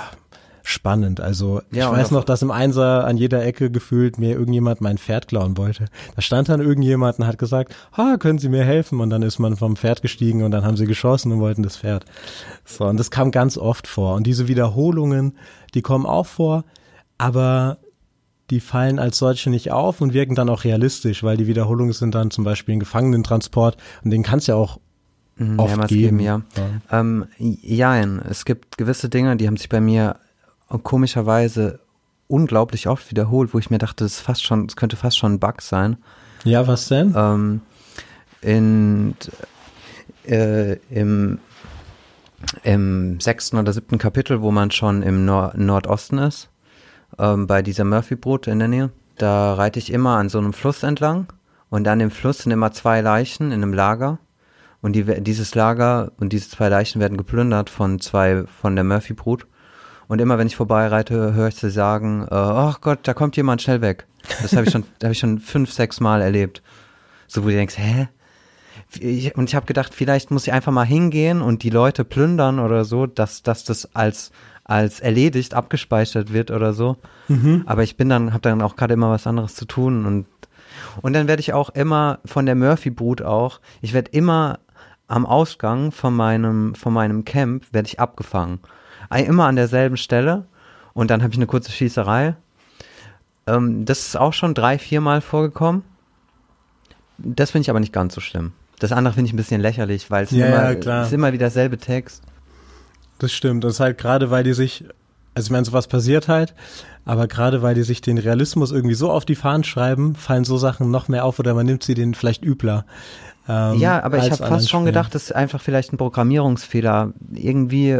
spannend. 0.70 1.20
Also 1.20 1.60
ich 1.70 1.78
ja, 1.78 1.90
weiß 1.90 2.10
noch, 2.10 2.24
dass 2.24 2.42
im 2.42 2.50
Einser 2.50 3.04
an 3.04 3.16
jeder 3.16 3.44
Ecke 3.44 3.70
gefühlt 3.70 4.18
mir 4.18 4.30
irgendjemand 4.30 4.80
mein 4.80 4.98
Pferd 4.98 5.28
klauen 5.28 5.56
wollte. 5.56 5.86
Da 6.16 6.22
stand 6.22 6.48
dann 6.48 6.60
irgendjemand 6.60 7.18
und 7.18 7.26
hat 7.26 7.38
gesagt, 7.38 7.74
ha, 7.96 8.16
können 8.18 8.38
Sie 8.38 8.48
mir 8.48 8.64
helfen? 8.64 9.00
Und 9.00 9.10
dann 9.10 9.22
ist 9.22 9.38
man 9.38 9.56
vom 9.56 9.76
Pferd 9.76 10.02
gestiegen 10.02 10.42
und 10.42 10.50
dann 10.50 10.64
haben 10.64 10.76
sie 10.76 10.86
geschossen 10.86 11.32
und 11.32 11.40
wollten 11.40 11.62
das 11.62 11.76
Pferd. 11.76 12.04
So, 12.64 12.86
und 12.86 12.98
das 12.98 13.10
kam 13.10 13.30
ganz 13.30 13.58
oft 13.58 13.86
vor. 13.86 14.14
Und 14.14 14.26
diese 14.26 14.48
Wiederholungen, 14.48 15.36
die 15.74 15.82
kommen 15.82 16.06
auch 16.06 16.26
vor, 16.26 16.64
aber 17.18 17.78
die 18.50 18.60
fallen 18.60 18.98
als 18.98 19.18
solche 19.18 19.50
nicht 19.50 19.70
auf 19.70 20.00
und 20.00 20.12
wirken 20.12 20.34
dann 20.34 20.48
auch 20.48 20.64
realistisch, 20.64 21.22
weil 21.22 21.36
die 21.36 21.46
Wiederholungen 21.46 21.92
sind 21.92 22.14
dann 22.14 22.30
zum 22.30 22.44
Beispiel 22.44 22.74
ein 22.74 22.80
Gefangenentransport 22.80 23.76
und 24.04 24.10
den 24.10 24.22
kannst 24.22 24.48
ja 24.48 24.56
auch 24.56 24.80
mhm, 25.36 25.58
oft 25.58 25.88
geben. 25.88 26.18
geben. 26.18 26.20
ja. 26.20 26.42
Ja. 26.56 27.00
Ähm, 27.00 27.26
ja, 27.38 28.00
es 28.28 28.44
gibt 28.44 28.76
gewisse 28.76 29.08
Dinge, 29.08 29.36
die 29.36 29.46
haben 29.46 29.56
sich 29.56 29.68
bei 29.68 29.80
mir 29.80 30.16
komischerweise 30.78 31.80
unglaublich 32.28 32.88
oft 32.88 33.10
wiederholt, 33.10 33.52
wo 33.52 33.58
ich 33.58 33.70
mir 33.70 33.78
dachte, 33.78 34.04
das 34.04 34.20
fast 34.20 34.44
schon, 34.44 34.66
es 34.66 34.76
könnte 34.76 34.96
fast 34.96 35.18
schon 35.18 35.34
ein 35.34 35.40
Bug 35.40 35.60
sein. 35.60 35.96
Ja, 36.44 36.66
was 36.66 36.88
denn? 36.88 37.12
Ähm, 37.16 37.60
in, 38.40 39.14
äh, 40.24 40.76
im, 40.90 41.38
im 42.62 43.20
sechsten 43.20 43.58
oder 43.58 43.72
siebten 43.72 43.98
Kapitel, 43.98 44.40
wo 44.40 44.50
man 44.50 44.70
schon 44.70 45.02
im 45.02 45.24
Nor 45.24 45.52
Nordosten 45.56 46.18
ist, 46.18 46.48
ähm, 47.18 47.46
bei 47.46 47.62
dieser 47.62 47.84
Murphy-Brut 47.84 48.46
in 48.46 48.60
der 48.60 48.68
Nähe, 48.68 48.90
da 49.18 49.54
reite 49.54 49.78
ich 49.78 49.92
immer 49.92 50.16
an 50.16 50.28
so 50.28 50.38
einem 50.38 50.52
Fluss 50.52 50.82
entlang 50.82 51.26
und 51.68 51.86
an 51.86 51.98
dem 51.98 52.10
Fluss 52.10 52.38
sind 52.38 52.52
immer 52.52 52.72
zwei 52.72 53.00
Leichen 53.00 53.48
in 53.48 53.62
einem 53.62 53.74
Lager 53.74 54.18
und 54.80 54.94
die, 54.94 55.04
dieses 55.20 55.54
Lager 55.54 56.12
und 56.18 56.32
diese 56.32 56.48
zwei 56.48 56.68
Leichen 56.68 57.00
werden 57.00 57.18
geplündert 57.18 57.68
von 57.68 58.00
zwei, 58.00 58.44
von 58.46 58.76
der 58.76 58.84
Murphy-Brut 58.84 59.46
und 60.10 60.20
immer 60.20 60.38
wenn 60.38 60.48
ich 60.48 60.56
vorbeireite, 60.56 61.34
höre 61.34 61.46
ich 61.46 61.54
sie 61.54 61.70
sagen, 61.70 62.26
äh, 62.28 62.34
oh 62.34 62.74
Gott, 62.80 62.98
da 63.04 63.14
kommt 63.14 63.36
jemand 63.36 63.62
schnell 63.62 63.80
weg. 63.80 64.08
Das 64.42 64.56
habe 64.56 64.66
ich 64.66 64.72
schon, 64.72 64.82
habe 65.04 65.12
ich 65.12 65.20
schon 65.20 65.38
fünf, 65.38 65.70
sechs 65.70 66.00
Mal 66.00 66.20
erlebt. 66.20 66.64
So, 67.28 67.44
wo 67.44 67.46
du 67.46 67.54
denkst, 67.54 67.78
hä? 67.78 68.08
Und 69.36 69.48
ich 69.48 69.54
habe 69.54 69.66
gedacht, 69.66 69.94
vielleicht 69.94 70.32
muss 70.32 70.48
ich 70.48 70.52
einfach 70.52 70.72
mal 70.72 70.84
hingehen 70.84 71.40
und 71.40 71.62
die 71.62 71.70
Leute 71.70 72.04
plündern 72.04 72.58
oder 72.58 72.84
so, 72.84 73.06
dass, 73.06 73.44
dass 73.44 73.62
das 73.62 73.94
als, 73.94 74.32
als 74.64 74.98
erledigt 74.98 75.54
abgespeichert 75.54 76.32
wird 76.32 76.50
oder 76.50 76.72
so. 76.72 76.96
Mhm. 77.28 77.62
Aber 77.66 77.84
ich 77.84 77.96
bin 77.96 78.08
dann, 78.08 78.32
habe 78.32 78.40
dann 78.40 78.62
auch 78.62 78.74
gerade 78.74 78.94
immer 78.94 79.10
was 79.10 79.28
anderes 79.28 79.54
zu 79.54 79.64
tun 79.64 80.06
und 80.06 80.26
und 81.02 81.12
dann 81.12 81.28
werde 81.28 81.40
ich 81.40 81.52
auch 81.52 81.70
immer 81.70 82.18
von 82.24 82.46
der 82.46 82.54
Murphy-Brut 82.56 83.22
auch, 83.22 83.60
ich 83.80 83.92
werde 83.92 84.10
immer 84.10 84.58
am 85.08 85.24
Ausgang 85.24 85.92
von 85.92 86.14
meinem, 86.16 86.74
von 86.74 86.92
meinem 86.92 87.24
Camp, 87.24 87.66
werde 87.72 87.86
ich 87.86 88.00
abgefangen 88.00 88.60
immer 89.18 89.46
an 89.46 89.56
derselben 89.56 89.96
Stelle 89.96 90.46
und 90.94 91.10
dann 91.10 91.22
habe 91.22 91.32
ich 91.32 91.38
eine 91.38 91.46
kurze 91.46 91.72
Schießerei. 91.72 92.36
Ähm, 93.46 93.84
das 93.84 94.06
ist 94.06 94.16
auch 94.16 94.32
schon 94.32 94.54
drei, 94.54 94.78
viermal 94.78 95.20
vorgekommen. 95.20 95.82
Das 97.18 97.50
finde 97.50 97.62
ich 97.62 97.70
aber 97.70 97.80
nicht 97.80 97.92
ganz 97.92 98.14
so 98.14 98.20
schlimm. 98.20 98.52
Das 98.78 98.92
andere 98.92 99.14
finde 99.14 99.28
ich 99.28 99.34
ein 99.34 99.36
bisschen 99.36 99.60
lächerlich, 99.60 100.10
weil 100.10 100.24
es 100.24 100.30
ja, 100.30 100.46
immer, 100.46 100.80
ja, 100.80 101.02
ist 101.02 101.12
immer 101.12 101.32
wieder 101.32 101.46
derselbe 101.46 101.76
Text. 101.76 102.22
Das 103.18 103.32
stimmt. 103.32 103.64
Das 103.64 103.74
ist 103.74 103.80
halt 103.80 103.98
gerade, 103.98 104.30
weil 104.30 104.44
die 104.44 104.54
sich 104.54 104.84
also 105.34 105.46
ich 105.46 105.52
meine, 105.52 105.64
sowas 105.64 105.86
passiert 105.86 106.28
halt, 106.28 106.54
aber 107.04 107.28
gerade 107.28 107.62
weil 107.62 107.74
die 107.74 107.82
sich 107.82 108.00
den 108.00 108.18
Realismus 108.18 108.72
irgendwie 108.72 108.94
so 108.94 109.10
auf 109.10 109.24
die 109.24 109.36
Fahnen 109.36 109.64
schreiben, 109.64 110.14
fallen 110.14 110.44
so 110.44 110.56
Sachen 110.56 110.90
noch 110.90 111.08
mehr 111.08 111.24
auf 111.24 111.38
oder 111.38 111.54
man 111.54 111.66
nimmt 111.66 111.82
sie 111.82 111.94
denen 111.94 112.14
vielleicht 112.14 112.44
übler. 112.44 112.84
Ähm, 113.50 113.80
ja, 113.80 114.00
aber 114.04 114.18
ich 114.18 114.30
habe 114.30 114.46
fast 114.46 114.70
schon 114.70 114.84
gedacht, 114.84 115.12
das 115.12 115.24
ist 115.24 115.32
einfach 115.32 115.60
vielleicht 115.60 115.92
ein 115.92 115.96
Programmierungsfehler. 115.96 117.12
Irgendwie 117.34 117.98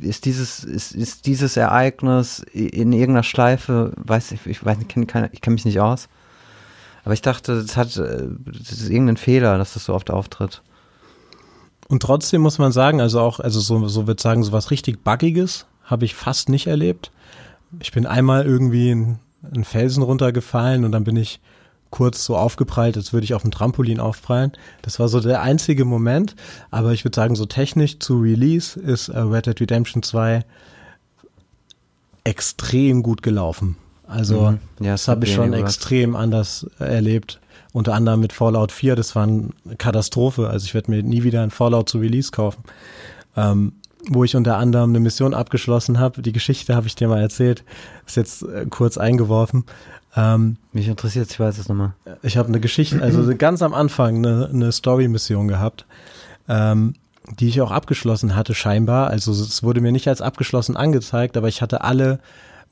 ist 0.00 0.24
dieses, 0.24 0.64
ist, 0.64 0.92
ist 0.92 1.26
dieses 1.26 1.56
Ereignis 1.56 2.40
in 2.52 2.92
irgendeiner 2.92 3.22
Schleife, 3.22 3.92
weiß 3.96 4.32
ich, 4.32 4.44
ich 4.46 4.64
weiß, 4.64 4.78
ich 4.80 4.88
kenne 4.88 5.30
ich 5.32 5.40
kenn 5.40 5.52
mich 5.52 5.64
nicht 5.64 5.78
aus. 5.78 6.08
Aber 7.04 7.14
ich 7.14 7.22
dachte, 7.22 7.62
das 7.62 7.76
hat, 7.76 7.96
das 7.96 8.72
ist 8.72 8.88
irgendein 8.90 9.18
Fehler, 9.18 9.56
dass 9.56 9.74
das 9.74 9.84
so 9.84 9.94
oft 9.94 10.10
auftritt. 10.10 10.62
Und 11.86 12.02
trotzdem 12.02 12.42
muss 12.42 12.58
man 12.58 12.72
sagen, 12.72 13.00
also 13.00 13.20
auch, 13.20 13.38
also 13.38 13.60
so, 13.60 13.86
so 13.86 14.08
wird 14.08 14.18
sagen, 14.18 14.42
so 14.42 14.50
was 14.50 14.72
richtig 14.72 15.04
Buggiges 15.04 15.66
habe 15.84 16.06
ich 16.06 16.16
fast 16.16 16.48
nicht 16.48 16.66
erlebt. 16.66 17.12
Ich 17.78 17.92
bin 17.92 18.04
einmal 18.04 18.44
irgendwie 18.44 18.90
in 18.90 19.18
einen 19.44 19.64
Felsen 19.64 20.02
runtergefallen 20.02 20.84
und 20.84 20.90
dann 20.90 21.04
bin 21.04 21.16
ich 21.16 21.40
kurz 21.90 22.24
so 22.24 22.36
aufgeprallt, 22.36 22.96
als 22.96 23.12
würde 23.12 23.24
ich 23.24 23.34
auf 23.34 23.42
dem 23.42 23.50
Trampolin 23.50 24.00
aufprallen. 24.00 24.52
Das 24.82 25.00
war 25.00 25.08
so 25.08 25.20
der 25.20 25.42
einzige 25.42 25.84
Moment. 25.84 26.36
Aber 26.70 26.92
ich 26.92 27.04
würde 27.04 27.16
sagen, 27.16 27.34
so 27.34 27.46
technisch 27.46 27.98
zu 27.98 28.18
Release 28.18 28.78
ist 28.78 29.08
äh, 29.08 29.18
Red 29.18 29.46
Dead 29.46 29.60
Redemption 29.60 30.02
2 30.02 30.44
extrem 32.24 33.02
gut 33.02 33.22
gelaufen. 33.22 33.76
Also 34.06 34.52
mhm. 34.52 34.58
ja, 34.80 34.92
das 34.92 35.08
habe 35.08 35.24
ich 35.24 35.34
schon 35.34 35.52
extrem 35.52 36.16
anders 36.16 36.66
erlebt. 36.78 37.40
Unter 37.72 37.94
anderem 37.94 38.20
mit 38.20 38.32
Fallout 38.32 38.72
4, 38.72 38.96
das 38.96 39.14
war 39.14 39.24
eine 39.24 39.50
Katastrophe. 39.76 40.48
Also 40.48 40.64
ich 40.64 40.74
werde 40.74 40.90
mir 40.90 41.02
nie 41.02 41.22
wieder 41.22 41.42
ein 41.42 41.50
Fallout 41.50 41.88
zu 41.88 41.98
Release 41.98 42.30
kaufen. 42.30 42.64
Ähm, 43.36 43.72
wo 44.08 44.24
ich 44.24 44.36
unter 44.36 44.56
anderem 44.56 44.90
eine 44.90 45.00
Mission 45.00 45.34
abgeschlossen 45.34 45.98
habe. 45.98 46.22
Die 46.22 46.32
Geschichte 46.32 46.74
habe 46.74 46.86
ich 46.86 46.94
dir 46.94 47.08
mal 47.08 47.20
erzählt, 47.20 47.64
ist 48.06 48.16
jetzt 48.16 48.42
äh, 48.42 48.66
kurz 48.68 48.96
eingeworfen. 48.96 49.64
Ähm, 50.16 50.56
Mich 50.72 50.88
interessiert, 50.88 51.30
ich 51.30 51.38
weiß 51.38 51.58
es 51.58 51.68
nochmal. 51.68 51.92
Ich 52.22 52.36
habe 52.36 52.48
eine 52.48 52.60
Geschichte, 52.60 53.02
also 53.02 53.34
ganz 53.38 53.62
am 53.62 53.74
Anfang 53.74 54.16
eine, 54.16 54.48
eine 54.52 54.72
Story-Mission 54.72 55.48
gehabt, 55.48 55.86
ähm, 56.48 56.94
die 57.38 57.48
ich 57.48 57.60
auch 57.60 57.70
abgeschlossen 57.70 58.34
hatte 58.34 58.54
scheinbar. 58.54 59.08
Also 59.08 59.32
es 59.32 59.62
wurde 59.62 59.80
mir 59.80 59.92
nicht 59.92 60.08
als 60.08 60.22
abgeschlossen 60.22 60.76
angezeigt, 60.76 61.36
aber 61.36 61.48
ich 61.48 61.60
hatte 61.60 61.82
alle 61.82 62.20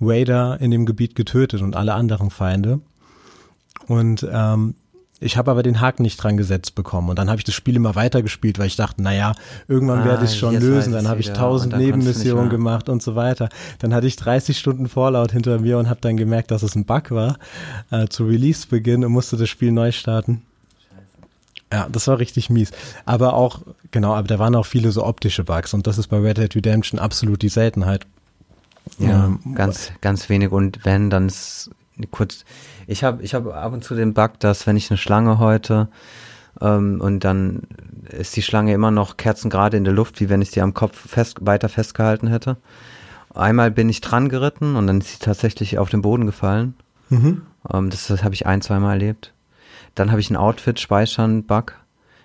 Raider 0.01 0.61
in 0.61 0.71
dem 0.71 0.87
Gebiet 0.87 1.15
getötet 1.15 1.63
und 1.63 1.77
alle 1.77 1.95
anderen 1.95 2.31
Feinde. 2.31 2.81
Und 3.87 4.27
ähm, 4.31 4.75
ich 5.19 5.39
habe 5.39 5.51
aber 5.51 5.63
den 5.63 5.81
Haken 5.81 6.03
nicht 6.03 6.23
dran 6.23 6.37
gesetzt 6.37 6.75
bekommen 6.75 7.09
und 7.09 7.19
dann 7.19 7.31
habe 7.31 7.39
ich 7.39 7.45
das 7.45 7.55
Spiel 7.55 7.77
immer 7.77 7.95
weitergespielt, 7.95 8.59
weil 8.59 8.67
ich 8.67 8.77
dachte, 8.77 9.03
naja, 9.03 9.33
irgendwann 9.67 10.01
ah, 10.01 10.05
werde 10.05 10.25
ich 10.25 10.33
es 10.33 10.37
schon 10.37 10.55
lösen. 10.55 10.93
Dann 10.93 11.09
habe 11.09 11.21
ich 11.21 11.33
tausend 11.33 11.77
Nebenmissionen 11.77 12.51
gemacht 12.51 12.91
und 12.91 13.03
so 13.03 13.15
weiter. 13.15 13.49
Dann 13.79 13.95
hatte 13.95 14.07
ich 14.07 14.17
30 14.17 14.59
Stunden 14.59 14.89
Fallout 14.89 15.33
hinter 15.33 15.59
mir 15.59 15.79
und 15.79 15.89
habe 15.89 16.01
dann 16.03 16.19
gemerkt, 16.19 16.51
dass 16.51 16.63
es 16.63 16.75
ein 16.75 16.85
Bug 16.85 17.11
war 17.13 17.39
äh, 17.91 18.09
zu 18.09 18.27
Release-Beginn 18.27 19.05
und 19.05 19.13
musste 19.13 19.39
das 19.39 19.49
Spiel 19.49 19.73
neu 19.73 19.91
starten. 19.91 20.43
Ja, 21.73 21.89
das 21.91 22.07
war 22.09 22.19
richtig 22.19 22.51
mies. 22.51 22.71
Aber 23.07 23.35
auch, 23.35 23.61
genau, 23.91 24.15
aber 24.15 24.29
da 24.29 24.39
waren 24.39 24.55
auch 24.55 24.67
viele 24.67 24.93
so 24.93 25.05
optische 25.05 25.45
Bugs 25.45 25.73
und 25.73 25.87
das 25.87 25.97
ist 25.97 26.09
bei 26.09 26.19
Red 26.19 26.39
Dead 26.39 26.55
Redemption 26.55 27.01
absolut 27.01 27.41
die 27.43 27.49
Seltenheit. 27.49 28.07
Ja, 28.99 29.27
ähm, 29.27 29.55
ganz, 29.55 29.91
ganz 30.01 30.29
wenig 30.29 30.53
und 30.53 30.85
wenn, 30.85 31.11
dann 31.11 31.27
ist 31.27 31.71
kurz, 32.11 32.45
ich 32.87 33.05
habe 33.05 33.23
ich 33.23 33.35
hab 33.35 33.47
ab 33.47 33.73
und 33.73 33.85
zu 33.85 33.95
den 33.95 34.15
Bug, 34.15 34.39
dass 34.41 34.67
wenn 34.67 34.77
ich 34.77 34.91
eine 34.91 34.99
Schlange 34.99 35.39
heute 35.39 35.89
ähm, 36.61 37.01
und 37.01 37.21
dann 37.21 37.63
ist 38.11 38.37
die 38.37 38.43
Schlange 38.43 38.73
immer 38.73 38.91
noch 38.91 39.17
kerzengerade 39.17 39.77
in 39.77 39.85
der 39.85 39.93
Luft, 39.93 40.21
wie 40.21 40.29
wenn 40.29 40.43
ich 40.43 40.51
sie 40.51 40.61
am 40.61 40.75
Kopf 40.75 41.09
fest, 41.09 41.39
weiter 41.41 41.69
festgehalten 41.69 42.29
hätte. 42.29 42.57
Einmal 43.35 43.71
bin 43.71 43.89
ich 43.89 44.01
dran 44.01 44.29
geritten 44.29 44.77
und 44.77 44.87
dann 44.87 45.01
ist 45.01 45.09
sie 45.09 45.19
tatsächlich 45.19 45.79
auf 45.79 45.91
den 45.91 46.03
Boden 46.03 46.27
gefallen. 46.27 46.75
Mhm. 47.09 47.43
Ähm, 47.73 47.91
das 47.91 48.07
das 48.07 48.25
habe 48.25 48.35
ich 48.35 48.47
ein, 48.47 48.63
zweimal 48.63 48.93
erlebt. 48.93 49.33
Dann 49.95 50.11
habe 50.11 50.21
ich 50.21 50.31
ein 50.31 50.37
Outfit-Speichern-Bug. 50.37 51.75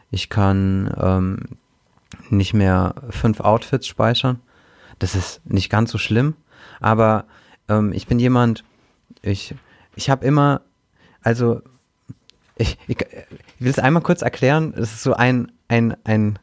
Ich 0.09 0.30
kann 0.30 0.93
ähm, 0.99 1.39
nicht 2.30 2.53
mehr 2.53 2.95
fünf 3.09 3.39
Outfits 3.39 3.88
speichern. 3.88 4.39
Das 4.99 5.15
ist 5.15 5.41
nicht 5.45 5.69
ganz 5.69 5.91
so 5.91 5.97
schlimm, 5.97 6.36
aber 6.80 7.26
ähm, 7.69 7.93
ich 7.93 8.07
bin 8.07 8.19
jemand, 8.19 8.63
ich, 9.22 9.55
ich 9.95 10.09
habe 10.09 10.26
immer, 10.26 10.61
also 11.22 11.61
ich, 12.55 12.78
ich, 12.88 12.97
ich 12.99 13.07
will 13.59 13.72
es 13.72 13.80
einmal 13.80 14.03
kurz 14.03 14.22
erklären. 14.22 14.74
Es 14.76 14.93
ist 14.93 15.03
so 15.03 15.13
ein, 15.13 15.51
ein, 15.67 15.95
ein, 16.03 16.39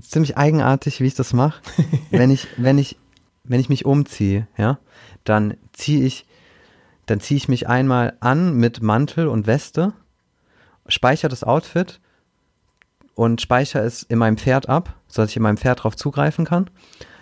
ziemlich 0.00 0.36
eigenartig, 0.36 1.00
wie 1.00 1.06
ich 1.06 1.14
das 1.14 1.32
mache. 1.32 1.60
wenn 2.10 2.30
ich, 2.30 2.46
wenn 2.56 2.78
ich, 2.78 2.96
wenn 3.44 3.60
ich 3.60 3.68
mich 3.68 3.84
umziehe, 3.84 4.46
ja, 4.56 4.78
dann 5.24 5.56
ziehe 5.72 6.04
ich, 6.04 6.26
dann 7.06 7.20
ziehe 7.20 7.36
ich 7.36 7.48
mich 7.48 7.68
einmal 7.68 8.16
an 8.20 8.54
mit 8.54 8.82
Mantel 8.82 9.28
und 9.28 9.46
Weste, 9.46 9.92
speichere 10.86 11.28
das 11.28 11.44
Outfit 11.44 12.00
und 13.14 13.40
speichere 13.40 13.82
es 13.82 14.02
in 14.02 14.18
meinem 14.18 14.38
Pferd 14.38 14.68
ab, 14.68 14.94
sodass 15.08 15.30
ich 15.30 15.36
in 15.36 15.42
meinem 15.42 15.58
Pferd 15.58 15.82
drauf 15.82 15.96
zugreifen 15.96 16.44
kann. 16.44 16.70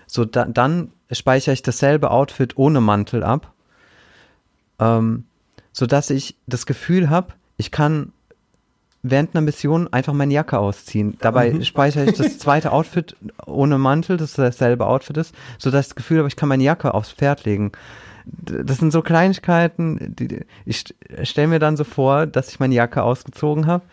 So, 0.06 0.24
da, 0.24 0.44
dann 0.44 0.92
speichere 1.10 1.54
ich 1.54 1.62
dasselbe 1.62 2.10
Outfit 2.10 2.56
ohne 2.56 2.80
Mantel 2.80 3.24
ab 3.24 3.51
ähm, 4.82 5.24
sodass 5.72 6.10
ich 6.10 6.36
das 6.46 6.66
Gefühl 6.66 7.08
habe, 7.10 7.34
ich 7.56 7.70
kann 7.70 8.12
während 9.02 9.34
einer 9.34 9.42
Mission 9.42 9.92
einfach 9.92 10.12
meine 10.12 10.32
Jacke 10.32 10.58
ausziehen. 10.58 11.16
Dabei 11.20 11.52
mhm. 11.52 11.64
speichere 11.64 12.04
ich 12.04 12.16
das 12.16 12.38
zweite 12.38 12.72
Outfit 12.72 13.16
ohne 13.46 13.78
Mantel, 13.78 14.16
das 14.16 14.34
dasselbe 14.34 14.86
Outfit 14.86 15.16
ist, 15.16 15.34
sodass 15.58 15.86
ich 15.86 15.88
das 15.88 15.96
Gefühl 15.96 16.18
habe, 16.18 16.28
ich 16.28 16.36
kann 16.36 16.48
meine 16.48 16.62
Jacke 16.62 16.94
aufs 16.94 17.12
Pferd 17.12 17.44
legen. 17.44 17.72
Das 18.24 18.78
sind 18.78 18.92
so 18.92 19.02
Kleinigkeiten, 19.02 20.14
die, 20.14 20.44
ich 20.64 20.84
stelle 21.24 21.48
mir 21.48 21.58
dann 21.58 21.76
so 21.76 21.82
vor, 21.82 22.26
dass 22.26 22.50
ich 22.50 22.60
meine 22.60 22.74
Jacke 22.74 23.02
ausgezogen 23.02 23.66
habe. 23.66 23.84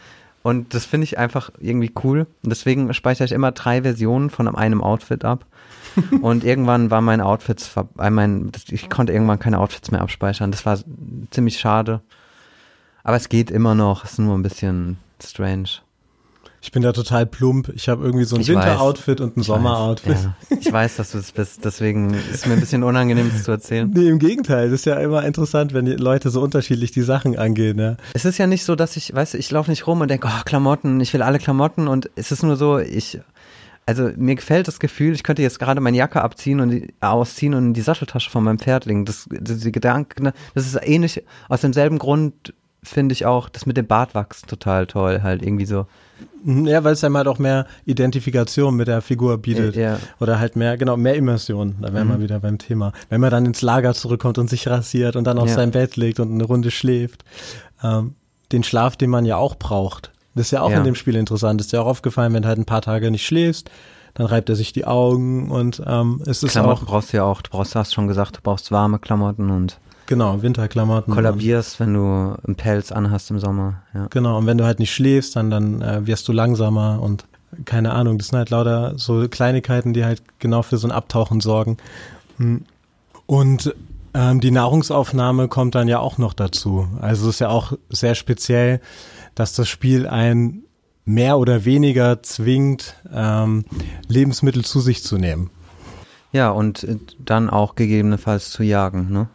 Und 0.41 0.73
das 0.73 0.85
finde 0.85 1.03
ich 1.03 1.17
einfach 1.17 1.51
irgendwie 1.59 1.91
cool. 2.03 2.27
Und 2.43 2.49
deswegen 2.49 2.93
speichere 2.93 3.25
ich 3.25 3.31
immer 3.31 3.51
drei 3.51 3.81
Versionen 3.81 4.29
von 4.29 4.47
einem 4.47 4.81
Outfit 4.81 5.25
ab. 5.25 5.45
und 6.21 6.43
irgendwann 6.43 6.91
war 6.91 7.01
mein 7.01 7.19
Outfits, 7.19 7.75
äh, 7.97 8.09
mein, 8.09 8.51
ich 8.69 8.89
konnte 8.89 9.11
irgendwann 9.11 9.39
keine 9.39 9.59
Outfits 9.59 9.91
mehr 9.91 10.01
abspeichern. 10.01 10.51
Das 10.51 10.65
war 10.65 10.79
ziemlich 11.31 11.59
schade. 11.59 12.01
Aber 13.03 13.17
es 13.17 13.29
geht 13.29 13.51
immer 13.51 13.75
noch, 13.75 14.03
ist 14.03 14.19
nur 14.19 14.37
ein 14.37 14.43
bisschen 14.43 14.97
strange. 15.21 15.69
Ich 16.61 16.71
bin 16.71 16.81
da 16.81 16.91
total 16.91 17.25
plump. 17.25 17.69
Ich 17.73 17.87
habe 17.87 18.03
irgendwie 18.03 18.25
so 18.25 18.35
ein 18.35 18.45
Winteroutfit 18.45 19.21
und 19.21 19.37
ein 19.37 19.43
Sommeroutfit. 19.43 20.17
Ja. 20.49 20.57
Ich 20.59 20.71
weiß, 20.71 20.97
dass 20.97 21.11
du 21.11 21.17
das 21.17 21.31
bist, 21.31 21.63
deswegen 21.63 22.13
ist 22.13 22.31
es 22.33 22.45
mir 22.45 22.53
ein 22.53 22.59
bisschen 22.59 22.83
unangenehm, 22.83 23.31
das 23.31 23.43
zu 23.43 23.51
erzählen. 23.51 23.89
Nee, 23.93 24.09
im 24.09 24.19
Gegenteil. 24.19 24.69
Das 24.69 24.81
ist 24.81 24.85
ja 24.85 24.95
immer 24.95 25.23
interessant, 25.23 25.73
wenn 25.73 25.85
die 25.85 25.93
Leute 25.93 26.29
so 26.29 26.41
unterschiedlich 26.41 26.91
die 26.91 27.01
Sachen 27.01 27.37
angehen. 27.37 27.79
Ja. 27.79 27.95
Es 28.13 28.25
ist 28.25 28.37
ja 28.37 28.47
nicht 28.47 28.65
so, 28.65 28.75
dass 28.75 28.97
ich, 28.97 29.13
weißt 29.13 29.35
du, 29.35 29.37
ich 29.37 29.49
laufe 29.51 29.69
nicht 29.69 29.87
rum 29.87 30.01
und 30.01 30.09
denke, 30.09 30.27
oh, 30.29 30.41
Klamotten, 30.45 30.99
ich 30.99 31.13
will 31.13 31.21
alle 31.21 31.39
Klamotten 31.39 31.87
und 31.87 32.09
es 32.15 32.31
ist 32.31 32.43
nur 32.43 32.57
so, 32.57 32.77
ich 32.77 33.19
also 33.89 34.11
mir 34.17 34.35
gefällt 34.35 34.67
das 34.67 34.79
Gefühl, 34.79 35.15
ich 35.15 35.23
könnte 35.23 35.41
jetzt 35.41 35.57
gerade 35.57 35.81
meine 35.81 35.97
Jacke 35.97 36.21
abziehen 36.21 36.59
und 36.59 36.69
die, 36.69 36.93
ausziehen 37.01 37.55
und 37.55 37.65
in 37.67 37.73
die 37.73 37.81
Satteltasche 37.81 38.29
von 38.29 38.43
meinem 38.43 38.59
Pferd 38.59 38.85
legen. 38.85 39.03
Das, 39.03 39.27
das 39.31 39.59
die 39.59 39.71
Gedanken, 39.71 40.25
ne, 40.25 40.33
das 40.53 40.67
ist 40.67 40.77
ähnlich, 40.79 41.23
aus 41.47 41.61
demselben 41.61 41.97
Grund 41.97 42.53
finde 42.83 43.13
ich 43.13 43.25
auch 43.25 43.49
das 43.49 43.65
mit 43.65 43.77
dem 43.77 43.87
Bartwachs 43.87 44.43
total 44.43 44.85
toll, 44.85 45.21
halt 45.23 45.41
irgendwie 45.41 45.65
so. 45.65 45.87
Ja, 46.45 46.83
weil 46.83 46.93
es 46.93 47.03
einem 47.03 47.17
halt 47.17 47.27
auch 47.27 47.39
mehr 47.39 47.65
Identifikation 47.85 48.75
mit 48.75 48.87
der 48.87 49.01
Figur 49.01 49.37
bietet. 49.37 49.75
Ja. 49.75 49.99
Oder 50.19 50.39
halt 50.39 50.55
mehr, 50.55 50.77
genau, 50.77 50.95
mehr 50.95 51.15
Immersion. 51.15 51.75
Da 51.81 51.93
wären 51.93 52.07
mhm. 52.07 52.11
wir 52.11 52.21
wieder 52.21 52.39
beim 52.39 52.57
Thema. 52.57 52.93
Wenn 53.09 53.21
man 53.21 53.31
dann 53.31 53.45
ins 53.45 53.61
Lager 53.61 53.93
zurückkommt 53.93 54.37
und 54.37 54.49
sich 54.49 54.67
rasiert 54.67 55.15
und 55.15 55.25
dann 55.25 55.37
auf 55.37 55.49
ja. 55.49 55.55
sein 55.55 55.71
Bett 55.71 55.97
legt 55.97 56.19
und 56.19 56.31
eine 56.31 56.45
Runde 56.45 56.71
schläft. 56.71 57.23
Ähm, 57.83 58.15
den 58.51 58.63
Schlaf, 58.63 58.97
den 58.97 59.09
man 59.09 59.25
ja 59.25 59.37
auch 59.37 59.55
braucht. 59.55 60.11
Das 60.35 60.47
ist 60.47 60.51
ja 60.51 60.61
auch 60.61 60.71
ja. 60.71 60.77
in 60.77 60.83
dem 60.83 60.95
Spiel 60.95 61.15
interessant. 61.15 61.61
ist 61.61 61.71
ja 61.71 61.81
auch 61.81 61.87
aufgefallen, 61.87 62.33
wenn 62.33 62.43
du 62.43 62.47
halt 62.47 62.57
ein 62.57 62.65
paar 62.65 62.81
Tage 62.81 63.11
nicht 63.11 63.25
schläfst, 63.25 63.69
dann 64.13 64.25
reibt 64.25 64.49
er 64.49 64.55
sich 64.55 64.73
die 64.73 64.85
Augen 64.85 65.51
und 65.51 65.81
ähm, 65.85 66.21
es 66.25 66.43
ist 66.43 66.51
Klamotten 66.51 66.85
auch. 66.85 66.89
brauchst 66.89 67.13
du 67.13 67.17
ja 67.17 67.23
auch, 67.23 67.41
du 67.41 67.51
brauchst, 67.51 67.75
hast 67.75 67.93
schon 67.93 68.07
gesagt, 68.07 68.37
du 68.37 68.41
brauchst 68.41 68.71
warme 68.71 68.99
Klamotten 68.99 69.49
und 69.49 69.79
Genau, 70.09 70.41
Winterklamotten. 70.41 71.13
Kollabierst, 71.13 71.79
wenn 71.79 71.93
du 71.93 72.35
einen 72.45 72.55
Pelz 72.55 72.91
anhast 72.91 73.29
im 73.29 73.39
Sommer. 73.39 73.83
Ja. 73.93 74.07
Genau, 74.09 74.39
und 74.39 74.47
wenn 74.47 74.57
du 74.57 74.65
halt 74.65 74.79
nicht 74.79 74.91
schläfst, 74.91 75.35
dann, 75.35 75.51
dann 75.51 75.81
äh, 75.81 76.07
wirst 76.07 76.27
du 76.27 76.33
langsamer 76.33 76.99
und 77.01 77.25
keine 77.65 77.93
Ahnung, 77.93 78.17
das 78.17 78.27
sind 78.27 78.37
halt 78.37 78.49
lauter 78.49 78.93
so 78.97 79.27
Kleinigkeiten, 79.27 79.93
die 79.93 80.05
halt 80.05 80.21
genau 80.39 80.61
für 80.61 80.77
so 80.77 80.87
ein 80.87 80.91
Abtauchen 80.91 81.41
sorgen. 81.41 81.77
Hm. 82.37 82.63
Und 83.25 83.75
ähm, 84.13 84.39
die 84.39 84.51
Nahrungsaufnahme 84.51 85.47
kommt 85.47 85.75
dann 85.75 85.87
ja 85.87 85.99
auch 85.99 86.17
noch 86.17 86.33
dazu. 86.33 86.87
Also 87.01 87.29
es 87.29 87.35
ist 87.35 87.39
ja 87.39 87.49
auch 87.49 87.73
sehr 87.89 88.15
speziell 88.15 88.81
dass 89.39 89.53
das 89.53 89.69
Spiel 89.69 90.05
ein 90.05 90.63
mehr 91.05 91.37
oder 91.37 91.63
weniger 91.63 92.21
zwingt, 92.23 92.95
ähm, 93.09 93.63
Lebensmittel 94.09 94.65
zu 94.65 94.81
sich 94.81 95.01
zu 95.01 95.17
nehmen. 95.17 95.49
Ja, 96.33 96.49
und 96.49 96.83
äh, 96.83 96.97
dann 97.19 97.49
auch 97.49 97.75
gegebenenfalls 97.75 98.51
zu 98.51 98.63
jagen, 98.63 99.09
ne? 99.11 99.29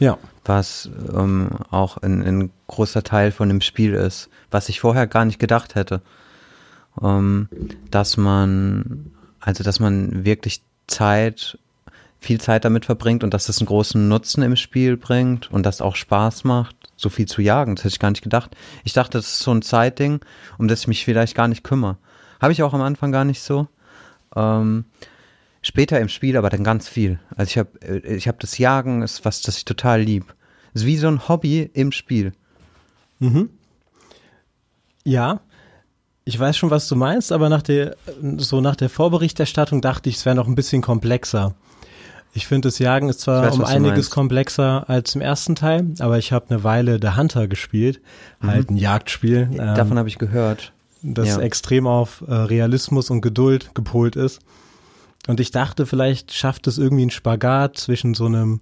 Ja. 0.00 0.18
Was 0.44 0.90
ähm, 1.14 1.50
auch 1.70 1.98
ein, 1.98 2.50
großer 2.66 3.04
Teil 3.04 3.30
von 3.30 3.48
dem 3.48 3.60
Spiel 3.60 3.94
ist, 3.94 4.28
was 4.50 4.68
ich 4.68 4.80
vorher 4.80 5.06
gar 5.06 5.24
nicht 5.24 5.38
gedacht 5.38 5.76
hätte. 5.76 6.00
Ähm, 7.00 7.48
dass 7.90 8.16
man, 8.16 9.12
also 9.38 9.62
dass 9.62 9.78
man 9.78 10.24
wirklich 10.24 10.62
Zeit 10.88 11.58
viel 12.18 12.40
Zeit 12.40 12.64
damit 12.64 12.84
verbringt 12.84 13.24
und 13.24 13.32
dass 13.32 13.46
das 13.46 13.58
einen 13.58 13.66
großen 13.66 14.08
Nutzen 14.08 14.42
im 14.42 14.56
Spiel 14.56 14.96
bringt 14.96 15.50
und 15.50 15.64
das 15.64 15.80
auch 15.80 15.96
Spaß 15.96 16.44
macht, 16.44 16.76
so 16.96 17.08
viel 17.08 17.26
zu 17.26 17.40
jagen. 17.40 17.76
Das 17.76 17.84
hätte 17.84 17.94
ich 17.94 17.98
gar 17.98 18.10
nicht 18.10 18.22
gedacht. 18.22 18.54
Ich 18.84 18.92
dachte, 18.92 19.18
das 19.18 19.26
ist 19.26 19.38
so 19.40 19.52
ein 19.52 19.62
Zeitding, 19.62 20.20
um 20.58 20.68
das 20.68 20.80
ich 20.80 20.88
mich 20.88 21.04
vielleicht 21.04 21.34
gar 21.34 21.48
nicht 21.48 21.64
kümmere. 21.64 21.96
Habe 22.40 22.52
ich 22.52 22.62
auch 22.62 22.74
am 22.74 22.82
Anfang 22.82 23.10
gar 23.12 23.24
nicht 23.24 23.42
so. 23.42 23.68
Ähm, 24.36 24.84
später 25.62 26.00
im 26.00 26.08
Spiel 26.08 26.36
aber 26.36 26.50
dann 26.50 26.64
ganz 26.64 26.88
viel. 26.88 27.18
Also 27.36 27.50
ich 27.50 27.58
habe 27.58 27.80
äh, 27.82 28.14
ich 28.14 28.28
hab 28.28 28.40
das 28.40 28.58
Jagen, 28.58 29.02
ist 29.02 29.24
was, 29.24 29.42
das 29.42 29.58
ich 29.58 29.64
total 29.64 30.02
lieb. 30.02 30.34
Ist 30.74 30.86
wie 30.86 30.96
so 30.96 31.08
ein 31.08 31.28
Hobby 31.28 31.70
im 31.72 31.92
Spiel. 31.92 32.32
Mhm. 33.18 33.50
Ja, 35.04 35.40
ich 36.24 36.38
weiß 36.38 36.56
schon, 36.56 36.70
was 36.70 36.86
du 36.88 36.96
meinst, 36.96 37.32
aber 37.32 37.48
nach 37.48 37.62
der, 37.62 37.96
so 38.36 38.60
nach 38.60 38.76
der 38.76 38.88
Vorberichterstattung 38.88 39.80
dachte 39.80 40.08
ich, 40.08 40.16
es 40.16 40.26
wäre 40.26 40.36
noch 40.36 40.46
ein 40.46 40.54
bisschen 40.54 40.82
komplexer. 40.82 41.54
Ich 42.32 42.46
finde, 42.46 42.68
das 42.68 42.78
Jagen 42.78 43.08
ist 43.08 43.20
zwar 43.20 43.42
weiß, 43.42 43.54
um 43.54 43.64
einiges 43.64 44.10
komplexer 44.10 44.88
als 44.88 45.16
im 45.16 45.20
ersten 45.20 45.56
Teil, 45.56 45.86
aber 45.98 46.18
ich 46.18 46.30
habe 46.30 46.46
eine 46.50 46.62
Weile 46.62 47.00
The 47.02 47.16
Hunter 47.16 47.48
gespielt, 47.48 48.00
mhm. 48.40 48.46
halt 48.46 48.70
ein 48.70 48.76
Jagdspiel. 48.76 49.48
Ähm, 49.50 49.56
Davon 49.56 49.98
habe 49.98 50.08
ich 50.08 50.18
gehört. 50.18 50.72
Das 51.02 51.28
ja. 51.28 51.40
extrem 51.40 51.86
auf 51.86 52.22
äh, 52.28 52.32
Realismus 52.32 53.10
und 53.10 53.22
Geduld 53.22 53.74
gepolt 53.74 54.14
ist. 54.14 54.40
Und 55.26 55.40
ich 55.40 55.50
dachte, 55.50 55.86
vielleicht 55.86 56.32
schafft 56.32 56.66
es 56.66 56.78
irgendwie 56.78 57.02
einen 57.02 57.10
Spagat 57.10 57.76
zwischen 57.76 58.14
so 58.14 58.26
einem 58.26 58.60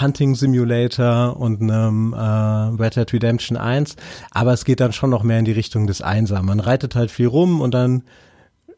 Hunting 0.00 0.34
Simulator 0.34 1.36
und 1.38 1.62
einem 1.62 2.12
äh, 2.12 2.82
Red 2.82 2.96
Dead 2.96 3.12
Redemption 3.12 3.56
1, 3.56 3.96
aber 4.30 4.52
es 4.52 4.64
geht 4.64 4.80
dann 4.80 4.92
schon 4.92 5.10
noch 5.10 5.22
mehr 5.22 5.38
in 5.38 5.46
die 5.46 5.52
Richtung 5.52 5.86
des 5.86 6.02
Einsam. 6.02 6.46
Man 6.46 6.60
reitet 6.60 6.94
halt 6.94 7.10
viel 7.10 7.26
rum 7.26 7.60
und 7.60 7.72
dann 7.72 8.02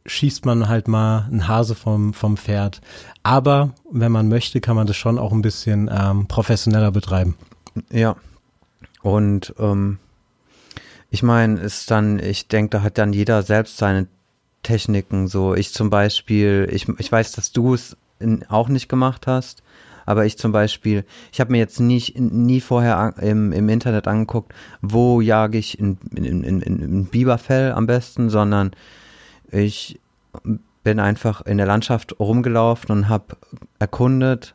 schießt 0.06 0.46
man 0.46 0.68
halt 0.68 0.88
mal 0.88 1.26
einen 1.26 1.46
Hase 1.46 1.74
vom, 1.74 2.14
vom 2.14 2.36
Pferd. 2.36 2.80
Aber 3.22 3.74
wenn 3.90 4.12
man 4.12 4.28
möchte, 4.28 4.60
kann 4.60 4.76
man 4.76 4.86
das 4.86 4.96
schon 4.96 5.18
auch 5.18 5.32
ein 5.32 5.42
bisschen 5.42 5.90
ähm, 5.92 6.26
professioneller 6.26 6.90
betreiben. 6.92 7.36
Ja. 7.90 8.16
Und 9.02 9.54
ähm, 9.58 9.98
ich 11.10 11.22
meine, 11.22 11.60
ist 11.60 11.90
dann, 11.90 12.18
ich 12.18 12.48
denke, 12.48 12.70
da 12.70 12.82
hat 12.82 12.98
dann 12.98 13.12
jeder 13.12 13.42
selbst 13.42 13.76
seine 13.76 14.06
Techniken. 14.62 15.28
So, 15.28 15.54
ich 15.54 15.72
zum 15.72 15.90
Beispiel, 15.90 16.68
ich, 16.70 16.88
ich 16.98 17.10
weiß, 17.10 17.32
dass 17.32 17.52
du 17.52 17.74
es 17.74 17.96
auch 18.48 18.68
nicht 18.68 18.88
gemacht 18.88 19.26
hast. 19.26 19.62
Aber 20.06 20.26
ich 20.26 20.38
zum 20.38 20.50
Beispiel, 20.50 21.04
ich 21.32 21.40
habe 21.40 21.52
mir 21.52 21.58
jetzt 21.58 21.78
nie, 21.78 22.02
nie 22.16 22.60
vorher 22.60 23.14
im, 23.20 23.52
im 23.52 23.68
Internet 23.68 24.08
angeguckt, 24.08 24.52
wo 24.80 25.20
jage 25.20 25.58
ich 25.58 25.78
in, 25.78 25.98
in, 26.16 26.42
in, 26.42 26.60
in 26.62 27.04
Biberfell 27.06 27.72
am 27.72 27.86
besten, 27.86 28.28
sondern 28.28 28.72
ich 29.50 30.00
bin 30.82 30.98
einfach 30.98 31.42
in 31.42 31.58
der 31.58 31.66
Landschaft 31.66 32.18
rumgelaufen 32.18 32.90
und 32.90 33.08
habe 33.08 33.36
erkundet, 33.78 34.54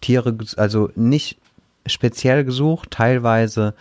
Tiere, 0.00 0.36
also 0.56 0.90
nicht 0.94 1.38
speziell 1.86 2.44
gesucht, 2.44 2.90
teilweise 2.90 3.74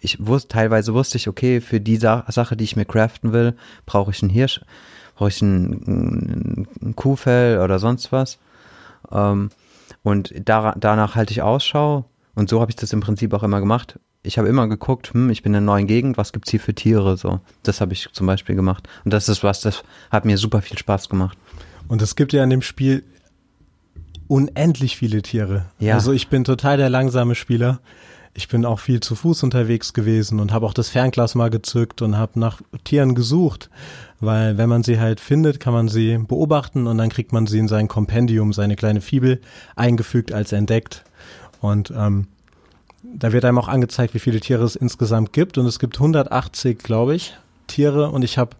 ich 0.00 0.26
wusste, 0.26 0.48
teilweise 0.48 0.94
wusste 0.94 1.16
ich, 1.16 1.28
okay, 1.28 1.60
für 1.60 1.80
die 1.80 1.96
Sa 1.96 2.24
Sache, 2.28 2.56
die 2.56 2.64
ich 2.64 2.76
mir 2.76 2.84
craften 2.84 3.32
will, 3.32 3.54
brauche 3.86 4.10
ich 4.10 4.22
einen 4.22 4.30
Hirsch, 4.30 4.60
brauche 5.14 5.28
ich 5.28 5.42
ein, 5.42 6.66
ein 6.82 6.96
Kuhfell 6.96 7.60
oder 7.60 7.78
sonst 7.78 8.12
was. 8.12 8.38
Ähm, 9.10 9.50
und 10.02 10.32
da, 10.44 10.74
danach 10.76 11.14
halte 11.14 11.32
ich 11.32 11.42
Ausschau. 11.42 12.04
Und 12.34 12.48
so 12.48 12.60
habe 12.60 12.70
ich 12.70 12.76
das 12.76 12.92
im 12.92 13.00
Prinzip 13.00 13.34
auch 13.34 13.42
immer 13.42 13.60
gemacht 13.60 13.98
ich 14.22 14.38
habe 14.38 14.48
immer 14.48 14.68
geguckt, 14.68 15.12
hm, 15.12 15.30
ich 15.30 15.42
bin 15.42 15.52
in 15.52 15.58
einer 15.58 15.66
neuen 15.66 15.86
Gegend, 15.86 16.16
was 16.16 16.32
gibt's 16.32 16.50
hier 16.50 16.60
für 16.60 16.74
Tiere? 16.74 17.16
So, 17.16 17.40
das 17.62 17.80
habe 17.80 17.92
ich 17.92 18.08
zum 18.12 18.26
Beispiel 18.26 18.54
gemacht. 18.54 18.88
Und 19.04 19.12
das 19.12 19.28
ist 19.28 19.42
was, 19.42 19.60
das 19.60 19.82
hat 20.10 20.24
mir 20.24 20.38
super 20.38 20.62
viel 20.62 20.78
Spaß 20.78 21.08
gemacht. 21.08 21.36
Und 21.88 22.02
es 22.02 22.14
gibt 22.14 22.32
ja 22.32 22.44
in 22.44 22.50
dem 22.50 22.62
Spiel 22.62 23.04
unendlich 24.28 24.96
viele 24.96 25.22
Tiere. 25.22 25.66
Ja. 25.78 25.94
Also 25.94 26.12
ich 26.12 26.28
bin 26.28 26.44
total 26.44 26.76
der 26.76 26.88
langsame 26.88 27.34
Spieler. 27.34 27.80
Ich 28.34 28.48
bin 28.48 28.64
auch 28.64 28.78
viel 28.78 29.00
zu 29.00 29.14
Fuß 29.14 29.42
unterwegs 29.42 29.92
gewesen 29.92 30.40
und 30.40 30.52
habe 30.52 30.64
auch 30.64 30.72
das 30.72 30.88
Fernglas 30.88 31.34
mal 31.34 31.50
gezückt 31.50 32.00
und 32.00 32.16
habe 32.16 32.40
nach 32.40 32.62
Tieren 32.84 33.14
gesucht, 33.14 33.68
weil 34.20 34.56
wenn 34.56 34.70
man 34.70 34.82
sie 34.82 34.98
halt 34.98 35.20
findet, 35.20 35.60
kann 35.60 35.74
man 35.74 35.88
sie 35.88 36.16
beobachten 36.16 36.86
und 36.86 36.96
dann 36.96 37.10
kriegt 37.10 37.32
man 37.32 37.46
sie 37.46 37.58
in 37.58 37.68
sein 37.68 37.88
Kompendium, 37.88 38.52
seine 38.54 38.76
kleine 38.76 39.02
Fibel 39.02 39.40
eingefügt 39.76 40.32
als 40.32 40.52
entdeckt. 40.52 41.04
Und 41.60 41.92
ähm, 41.94 42.26
da 43.02 43.32
wird 43.32 43.44
einem 43.44 43.58
auch 43.58 43.68
angezeigt, 43.68 44.14
wie 44.14 44.18
viele 44.18 44.40
Tiere 44.40 44.64
es 44.64 44.76
insgesamt 44.76 45.32
gibt. 45.32 45.58
Und 45.58 45.66
es 45.66 45.78
gibt 45.78 45.96
180, 45.96 46.78
glaube 46.78 47.14
ich, 47.14 47.36
Tiere. 47.66 48.10
Und 48.10 48.22
ich 48.22 48.38
habe 48.38 48.56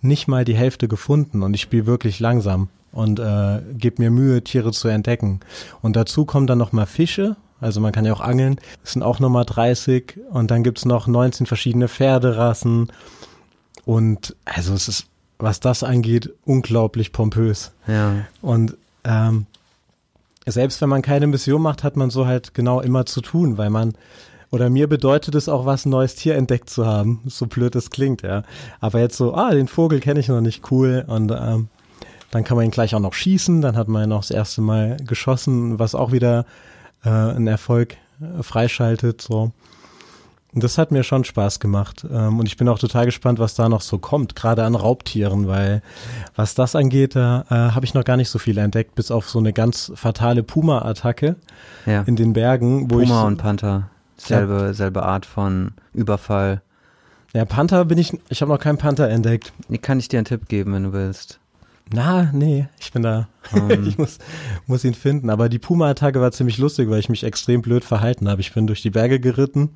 nicht 0.00 0.28
mal 0.28 0.44
die 0.44 0.56
Hälfte 0.56 0.88
gefunden. 0.88 1.42
Und 1.42 1.54
ich 1.54 1.62
spiele 1.62 1.86
wirklich 1.86 2.20
langsam 2.20 2.68
und 2.92 3.18
äh, 3.18 3.60
gebe 3.74 4.02
mir 4.02 4.10
Mühe, 4.10 4.42
Tiere 4.42 4.72
zu 4.72 4.88
entdecken. 4.88 5.40
Und 5.82 5.96
dazu 5.96 6.24
kommen 6.24 6.46
dann 6.46 6.58
noch 6.58 6.72
mal 6.72 6.86
Fische. 6.86 7.36
Also 7.60 7.80
man 7.80 7.92
kann 7.92 8.04
ja 8.04 8.12
auch 8.12 8.20
angeln. 8.20 8.56
Das 8.82 8.92
sind 8.92 9.02
auch 9.02 9.18
nochmal 9.18 9.44
30. 9.44 10.18
Und 10.30 10.50
dann 10.50 10.62
gibt's 10.62 10.84
noch 10.84 11.06
19 11.06 11.46
verschiedene 11.46 11.88
Pferderassen. 11.88 12.92
Und 13.84 14.36
also 14.44 14.74
es 14.74 14.88
ist, 14.88 15.06
was 15.38 15.60
das 15.60 15.82
angeht, 15.82 16.32
unglaublich 16.44 17.12
pompös. 17.12 17.72
Ja. 17.86 18.26
Und 18.42 18.76
ähm, 19.04 19.46
selbst 20.46 20.80
wenn 20.80 20.88
man 20.88 21.02
keine 21.02 21.26
Mission 21.26 21.62
macht, 21.62 21.82
hat 21.82 21.96
man 21.96 22.10
so 22.10 22.26
halt 22.26 22.54
genau 22.54 22.80
immer 22.80 23.06
zu 23.06 23.20
tun, 23.20 23.58
weil 23.58 23.70
man 23.70 23.94
oder 24.50 24.70
mir 24.70 24.88
bedeutet 24.88 25.34
es 25.34 25.48
auch 25.48 25.66
was, 25.66 25.84
ein 25.84 25.90
neues 25.90 26.14
Tier 26.14 26.36
entdeckt 26.36 26.70
zu 26.70 26.86
haben, 26.86 27.20
so 27.26 27.46
blöd 27.46 27.74
es 27.74 27.90
klingt, 27.90 28.22
ja. 28.22 28.44
Aber 28.80 29.00
jetzt 29.00 29.16
so, 29.16 29.34
ah, 29.34 29.50
den 29.50 29.66
Vogel 29.66 30.00
kenne 30.00 30.20
ich 30.20 30.28
noch 30.28 30.40
nicht, 30.40 30.70
cool. 30.70 31.04
Und 31.06 31.32
ähm, 31.32 31.68
dann 32.30 32.44
kann 32.44 32.56
man 32.56 32.64
ihn 32.64 32.70
gleich 32.70 32.94
auch 32.94 33.00
noch 33.00 33.12
schießen, 33.12 33.60
dann 33.60 33.76
hat 33.76 33.88
man 33.88 34.04
ihn 34.04 34.10
noch 34.10 34.20
das 34.20 34.30
erste 34.30 34.60
Mal 34.60 34.96
geschossen, 35.04 35.78
was 35.78 35.94
auch 35.94 36.12
wieder 36.12 36.46
äh, 37.06 37.08
einen 37.08 37.46
Erfolg 37.46 37.96
äh, 38.20 38.42
freischaltet. 38.42 39.22
So. 39.22 39.52
Und 40.52 40.64
das 40.64 40.78
hat 40.78 40.90
mir 40.90 41.02
schon 41.02 41.24
Spaß 41.24 41.60
gemacht. 41.60 42.06
Ähm, 42.10 42.38
und 42.40 42.46
ich 42.46 42.56
bin 42.56 42.68
auch 42.68 42.78
total 42.78 43.04
gespannt, 43.04 43.38
was 43.38 43.54
da 43.54 43.68
noch 43.68 43.82
so 43.82 43.98
kommt, 43.98 44.34
gerade 44.34 44.64
an 44.64 44.74
Raubtieren, 44.74 45.46
weil 45.46 45.82
was 46.34 46.54
das 46.54 46.74
angeht, 46.74 47.14
da 47.14 47.44
äh, 47.50 47.54
habe 47.74 47.84
ich 47.84 47.94
noch 47.94 48.04
gar 48.04 48.16
nicht 48.16 48.30
so 48.30 48.38
viel 48.38 48.58
entdeckt, 48.58 48.94
bis 48.94 49.10
auf 49.10 49.28
so 49.28 49.38
eine 49.38 49.52
ganz 49.52 49.92
fatale 49.94 50.42
Puma-Attacke 50.42 51.36
ja. 51.84 52.02
in 52.02 52.16
den 52.16 52.32
Bergen. 52.32 52.90
Wo 52.90 52.98
Puma 52.98 53.20
ich, 53.20 53.26
und 53.26 53.36
Panther, 53.36 53.90
selbe, 54.16 54.54
ja. 54.54 54.72
selbe 54.72 55.02
Art 55.04 55.26
von 55.26 55.72
Überfall. 55.92 56.62
Ja, 57.34 57.44
Panther 57.44 57.84
bin 57.84 57.98
ich, 57.98 58.18
ich 58.30 58.40
habe 58.40 58.50
noch 58.50 58.58
keinen 58.58 58.78
Panther 58.78 59.10
entdeckt. 59.10 59.52
Kann 59.82 59.98
ich 59.98 60.08
dir 60.08 60.18
einen 60.18 60.24
Tipp 60.24 60.48
geben, 60.48 60.72
wenn 60.72 60.84
du 60.84 60.92
willst. 60.94 61.38
Na, 61.92 62.30
nee, 62.32 62.66
ich 62.80 62.92
bin 62.92 63.02
da. 63.02 63.28
Um. 63.52 63.70
Ähm. 63.70 63.86
ich 63.86 63.96
muss, 63.96 64.18
muss 64.66 64.84
ihn 64.84 64.94
finden. 64.94 65.30
Aber 65.30 65.48
die 65.48 65.58
Puma-Attacke 65.58 66.20
war 66.20 66.32
ziemlich 66.32 66.58
lustig, 66.58 66.90
weil 66.90 66.98
ich 66.98 67.08
mich 67.08 67.22
extrem 67.24 67.62
blöd 67.62 67.84
verhalten 67.84 68.28
habe. 68.28 68.40
Ich 68.40 68.52
bin 68.52 68.66
durch 68.66 68.82
die 68.82 68.90
Berge 68.90 69.20
geritten 69.20 69.70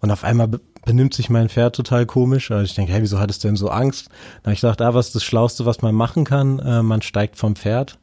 und 0.00 0.10
auf 0.10 0.22
einmal 0.22 0.48
benimmt 0.84 1.14
sich 1.14 1.30
mein 1.30 1.48
Pferd 1.48 1.74
total 1.74 2.06
komisch. 2.06 2.50
Also 2.50 2.64
ich 2.64 2.74
denke, 2.74 2.92
hey, 2.92 3.02
wieso 3.02 3.18
hat 3.18 3.30
es 3.30 3.38
denn 3.38 3.56
so 3.56 3.68
Angst? 3.68 4.08
Dann 4.42 4.50
habe 4.50 4.54
ich 4.54 4.60
gedacht, 4.60 4.82
ah, 4.82 4.94
was 4.94 5.08
ist 5.08 5.16
das 5.16 5.24
Schlauste, 5.24 5.66
was 5.66 5.82
man 5.82 5.94
machen 5.94 6.24
kann? 6.24 6.58
Äh, 6.58 6.82
man 6.82 7.02
steigt 7.02 7.36
vom 7.36 7.56
Pferd. 7.56 7.98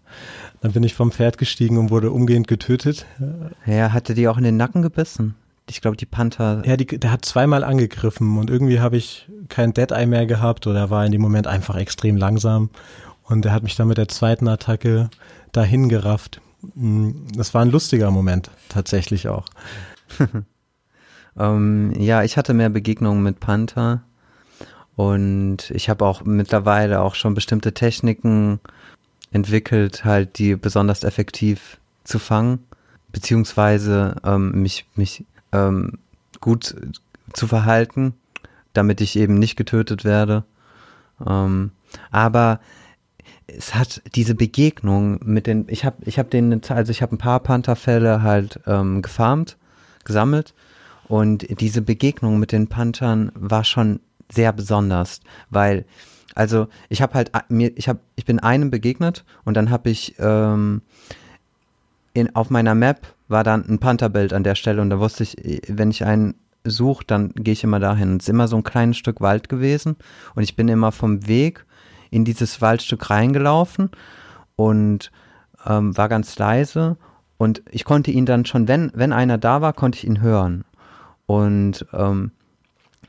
Dann 0.62 0.74
bin 0.74 0.84
ich 0.84 0.94
vom 0.94 1.12
Pferd 1.12 1.38
gestiegen 1.38 1.78
und 1.78 1.90
wurde 1.90 2.12
umgehend 2.12 2.48
getötet. 2.48 3.06
Ja, 3.66 3.94
hatte 3.94 4.14
die 4.14 4.28
auch 4.28 4.38
in 4.38 4.44
den 4.44 4.58
Nacken 4.58 4.82
gebissen? 4.82 5.36
Ich 5.70 5.80
glaube, 5.80 5.96
die 5.96 6.06
Panther. 6.06 6.64
Ja, 6.66 6.76
die, 6.76 6.86
der 6.86 7.12
hat 7.12 7.24
zweimal 7.24 7.64
angegriffen 7.64 8.38
und 8.38 8.50
irgendwie 8.50 8.80
habe 8.80 8.98
ich 8.98 9.30
kein 9.48 9.74
Dead-Eye 9.74 10.06
mehr 10.06 10.26
gehabt 10.26 10.68
oder 10.68 10.90
war 10.90 11.06
in 11.06 11.12
dem 11.12 11.22
Moment 11.22 11.48
einfach 11.48 11.76
extrem 11.76 12.18
langsam. 12.18 12.70
Und 13.32 13.46
er 13.46 13.54
hat 13.54 13.64
mich 13.64 13.76
dann 13.76 13.88
mit 13.88 13.98
der 13.98 14.10
zweiten 14.10 14.48
Attacke 14.50 15.10
dahin 15.54 15.88
gerafft. 15.88 16.42
Hm, 16.76 17.28
das 17.36 17.54
war 17.54 17.62
ein 17.62 17.72
lustiger 17.72 18.12
Moment, 18.12 18.52
tatsächlich 18.70 19.28
auch. 19.28 19.46
Ähm, 21.40 21.94
ja, 21.98 22.24
ich 22.24 22.36
hatte 22.36 22.54
mehr 22.54 22.70
Begegnungen 22.70 23.24
mit 23.24 23.40
Panther 23.40 24.04
und 24.98 25.72
ich 25.72 25.90
habe 25.90 26.06
auch 26.06 26.26
mittlerweile 26.26 27.00
auch 27.02 27.16
schon 27.16 27.36
bestimmte 27.36 27.74
Techniken 27.74 28.60
entwickelt, 29.32 30.04
halt 30.04 30.38
die 30.38 30.58
besonders 30.58 31.06
effektiv 31.06 31.80
zu 32.04 32.20
fangen, 32.20 32.60
beziehungsweise 33.14 34.18
ähm, 34.26 34.62
mich, 34.62 34.86
mich 34.96 35.24
ähm, 35.54 36.00
gut 36.42 36.76
zu 37.32 37.48
verhalten, 37.48 38.14
damit 38.74 39.00
ich 39.00 39.16
eben 39.16 39.36
nicht 39.36 39.56
getötet 39.56 40.04
werde. 40.04 40.44
Ähm, 41.26 41.72
aber 42.12 42.60
es 43.48 43.76
hat 43.76 44.02
diese 44.16 44.36
Begegnung 44.36 45.20
mit 45.24 45.48
den, 45.48 45.66
ich 45.68 45.86
habe 45.86 45.98
ich 46.06 46.20
hab 46.20 46.30
den, 46.30 46.62
also 46.70 46.92
ich 46.92 47.02
habe 47.02 47.16
ein 47.16 47.18
paar 47.18 47.40
Pantherfälle 47.40 48.22
halt 48.22 48.60
ähm, 48.68 49.02
gefarmt, 49.02 49.58
gesammelt 50.04 50.54
und 51.08 51.60
diese 51.60 51.82
Begegnung 51.82 52.40
mit 52.40 52.52
den 52.52 52.68
Panthern 52.68 53.32
war 53.36 53.64
schon 53.64 54.00
sehr 54.32 54.54
besonders, 54.54 55.20
weil 55.50 55.86
also 56.36 56.68
ich 56.88 57.02
habe 57.02 57.14
halt 57.16 57.32
mir 57.50 57.72
ich 57.76 57.90
habe 57.90 58.00
ich 58.16 58.26
bin 58.26 58.40
einem 58.40 58.72
begegnet 58.72 59.26
und 59.44 59.56
dann 59.58 59.70
habe 59.70 59.90
ich 59.90 60.16
ähm, 60.20 60.82
in, 62.14 62.36
auf 62.36 62.50
meiner 62.50 62.76
Map 62.76 63.14
war 63.28 63.44
dann 63.44 63.68
ein 63.68 63.80
Pantherbild 63.80 64.34
an 64.34 64.44
der 64.44 64.56
Stelle 64.56 64.82
und 64.82 64.90
da 64.90 65.00
wusste 65.00 65.24
ich, 65.24 65.62
wenn 65.68 65.92
ich 65.92 66.06
einen 66.06 66.36
suche, 66.64 67.04
dann 67.06 67.32
gehe 67.34 67.54
ich 67.54 67.64
immer 67.64 67.80
dahin. 67.80 68.18
Es 68.18 68.24
ist 68.24 68.30
immer 68.30 68.48
so 68.48 68.58
ein 68.58 68.64
kleines 68.64 68.98
Stück 68.98 69.22
Wald 69.22 69.50
gewesen 69.50 69.96
und 70.36 70.44
ich 70.44 70.56
bin 70.56 70.68
immer 70.68 70.92
vom 70.92 71.28
Weg 71.28 71.66
in 72.12 72.24
dieses 72.24 72.62
Waldstück 72.62 73.10
reingelaufen 73.10 73.90
und 74.56 75.12
ähm, 75.66 75.98
war 75.98 76.10
ganz 76.10 76.38
leise 76.38 76.98
und 77.42 77.64
ich 77.72 77.86
konnte 77.86 78.12
ihn 78.12 78.28
dann 78.28 78.46
schon, 78.46 78.68
wenn, 78.68 78.92
wenn 78.94 79.12
einer 79.12 79.40
da 79.40 79.62
war, 79.62 79.74
konnte 79.74 79.98
ich 79.98 80.06
ihn 80.06 80.22
hören. 80.22 80.64
Und 81.26 81.88
ähm, 81.92 82.30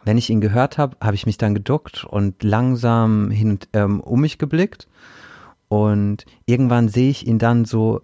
wenn 0.05 0.17
ich 0.17 0.31
ihn 0.31 0.41
gehört 0.41 0.79
habe, 0.79 0.97
habe 1.03 1.15
ich 1.15 1.27
mich 1.27 1.37
dann 1.37 1.55
geduckt 1.55 2.05
und 2.05 2.43
langsam 2.43 3.31
hin 3.31 3.51
und, 3.51 3.69
ähm, 3.75 4.01
um 4.01 4.23
mich 4.23 4.39
geblickt. 4.39 4.89
Und 5.69 6.25
irgendwann 6.47 6.89
sehe 6.89 7.11
ich 7.11 7.27
ihn 7.27 7.39
dann 7.39 7.67
so, 7.67 8.01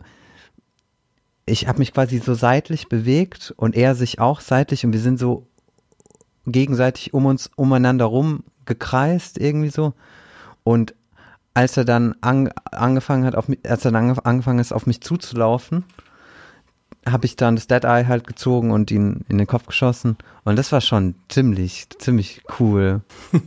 ich 1.46 1.66
habe 1.66 1.78
mich 1.78 1.94
quasi 1.94 2.18
so 2.18 2.34
seitlich 2.34 2.88
bewegt 2.88 3.54
und 3.56 3.74
er 3.74 3.94
sich 3.94 4.20
auch 4.20 4.40
seitlich 4.40 4.84
und 4.84 4.92
wir 4.92 5.00
sind 5.00 5.18
so 5.18 5.46
gegenseitig 6.46 7.14
um 7.14 7.24
uns, 7.24 7.50
umeinander 7.56 8.04
rum 8.04 8.44
gekreist 8.66 9.38
irgendwie 9.38 9.70
so. 9.70 9.94
Und 10.64 10.94
als 11.54 11.76
er 11.76 11.84
dann 11.84 12.14
an, 12.20 12.50
angefangen 12.70 13.24
hat, 13.24 13.34
auf 13.34 13.46
als 13.66 13.84
er 13.84 13.90
dann 13.90 14.16
angefangen 14.22 14.58
ist, 14.58 14.72
auf 14.72 14.86
mich 14.86 15.00
zuzulaufen, 15.00 15.84
habe 17.06 17.26
ich 17.26 17.36
dann 17.36 17.56
das 17.56 17.66
Dead 17.66 17.84
Eye 17.84 18.06
halt 18.06 18.26
gezogen 18.26 18.70
und 18.70 18.90
ihn 18.90 19.24
in 19.28 19.38
den 19.38 19.46
Kopf 19.46 19.66
geschossen. 19.66 20.16
Und 20.44 20.56
das 20.56 20.72
war 20.72 20.80
schon 20.80 21.14
ziemlich, 21.28 21.88
ziemlich 21.98 22.42
cool. 22.58 23.00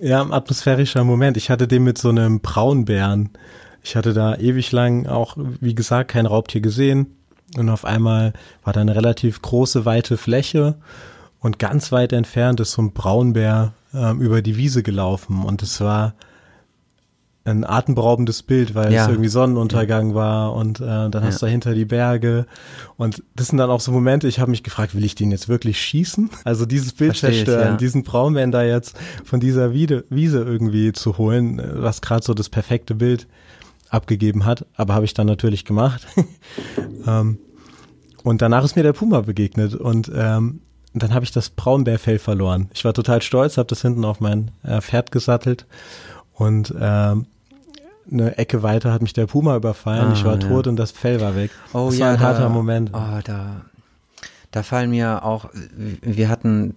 ja, 0.00 0.22
ein 0.22 0.32
atmosphärischer 0.32 1.04
Moment. 1.04 1.36
Ich 1.36 1.50
hatte 1.50 1.66
den 1.66 1.84
mit 1.84 1.98
so 1.98 2.10
einem 2.10 2.40
Braunbären. 2.40 3.30
Ich 3.82 3.96
hatte 3.96 4.12
da 4.12 4.36
ewig 4.36 4.70
lang 4.72 5.06
auch, 5.06 5.36
wie 5.36 5.74
gesagt, 5.74 6.12
kein 6.12 6.26
Raubtier 6.26 6.60
gesehen. 6.60 7.16
Und 7.56 7.68
auf 7.68 7.84
einmal 7.84 8.32
war 8.64 8.72
da 8.72 8.80
eine 8.80 8.94
relativ 8.94 9.42
große, 9.42 9.84
weite 9.84 10.16
Fläche. 10.16 10.76
Und 11.40 11.58
ganz 11.58 11.90
weit 11.90 12.12
entfernt 12.12 12.60
ist 12.60 12.72
so 12.72 12.82
ein 12.82 12.92
Braunbär 12.92 13.72
ähm, 13.94 14.20
über 14.20 14.42
die 14.42 14.56
Wiese 14.56 14.82
gelaufen. 14.82 15.44
Und 15.44 15.62
es 15.62 15.80
war 15.80 16.14
ein 17.44 17.64
atemberaubendes 17.64 18.42
Bild, 18.42 18.74
weil 18.74 18.92
ja. 18.92 19.02
es 19.02 19.08
irgendwie 19.08 19.28
Sonnenuntergang 19.28 20.10
ja. 20.10 20.14
war 20.14 20.54
und 20.54 20.80
äh, 20.80 21.10
dann 21.10 21.24
hast 21.24 21.34
ja. 21.34 21.38
du 21.40 21.46
dahinter 21.46 21.74
die 21.74 21.84
Berge 21.84 22.46
und 22.96 23.22
das 23.34 23.48
sind 23.48 23.58
dann 23.58 23.68
auch 23.68 23.80
so 23.80 23.90
Momente, 23.90 24.28
ich 24.28 24.38
habe 24.38 24.50
mich 24.50 24.62
gefragt, 24.62 24.94
will 24.94 25.04
ich 25.04 25.16
den 25.16 25.32
jetzt 25.32 25.48
wirklich 25.48 25.80
schießen? 25.80 26.30
Also 26.44 26.66
dieses 26.66 26.92
Bild 26.92 27.16
Versteh 27.16 27.44
zerstören, 27.44 27.72
ich, 27.72 27.78
diesen 27.78 28.04
Braunbären 28.04 28.52
da 28.52 28.62
jetzt 28.62 28.96
von 29.24 29.40
dieser 29.40 29.72
Wiede, 29.72 30.04
Wiese 30.08 30.40
irgendwie 30.42 30.92
zu 30.92 31.18
holen, 31.18 31.60
was 31.74 32.00
gerade 32.00 32.22
so 32.24 32.32
das 32.32 32.48
perfekte 32.48 32.94
Bild 32.94 33.26
abgegeben 33.90 34.44
hat, 34.44 34.64
aber 34.76 34.94
habe 34.94 35.04
ich 35.04 35.14
dann 35.14 35.26
natürlich 35.26 35.64
gemacht. 35.64 36.06
ähm, 37.06 37.38
und 38.22 38.40
danach 38.40 38.64
ist 38.64 38.76
mir 38.76 38.84
der 38.84 38.92
Puma 38.92 39.22
begegnet 39.22 39.74
und 39.74 40.10
ähm, 40.14 40.60
dann 40.94 41.14
habe 41.14 41.24
ich 41.24 41.32
das 41.32 41.50
Braunbärfell 41.50 42.18
verloren. 42.18 42.68
Ich 42.74 42.84
war 42.84 42.92
total 42.92 43.22
stolz, 43.22 43.56
habe 43.56 43.68
das 43.68 43.82
hinten 43.82 44.04
auf 44.04 44.20
mein 44.20 44.50
äh, 44.62 44.80
Pferd 44.80 45.10
gesattelt 45.10 45.66
und 46.34 46.74
ähm, 46.78 47.26
eine 48.10 48.36
Ecke 48.36 48.62
weiter 48.62 48.92
hat 48.92 49.02
mich 49.02 49.12
der 49.12 49.26
Puma 49.26 49.56
überfallen. 49.56 50.08
Ah, 50.08 50.12
ich 50.12 50.24
war 50.24 50.34
ja. 50.34 50.48
tot 50.48 50.66
und 50.66 50.76
das 50.76 50.90
Fell 50.90 51.20
war 51.20 51.36
weg. 51.36 51.50
Oh, 51.72 51.86
das 51.86 51.98
ja, 51.98 52.06
war 52.06 52.12
ein 52.12 52.18
da, 52.18 52.24
harter 52.26 52.48
Moment. 52.48 52.90
Oh, 52.92 53.20
da, 53.24 53.62
da 54.50 54.62
fallen 54.62 54.90
mir 54.90 55.24
auch, 55.24 55.50
wir 56.00 56.28
hatten, 56.28 56.74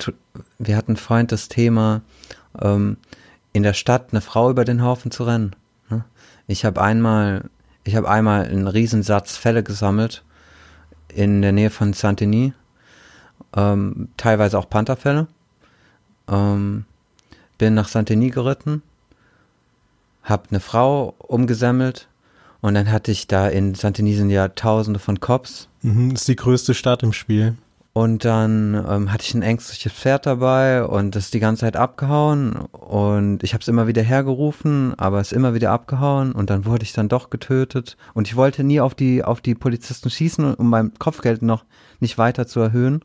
wir 0.59 0.77
hatten 0.77 0.95
Freund 0.95 1.31
das 1.31 1.49
Thema, 1.49 2.01
ähm, 2.61 2.97
in 3.53 3.63
der 3.63 3.73
Stadt 3.73 4.07
eine 4.11 4.21
Frau 4.21 4.49
über 4.49 4.65
den 4.65 4.83
Haufen 4.83 5.11
zu 5.11 5.23
rennen. 5.23 5.55
Ne? 5.89 6.03
Ich 6.47 6.65
habe 6.65 6.81
einmal, 6.81 7.49
ich 7.83 7.95
habe 7.95 8.09
einmal 8.09 8.45
einen 8.45 8.67
Riesensatz 8.67 9.37
Fälle 9.37 9.63
gesammelt 9.63 10.23
in 11.07 11.41
der 11.41 11.53
Nähe 11.53 11.69
von 11.69 11.93
Saint-Denis, 11.93 12.51
ähm, 13.55 14.09
teilweise 14.17 14.57
auch 14.59 14.69
Pantherfälle. 14.69 15.27
Ähm, 16.27 16.85
bin 17.57 17.73
nach 17.73 17.87
Saint-Denis 17.87 18.33
geritten 18.33 18.81
habe 20.25 20.43
eine 20.49 20.59
Frau 20.59 21.13
umgesammelt 21.19 22.09
und 22.61 22.73
dann 22.73 22.91
hatte 22.91 23.11
ich 23.11 23.27
da 23.27 23.47
in 23.47 23.75
Santinisen 23.75 24.29
ja 24.29 24.49
tausende 24.49 24.99
von 24.99 25.19
Cops. 25.19 25.69
Mhm, 25.83 26.11
ist 26.11 26.27
die 26.27 26.35
größte 26.35 26.73
Stadt 26.73 27.03
im 27.03 27.13
Spiel. 27.13 27.55
Und 27.93 28.25
dann 28.25 28.73
ähm, 28.89 29.13
hatte 29.13 29.23
ich 29.23 29.33
ein 29.33 29.41
ängstliches 29.41 29.93
Pferd 29.93 30.25
dabei 30.25 30.83
und 30.83 31.15
das 31.15 31.25
ist 31.25 31.33
die 31.33 31.39
ganze 31.39 31.61
Zeit 31.61 31.77
abgehauen 31.77 32.55
und 32.73 33.41
ich 33.41 33.53
habe 33.53 33.61
es 33.61 33.69
immer 33.69 33.87
wieder 33.87 34.01
hergerufen, 34.01 34.93
aber 34.97 35.21
es 35.21 35.31
ist 35.31 35.37
immer 35.37 35.53
wieder 35.53 35.71
abgehauen 35.71 36.33
und 36.33 36.49
dann 36.49 36.65
wurde 36.65 36.83
ich 36.83 36.91
dann 36.91 37.07
doch 37.07 37.29
getötet 37.29 37.95
und 38.13 38.27
ich 38.27 38.35
wollte 38.35 38.65
nie 38.65 38.81
auf 38.81 38.95
die 38.95 39.23
auf 39.23 39.39
die 39.39 39.55
Polizisten 39.55 40.09
schießen, 40.09 40.55
um 40.55 40.69
mein 40.69 40.93
Kopfgeld 40.99 41.41
noch 41.41 41.63
nicht 42.01 42.17
weiter 42.17 42.47
zu 42.47 42.59
erhöhen. 42.59 43.01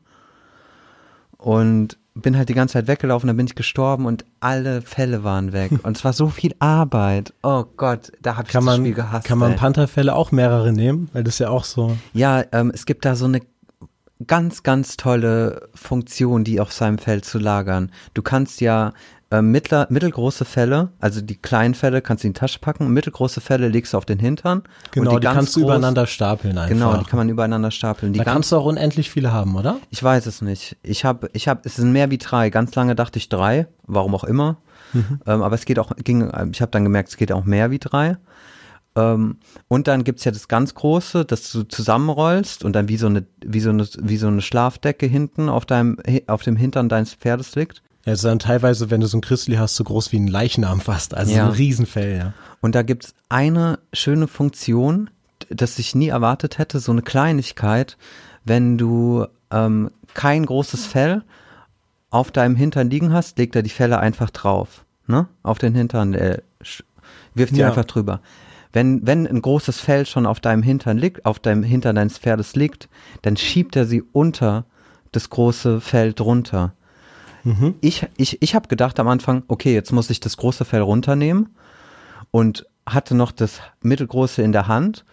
Und 1.41 1.99
bin 2.15 2.37
halt 2.37 2.49
die 2.49 2.55
ganze 2.55 2.75
Zeit 2.75 2.87
weggelaufen, 2.87 3.29
dann 3.29 3.37
bin 3.37 3.47
ich 3.47 3.55
gestorben 3.55 4.07
und 4.07 4.25
alle 4.41 4.83
Fälle 4.83 5.25
waren 5.25 5.53
weg. 5.53 5.73
Und 5.83 5.97
es 5.97 6.05
war 6.05 6.13
so 6.13 6.29
viel 6.29 6.55
Arbeit. 6.59 7.33
Oh 7.43 7.65
Gott, 7.77 8.13
da 8.21 8.37
habe 8.37 8.47
ich 8.47 8.53
kann 8.53 8.65
das 8.65 8.77
man, 8.77 8.81
Spiel 8.81 8.95
gehasst. 8.95 9.27
Kann 9.27 9.39
man 9.39 9.57
Pantherfälle 9.57 10.15
auch 10.15 10.33
mehrere 10.33 10.73
nehmen? 10.73 11.09
Weil 11.13 11.25
das 11.25 11.35
ist 11.35 11.39
ja 11.39 11.49
auch 11.49 11.65
so. 11.65 11.97
Ja, 12.13 12.45
ähm, 12.53 12.71
es 12.75 12.85
gibt 12.85 13.05
da 13.05 13.15
so 13.15 13.27
eine 13.27 13.41
ganz, 14.27 14.63
ganz 14.63 14.97
tolle 14.97 15.69
Funktion, 15.75 16.45
die 16.45 16.61
auf 16.61 16.73
seinem 16.73 16.99
Feld 16.99 17.25
zu 17.25 17.39
lagern. 17.39 17.91
Du 18.13 18.23
kannst 18.23 18.61
ja 18.61 18.93
äh, 19.31 19.43
mittler, 19.43 19.87
mittelgroße 19.91 20.45
Fälle, 20.45 20.89
also 20.99 21.21
die 21.21 21.37
kleinen 21.37 21.75
Fälle 21.75 22.03
kannst 22.03 22.25
du 22.25 22.29
in 22.29 22.33
die 22.33 22.41
Tasche 22.41 22.59
packen, 22.59 22.89
mittelgroße 22.93 23.41
Fälle 23.41 23.69
legst 23.69 23.93
du 23.93 23.99
auf 23.99 24.05
den 24.05 24.19
Hintern. 24.19 24.63
Genau, 24.91 25.19
die, 25.19 25.21
die 25.21 25.33
kannst 25.33 25.55
du 25.55 25.61
übereinander 25.61 26.07
stapeln 26.07 26.59
einfach. 26.59 26.75
Genau, 26.75 26.97
die 26.97 27.05
kann 27.05 27.17
man 27.17 27.29
übereinander 27.29 27.71
stapeln. 27.71 28.13
Die 28.13 28.19
da 28.19 28.25
kannst 28.25 28.51
du 28.51 28.57
auch 28.57 28.65
unendlich 28.65 29.09
viele 29.09 29.33
haben, 29.33 29.55
oder? 29.55 29.79
Ich 29.91 30.03
weiß 30.03 30.27
es 30.27 30.43
nicht. 30.43 30.77
Ich 30.83 31.05
habe, 31.05 31.31
ich 31.33 31.47
habe, 31.47 31.61
es 31.65 31.77
sind 31.77 31.93
mehr 31.93 32.11
wie 32.11 32.19
drei. 32.19 32.51
Ganz 32.51 32.75
lange 32.75 32.97
dachte 32.97 33.19
ich 33.19 33.29
drei, 33.29 33.69
warum 33.87 34.15
auch 34.17 34.25
immer. 34.25 34.57
Mhm. 34.93 35.21
Ähm, 35.27 35.43
aber 35.43 35.55
es 35.55 35.65
geht 35.65 35.79
auch, 35.79 35.93
ging, 36.03 36.29
ich 36.51 36.61
habe 36.61 36.73
dann 36.73 36.83
gemerkt, 36.83 37.11
es 37.11 37.17
geht 37.17 37.31
auch 37.31 37.45
mehr 37.45 37.71
wie 37.71 37.79
drei. 37.79 38.17
Ähm, 38.97 39.37
und 39.69 39.87
dann 39.87 40.03
gibt's 40.03 40.25
ja 40.25 40.33
das 40.33 40.49
ganz 40.49 40.75
große, 40.75 41.25
das 41.25 41.53
du 41.53 41.63
zusammenrollst 41.63 42.65
und 42.65 42.73
dann 42.73 42.89
wie 42.89 42.97
so 42.97 43.07
eine, 43.07 43.25
wie 43.45 43.61
so 43.61 43.71
eine, 43.71 43.87
wie 44.01 44.17
so 44.17 44.27
eine 44.27 44.43
Schlafdecke 44.43 45.07
hinten 45.07 45.49
auf 45.49 45.67
deinem, 45.67 45.99
auf 46.27 46.43
dem 46.43 46.57
Hintern 46.57 46.89
deines 46.89 47.15
Pferdes 47.15 47.55
liegt. 47.55 47.83
Ja, 48.05 48.13
es 48.13 48.21
ist 48.21 48.25
dann 48.25 48.39
teilweise, 48.39 48.91
wenn 48.91 49.01
du 49.01 49.07
so 49.07 49.19
ein 49.19 49.21
Christli 49.21 49.57
hast, 49.57 49.77
so 49.77 49.85
groß 49.85 50.13
wie 50.13 50.19
ein 50.19 50.27
Leichnam 50.27 50.81
fast. 50.81 51.15
Also 51.15 51.35
ja. 51.35 51.47
ein 51.47 51.53
Riesenfell, 51.53 52.17
ja. 52.17 52.33
Und 52.61 52.75
da 52.75 52.83
gibt's 52.83 53.15
eine 53.29 53.79
schöne 53.93 54.27
Funktion, 54.27 55.11
das 55.51 55.79
ich 55.79 55.95
nie 55.95 56.09
erwartet 56.09 56.59
hätte, 56.59 56.81
so 56.81 56.93
eine 56.93 57.03
Kleinigkeit, 57.03 57.99
wenn 58.45 58.79
du 58.79 59.27
ähm, 59.51 59.91
kein 60.15 60.47
großes 60.47 60.87
Fell 60.87 61.23
auf 62.11 62.31
deinem 62.31 62.57
Hintern 62.57 62.91
liegen 62.91 63.13
hast, 63.13 63.39
legt 63.39 63.55
er 63.55 63.63
die 63.63 63.71
Felle 63.71 63.99
einfach 64.01 64.31
drauf. 64.31 64.85
Ne? 65.07 65.29
Auf 65.43 65.59
den 65.59 65.75
Hintern, 65.75 66.15
äh, 66.15 66.39
wirft 67.35 67.55
sie 67.55 67.61
ja. 67.61 67.69
einfach 67.69 67.85
drüber. 67.85 68.21
Wenn, 68.73 69.07
wenn 69.07 69.27
ein 69.27 69.43
großes 69.43 69.81
Fell 69.81 70.07
schon 70.07 70.27
auf 70.27 70.41
deinem 70.41 70.63
Hintern 70.63 70.97
liegt, 70.97 71.27
auf 71.27 71.39
deinem 71.39 71.63
Hintern 71.63 71.97
deines 71.97 72.19
Pferdes 72.19 72.55
liegt, 72.55 72.89
dann 73.23 73.37
schiebt 73.37 73.75
er 73.77 73.85
sie 73.85 74.03
unter 74.13 74.65
das 75.13 75.29
große 75.31 75.81
Fell 75.81 76.13
drunter. 76.13 76.75
Mhm. 77.45 77.75
Ich, 77.81 78.07
ich, 78.17 78.43
ich 78.43 78.55
habe 78.55 78.69
gedacht 78.69 78.99
am 79.01 79.09
Anfang, 79.09 79.43
okay, 79.49 79.75
jetzt 79.75 79.93
muss 79.93 80.11
ich 80.11 80.21
das 80.21 80.37
große 80.37 80.65
Fell 80.65 80.83
runternehmen 80.83 81.51
und 82.31 82.67
hatte 82.87 83.15
noch 83.15 83.33
das 83.33 83.61
mittelgroße 83.83 84.43
in 84.43 84.53
der 84.53 84.69
Hand. 84.69 85.05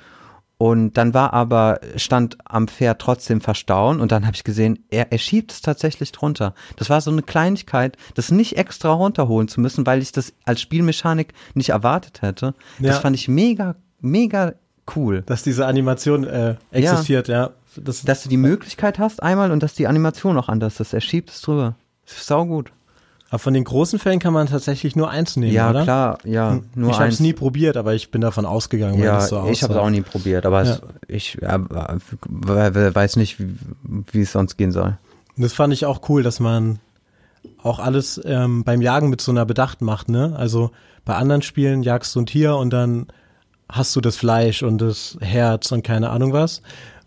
Und 0.60 0.98
dann 0.98 1.14
war 1.14 1.34
aber, 1.34 1.80
stand 1.98 2.38
am 2.44 2.68
Pferd 2.68 3.00
trotzdem 3.00 3.42
verstauen 3.42 4.02
und 4.02 4.12
dann 4.12 4.26
habe 4.26 4.36
ich 4.36 4.44
gesehen, 4.44 4.84
er, 4.90 5.12
er 5.12 5.20
schiebt 5.20 5.52
es 5.52 5.62
tatsächlich 5.62 6.12
drunter. 6.12 6.56
Das 6.78 6.90
war 6.90 7.00
so 7.00 7.12
eine 7.12 7.22
Kleinigkeit, 7.22 7.96
das 8.16 8.32
nicht 8.32 8.58
extra 8.58 8.92
runterholen 8.92 9.48
zu 9.48 9.62
müssen, 9.62 9.86
weil 9.86 10.02
ich 10.02 10.12
das 10.12 10.34
als 10.46 10.62
Spielmechanik 10.62 11.34
nicht 11.54 11.70
erwartet 11.70 12.24
hätte. 12.24 12.56
Ja. 12.80 12.88
Das 12.88 13.00
fand 13.00 13.16
ich 13.16 13.28
mega, 13.28 13.76
mega 14.02 14.54
cool. 14.96 15.22
Dass 15.28 15.44
diese 15.44 15.68
Animation 15.68 16.24
äh, 16.24 16.56
existiert, 16.72 17.28
ja. 17.28 17.36
ja. 17.36 17.50
Das, 17.76 18.02
dass 18.02 18.24
du 18.24 18.30
die 18.30 18.38
Möglichkeit 18.38 18.98
hast 18.98 19.22
einmal 19.22 19.52
und 19.52 19.62
dass 19.62 19.76
die 19.76 19.86
Animation 19.86 20.40
auch 20.40 20.50
anders 20.50 20.80
ist. 20.80 20.94
Er 20.94 21.02
schiebt 21.02 21.30
es 21.30 21.42
drüber. 21.42 21.76
Sau 22.08 22.46
gut. 22.46 22.72
Aber 23.30 23.40
von 23.40 23.54
den 23.54 23.66
großen 23.66 24.00
Fällen 24.00 24.20
kann 24.20 24.34
man 24.34 24.48
tatsächlich 24.48 24.96
nur 24.96 25.10
eins 25.10 25.36
nehmen, 25.36 25.52
ja, 25.52 25.70
oder? 25.70 25.80
Ja, 25.80 25.84
klar, 25.84 26.18
ja, 26.24 26.60
nur 26.76 26.92
Ich 26.92 27.00
habe 27.00 27.10
es 27.10 27.20
nie 27.20 27.34
probiert, 27.34 27.76
aber 27.76 27.94
ich 27.94 28.10
bin 28.10 28.22
davon 28.22 28.46
ausgegangen, 28.46 29.04
ja, 29.04 29.16
das 29.16 29.30
so 29.30 29.40
aussah. 29.40 29.52
ich 29.52 29.64
habe 29.64 29.74
es 29.74 29.80
auch 29.80 29.90
nie 29.90 30.02
probiert, 30.02 30.46
aber 30.46 30.64
ja. 30.64 30.72
es, 30.72 30.82
ich 31.10 31.38
ja, 31.42 31.60
weiß 31.60 33.18
nicht, 33.18 33.40
wie, 33.40 33.54
wie 34.14 34.22
es 34.22 34.32
sonst 34.32 34.56
gehen 34.56 34.72
soll. 34.72 34.98
Das 35.36 35.52
fand 35.52 35.74
ich 35.74 35.86
auch 35.86 36.08
cool, 36.08 36.24
dass 36.24 36.40
man 36.40 36.80
auch 37.62 37.80
alles 37.80 38.20
ähm, 38.24 38.64
beim 38.64 38.82
Jagen 38.82 39.10
mit 39.10 39.20
so 39.20 39.32
einer 39.32 39.46
Bedacht 39.46 39.82
macht, 39.82 40.08
ne? 40.08 40.34
Also 40.38 40.72
bei 41.04 41.16
anderen 41.16 41.42
Spielen 41.42 41.84
jagst 41.84 42.16
du 42.16 42.22
ein 42.22 42.26
Tier 42.26 42.56
und 42.56 42.72
dann 42.72 43.08
hast 43.70 43.96
du 43.96 44.02
das 44.02 44.16
Fleisch 44.16 44.64
und 44.64 44.80
das 44.80 45.18
Herz 45.20 45.72
und 45.74 45.84
keine 45.84 46.12
Ahnung 46.12 46.32
was. 46.32 46.62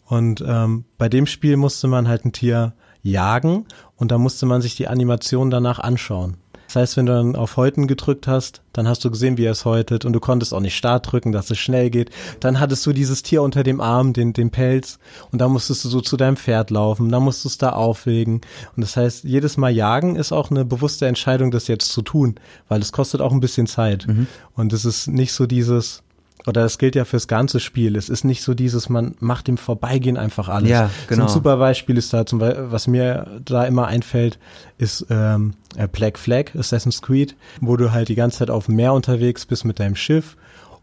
Und 0.07 0.45
ähm, 0.47 0.85
bei 0.99 1.09
dem 1.09 1.27
Spiel 1.27 1.57
musste 1.57 1.89
man 1.89 2.09
halt 2.09 2.25
ein 2.25 2.33
Tier 2.33 2.75
jagen 3.03 3.67
und 3.97 4.11
da 4.11 4.19
musste 4.19 4.47
man 4.47 4.63
sich 4.63 4.77
die 4.77 4.89
Animation 4.89 5.51
danach 5.51 5.79
anschauen. 5.79 6.37
Das 6.71 6.77
heißt, 6.77 6.97
wenn 6.99 7.07
du 7.07 7.13
dann 7.13 7.35
auf 7.35 7.57
Häuten 7.57 7.89
gedrückt 7.89 8.29
hast, 8.29 8.63
dann 8.73 8.87
hast 8.87 9.05
du 9.05 9.11
gesehen, 9.11 9.37
wie 9.37 9.45
er 9.45 9.51
es 9.51 9.65
häutet 9.65 10.05
und 10.05 10.13
du 10.13 10.21
konntest 10.21 10.55
auch 10.55 10.61
nicht 10.61 10.77
Start 10.77 11.11
drücken, 11.11 11.33
dass 11.33 11.51
es 11.51 11.59
schnell 11.59 11.91
geht. 11.91 12.11
Dann 12.39 12.61
hattest 12.61 12.87
du 12.87 12.93
dieses 12.93 13.25
Tier 13.25 13.43
unter 13.43 13.65
dem 13.65 13.81
Arm, 13.81 14.13
den, 14.13 14.35
den 14.35 14.51
Pelz 14.51 15.01
und 15.33 15.41
da 15.41 15.49
musstest 15.49 15.85
du 15.85 15.89
so 15.89 16.01
zu 16.01 16.17
deinem 16.17 16.37
Pferd 16.37 16.71
laufen, 16.71 17.09
dann 17.09 17.25
musstest 17.25 17.45
du 17.45 17.49
es 17.49 17.59
da 17.59 17.71
auflegen. 17.71 18.43
Und 18.77 18.83
das 18.83 18.97
heißt, 18.97 19.25
jedes 19.25 19.57
Mal 19.57 19.71
jagen 19.71 20.15
ist 20.15 20.31
auch 20.31 20.53
eine 20.53 20.65
bewusste 20.65 21.09
Entscheidung, 21.09 21.51
das 21.51 21.67
jetzt 21.67 21.91
zu 21.91 22.03
tun, 22.03 22.37
weil 22.69 22.81
es 22.81 22.93
kostet 22.93 23.21
auch 23.21 23.33
ein 23.33 23.41
bisschen 23.41 23.67
Zeit. 23.67 24.07
Mhm. 24.07 24.29
Und 24.55 24.73
es 24.73 24.85
ist 24.85 25.09
nicht 25.09 25.33
so 25.33 25.47
dieses, 25.47 26.05
oder 26.47 26.63
das 26.63 26.79
gilt 26.79 26.95
ja 26.95 27.05
fürs 27.05 27.29
ganze 27.29 27.61
Spiel. 27.61 27.97
Es 27.97 28.09
ist 28.09 28.25
nicht 28.25 28.43
so 28.43 28.55
dieses, 28.55 28.89
man 28.89 29.15
macht 29.21 29.49
im 29.49 29.59
Vorbeigehen 29.59 30.17
einfach 30.17 30.49
alles. 30.49 30.71
Ja, 30.71 30.91
genau. 31.07 31.27
So 31.27 31.33
ein 31.33 31.35
super 31.35 31.57
Beispiel 31.59 31.99
ist 31.99 32.13
da 32.13 32.25
zum 32.25 32.39
Beispiel, 32.39 32.71
was 32.71 32.87
mir 32.87 33.41
da 33.45 33.65
immer 33.65 33.87
einfällt, 33.87 34.39
ist 34.79 35.07
ähm, 35.11 35.55
äh, 35.77 35.87
Black 35.87 36.19
Flag, 36.19 36.55
Assassin's 36.57 37.03
Creed, 37.03 37.37
wo 37.61 37.77
du 37.77 37.93
halt 37.93 38.09
die 38.09 38.15
ganze 38.15 38.39
Zeit 38.39 38.51
auf 38.51 38.67
dem 38.67 38.77
Meer 38.77 38.95
unterwegs 38.95 39.45
bist 39.45 39.65
mit 39.65 39.79
deinem 39.81 39.97
Schiff 39.97 40.37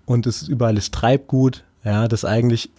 und 0.05 0.27
es 0.27 0.43
ist 0.43 0.47
überall 0.47 0.77
ist 0.77 0.93
Treibgut, 0.93 1.63
ja, 1.83 2.07
das 2.07 2.23
eigentlich 2.23 2.69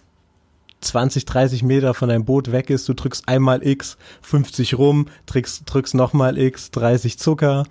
20, 0.81 1.25
30 1.25 1.63
Meter 1.63 1.93
von 1.93 2.09
deinem 2.09 2.25
Boot 2.25 2.51
weg 2.51 2.69
ist, 2.69 2.87
du 2.87 2.93
drückst 2.93 3.27
einmal 3.27 3.65
X, 3.65 3.97
50 4.21 4.77
rum, 4.77 5.07
drückst, 5.25 5.63
drückst 5.65 5.95
nochmal 5.95 6.37
X, 6.37 6.71
30 6.71 7.19
Zucker 7.19 7.65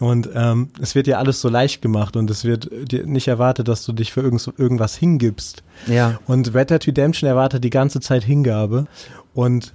und 0.00 0.30
ähm, 0.34 0.70
es 0.80 0.94
wird 0.94 1.06
dir 1.06 1.18
alles 1.18 1.40
so 1.42 1.48
leicht 1.50 1.82
gemacht 1.82 2.16
und 2.16 2.30
es 2.30 2.44
wird 2.44 2.70
dir 2.90 3.06
nicht 3.06 3.28
erwartet, 3.28 3.68
dass 3.68 3.84
du 3.84 3.92
dich 3.92 4.12
für 4.12 4.22
irgend, 4.22 4.50
irgendwas 4.56 4.96
hingibst. 4.96 5.62
Ja. 5.86 6.18
Und 6.26 6.54
Red 6.54 6.70
Dead 6.70 6.86
Redemption 6.86 7.28
erwartet 7.28 7.62
die 7.62 7.70
ganze 7.70 8.00
Zeit 8.00 8.24
Hingabe. 8.24 8.86
Und 9.34 9.74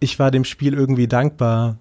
ich 0.00 0.18
war 0.18 0.30
dem 0.30 0.44
Spiel 0.44 0.72
irgendwie 0.72 1.08
dankbar 1.08 1.76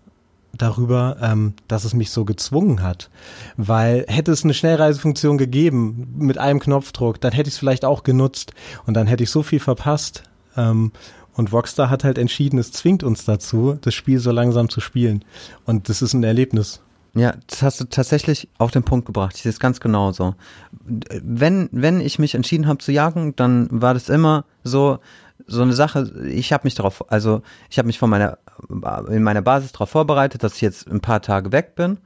darüber, 0.53 1.17
ähm, 1.21 1.53
dass 1.69 1.85
es 1.85 1.93
mich 1.93 2.11
so 2.11 2.25
gezwungen 2.25 2.83
hat. 2.83 3.09
Weil 3.55 4.05
hätte 4.09 4.33
es 4.33 4.43
eine 4.43 4.53
Schnellreisefunktion 4.53 5.37
gegeben 5.37 6.15
mit 6.17 6.37
einem 6.37 6.59
Knopfdruck, 6.59 7.21
dann 7.21 7.31
hätte 7.31 7.47
ich 7.47 7.55
es 7.55 7.59
vielleicht 7.59 7.85
auch 7.85 8.03
genutzt 8.03 8.53
und 8.85 8.93
dann 8.93 9.07
hätte 9.07 9.23
ich 9.23 9.29
so 9.29 9.41
viel 9.41 9.59
verpasst. 9.59 10.23
Ähm, 10.57 10.91
und 11.33 11.53
Rockstar 11.53 11.89
hat 11.89 12.03
halt 12.03 12.17
entschieden, 12.17 12.59
es 12.59 12.71
zwingt 12.71 13.03
uns 13.03 13.23
dazu, 13.23 13.77
das 13.79 13.93
Spiel 13.93 14.19
so 14.19 14.31
langsam 14.31 14.69
zu 14.69 14.81
spielen. 14.81 15.23
Und 15.65 15.87
das 15.87 16.01
ist 16.01 16.13
ein 16.13 16.23
Erlebnis. 16.23 16.81
Ja, 17.17 17.33
das 17.47 17.63
hast 17.63 17.79
du 17.81 17.85
tatsächlich 17.85 18.47
auf 18.59 18.71
den 18.71 18.83
Punkt 18.83 19.07
gebracht. 19.07 19.33
Ich 19.35 19.41
sehe 19.41 19.49
es 19.49 19.59
ganz 19.59 19.79
genauso. 19.79 20.35
Wenn, 20.71 21.67
wenn 21.71 21.99
ich 21.99 22.19
mich 22.19 22.35
entschieden 22.35 22.67
habe 22.67 22.77
zu 22.77 22.91
jagen, 22.91 23.35
dann 23.35 23.67
war 23.71 23.93
das 23.95 24.09
immer 24.09 24.45
so, 24.63 24.99
so 25.47 25.63
eine 25.63 25.73
Sache, 25.73 26.11
ich 26.27 26.53
habe 26.53 26.65
mich 26.65 26.75
darauf, 26.75 27.11
also 27.11 27.41
ich 27.69 27.79
habe 27.79 27.87
mich 27.87 27.97
von 27.97 28.09
meiner, 28.09 28.37
in 29.09 29.23
meiner 29.23 29.41
Basis 29.41 29.71
darauf 29.71 29.89
vorbereitet, 29.89 30.43
dass 30.43 30.55
ich 30.55 30.61
jetzt 30.61 30.87
ein 30.87 31.01
paar 31.01 31.21
Tage 31.21 31.51
weg 31.51 31.75
bin 31.75 31.97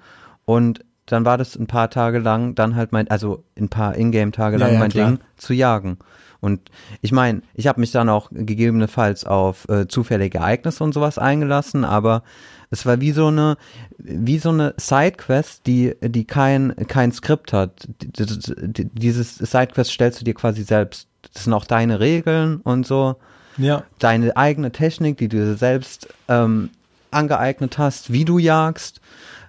und 0.46 0.86
dann 1.08 1.26
war 1.26 1.38
das 1.38 1.58
ein 1.58 1.68
paar 1.68 1.90
Tage 1.90 2.20
lang 2.20 2.56
dann 2.56 2.76
halt 2.76 2.94
mein, 2.94 3.10
also 3.10 3.44
ein 3.58 3.70
paar 3.70 3.98
Ingame-Tage 3.98 4.58
lang 4.58 4.70
Ja, 4.70 4.74
ja, 4.76 4.80
mein 4.80 4.92
klar. 4.92 5.08
Ding 5.10 5.20
zu 5.36 5.54
jagen. 5.54 5.98
Und 6.40 6.72
ich 7.02 7.12
meine, 7.12 7.42
ich 7.54 7.68
habe 7.68 7.80
mich 7.80 7.92
dann 7.92 8.10
auch 8.10 8.30
gegebenenfalls 8.32 9.26
auf 9.26 9.68
äh, 9.70 9.88
zufällige 9.88 10.40
Ereignisse 10.40 10.84
und 10.84 10.94
sowas 10.94 11.18
eingelassen, 11.18 11.84
aber 11.86 12.24
es 12.72 12.86
war 12.86 13.00
wie 13.02 13.12
so 13.12 13.28
eine, 13.28 13.58
wie 13.98 14.40
so 14.40 14.50
eine 14.50 14.74
Sidequest, 14.78 15.68
die, 15.68 15.94
die 16.02 16.26
kein, 16.26 16.74
kein 16.88 17.12
Skript 17.12 17.54
hat. 17.54 17.88
Dieses 18.00 19.36
Sidequest 19.36 19.92
stellst 19.92 20.22
du 20.22 20.26
dir 20.26 20.34
quasi 20.34 20.64
selbst. 20.64 21.08
Das 21.34 21.44
sind 21.44 21.54
auch 21.54 21.66
deine 21.66 22.00
Regeln 22.00 22.58
und 22.62 22.88
so 22.88 23.18
Ja. 23.58 23.84
deine 24.00 24.36
eigene 24.38 24.72
Technik, 24.72 25.18
die 25.18 25.28
du 25.28 25.38
dir 25.38 25.56
selbst 25.56 26.08
ähm, 26.28 26.70
angeeignet 27.12 27.78
hast, 27.78 28.12
wie 28.14 28.26
du 28.26 28.40
jagst, 28.40 29.02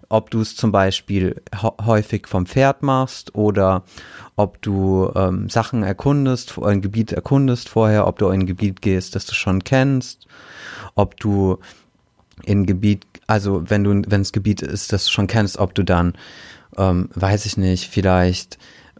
ob 0.08 0.30
du 0.30 0.40
es 0.40 0.56
zum 0.56 0.72
Beispiel 0.72 1.40
hä- 1.54 1.86
häufig 1.86 2.26
vom 2.26 2.44
Pferd 2.46 2.82
machst 2.82 3.34
oder 3.34 3.84
ob 4.36 4.60
du 4.62 5.10
ähm, 5.14 5.48
Sachen 5.48 5.82
erkundest, 5.84 6.58
ein 6.60 6.82
Gebiet 6.82 7.12
erkundest 7.12 7.68
vorher, 7.68 8.06
ob 8.06 8.18
du 8.18 8.26
in 8.28 8.40
ein 8.42 8.46
Gebiet 8.46 8.82
gehst, 8.82 9.14
das 9.14 9.24
du 9.26 9.34
schon 9.34 9.62
kennst, 9.64 10.26
ob 10.96 11.18
du 11.18 11.58
in 12.44 12.66
Gebiet, 12.66 13.06
also 13.32 13.62
wenn 13.70 13.82
du, 13.82 14.02
wenn 14.08 14.20
es 14.20 14.32
Gebiet 14.32 14.60
ist, 14.60 14.92
das 14.92 15.06
du 15.06 15.10
schon 15.10 15.26
kennst, 15.26 15.56
ob 15.56 15.74
du 15.74 15.84
dann, 15.84 16.12
ähm, 16.76 17.08
weiß 17.14 17.46
ich 17.46 17.56
nicht, 17.56 17.88
vielleicht 17.88 18.58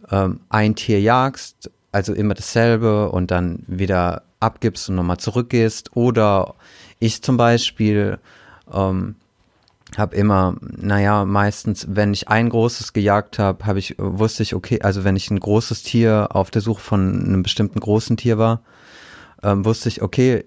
ähm, 0.09 0.39
ein 0.49 0.73
Tier 0.75 0.99
jagst, 0.99 1.69
also 1.91 2.15
immer 2.15 2.33
dasselbe 2.33 3.11
und 3.11 3.29
dann 3.29 3.61
wieder 3.67 4.23
abgibst 4.39 4.89
und 4.89 4.95
nochmal 4.95 5.17
zurückgehst. 5.17 5.95
Oder 5.95 6.55
ich 6.97 7.21
zum 7.21 7.37
Beispiel 7.37 8.17
ähm, 8.73 9.13
habe 9.95 10.15
immer, 10.15 10.55
naja, 10.61 11.25
meistens, 11.25 11.85
wenn 11.91 12.11
ich 12.11 12.27
ein 12.27 12.49
großes 12.49 12.91
gejagt 12.91 13.37
habe, 13.37 13.63
habe 13.67 13.77
ich, 13.77 13.97
wusste 13.99 14.41
ich, 14.41 14.55
okay, 14.55 14.81
also 14.81 15.03
wenn 15.03 15.15
ich 15.15 15.29
ein 15.29 15.39
großes 15.39 15.83
Tier 15.83 16.29
auf 16.31 16.49
der 16.49 16.63
Suche 16.63 16.81
von 16.81 17.23
einem 17.23 17.43
bestimmten 17.43 17.79
großen 17.79 18.17
Tier 18.17 18.39
war, 18.39 18.61
ähm, 19.43 19.63
wusste 19.63 19.89
ich, 19.89 20.01
okay, 20.01 20.45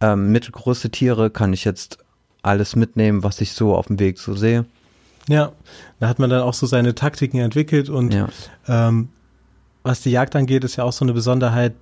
ähm, 0.00 0.32
mittelgroße 0.32 0.90
Tiere 0.90 1.30
kann 1.30 1.52
ich 1.52 1.64
jetzt 1.64 1.98
alles 2.42 2.76
mitnehmen, 2.76 3.22
was 3.22 3.40
ich 3.40 3.52
so 3.52 3.74
auf 3.76 3.86
dem 3.86 3.98
Weg 3.98 4.18
so 4.18 4.34
sehe. 4.34 4.64
Ja, 5.28 5.52
da 6.00 6.08
hat 6.08 6.18
man 6.18 6.30
dann 6.30 6.42
auch 6.42 6.54
so 6.54 6.66
seine 6.66 6.94
Taktiken 6.94 7.38
entwickelt 7.38 7.88
und 7.88 8.12
Ja. 8.12 8.28
ähm, 8.66 9.08
was 9.84 10.00
die 10.00 10.10
Jagd 10.10 10.34
angeht, 10.36 10.64
ist 10.64 10.76
ja 10.76 10.84
auch 10.84 10.92
so 10.92 11.04
eine 11.04 11.12
Besonderheit, 11.12 11.74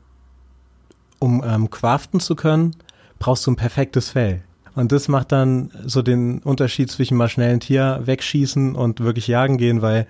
um 1.18 1.42
ähm, 1.46 1.70
craften 1.70 2.20
zu 2.20 2.34
können, 2.34 2.76
brauchst 3.18 3.46
du 3.46 3.50
ein 3.50 3.56
perfektes 3.56 4.11
Fell. 4.11 4.42
Und 4.74 4.92
das 4.92 5.08
macht 5.08 5.32
dann 5.32 5.70
so 5.84 6.00
den 6.00 6.38
Unterschied 6.38 6.90
zwischen 6.90 7.16
mal 7.16 7.28
schnell 7.28 7.52
ein 7.52 7.61
Tier 7.61 8.00
wegschießen 8.04 8.74
und 8.74 9.00
wirklich 9.00 9.26
jagen 9.26 9.58
gehen, 9.58 9.82
weil 9.82 10.06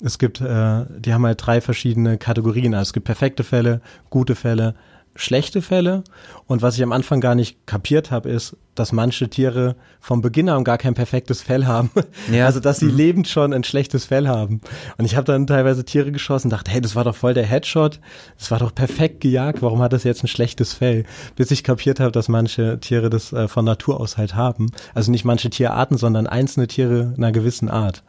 es 0.00 0.18
gibt, 0.18 0.40
äh, 0.40 0.84
die 0.98 1.12
haben 1.12 1.26
halt 1.26 1.44
drei 1.44 1.60
verschiedene 1.60 2.16
Kategorien. 2.16 2.74
Also 2.74 2.88
es 2.90 2.92
gibt 2.92 3.06
perfekte 3.06 3.44
Fälle, 3.44 3.80
gute 4.08 4.34
Fälle, 4.34 4.74
schlechte 5.14 5.62
Fälle. 5.62 6.04
Und 6.46 6.62
was 6.62 6.76
ich 6.76 6.82
am 6.82 6.92
Anfang 6.92 7.20
gar 7.20 7.34
nicht 7.34 7.66
kapiert 7.66 8.10
habe, 8.10 8.30
ist, 8.30 8.56
dass 8.74 8.92
manche 8.92 9.28
Tiere 9.28 9.76
vom 10.00 10.22
Beginn 10.22 10.48
an 10.48 10.64
gar 10.64 10.78
kein 10.78 10.94
perfektes 10.94 11.42
Fell 11.42 11.66
haben. 11.66 11.90
Ja. 12.30 12.46
Also 12.46 12.60
dass 12.60 12.78
sie 12.78 12.90
lebend 12.90 13.28
schon 13.28 13.52
ein 13.52 13.64
schlechtes 13.64 14.06
Fell 14.06 14.28
haben. 14.28 14.60
Und 14.96 15.04
ich 15.04 15.16
habe 15.16 15.24
dann 15.24 15.46
teilweise 15.46 15.84
Tiere 15.84 16.12
geschossen 16.12 16.46
und 16.46 16.52
dachte, 16.52 16.70
hey, 16.70 16.80
das 16.80 16.96
war 16.96 17.04
doch 17.04 17.16
voll 17.16 17.34
der 17.34 17.44
Headshot. 17.44 18.00
Das 18.38 18.50
war 18.50 18.58
doch 18.58 18.74
perfekt 18.74 19.20
gejagt. 19.20 19.60
Warum 19.62 19.82
hat 19.82 19.92
das 19.92 20.04
jetzt 20.04 20.24
ein 20.24 20.28
schlechtes 20.28 20.72
Fell? 20.72 21.04
Bis 21.36 21.50
ich 21.50 21.64
kapiert 21.64 22.00
habe, 22.00 22.12
dass 22.12 22.28
manche 22.28 22.80
Tiere 22.80 23.10
das 23.10 23.32
äh, 23.32 23.48
von 23.48 23.64
Natur 23.64 24.00
aus 24.00 24.16
halt 24.16 24.34
haben. 24.34 24.70
Also 24.94 25.10
nicht 25.10 25.24
manche 25.24 25.50
Tierarten, 25.50 25.98
sondern 25.98 26.26
einzelne 26.26 26.66
Tiere 26.66 27.12
einer 27.16 27.32
gewissen 27.32 27.68
Art. 27.68 28.02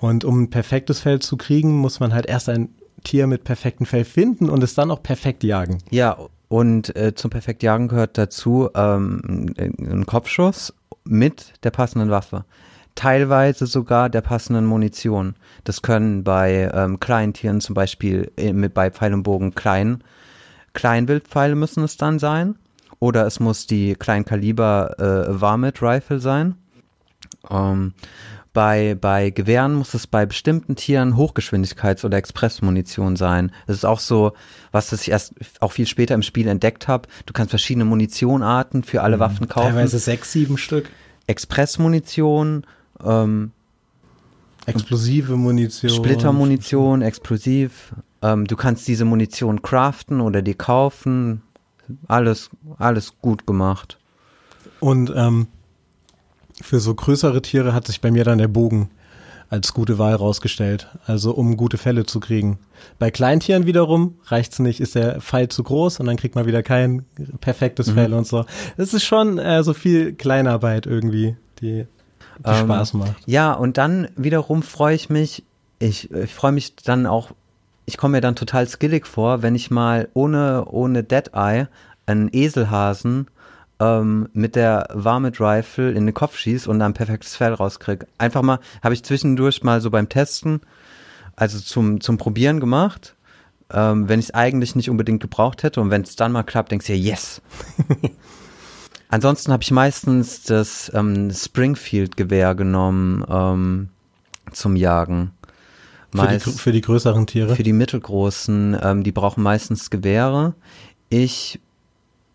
Und 0.00 0.24
um 0.24 0.42
ein 0.42 0.50
perfektes 0.50 0.98
Fell 0.98 1.20
zu 1.20 1.36
kriegen, 1.36 1.76
muss 1.76 2.00
man 2.00 2.12
halt 2.12 2.26
erst 2.26 2.48
ein 2.48 2.70
Tier 3.04 3.26
mit 3.26 3.44
perfektem 3.44 3.86
Fell 3.86 4.04
finden 4.04 4.48
und 4.48 4.62
es 4.62 4.74
dann 4.74 4.90
auch 4.90 5.02
perfekt 5.02 5.44
jagen. 5.44 5.78
Ja, 5.90 6.16
und 6.48 6.94
äh, 6.96 7.14
zum 7.14 7.30
perfekt 7.30 7.62
Jagen 7.62 7.88
gehört 7.88 8.18
dazu 8.18 8.68
ähm, 8.74 9.54
ein 9.56 10.04
Kopfschuss 10.04 10.74
mit 11.04 11.54
der 11.62 11.70
passenden 11.70 12.10
Waffe. 12.10 12.44
Teilweise 12.94 13.66
sogar 13.66 14.10
der 14.10 14.20
passenden 14.20 14.66
Munition. 14.66 15.34
Das 15.64 15.80
können 15.80 16.24
bei 16.24 16.70
ähm, 16.74 17.00
kleinen 17.00 17.32
Tieren 17.32 17.62
zum 17.62 17.74
Beispiel 17.74 18.30
äh, 18.36 18.52
mit 18.52 18.74
bei 18.74 18.90
Pfeil 18.90 19.14
und 19.14 19.22
Bogen 19.22 19.54
klein, 19.54 20.04
Kleinwildpfeile 20.74 21.54
müssen 21.54 21.84
es 21.84 21.96
dann 21.96 22.18
sein. 22.18 22.56
Oder 22.98 23.26
es 23.26 23.40
muss 23.40 23.66
die 23.66 23.94
Kleinkaliber 23.94 24.98
äh, 24.98 25.40
Varmint 25.40 25.82
Rifle 25.82 26.20
sein. 26.20 26.56
Ähm, 27.50 27.94
bei, 28.52 28.96
bei 29.00 29.30
Gewehren 29.30 29.74
muss 29.74 29.94
es 29.94 30.06
bei 30.06 30.26
bestimmten 30.26 30.76
Tieren 30.76 31.16
Hochgeschwindigkeits- 31.16 32.04
oder 32.04 32.18
Expressmunition 32.18 33.16
sein. 33.16 33.50
Das 33.66 33.76
ist 33.76 33.84
auch 33.84 34.00
so, 34.00 34.32
was 34.72 34.92
ich 34.92 35.10
erst 35.10 35.34
auch 35.60 35.72
viel 35.72 35.86
später 35.86 36.14
im 36.14 36.22
Spiel 36.22 36.48
entdeckt 36.48 36.88
habe. 36.88 37.08
Du 37.26 37.32
kannst 37.32 37.50
verschiedene 37.50 37.84
Munitionarten 37.84 38.84
für 38.84 39.02
alle 39.02 39.18
Waffen 39.18 39.48
kaufen. 39.48 39.74
Teilweise 39.74 39.98
sechs, 39.98 40.32
sieben 40.32 40.58
Stück. 40.58 40.90
Expressmunition, 41.26 42.66
ähm, 43.02 43.52
Explosive 44.66 45.36
Munition. 45.36 45.90
Splittermunition, 45.90 47.02
explosiv. 47.02 47.94
Ähm, 48.22 48.46
du 48.46 48.56
kannst 48.56 48.86
diese 48.86 49.04
Munition 49.04 49.62
craften 49.62 50.20
oder 50.20 50.42
dir 50.42 50.54
kaufen. 50.54 51.42
Alles, 52.06 52.50
alles 52.78 53.14
gut 53.20 53.46
gemacht. 53.46 53.98
Und 54.78 55.12
ähm, 55.16 55.48
für 56.60 56.80
so 56.80 56.94
größere 56.94 57.42
Tiere 57.42 57.72
hat 57.72 57.86
sich 57.86 58.00
bei 58.00 58.10
mir 58.10 58.24
dann 58.24 58.38
der 58.38 58.48
Bogen 58.48 58.90
als 59.48 59.74
gute 59.74 59.98
Wahl 59.98 60.14
rausgestellt. 60.14 60.88
Also 61.06 61.32
um 61.32 61.56
gute 61.58 61.76
Fälle 61.76 62.06
zu 62.06 62.20
kriegen. 62.20 62.58
Bei 62.98 63.10
Kleintieren 63.10 63.66
wiederum 63.66 64.14
reicht's 64.26 64.58
nicht, 64.58 64.80
ist 64.80 64.94
der 64.94 65.20
Pfeil 65.20 65.48
zu 65.48 65.62
groß 65.62 66.00
und 66.00 66.06
dann 66.06 66.16
kriegt 66.16 66.34
man 66.34 66.46
wieder 66.46 66.62
kein 66.62 67.04
perfektes 67.40 67.88
Mhm. 67.88 67.94
Fell 67.94 68.14
und 68.14 68.26
so. 68.26 68.46
Es 68.78 68.94
ist 68.94 69.04
schon 69.04 69.38
äh, 69.38 69.62
so 69.62 69.74
viel 69.74 70.14
Kleinarbeit 70.14 70.86
irgendwie, 70.86 71.36
die, 71.60 71.86
die 72.38 72.48
Ähm, 72.48 72.64
Spaß 72.64 72.94
macht. 72.94 73.16
Ja, 73.26 73.52
und 73.52 73.76
dann 73.76 74.08
wiederum 74.16 74.62
freue 74.62 74.94
ich 74.94 75.10
mich, 75.10 75.44
ich, 75.78 76.10
ich 76.10 76.32
freue 76.32 76.52
mich 76.52 76.74
dann 76.76 77.06
auch, 77.06 77.32
ich 77.84 77.98
komme 77.98 78.12
mir 78.12 78.20
dann 78.22 78.36
total 78.36 78.66
skillig 78.66 79.06
vor, 79.06 79.42
wenn 79.42 79.54
ich 79.54 79.70
mal 79.70 80.08
ohne, 80.14 80.64
ohne 80.64 81.04
Dead 81.04 81.30
Eye 81.34 81.66
einen 82.06 82.30
Eselhasen 82.32 83.26
ähm, 83.82 84.28
mit 84.32 84.54
der 84.54 84.86
Varmint 84.92 85.40
Rifle 85.40 85.90
in 85.90 86.06
den 86.06 86.14
Kopf 86.14 86.36
schieß 86.36 86.66
und 86.68 86.78
dann 86.78 86.92
ein 86.92 86.94
perfektes 86.94 87.34
Fell 87.34 87.52
rauskrieg. 87.52 88.06
Einfach 88.18 88.42
mal, 88.42 88.60
habe 88.82 88.94
ich 88.94 89.02
zwischendurch 89.02 89.62
mal 89.64 89.80
so 89.80 89.90
beim 89.90 90.08
Testen, 90.08 90.60
also 91.34 91.58
zum, 91.58 92.00
zum 92.00 92.16
Probieren 92.16 92.60
gemacht, 92.60 93.16
ähm, 93.72 94.08
wenn 94.08 94.20
ich 94.20 94.26
es 94.26 94.34
eigentlich 94.34 94.76
nicht 94.76 94.88
unbedingt 94.88 95.20
gebraucht 95.20 95.62
hätte 95.64 95.80
und 95.80 95.90
wenn 95.90 96.02
es 96.02 96.14
dann 96.14 96.30
mal 96.32 96.44
klappt, 96.44 96.70
denkst 96.70 96.86
du 96.86 96.92
dir, 96.92 96.98
yes. 96.98 97.42
Ansonsten 99.08 99.52
habe 99.52 99.62
ich 99.62 99.70
meistens 99.70 100.44
das 100.44 100.90
ähm, 100.94 101.30
Springfield-Gewehr 101.30 102.54
genommen 102.54 103.24
ähm, 103.28 103.88
zum 104.52 104.76
Jagen. 104.76 105.32
Für 106.14 106.28
die, 106.28 106.34
Meist- 106.34 106.60
für 106.60 106.72
die 106.72 106.80
größeren 106.80 107.26
Tiere. 107.26 107.56
Für 107.56 107.62
die 107.62 107.72
mittelgroßen, 107.72 108.76
ähm, 108.80 109.02
die 109.02 109.12
brauchen 109.12 109.42
meistens 109.42 109.90
Gewehre. 109.90 110.54
Ich 111.08 111.60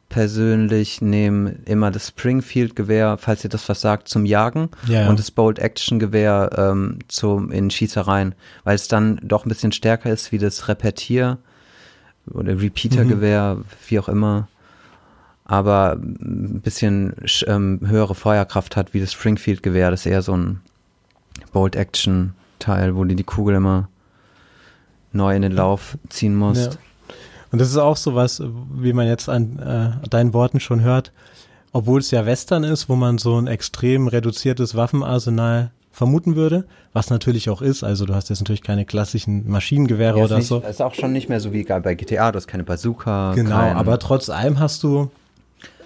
persönlich 0.09 1.01
nehme 1.01 1.55
immer 1.65 1.91
das 1.91 2.07
Springfield-Gewehr, 2.09 3.17
falls 3.19 3.43
ihr 3.43 3.49
das 3.49 3.67
was 3.67 3.81
sagt, 3.81 4.07
zum 4.07 4.25
Jagen 4.25 4.69
Ja, 4.87 5.01
ja. 5.01 5.09
und 5.09 5.19
das 5.19 5.31
Bolt-Action-Gewehr 5.31 6.49
ähm, 6.57 6.99
zum 7.07 7.51
in 7.51 7.69
Schießereien, 7.69 8.33
weil 8.63 8.75
es 8.75 8.87
dann 8.87 9.19
doch 9.21 9.45
ein 9.45 9.49
bisschen 9.49 9.71
stärker 9.73 10.09
ist 10.11 10.31
wie 10.31 10.37
das 10.37 10.67
Repetier- 10.69 11.37
oder 12.31 12.59
Repeater-Gewehr, 12.59 13.57
wie 13.87 13.99
auch 13.99 14.07
immer, 14.09 14.47
aber 15.45 15.93
ein 16.01 16.61
bisschen 16.61 17.13
sch- 17.23 17.47
ähm, 17.47 17.79
höhere 17.85 18.15
Feuerkraft 18.15 18.75
hat 18.75 18.93
wie 18.93 18.99
das 18.99 19.13
Springfield-Gewehr. 19.13 19.91
Das 19.91 20.01
ist 20.01 20.11
eher 20.11 20.21
so 20.21 20.35
ein 20.35 20.61
Bolt-Action-Teil, 21.53 22.95
wo 22.95 23.03
du 23.03 23.15
die 23.15 23.23
Kugel 23.23 23.55
immer 23.55 23.89
neu 25.11 25.35
in 25.35 25.41
den 25.41 25.51
Lauf 25.53 25.97
ziehen 26.09 26.35
musst. 26.35 26.73
Ja. 26.73 26.79
Und 27.51 27.59
das 27.59 27.69
ist 27.69 27.77
auch 27.77 27.97
so 27.97 28.15
was, 28.15 28.41
wie 28.75 28.93
man 28.93 29.07
jetzt 29.07 29.29
an 29.29 29.59
äh, 30.03 30.07
deinen 30.09 30.33
Worten 30.33 30.59
schon 30.59 30.81
hört, 30.81 31.11
obwohl 31.71 31.99
es 31.99 32.11
ja 32.11 32.25
Western 32.25 32.63
ist, 32.63 32.89
wo 32.89 32.95
man 32.95 33.17
so 33.17 33.37
ein 33.39 33.47
extrem 33.47 34.07
reduziertes 34.07 34.75
Waffenarsenal 34.75 35.71
vermuten 35.91 36.35
würde, 36.35 36.65
was 36.93 37.09
natürlich 37.09 37.49
auch 37.49 37.61
ist. 37.61 37.83
Also 37.83 38.05
du 38.05 38.13
hast 38.13 38.29
jetzt 38.29 38.39
natürlich 38.39 38.61
keine 38.61 38.85
klassischen 38.85 39.49
Maschinengewehre 39.49 40.19
Ja, 40.19 40.25
oder 40.25 40.37
ist, 40.39 40.47
so. 40.47 40.57
nicht, 40.59 40.69
ist 40.69 40.81
auch 40.81 40.93
schon 40.93 41.11
nicht 41.11 41.27
mehr 41.29 41.39
so 41.39 41.53
wie 41.53 41.63
gar 41.63 41.79
bei 41.79 41.95
GTA, 41.95 42.31
du 42.31 42.37
hast 42.37 42.47
keine 42.47 42.63
Bazooka. 42.63 43.33
Genau, 43.33 43.49
kein, 43.57 43.75
aber 43.75 43.97
trotz 43.97 44.29
allem 44.29 44.59
hast 44.59 44.83
du 44.83 45.09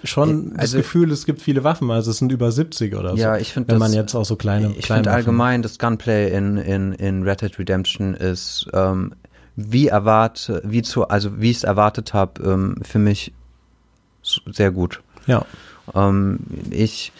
schon 0.04 0.48
Äh, 0.48 0.50
das 0.52 0.60
also- 0.60 0.76
Gefühl, 0.78 1.10
es 1.12 1.24
gibt 1.24 1.40
viele 1.40 1.64
Waffen, 1.64 1.90
also 1.90 2.10
es 2.10 2.18
sind 2.18 2.30
über 2.32 2.52
70 2.52 2.94
oder 2.94 3.10
so. 3.12 3.16
Ja, 3.16 3.38
ich 3.38 3.52
finde 3.54 3.68
Wenn 3.72 3.78
das- 3.80 3.88
man 3.88 3.96
jetzt 3.96 4.14
auch 4.14 4.24
so 4.24 4.36
kleine, 4.36 4.72
Ich 4.76 4.88
finde 4.88 5.10
allgemein, 5.12 5.62
das 5.62 5.78
Gunplay 5.78 6.36
in, 6.36 6.58
in, 6.58 6.92
in 6.92 7.22
Red 7.22 7.40
Dead 7.40 7.58
Redemption 7.58 8.12
ist 8.14 8.66
ähm, 8.74 9.14
wie 9.56 9.88
erwarte, 9.88 10.62
wie 10.64 10.82
zu, 10.82 11.08
also 11.08 11.40
wie 11.40 11.50
ich 11.50 11.58
es 11.58 11.64
erwartet 11.64 12.14
habe, 12.14 12.42
ähm, 12.42 12.76
für 12.82 12.98
mich 12.98 13.32
sehr 14.22 14.70
gut. 14.70 15.02
Ja, 15.26 15.44
Ähm, 15.94 16.40
ich 16.70 17.12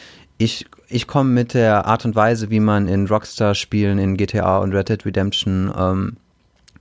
ich, 0.43 0.67
ich 0.89 1.07
komme 1.07 1.31
mit 1.31 1.55
der 1.55 1.87
Art 1.87 2.05
und 2.05 2.17
Weise, 2.17 2.51
wie 2.51 2.61
man 2.61 2.89
in 2.89 3.07
Rockstar-Spielen, 3.07 3.99
in 3.99 4.17
GTA 4.17 4.59
und 4.59 4.75
Red 4.75 4.89
Dead 4.89 5.07
Redemption 5.07 5.73
ähm, 5.77 6.17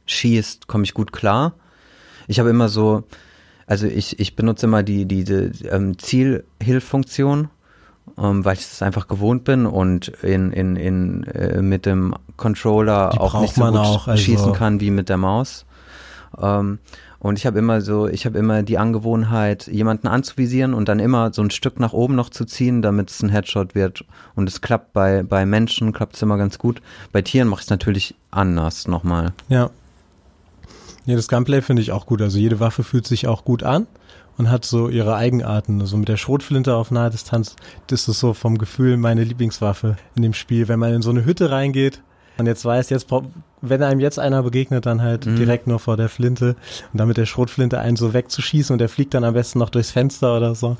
schießt, 0.05 0.67
komme 0.67 0.83
ich 0.83 0.93
gut 0.93 1.11
klar. 1.11 1.53
Ich 2.27 2.39
habe 2.39 2.49
immer 2.49 2.69
so, 2.69 3.03
also 3.67 3.87
ich, 3.87 4.19
ich 4.19 4.35
benutze 4.35 4.65
immer 4.65 4.83
die, 4.83 5.05
diese 5.05 5.51
ähm, 5.69 5.97
Zielhilffunktion, 5.97 7.49
ähm, 8.17 8.43
weil 8.45 8.53
ich 8.53 8.67
das 8.67 8.81
einfach 8.81 9.07
gewohnt 9.07 9.43
bin 9.43 9.65
und 9.65 10.09
in, 10.23 10.51
in, 10.51 10.75
in, 10.75 11.23
äh, 11.25 11.61
mit 11.61 11.85
dem 11.85 12.15
Controller 12.37 13.19
auch 13.19 13.39
nicht 13.41 13.55
so 13.55 13.63
gut 13.65 13.75
auch, 13.75 14.07
also- 14.07 14.21
schießen 14.21 14.53
kann 14.53 14.79
wie 14.79 14.91
mit 14.91 15.09
der 15.09 15.17
Maus. 15.17 15.65
Ähm, 16.39 16.79
und 17.19 17.37
ich 17.37 17.45
habe 17.45 17.59
immer 17.59 17.81
so, 17.81 18.07
ich 18.07 18.25
habe 18.25 18.39
immer 18.39 18.63
die 18.63 18.79
Angewohnheit, 18.79 19.67
jemanden 19.67 20.07
anzuvisieren 20.07 20.73
und 20.73 20.89
dann 20.89 20.97
immer 20.97 21.31
so 21.33 21.43
ein 21.43 21.51
Stück 21.51 21.79
nach 21.79 21.93
oben 21.93 22.15
noch 22.15 22.31
zu 22.31 22.45
ziehen, 22.45 22.81
damit 22.81 23.11
es 23.11 23.21
ein 23.21 23.29
Headshot 23.29 23.75
wird. 23.75 24.05
Und 24.33 24.49
es 24.49 24.61
klappt 24.61 24.93
bei, 24.93 25.21
bei 25.21 25.45
Menschen, 25.45 25.93
klappt 25.93 26.15
es 26.15 26.21
immer 26.23 26.37
ganz 26.37 26.57
gut. 26.57 26.81
Bei 27.11 27.21
Tieren 27.21 27.47
mache 27.47 27.59
ich 27.59 27.65
es 27.65 27.69
natürlich 27.69 28.15
anders 28.31 28.87
nochmal. 28.87 29.33
ja. 29.49 29.69
Ja, 31.05 31.15
das 31.15 31.27
Gunplay 31.27 31.61
finde 31.63 31.81
ich 31.81 31.91
auch 31.91 32.05
gut. 32.05 32.21
Also 32.21 32.37
jede 32.37 32.59
Waffe 32.59 32.83
fühlt 32.83 33.07
sich 33.07 33.25
auch 33.27 33.43
gut 33.43 33.63
an 33.63 33.87
und 34.37 34.49
hat 34.49 34.65
so 34.65 34.89
ihre 34.89 35.15
Eigenarten. 35.15 35.81
Also 35.81 35.97
mit 35.97 36.07
der 36.09 36.17
Schrotflinte 36.17 36.75
auf 36.75 36.91
nahe 36.91 37.09
Distanz, 37.09 37.55
das 37.87 38.07
ist 38.07 38.19
so 38.19 38.33
vom 38.33 38.57
Gefühl 38.57 38.97
meine 38.97 39.23
Lieblingswaffe 39.23 39.97
in 40.15 40.21
dem 40.23 40.33
Spiel. 40.33 40.67
Wenn 40.67 40.79
man 40.79 40.93
in 40.93 41.01
so 41.01 41.09
eine 41.09 41.25
Hütte 41.25 41.51
reingeht 41.51 42.01
und 42.37 42.47
jetzt 42.47 42.65
weiß, 42.65 42.89
jetzt 42.89 43.07
wenn 43.61 43.83
einem 43.83 43.99
jetzt 43.99 44.17
einer 44.17 44.41
begegnet, 44.41 44.85
dann 44.87 45.01
halt 45.01 45.25
Mhm. 45.27 45.35
direkt 45.35 45.67
nur 45.67 45.79
vor 45.79 45.97
der 45.97 46.09
Flinte 46.09 46.55
und 46.91 46.99
dann 46.99 47.07
mit 47.07 47.17
der 47.17 47.25
Schrotflinte 47.27 47.79
einen 47.79 47.95
so 47.97 48.13
wegzuschießen 48.13 48.73
und 48.73 48.79
der 48.79 48.89
fliegt 48.89 49.13
dann 49.13 49.23
am 49.23 49.33
besten 49.35 49.59
noch 49.59 49.69
durchs 49.69 49.91
Fenster 49.91 50.35
oder 50.37 50.55
so 50.55 50.77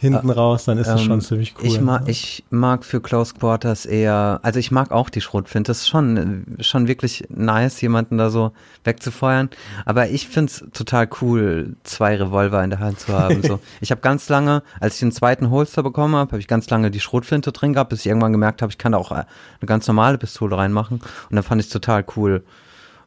hinten 0.00 0.30
raus, 0.30 0.64
dann 0.64 0.78
ist 0.78 0.86
das 0.86 1.00
Ähm, 1.00 1.06
schon 1.06 1.20
ziemlich 1.20 1.54
cool. 1.58 1.66
Ich 1.66 1.80
mag, 1.80 2.08
ich 2.08 2.44
mag 2.50 2.84
für 2.84 3.00
Close 3.00 3.34
Quarters 3.34 3.86
eher, 3.86 4.40
also 4.42 4.58
ich 4.58 4.70
mag 4.70 4.90
auch 4.90 5.10
die 5.10 5.20
Schrotflinte. 5.20 5.70
Das 5.70 5.78
ist 5.78 5.88
schon, 5.88 6.56
schon 6.60 6.88
wirklich 6.88 7.24
nice, 7.30 7.80
jemanden 7.80 8.18
da 8.18 8.30
so 8.30 8.52
wegzufeuern. 8.84 9.50
Aber 9.84 10.08
ich 10.08 10.28
find's 10.28 10.64
total 10.72 11.08
cool, 11.20 11.76
zwei 11.82 12.16
Revolver 12.16 12.62
in 12.62 12.70
der 12.70 12.78
Hand 12.78 13.00
zu 13.00 13.12
haben. 13.12 13.42
So. 13.42 13.60
Ich 13.80 13.90
habe 13.90 14.00
ganz 14.00 14.28
lange, 14.28 14.62
als 14.80 14.94
ich 14.94 15.00
den 15.00 15.12
zweiten 15.12 15.50
Holster 15.50 15.82
bekommen 15.82 16.14
habe, 16.16 16.32
habe 16.32 16.40
ich 16.40 16.48
ganz 16.48 16.68
lange 16.70 16.90
die 16.90 17.00
Schrotflinte 17.00 17.52
drin 17.52 17.72
gehabt, 17.72 17.90
bis 17.90 18.00
ich 18.00 18.06
irgendwann 18.06 18.32
gemerkt 18.32 18.62
habe, 18.62 18.70
ich 18.70 18.78
kann 18.78 18.92
da 18.92 18.98
auch 18.98 19.12
äh, 19.12 19.14
eine 19.14 19.26
ganz 19.66 19.86
normale 19.86 20.18
Pistole 20.18 20.56
reinmachen. 20.56 20.98
Und 20.98 21.36
dann 21.36 21.42
fand 21.42 21.60
ich 21.60 21.68
total 21.68 22.04
cool, 22.16 22.42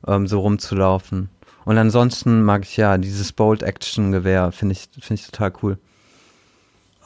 ähm, 0.08 0.28
so 0.28 0.40
rumzulaufen. 0.40 1.30
Und 1.66 1.78
ansonsten 1.78 2.42
mag 2.44 2.64
ich 2.64 2.78
ja 2.78 2.98
dieses 2.98 3.34
Bolt-Action-Gewehr, 3.34 4.52
finde 4.52 4.74
ich, 4.74 4.90
finde 5.00 5.22
ich 5.22 5.26
total 5.28 5.54
cool. 5.62 5.78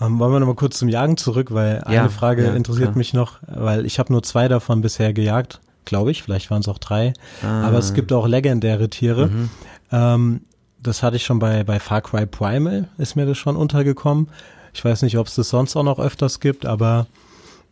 Ähm, 0.01 0.19
wollen 0.19 0.31
wir 0.33 0.39
nochmal 0.39 0.55
kurz 0.55 0.77
zum 0.79 0.89
Jagen 0.89 1.15
zurück, 1.17 1.53
weil 1.53 1.75
Ja, 1.89 2.01
eine 2.01 2.09
Frage 2.09 2.43
ja, 2.45 2.53
interessiert 2.53 2.87
klar. 2.89 2.97
mich 2.97 3.13
noch, 3.13 3.39
weil 3.47 3.85
ich 3.85 3.97
habe 3.99 4.11
nur 4.11 4.23
zwei 4.23 4.47
davon 4.47 4.81
bisher 4.81 5.13
gejagt, 5.13 5.61
glaube 5.85 6.11
ich, 6.11 6.23
vielleicht 6.23 6.49
waren 6.51 6.61
es 6.61 6.67
auch 6.67 6.79
drei, 6.79 7.13
Ah. 7.43 7.67
aber 7.67 7.77
es 7.77 7.93
gibt 7.93 8.11
auch 8.11 8.27
legendäre 8.27 8.89
Tiere. 8.89 9.27
Mhm. 9.27 9.49
Ähm, 9.91 10.41
das 10.81 11.01
hatte 11.01 11.15
ich 11.15 11.23
schon 11.23 11.39
bei, 11.39 11.63
bei 11.63 11.79
Far 11.79 12.01
Cry 12.01 12.25
Primal, 12.25 12.89
ist 12.97 13.15
mir 13.15 13.25
das 13.25 13.37
schon 13.37 13.55
untergekommen. 13.55 14.27
Ich 14.73 14.83
weiß 14.83 15.01
nicht, 15.03 15.17
ob 15.17 15.27
es 15.27 15.35
das 15.35 15.49
sonst 15.49 15.75
auch 15.77 15.83
noch 15.83 15.99
öfters 15.99 16.39
gibt, 16.41 16.65
aber 16.65 17.07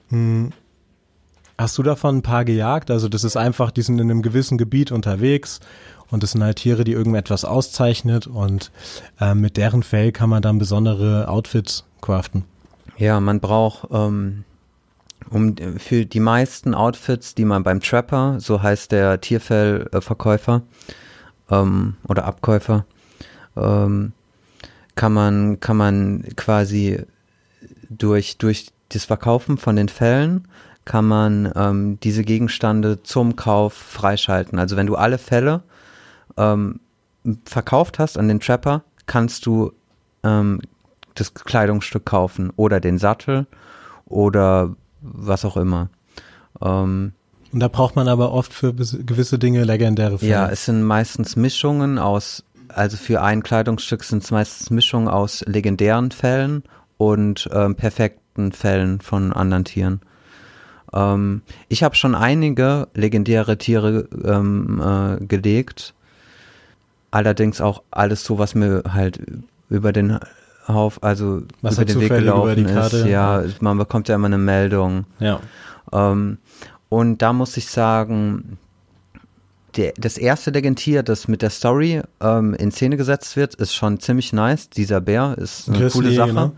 mh, 0.09 0.51
hast 1.57 1.77
du 1.77 1.83
davon 1.83 2.17
ein 2.17 2.21
paar 2.21 2.45
gejagt? 2.45 2.89
Also 2.89 3.09
das 3.09 3.23
ist 3.23 3.35
einfach, 3.35 3.71
die 3.71 3.81
sind 3.81 3.99
in 3.99 4.09
einem 4.09 4.21
gewissen 4.21 4.57
Gebiet 4.57 4.91
unterwegs 4.91 5.59
und 6.13 6.21
das 6.21 6.33
sind 6.33 6.43
halt 6.43 6.57
Tiere, 6.57 6.83
die 6.83 6.91
irgendetwas 6.91 7.43
auszeichnet 7.43 8.27
und 8.27 8.71
äh, 9.19 9.33
mit 9.33 9.57
deren 9.57 9.81
Fell 9.81 10.11
kann 10.11 10.29
man 10.29 10.43
dann 10.43 10.59
besondere 10.59 11.27
Outfits 11.27 11.85
craften. 12.01 12.45
Ja, 12.97 13.19
man 13.19 13.39
braucht 13.39 13.87
ähm, 13.91 14.43
um 15.31 15.55
für 15.77 16.05
die 16.05 16.19
meisten 16.19 16.75
Outfits, 16.75 17.33
die 17.33 17.45
man 17.45 17.63
beim 17.63 17.81
Trapper, 17.81 18.35
so 18.39 18.61
heißt 18.61 18.91
der 18.91 19.21
Tierfellverkäufer 19.21 20.61
ähm, 21.49 21.95
oder 22.07 22.25
Abkäufer, 22.25 22.85
ähm, 23.57 24.13
kann 24.93 25.13
man 25.13 25.59
kann 25.59 25.77
man 25.77 26.25
quasi 26.35 27.01
durch 27.89 28.37
durch 28.37 28.67
das 28.89 29.05
Verkaufen 29.05 29.57
von 29.57 29.75
den 29.75 29.89
Fällen 29.89 30.47
kann 30.85 31.05
man 31.05 31.51
ähm, 31.55 31.97
diese 32.03 32.23
Gegenstände 32.23 33.01
zum 33.01 33.35
Kauf 33.35 33.73
freischalten. 33.73 34.59
Also 34.59 34.77
wenn 34.77 34.85
du 34.85 34.95
alle 34.95 35.17
Fälle 35.17 35.63
ähm, 36.37 36.79
verkauft 37.45 37.99
hast 37.99 38.17
an 38.17 38.27
den 38.27 38.39
Trapper, 38.39 38.83
kannst 39.05 39.45
du 39.45 39.71
ähm, 40.23 40.61
das 41.15 41.33
Kleidungsstück 41.33 42.05
kaufen 42.05 42.51
oder 42.55 42.79
den 42.79 42.97
Sattel 42.97 43.47
oder 44.05 44.75
was 45.01 45.45
auch 45.45 45.57
immer. 45.57 45.89
Ähm, 46.61 47.13
Und 47.51 47.59
da 47.59 47.67
braucht 47.67 47.95
man 47.95 48.07
aber 48.07 48.31
oft 48.31 48.53
für 48.53 48.73
gewisse 48.73 49.39
Dinge 49.39 49.63
legendäre 49.63 50.19
Fälle. 50.19 50.31
ja, 50.31 50.49
es 50.49 50.65
sind 50.65 50.83
meistens 50.83 51.35
Mischungen 51.35 51.99
aus, 51.99 52.43
also 52.69 52.97
für 52.97 53.21
ein 53.21 53.43
Kleidungsstück 53.43 54.03
sind 54.03 54.23
es 54.23 54.31
meistens 54.31 54.69
Mischungen 54.69 55.07
aus 55.07 55.43
legendären 55.45 56.11
Fällen 56.11 56.63
und 56.97 57.49
ähm, 57.53 57.75
perfekten 57.75 58.51
Fällen 58.51 59.01
von 59.01 59.33
anderen 59.33 59.65
Tieren. 59.65 60.01
Ähm, 60.93 61.41
ich 61.69 61.83
habe 61.83 61.95
schon 61.95 62.15
einige 62.15 62.87
legendäre 62.93 63.57
Tiere 63.57 64.07
ähm, 64.23 64.81
äh, 64.81 65.25
gelegt. 65.25 65.93
Allerdings 67.13 67.61
auch 67.61 67.83
alles 67.91 68.23
so, 68.23 68.39
was 68.39 68.55
mir 68.55 68.81
halt 68.91 69.19
über 69.69 69.93
den 69.93 70.17
Hauf, 70.67 71.03
also 71.03 71.43
Was 71.61 71.75
über 71.75 71.85
den 71.85 71.99
Weg 71.99 72.09
gelaufen 72.09 72.65
ist. 72.65 73.05
Ja, 73.05 73.43
man 73.59 73.77
bekommt 73.77 74.07
ja 74.07 74.15
immer 74.15 74.25
eine 74.25 74.39
Meldung. 74.39 75.05
ja. 75.19 75.39
Ähm, 75.91 76.39
und 76.89 77.21
da 77.21 77.31
muss 77.31 77.55
ich 77.55 77.67
sagen, 77.67 78.57
der, 79.75 79.93
das 79.95 80.17
erste 80.17 80.49
Legentier, 80.49 81.03
das 81.03 81.27
mit 81.27 81.43
der 81.43 81.51
Story 81.51 82.01
ähm, 82.19 82.55
in 82.55 82.71
Szene 82.71 82.97
gesetzt 82.97 83.35
wird, 83.37 83.53
ist 83.53 83.75
schon 83.75 83.99
ziemlich 83.99 84.33
nice. 84.33 84.71
Dieser 84.71 84.99
Bär 84.99 85.35
ist 85.37 85.69
eine 85.69 85.77
Grizzly, 85.77 86.01
coole 86.01 86.15
Sache. 86.15 86.29
genau. 86.29 86.51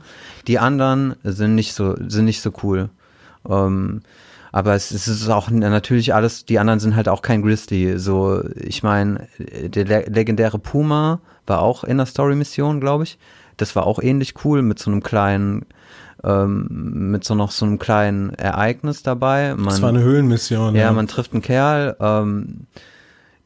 Die 0.48 0.60
anderen 0.60 1.16
sind 1.24 1.56
nicht 1.56 1.74
so, 1.74 1.96
sind 2.08 2.24
nicht 2.26 2.42
so 2.42 2.54
cool. 2.64 2.90
Ähm, 3.50 4.04
aber 4.56 4.74
es, 4.74 4.92
es 4.92 5.10
ist 5.10 5.28
auch 5.28 5.50
natürlich 5.50 6.14
alles, 6.14 6.46
die 6.46 6.60
anderen 6.60 6.80
sind 6.80 6.96
halt 6.96 7.10
auch 7.10 7.22
kein 7.22 7.42
Grizzly. 7.42 8.00
So, 8.00 8.42
ich 8.56 8.84
meine, 8.84 9.28
der 9.38 9.84
le 9.84 10.06
legendäre 10.08 10.60
Puma 10.60 11.20
war 11.46 11.60
auch 11.62 11.84
in 11.84 11.98
der 11.98 12.06
Story-Mission, 12.06 12.80
glaube 12.80 13.04
ich. 13.04 13.20
Das 13.58 13.76
war 13.76 13.86
auch 13.86 14.02
ähnlich 14.02 14.34
cool 14.46 14.62
mit 14.62 14.80
so 14.80 14.90
einem 14.90 15.04
kleinen, 15.04 15.66
ähm, 16.24 16.68
mit 17.12 17.26
so 17.26 17.36
noch 17.36 17.52
so 17.52 17.66
einem 17.66 17.80
kleinen 17.80 18.30
Ereignis 18.30 19.04
dabei. 19.04 19.56
Man, 19.56 19.66
Das 19.66 19.82
war 19.82 19.90
eine 19.90 20.04
Höhlenmission. 20.04 20.74
ja, 20.74 20.90
man 20.94 21.08
trifft 21.08 21.34
einen 21.34 21.42
Kerl, 21.42 21.98
ähm, 22.00 22.68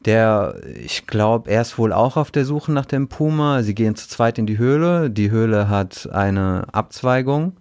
der, 0.04 0.60
ich 0.80 1.08
glaube, 1.08 1.50
er 1.50 1.62
ist 1.62 1.76
wohl 1.76 1.92
auch 1.92 2.18
auf 2.18 2.30
der 2.30 2.44
Suche 2.44 2.70
nach 2.70 2.86
dem 2.86 3.08
Puma. 3.08 3.64
Sie 3.64 3.74
gehen 3.74 3.96
zu 3.96 4.08
zweit 4.08 4.38
in 4.38 4.46
die 4.46 4.58
Höhle. 4.58 5.10
Die 5.10 5.32
Höhle 5.32 5.68
hat 5.68 6.08
eine 6.12 6.68
Abzweigung. 6.70 7.56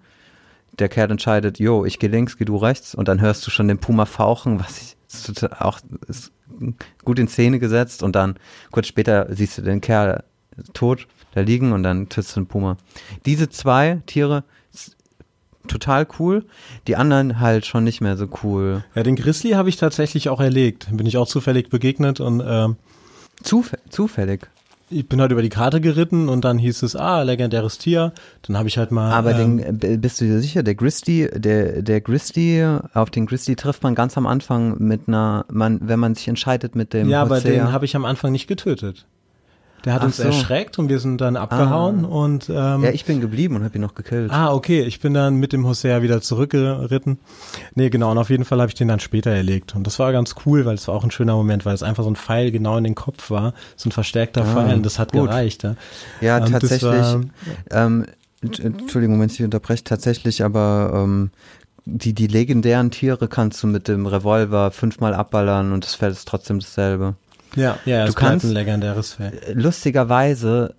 Der 0.79 0.89
Kerl 0.89 1.11
entscheidet, 1.11 1.59
jo, 1.59 1.85
ich 1.85 1.99
gehe 1.99 2.09
links, 2.09 2.37
geh 2.37 2.45
du 2.45 2.57
rechts. 2.57 2.95
Und 2.95 3.07
dann 3.07 3.21
hörst 3.21 3.45
du 3.45 3.51
schon 3.51 3.67
den 3.67 3.79
Puma 3.79 4.05
fauchen, 4.05 4.59
was 4.59 4.81
ich 4.81 4.95
ist 5.11 5.61
auch 5.61 5.79
ist 6.07 6.31
gut 7.03 7.19
in 7.19 7.27
Szene 7.27 7.57
gesetzt 7.59 8.03
und 8.03 8.15
dann 8.15 8.35
kurz 8.69 8.87
später 8.87 9.27
siehst 9.29 9.57
du 9.57 9.61
den 9.63 9.81
Kerl 9.81 10.23
tot 10.73 11.07
da 11.33 11.41
liegen 11.41 11.71
und 11.71 11.83
dann 11.83 12.09
tötest 12.09 12.35
du 12.35 12.41
einen 12.41 12.47
Puma. 12.47 12.77
Diese 13.25 13.49
zwei 13.49 14.01
Tiere 14.05 14.43
total 15.67 16.07
cool, 16.19 16.45
die 16.87 16.95
anderen 16.95 17.39
halt 17.39 17.65
schon 17.65 17.83
nicht 17.83 18.01
mehr 18.01 18.17
so 18.17 18.27
cool. 18.43 18.83
Ja, 18.95 19.03
den 19.03 19.15
Grizzly 19.15 19.51
habe 19.51 19.69
ich 19.69 19.77
tatsächlich 19.77 20.29
auch 20.29 20.39
erlegt. 20.39 20.87
Bin 20.91 21.05
ich 21.05 21.17
auch 21.17 21.27
zufällig 21.27 21.69
begegnet 21.69 22.19
und 22.19 22.43
ähm, 22.45 22.77
Zuf 23.43 23.73
zufällig. 23.89 24.49
Ich 24.91 25.07
bin 25.07 25.21
halt 25.21 25.31
über 25.31 25.41
die 25.41 25.49
Karte 25.49 25.81
geritten 25.81 26.29
und 26.29 26.43
dann 26.45 26.57
hieß 26.57 26.83
es, 26.83 26.95
ah, 26.95 27.21
legendäres 27.21 27.77
Tier. 27.77 28.13
Dann 28.43 28.57
habe 28.57 28.67
ich 28.67 28.77
halt 28.77 28.91
mal. 28.91 29.11
Aber 29.11 29.37
ähm, 29.37 29.79
den, 29.79 30.01
bist 30.01 30.19
du 30.19 30.25
dir 30.25 30.39
sicher, 30.39 30.63
der 30.63 30.75
Grizzly, 30.75 31.29
der, 31.33 31.81
der 31.81 32.01
Grizzly, 32.01 32.65
auf 32.93 33.09
den 33.09 33.25
Grizzly 33.25 33.55
trifft 33.55 33.83
man 33.83 33.95
ganz 33.95 34.17
am 34.17 34.25
Anfang 34.25 34.77
mit 34.79 35.07
einer, 35.07 35.45
man, 35.51 35.79
wenn 35.81 35.99
man 35.99 36.15
sich 36.15 36.27
entscheidet 36.27 36.75
mit 36.75 36.93
dem. 36.93 37.09
Ja, 37.09 37.23
Hosea. 37.23 37.37
aber 37.37 37.41
den 37.41 37.71
habe 37.71 37.85
ich 37.85 37.95
am 37.95 38.05
Anfang 38.05 38.31
nicht 38.31 38.47
getötet. 38.47 39.05
Der 39.85 39.93
hat 39.93 40.01
Ach 40.01 40.05
uns 40.05 40.17
so. 40.17 40.23
erschreckt 40.23 40.77
und 40.79 40.89
wir 40.89 40.99
sind 40.99 41.21
dann 41.21 41.37
abgehauen 41.37 42.05
ah. 42.05 42.09
und 42.09 42.49
ähm, 42.49 42.83
ja, 42.83 42.89
ich 42.91 43.05
bin 43.05 43.21
geblieben 43.21 43.55
und 43.55 43.63
habe 43.63 43.75
ihn 43.75 43.81
noch 43.81 43.95
gekillt. 43.95 44.31
Ah, 44.31 44.53
okay, 44.53 44.81
ich 44.81 44.99
bin 44.99 45.13
dann 45.13 45.35
mit 45.35 45.53
dem 45.53 45.65
Hosea 45.65 46.01
wieder 46.01 46.21
zurückgeritten. 46.21 47.19
Nee, 47.75 47.89
genau, 47.89 48.11
und 48.11 48.17
auf 48.17 48.29
jeden 48.29 48.45
Fall 48.45 48.59
habe 48.59 48.69
ich 48.69 48.75
den 48.75 48.87
dann 48.87 48.99
später 48.99 49.31
erlegt 49.31 49.75
und 49.75 49.87
das 49.87 49.99
war 49.99 50.11
ganz 50.11 50.35
cool, 50.45 50.65
weil 50.65 50.75
es 50.75 50.87
war 50.87 50.95
auch 50.95 51.03
ein 51.03 51.11
schöner 51.11 51.35
Moment, 51.35 51.65
weil 51.65 51.73
es 51.73 51.83
einfach 51.83 52.03
so 52.03 52.09
ein 52.09 52.15
Pfeil 52.15 52.51
genau 52.51 52.77
in 52.77 52.83
den 52.83 52.95
Kopf 52.95 53.31
war, 53.31 53.53
so 53.75 53.89
ein 53.89 53.91
verstärkter 53.91 54.41
ah, 54.41 54.53
Pfeil 54.53 54.75
und 54.75 54.85
das 54.85 54.99
hat 54.99 55.11
gut. 55.13 55.29
gereicht. 55.29 55.63
Ja, 55.63 55.75
ja 56.21 56.37
ähm, 56.39 56.51
tatsächlich. 56.51 56.83
War, 56.91 57.21
ähm, 57.71 58.05
Entschuldigung, 58.41 59.19
wenn 59.19 59.27
ich 59.27 59.35
dich 59.35 59.43
unterbreche, 59.43 59.83
tatsächlich, 59.83 60.43
aber 60.43 60.91
ähm, 60.93 61.31
die, 61.85 62.13
die 62.13 62.27
legendären 62.27 62.91
Tiere 62.91 63.27
kannst 63.27 63.61
du 63.63 63.67
mit 63.67 63.87
dem 63.87 64.05
Revolver 64.05 64.71
fünfmal 64.71 65.13
abballern 65.13 65.71
und 65.73 65.83
das 65.83 65.95
Feld 65.95 66.13
ist 66.13 66.27
trotzdem 66.27 66.59
dasselbe. 66.59 67.15
Ja, 67.55 67.77
ja, 67.85 68.05
du 68.05 68.13
kannst 68.13 68.45
ein 68.45 68.51
legendäres 68.51 69.13
Fell. 69.13 69.39
Lustigerweise, 69.53 70.75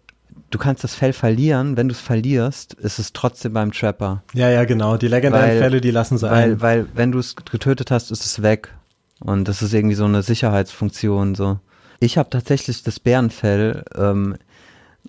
du 0.51 0.59
kannst 0.59 0.85
das 0.85 0.95
Fell 0.95 1.13
verlieren, 1.13 1.77
wenn 1.77 1.89
du 1.89 1.95
es 1.95 2.01
verlierst, 2.01 2.75
ist 2.75 2.99
es 2.99 3.13
trotzdem 3.13 3.53
beim 3.53 3.73
Trapper. 3.73 4.23
Ja, 4.35 4.49
ja, 4.51 4.65
genau. 4.65 4.97
Die 4.97 5.09
legendären 5.09 5.49
weil, 5.49 5.59
Fälle, 5.59 5.81
die 5.81 5.91
lassen 5.91 6.19
sie 6.19 6.31
weil, 6.31 6.53
ein. 6.53 6.61
Weil, 6.61 6.87
wenn 6.95 7.13
du 7.13 7.19
es 7.19 7.37
getötet 7.37 7.91
hast, 7.91 8.11
ist 8.11 8.25
es 8.25 8.43
weg. 8.43 8.75
Und 9.21 9.49
das 9.49 9.63
ist 9.63 9.75
irgendwie 9.75 9.97
so 9.97 10.05
eine 10.05 10.23
Sicherheitsfunktion. 10.23 11.35
So. 11.35 11.59
Ich 11.99 12.17
habe 12.17 12.31
tatsächlich 12.31 12.83
das 12.83 13.01
Bärenfell. 13.01 13.85
Ähm, 13.95 14.37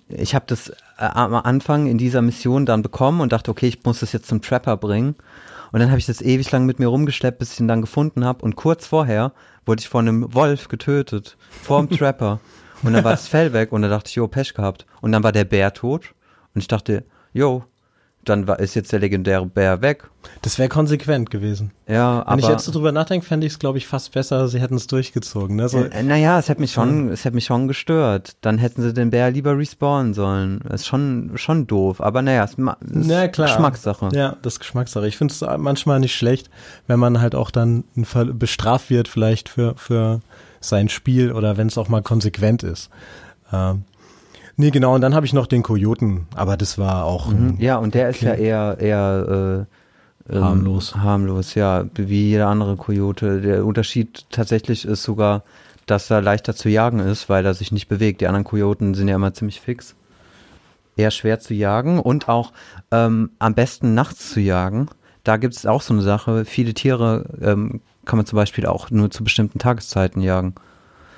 ich 0.08 0.34
habe 0.34 0.44
das 0.48 0.68
äh, 0.68 0.74
am 0.98 1.34
Anfang 1.34 1.86
in 1.86 1.98
dieser 1.98 2.22
Mission 2.22 2.66
dann 2.66 2.82
bekommen 2.82 3.20
und 3.20 3.32
dachte, 3.32 3.50
okay, 3.50 3.68
ich 3.68 3.84
muss 3.84 4.00
das 4.00 4.12
jetzt 4.12 4.26
zum 4.26 4.42
Trapper 4.42 4.76
bringen. 4.76 5.16
Und 5.72 5.80
dann 5.80 5.88
habe 5.88 5.98
ich 5.98 6.06
das 6.06 6.20
ewig 6.20 6.50
lang 6.50 6.66
mit 6.66 6.78
mir 6.78 6.88
rumgeschleppt, 6.88 7.38
bis 7.38 7.54
ich 7.54 7.60
ihn 7.60 7.68
dann 7.68 7.80
gefunden 7.80 8.24
habe. 8.24 8.44
Und 8.44 8.56
kurz 8.56 8.86
vorher 8.86 9.32
wurde 9.64 9.80
ich 9.80 9.88
von 9.88 10.06
einem 10.06 10.34
Wolf 10.34 10.68
getötet, 10.68 11.36
vorm 11.50 11.88
Trapper. 11.90 12.40
Und 12.82 12.92
dann 12.92 13.04
war 13.04 13.12
das 13.12 13.28
Fell 13.28 13.52
weg 13.52 13.72
und 13.72 13.82
dann 13.82 13.90
dachte 13.90 14.08
ich, 14.08 14.16
jo, 14.16 14.28
Pech 14.28 14.54
gehabt. 14.54 14.86
Und 15.00 15.12
dann 15.12 15.22
war 15.22 15.32
der 15.32 15.44
Bär 15.44 15.72
tot. 15.72 16.14
Und 16.54 16.60
ich 16.60 16.68
dachte, 16.68 17.04
jo, 17.32 17.64
dann 18.24 18.46
war, 18.46 18.60
ist 18.60 18.74
jetzt 18.74 18.92
der 18.92 19.00
legendäre 19.00 19.46
Bär 19.46 19.82
weg. 19.82 20.04
Das 20.42 20.58
wäre 20.58 20.68
konsequent 20.68 21.30
gewesen. 21.30 21.72
Ja, 21.88 22.18
Wenn 22.18 22.20
aber. 22.20 22.30
Wenn 22.30 22.38
ich 22.38 22.48
jetzt 22.48 22.64
so 22.64 22.72
drüber 22.72 22.92
nachdenke, 22.92 23.26
fände 23.26 23.46
ich 23.46 23.54
es, 23.54 23.58
glaube 23.58 23.78
ich, 23.78 23.86
fast 23.86 24.12
besser, 24.12 24.46
sie 24.48 24.60
hätten 24.60 24.76
es 24.76 24.86
durchgezogen. 24.86 25.56
Ne? 25.56 25.68
So, 25.68 25.78
äh, 25.78 26.02
naja, 26.02 26.38
es 26.38 26.48
hätte 26.48 26.60
mich 26.60 26.72
schon, 26.72 27.08
es 27.10 27.24
hätte 27.24 27.34
mich 27.34 27.44
schon 27.44 27.66
gestört. 27.66 28.36
Dann 28.40 28.58
hätten 28.58 28.82
sie 28.82 28.94
den 28.94 29.10
Bär 29.10 29.30
lieber 29.30 29.58
respawnen 29.58 30.14
sollen. 30.14 30.60
Ist 30.72 30.86
schon, 30.86 31.32
schon 31.34 31.66
doof. 31.66 32.00
Aber 32.00 32.22
naja, 32.22 32.44
es 32.44 32.54
ist 32.54 33.10
ja, 33.10 33.28
klar. 33.28 33.48
Geschmackssache. 33.48 34.10
Ja, 34.12 34.36
das 34.42 34.54
ist 34.54 34.60
Geschmackssache. 34.60 35.08
Ich 35.08 35.16
finde 35.16 35.34
es 35.34 35.40
manchmal 35.58 35.98
nicht 35.98 36.14
schlecht, 36.14 36.50
wenn 36.86 37.00
man 37.00 37.20
halt 37.20 37.34
auch 37.34 37.50
dann 37.50 37.84
bestraft 38.34 38.90
wird, 38.90 39.08
vielleicht 39.08 39.48
für, 39.48 39.74
für 39.76 40.20
sein 40.60 40.88
Spiel 40.88 41.32
oder 41.32 41.56
wenn 41.56 41.66
es 41.66 41.76
auch 41.76 41.88
mal 41.88 42.02
konsequent 42.02 42.62
ist. 42.62 42.90
Ähm, 43.52 43.84
Nee, 44.56 44.70
genau, 44.70 44.94
und 44.94 45.00
dann 45.00 45.14
habe 45.14 45.26
ich 45.26 45.32
noch 45.32 45.46
den 45.46 45.62
Kojoten, 45.62 46.26
aber 46.34 46.56
das 46.56 46.78
war 46.78 47.04
auch. 47.04 47.28
Mhm. 47.28 47.56
Ja, 47.58 47.78
und 47.78 47.94
der 47.94 48.10
ist 48.10 48.20
ja 48.20 48.34
eher, 48.34 48.76
eher 48.78 49.66
äh, 50.28 50.34
ähm, 50.34 50.44
harmlos. 50.44 50.94
Harmlos, 50.94 51.54
ja, 51.54 51.84
wie 51.94 52.30
jeder 52.30 52.48
andere 52.48 52.76
Kojote. 52.76 53.40
Der 53.40 53.64
Unterschied 53.64 54.26
tatsächlich 54.30 54.84
ist 54.84 55.02
sogar, 55.02 55.42
dass 55.86 56.10
er 56.10 56.20
leichter 56.20 56.54
zu 56.54 56.68
jagen 56.68 57.00
ist, 57.00 57.28
weil 57.28 57.44
er 57.44 57.54
sich 57.54 57.72
nicht 57.72 57.88
bewegt. 57.88 58.20
Die 58.20 58.26
anderen 58.26 58.44
Kojoten 58.44 58.94
sind 58.94 59.08
ja 59.08 59.16
immer 59.16 59.34
ziemlich 59.34 59.60
fix. 59.60 59.94
Eher 60.96 61.10
schwer 61.10 61.40
zu 61.40 61.54
jagen 61.54 61.98
und 61.98 62.28
auch 62.28 62.52
ähm, 62.90 63.30
am 63.38 63.54
besten 63.54 63.94
nachts 63.94 64.30
zu 64.30 64.40
jagen. 64.40 64.88
Da 65.24 65.38
gibt 65.38 65.54
es 65.54 65.66
auch 65.66 65.82
so 65.82 65.94
eine 65.94 66.02
Sache. 66.02 66.44
Viele 66.44 66.74
Tiere 66.74 67.24
ähm, 67.40 67.80
kann 68.04 68.18
man 68.18 68.26
zum 68.26 68.36
Beispiel 68.36 68.66
auch 68.66 68.90
nur 68.90 69.10
zu 69.10 69.24
bestimmten 69.24 69.58
Tageszeiten 69.58 70.20
jagen. 70.20 70.54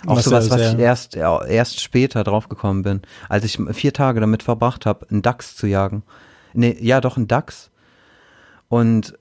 Auch 0.06 0.16
was 0.16 0.24
sowas, 0.24 0.50
was 0.50 0.74
ich 0.74 0.78
erst, 0.78 1.16
erst 1.16 1.80
später 1.80 2.24
draufgekommen 2.24 2.82
bin, 2.82 3.02
als 3.28 3.44
ich 3.44 3.58
vier 3.72 3.92
Tage 3.92 4.20
damit 4.20 4.42
verbracht 4.42 4.86
habe, 4.86 5.06
einen 5.10 5.22
Dachs 5.22 5.56
zu 5.56 5.66
jagen. 5.66 6.02
Nee, 6.52 6.76
ja, 6.80 7.00
doch, 7.00 7.16
einen 7.16 7.28
Dachs. 7.28 7.70
Und 8.68 9.18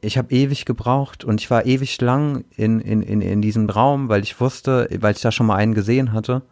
ich 0.00 0.18
habe 0.18 0.32
ewig 0.34 0.64
gebraucht 0.64 1.24
und 1.24 1.40
ich 1.40 1.50
war 1.50 1.66
ewig 1.66 2.00
lang 2.00 2.44
in, 2.56 2.80
in, 2.80 3.02
in, 3.02 3.20
in 3.20 3.42
diesem 3.42 3.68
Raum, 3.68 4.08
weil 4.08 4.22
ich 4.22 4.40
wusste, 4.40 4.88
weil 5.00 5.14
ich 5.14 5.20
da 5.20 5.32
schon 5.32 5.46
mal 5.46 5.56
einen 5.56 5.74
gesehen 5.74 6.12
hatte. 6.12 6.42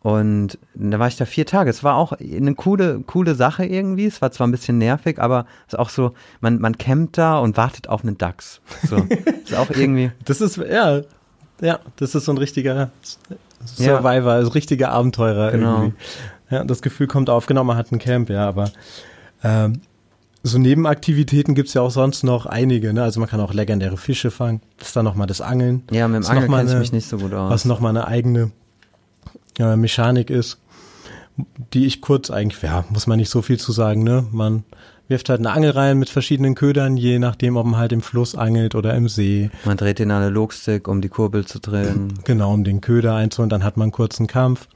Und 0.00 0.58
da 0.74 0.98
war 0.98 1.08
ich 1.08 1.16
da 1.16 1.24
vier 1.24 1.46
Tage. 1.46 1.70
Es 1.70 1.82
war 1.82 1.96
auch 1.96 2.12
eine 2.12 2.54
coole, 2.54 3.00
coole 3.06 3.34
Sache 3.34 3.64
irgendwie. 3.64 4.04
Es 4.04 4.20
war 4.20 4.30
zwar 4.32 4.46
ein 4.46 4.50
bisschen 4.50 4.76
nervig, 4.76 5.18
aber 5.18 5.46
es 5.66 5.72
ist 5.72 5.78
auch 5.78 5.88
so, 5.88 6.12
man, 6.42 6.60
man 6.60 6.76
campt 6.76 7.16
da 7.16 7.38
und 7.38 7.56
wartet 7.56 7.88
auf 7.88 8.02
einen 8.02 8.18
Dachs. 8.18 8.60
So. 8.86 8.96
ist 9.44 9.54
auch 9.54 9.70
irgendwie. 9.70 10.12
Das 10.26 10.42
ist, 10.42 10.58
ja, 10.58 11.00
ja, 11.64 11.80
das 11.96 12.14
ist 12.14 12.26
so 12.26 12.32
ein 12.32 12.38
richtiger 12.38 12.90
Survivor, 13.64 14.32
ja. 14.32 14.38
also 14.38 14.50
richtiger 14.50 14.90
Abenteurer 14.90 15.50
genau. 15.50 15.76
irgendwie. 15.76 15.96
Ja, 16.50 16.62
das 16.64 16.82
Gefühl 16.82 17.06
kommt 17.06 17.30
auf, 17.30 17.46
genau, 17.46 17.64
man 17.64 17.76
hat 17.76 17.90
ein 17.90 17.98
Camp, 17.98 18.28
ja, 18.28 18.46
aber 18.46 18.70
ähm, 19.42 19.80
so 20.42 20.58
Nebenaktivitäten 20.58 21.54
gibt's 21.54 21.72
ja 21.72 21.80
auch 21.80 21.90
sonst 21.90 22.22
noch 22.22 22.44
einige, 22.44 22.92
ne? 22.92 23.02
Also 23.02 23.18
man 23.18 23.30
kann 23.30 23.40
auch 23.40 23.54
legendäre 23.54 23.96
Fische 23.96 24.30
fangen. 24.30 24.60
Das 24.76 24.88
ist 24.88 24.96
dann 24.96 25.06
nochmal 25.06 25.26
das 25.26 25.40
Angeln. 25.40 25.84
Ja, 25.90 26.06
mit 26.06 26.22
dem 26.22 26.30
Angeln 26.30 26.50
kenne 26.50 26.70
ich 26.70 26.78
mich 26.78 26.92
nicht 26.92 27.08
so 27.08 27.16
gut 27.16 27.32
aus. 27.32 27.50
Was 27.50 27.64
nochmal 27.64 27.90
eine 27.90 28.06
eigene 28.06 28.50
äh, 29.58 29.74
Mechanik 29.76 30.28
ist, 30.28 30.58
die 31.72 31.86
ich 31.86 32.02
kurz 32.02 32.30
eigentlich, 32.30 32.60
ja, 32.60 32.84
muss 32.90 33.06
man 33.06 33.18
nicht 33.18 33.30
so 33.30 33.40
viel 33.40 33.58
zu 33.58 33.72
sagen, 33.72 34.04
ne? 34.04 34.26
Man 34.32 34.64
wirft 35.08 35.28
halt 35.28 35.40
eine 35.40 35.52
Angel 35.52 35.70
rein 35.70 35.98
mit 35.98 36.08
verschiedenen 36.08 36.54
Ködern, 36.54 36.96
je 36.96 37.18
nachdem, 37.18 37.56
ob 37.56 37.66
man 37.66 37.76
halt 37.76 37.92
im 37.92 38.00
Fluss 38.00 38.34
angelt 38.34 38.74
oder 38.74 38.94
im 38.94 39.08
See. 39.08 39.50
Man 39.64 39.76
dreht 39.76 39.98
den 39.98 40.10
Analogstick, 40.10 40.88
um 40.88 41.00
die 41.00 41.08
Kurbel 41.08 41.44
zu 41.44 41.58
drehen. 41.58 42.14
Genau, 42.24 42.52
um 42.52 42.64
den 42.64 42.80
Köder 42.80 43.14
einzuholen, 43.14 43.50
dann 43.50 43.64
hat 43.64 43.76
man 43.76 43.86
einen 43.86 43.92
kurzen 43.92 44.26
Kampf. 44.26 44.68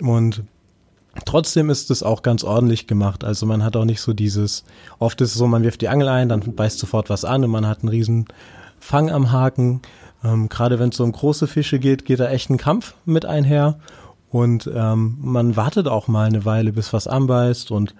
Und 0.00 0.42
trotzdem 1.24 1.70
ist 1.70 1.90
es 1.90 2.02
auch 2.02 2.22
ganz 2.22 2.42
ordentlich 2.42 2.86
gemacht. 2.86 3.24
Also 3.24 3.46
man 3.46 3.62
hat 3.62 3.76
auch 3.76 3.84
nicht 3.84 4.00
so 4.00 4.12
dieses, 4.12 4.64
oft 4.98 5.20
ist 5.20 5.32
es 5.32 5.38
so, 5.38 5.46
man 5.46 5.62
wirft 5.62 5.80
die 5.82 5.88
Angel 5.88 6.08
ein, 6.08 6.28
dann 6.28 6.40
beißt 6.40 6.78
sofort 6.78 7.08
was 7.10 7.24
an 7.24 7.44
und 7.44 7.50
man 7.50 7.66
hat 7.66 7.80
einen 7.80 7.88
riesen 7.88 8.26
Fang 8.80 9.10
am 9.10 9.30
Haken. 9.32 9.82
Ähm, 10.24 10.48
Gerade 10.48 10.78
wenn 10.78 10.90
es 10.90 10.96
so 10.96 11.04
um 11.04 11.12
große 11.12 11.46
Fische 11.46 11.78
geht, 11.78 12.04
geht 12.04 12.20
da 12.20 12.28
echt 12.28 12.50
ein 12.50 12.58
Kampf 12.58 12.94
mit 13.04 13.24
einher. 13.24 13.78
Und 14.30 14.70
ähm, 14.74 15.16
man 15.20 15.56
wartet 15.56 15.88
auch 15.88 16.06
mal 16.06 16.26
eine 16.26 16.44
Weile, 16.44 16.72
bis 16.72 16.92
was 16.92 17.06
anbeißt 17.06 17.70
und 17.70 17.94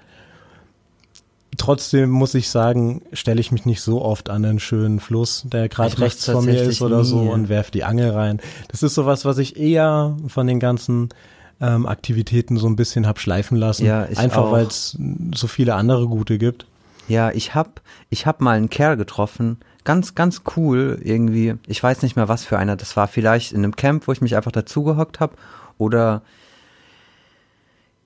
Trotzdem 1.58 2.08
muss 2.08 2.34
ich 2.34 2.48
sagen, 2.48 3.02
stelle 3.12 3.40
ich 3.40 3.52
mich 3.52 3.66
nicht 3.66 3.82
so 3.82 4.00
oft 4.00 4.30
an 4.30 4.44
einen 4.44 4.60
schönen 4.60 5.00
Fluss, 5.00 5.42
der 5.44 5.68
gerade 5.68 5.98
rechts 5.98 6.24
von 6.24 6.44
mir 6.44 6.62
ist 6.62 6.80
oder 6.80 6.98
nie. 6.98 7.04
so 7.04 7.18
und 7.18 7.48
werfe 7.48 7.70
die 7.70 7.84
Angel 7.84 8.10
rein. 8.10 8.40
Das 8.68 8.82
ist 8.82 8.94
sowas, 8.94 9.24
was 9.24 9.38
ich 9.38 9.58
eher 9.58 10.16
von 10.28 10.46
den 10.46 10.60
ganzen 10.60 11.10
ähm, 11.60 11.86
Aktivitäten 11.86 12.56
so 12.56 12.66
ein 12.68 12.76
bisschen 12.76 13.06
hab 13.06 13.18
schleifen 13.18 13.56
lassen. 13.56 13.84
Ja, 13.84 14.06
ich 14.08 14.18
Einfach 14.18 14.50
weil 14.52 14.66
es 14.66 14.96
so 15.34 15.46
viele 15.46 15.74
andere 15.74 16.06
gute 16.06 16.38
gibt. 16.38 16.66
Ja, 17.08 17.30
ich 17.30 17.54
hab, 17.54 17.80
ich 18.10 18.26
hab 18.26 18.40
mal 18.40 18.56
einen 18.56 18.70
Kerl 18.70 18.96
getroffen, 18.96 19.58
ganz, 19.84 20.14
ganz 20.14 20.42
cool 20.56 20.98
irgendwie. 21.02 21.54
Ich 21.66 21.82
weiß 21.82 22.02
nicht 22.02 22.16
mehr, 22.16 22.28
was 22.28 22.44
für 22.44 22.58
einer 22.58 22.76
das 22.76 22.96
war. 22.96 23.08
Vielleicht 23.08 23.52
in 23.52 23.64
einem 23.64 23.74
Camp, 23.74 24.06
wo 24.06 24.12
ich 24.12 24.20
mich 24.20 24.36
einfach 24.36 24.52
dazugehockt 24.52 25.18
habe 25.18 25.34
oder 25.78 26.22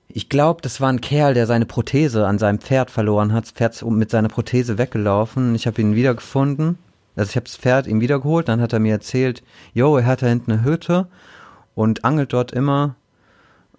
ich 0.07 0.29
glaube, 0.29 0.61
das 0.61 0.79
war 0.79 0.89
ein 0.89 1.01
Kerl, 1.01 1.33
der 1.33 1.47
seine 1.47 1.65
Prothese 1.65 2.27
an 2.27 2.37
seinem 2.37 2.59
Pferd 2.59 2.91
verloren 2.91 3.33
hat. 3.33 3.45
Das 3.45 3.51
Pferd 3.51 3.73
ist 3.73 3.83
mit 3.83 4.11
seiner 4.11 4.29
Prothese 4.29 4.77
weggelaufen. 4.77 5.55
Ich 5.55 5.65
habe 5.65 5.81
ihn 5.81 5.95
wiedergefunden. 5.95 6.77
Also 7.15 7.29
ich 7.29 7.35
habe 7.35 7.45
das 7.45 7.57
Pferd 7.57 7.87
ihm 7.87 8.01
wiedergeholt. 8.01 8.47
Dann 8.47 8.61
hat 8.61 8.73
er 8.73 8.79
mir 8.79 8.93
erzählt, 8.93 9.43
yo, 9.73 9.97
er 9.97 10.05
hat 10.05 10.21
da 10.21 10.27
hinten 10.27 10.51
eine 10.51 10.63
Hütte 10.63 11.07
und 11.75 12.05
angelt 12.05 12.33
dort 12.33 12.51
immer. 12.51 12.95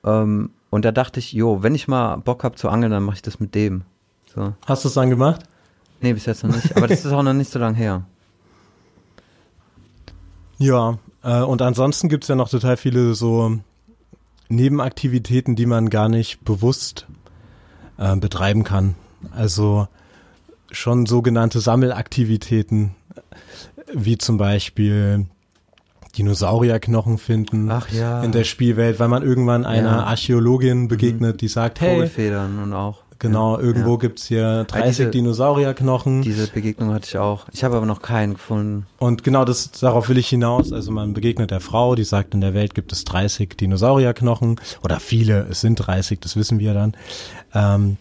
Ähm, 0.04 0.50
und 0.70 0.84
da 0.84 0.92
dachte 0.92 1.20
ich, 1.20 1.32
jo, 1.32 1.62
wenn 1.62 1.74
ich 1.74 1.86
mal 1.86 2.16
Bock 2.16 2.42
hab 2.42 2.58
zu 2.58 2.68
angeln, 2.68 2.90
dann 2.90 3.04
mache 3.04 3.16
ich 3.16 3.22
das 3.22 3.38
mit 3.38 3.54
dem. 3.54 3.82
So. 4.34 4.54
Hast 4.66 4.84
du 4.84 4.88
es 4.88 4.94
dann 4.94 5.10
gemacht? 5.10 5.44
Nee, 6.00 6.12
bis 6.12 6.26
jetzt 6.26 6.42
noch 6.42 6.54
nicht. 6.54 6.76
Aber 6.76 6.88
das 6.88 7.04
ist 7.04 7.12
auch 7.12 7.22
noch 7.22 7.32
nicht 7.32 7.50
so 7.50 7.58
lange 7.58 7.76
her. 7.76 8.02
Ja, 10.58 10.98
äh, 11.22 11.40
und 11.42 11.62
ansonsten 11.62 12.08
gibt's 12.08 12.28
ja 12.28 12.34
noch 12.34 12.48
total 12.48 12.76
viele 12.76 13.14
so 13.14 13.58
Nebenaktivitäten, 14.49 15.57
die 15.57 15.66
man 15.66 15.90
gar 15.90 16.09
nicht 16.09 16.45
bewusst 16.45 17.07
äh, 17.99 18.16
betreiben 18.16 18.64
kann. 18.64 18.95
Also 19.34 19.88
schon 20.70 21.07
sogenannte 21.07 21.61
Sammelaktivitäten, 21.61 22.95
wie 23.92 24.18
zum 24.18 24.38
Beispiel 24.38 25.26
Dinosaurierknochen 26.16 27.18
finden 27.18 27.70
Ach 27.70 27.88
ja. 27.90 28.22
in 28.22 28.32
der 28.32 28.45
Spielwelt, 28.45 29.01
weil 29.01 29.09
man 29.09 29.22
irgendwann 29.22 29.64
einer 29.64 29.90
Ja. 29.99 30.05
Archäologin 30.05 30.88
begegnet, 30.88 31.40
die 31.40 31.49
sagt, 31.49 31.80
hey, 31.80 31.95
Vogelfedern 31.95 32.62
und 32.62 32.72
auch. 32.72 33.03
Genau, 33.28 33.56
ja, 33.56 33.62
irgendwo 33.62 33.92
ja. 33.92 33.98
gibt's 33.98 34.26
hier 34.26 34.64
30 34.64 34.96
diese- 34.96 35.10
Dinosaurierknochen. 35.10 36.22
Diese 36.22 36.46
Begegnung 36.48 36.92
hatte 36.92 37.06
ich 37.08 37.18
auch. 37.18 37.46
Ich 37.52 37.64
habe 37.64 37.76
aber 37.76 37.86
noch 37.86 38.02
keinen 38.02 38.34
gefunden. 38.34 38.86
Und 38.98 39.24
genau 39.24 39.44
das, 39.44 39.70
darauf 39.72 40.08
will 40.08 40.18
ich 40.18 40.28
hinaus. 40.28 40.72
Also 40.72 40.92
man 40.92 41.12
begegnet 41.12 41.50
der 41.50 41.60
Frau, 41.60 41.94
die 41.94 42.04
sagt, 42.04 42.34
in 42.34 42.40
der 42.40 42.54
Welt 42.54 42.74
gibt 42.74 42.92
es 42.92 43.04
30 43.04 43.56
Dinosaurierknochen 43.56 44.60
oder 44.82 45.00
viele, 45.00 45.46
es 45.50 45.60
sind 45.60 45.76
30, 45.76 46.20
das 46.20 46.36
wissen 46.36 46.58
wir 46.58 46.74
dann. 46.74 46.96
Ähm, 47.52 47.96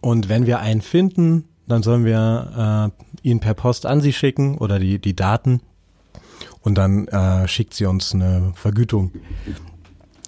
und 0.00 0.28
wenn 0.28 0.46
wir 0.46 0.58
einen 0.60 0.82
finden, 0.82 1.44
dann 1.66 1.82
sollen 1.82 2.04
wir 2.04 2.92
äh, 3.22 3.28
ihn 3.28 3.40
per 3.40 3.54
Post 3.54 3.86
an 3.86 4.00
sie 4.00 4.12
schicken 4.12 4.58
oder 4.58 4.78
die, 4.78 4.98
die 4.98 5.14
Daten 5.14 5.60
und 6.60 6.76
dann 6.76 7.06
äh, 7.08 7.46
schickt 7.48 7.74
sie 7.74 7.86
uns 7.86 8.14
eine 8.14 8.52
Vergütung. 8.54 9.12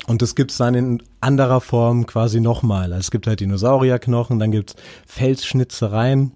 Und 0.07 0.21
das 0.23 0.35
gibt's 0.35 0.59
dann 0.59 0.75
in 0.75 1.03
anderer 1.21 1.61
Form 1.61 2.07
quasi 2.07 2.41
nochmal. 2.41 2.93
Also 2.93 2.99
es 2.99 3.11
gibt 3.11 3.27
halt 3.27 3.41
Dinosaurierknochen, 3.41 4.39
dann 4.39 4.51
gibt's 4.51 4.75
Felsschnitzereien. 5.07 6.33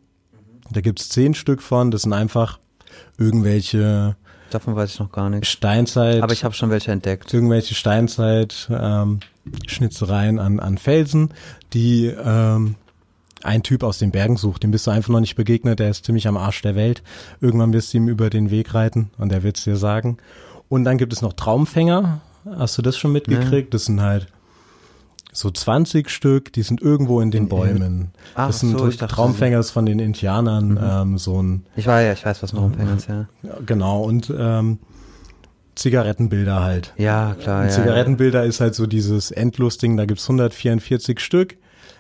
Da 0.71 0.81
gibt's 0.81 1.09
zehn 1.09 1.35
Stück 1.35 1.63
von. 1.63 1.91
Das 1.91 2.03
sind 2.03 2.13
einfach 2.13 2.59
irgendwelche 3.19 4.17
Davon 4.51 4.75
weiß 4.75 4.95
ich 4.95 5.01
noch 5.01 5.13
gar 5.13 5.29
nichts. 5.29 5.49
Steinzeit, 5.49 6.23
Aber 6.23 6.33
ich 6.33 6.45
habe 6.45 6.55
schon 6.55 6.71
welche 6.71 6.91
entdeckt. 6.91 7.35
irgendwelche 7.35 7.75
Steinzeit 7.75 8.69
ähm, 8.71 9.21
Schnitzereien 9.67 10.39
an, 10.39 10.59
an 10.61 10.79
Felsen, 10.79 11.35
die 11.75 12.07
ähm, 12.07 12.77
ein 13.43 13.63
Typ 13.63 13.83
aus 13.83 13.99
den 13.99 14.11
Bergen 14.11 14.37
sucht. 14.39 14.63
Dem 14.63 14.71
bist 14.71 14.87
du 14.87 14.91
einfach 14.91 15.11
noch 15.11 15.21
nicht 15.21 15.37
begegnet. 15.37 15.79
Der 15.81 15.91
ist 15.91 16.07
ziemlich 16.07 16.27
am 16.27 16.37
Arsch 16.39 16.63
der 16.63 16.75
Welt. 16.75 17.03
Irgendwann 17.41 17.73
wirst 17.75 17.93
du 17.93 17.99
ihm 17.99 18.09
über 18.09 18.31
den 18.31 18.51
Weg 18.51 18.73
reiten 18.73 19.11
und 19.19 19.33
er 19.33 19.43
wird's 19.43 19.65
dir 19.65 19.77
sagen. 19.77 20.17
Und 20.71 20.85
dann 20.85 20.97
gibt 20.99 21.13
es 21.13 21.23
noch 21.23 21.35
Traumfänger. 21.35 22.21
Hast 22.45 22.79
du 22.79 22.83
das 22.83 22.97
schon 22.97 23.13
mitgekriegt? 23.13 23.75
Das 23.75 23.87
sind 23.87 24.01
halt 24.01 24.29
so 25.33 25.51
20 25.51 26.11
Stück, 26.11 26.53
die 26.53 26.63
sind 26.63 26.81
irgendwo 26.83 27.21
in 27.21 27.31
den 27.31 27.49
Bäumen. 27.49 28.13
Ach 28.35 28.49
das 28.49 28.61
sind 28.61 28.77
so, 28.77 28.89
dachte, 28.89 29.07
Traumfänger 29.07 29.61
ist 29.61 29.71
von 29.71 29.87
den 29.87 29.99
Indianern, 29.99 30.79
ähm, 30.83 31.19
so 31.19 31.41
ein 31.41 31.65
Ich 31.77 31.87
war 31.87 32.01
ja, 32.01 32.13
ich 32.13 32.25
weiß, 32.25 32.43
was 32.43 32.53
noch 32.53 32.65
Umfänger 32.65 32.97
ist, 32.97 33.09
ja. 33.09 33.29
ja, 33.43 33.57
genau, 33.65 34.03
und 34.03 34.33
ähm, 34.37 34.79
Zigarettenbilder 35.77 36.61
halt. 36.63 36.93
Ja, 36.97 37.37
klar, 37.41 37.63
Und 37.63 37.69
ja. 37.69 37.73
Zigarettenbilder 37.73 38.45
ist 38.45 38.61
halt 38.61 38.75
so 38.75 38.87
dieses 38.87 39.31
Endlusding, 39.31 39.97
da 39.97 40.07
gibt's 40.07 40.25
144 40.25 41.21
Stück. 41.21 41.57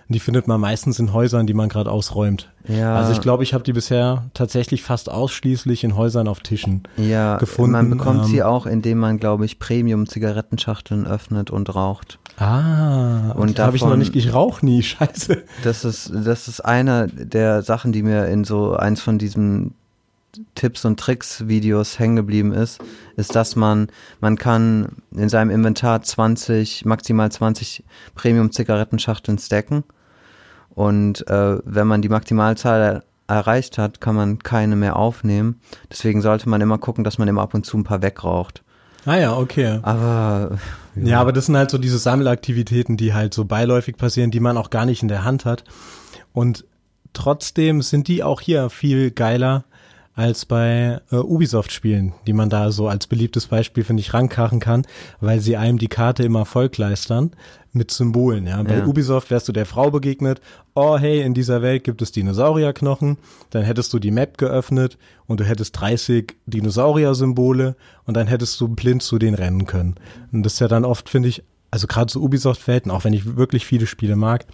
Und 0.09 0.15
die 0.15 0.21
findet 0.21 0.49
man 0.49 0.59
meistens 0.59 0.99
in 0.99 1.13
Häusern, 1.13 1.47
die 1.47 1.53
man 1.53 1.69
gerade 1.69 1.91
ausräumt. 1.91 2.51
Ja. 2.67 2.97
Also 2.97 3.13
ich 3.13 3.21
glaube, 3.21 3.43
ich 3.43 3.53
habe 3.53 3.63
die 3.63 3.75
bisher 3.75 4.31
tatsächlich 4.33 4.83
fast 4.83 5.11
ausschließlich 5.11 5.85
in 5.85 5.97
Häusern 5.97 6.29
auf 6.29 6.41
Tischen. 6.41 6.85
ja, 6.97 7.37
gefunden, 7.37 7.73
Man 7.73 7.91
bekommt 7.91 8.25
sie 8.25 8.39
ähm, 8.39 8.47
auch, 8.47 8.65
indem 8.65 8.99
man, 8.99 9.19
glaube 9.19 9.45
ich, 9.45 9.59
Premium-Zigarettenschachteln 9.59 11.07
öffnet 11.07 11.51
und 11.51 11.75
raucht. 11.75 12.19
Ah, 12.39 13.33
Und 13.33 13.59
da 13.59 13.67
habe 13.67 13.77
ich 13.77 13.85
noch 13.85 13.97
nicht, 13.97 14.17
ich 14.17 14.33
rauch 14.33 14.63
nie, 14.63 14.83
scheiße. 14.83 15.43
Das 15.63 15.85
ist, 15.85 16.11
das 16.15 16.49
ist 16.49 16.61
einer 16.65 17.07
der 17.07 17.63
Sachen, 17.63 17.93
die 17.93 18.03
mir 18.03 18.27
in 18.29 18.45
so 18.45 18.75
eins 18.75 19.03
von 19.03 19.19
diesen 19.19 19.75
Tipps 20.55 20.85
und 20.85 20.99
Tricks 21.01 21.49
Videos 21.49 21.99
hängen 21.99 22.17
geblieben 22.17 22.53
ist, 22.53 22.81
ist, 23.17 23.35
dass 23.35 23.57
man, 23.57 23.89
man 24.21 24.37
kann 24.37 24.97
in 25.11 25.29
seinem 25.29 25.51
Inventar 25.51 26.01
20, 26.03 26.85
maximal 26.85 27.31
20 27.31 27.85
Premium 28.15 28.53
Zigarettenschachteln 28.53 29.39
stacken. 29.39 29.85
Und 30.79 31.27
äh, 31.27 31.59
wenn 31.65 31.89
man 31.89 32.03
die 32.03 32.09
Maximalzahl 32.09 32.81
er 32.81 33.03
erreicht 33.27 33.79
hat, 33.79 34.01
kann 34.01 34.15
man 34.15 34.39
keine 34.39 34.77
mehr 34.77 34.95
aufnehmen. 34.95 35.61
Deswegen 35.91 36.23
sollte 36.23 36.49
man 36.49 36.61
immer 36.61 36.79
gucken, 36.79 37.03
dass 37.03 37.19
man 37.19 37.27
immer 37.27 37.43
ab 37.43 37.53
und 37.53 37.67
zu 37.67 37.77
ein 37.79 37.83
paar 37.83 38.01
wegraucht. 38.01 38.63
Ah 39.05 39.17
ja, 39.17 39.37
okay. 39.37 39.81
Aber 39.83 40.57
Ja, 40.95 41.21
aber 41.21 41.33
das 41.33 41.47
sind 41.47 41.57
halt 41.57 41.73
so 41.73 41.79
diese 41.79 41.99
Sammelaktivitäten, 41.99 42.97
die 42.97 43.13
halt 43.13 43.35
so 43.35 43.45
beiläufig 43.45 43.97
passieren, 43.97 44.31
die 44.31 44.39
man 44.39 44.57
auch 44.57 44.71
gar 44.71 44.87
nicht 44.87 45.03
in 45.03 45.09
der 45.09 45.25
Hand 45.25 45.45
hat. 45.45 45.65
Und 46.33 46.65
trotzdem 47.13 47.83
sind 47.83 48.07
die 48.07 48.23
auch 48.23 48.41
hier 48.41 48.71
viel 48.71 49.11
geiler 49.11 49.65
als 50.19 50.47
bei 50.47 51.01
äh, 51.13 51.17
Ubisoft-Spielen, 51.17 52.13
die 52.27 52.33
man 52.33 52.51
da 52.51 52.73
so 52.73 52.89
als 52.89 53.07
beliebtes 53.07 53.47
Beispiel, 53.47 53.85
finde 53.85 54.01
ich, 54.01 54.13
rankarren 54.13 54.59
kann, 54.59 54.85
weil 55.21 55.39
sie 55.39 55.57
einem 55.57 55.79
die 55.79 55.87
Karte 55.87 56.25
immer 56.25 56.45
vollkleistern 56.45 57.31
mit 57.71 57.93
Symbolen. 57.93 58.49
Ja. 58.49 58.61
Bei 58.65 58.79
Ja. 58.79 58.85
Ubisoft 58.85 59.31
wärst 59.31 59.47
du 59.47 59.53
der 59.53 59.65
Frau 59.65 59.93
begegnet, 59.93 60.41
oh 60.75 60.99
hey, 60.99 61.23
in 61.23 61.35
dieser 61.35 61.63
Welt 61.63 61.85
gibt 61.85 62.03
es 62.03 62.11
Dinosaurierknochen, 62.11 63.17
dann 63.51 63.63
hättest 63.63 63.93
du 63.93 64.01
die 64.01 64.11
Map 64.11 64.39
geöffnet 64.39 64.99
und 65.29 65.39
du 65.39 65.45
hättest 65.45 65.79
30 65.79 66.35
Dinosaurier-Symbole 66.47 67.77
und 68.05 68.17
dann 68.17 68.27
hättest 68.27 68.61
du 68.61 68.67
blind 68.67 69.05
zu 69.05 69.21
denen 69.21 69.37
rennen 69.37 69.67
können. 69.67 69.95
Und 70.33 70.43
das 70.43 70.55
ist 70.55 70.59
ja 70.59 70.67
dann 70.67 70.85
oft, 70.85 71.09
finde 71.09 71.29
ich, 71.29 71.45
also 71.71 71.87
gerade 71.87 72.11
so 72.11 72.21
Ubisoft-Welten, 72.21 72.91
auch 72.91 73.05
wenn 73.05 73.13
ich 73.13 73.37
wirklich 73.37 73.65
viele 73.65 73.87
Spiele 73.87 74.17
mag, 74.17 74.47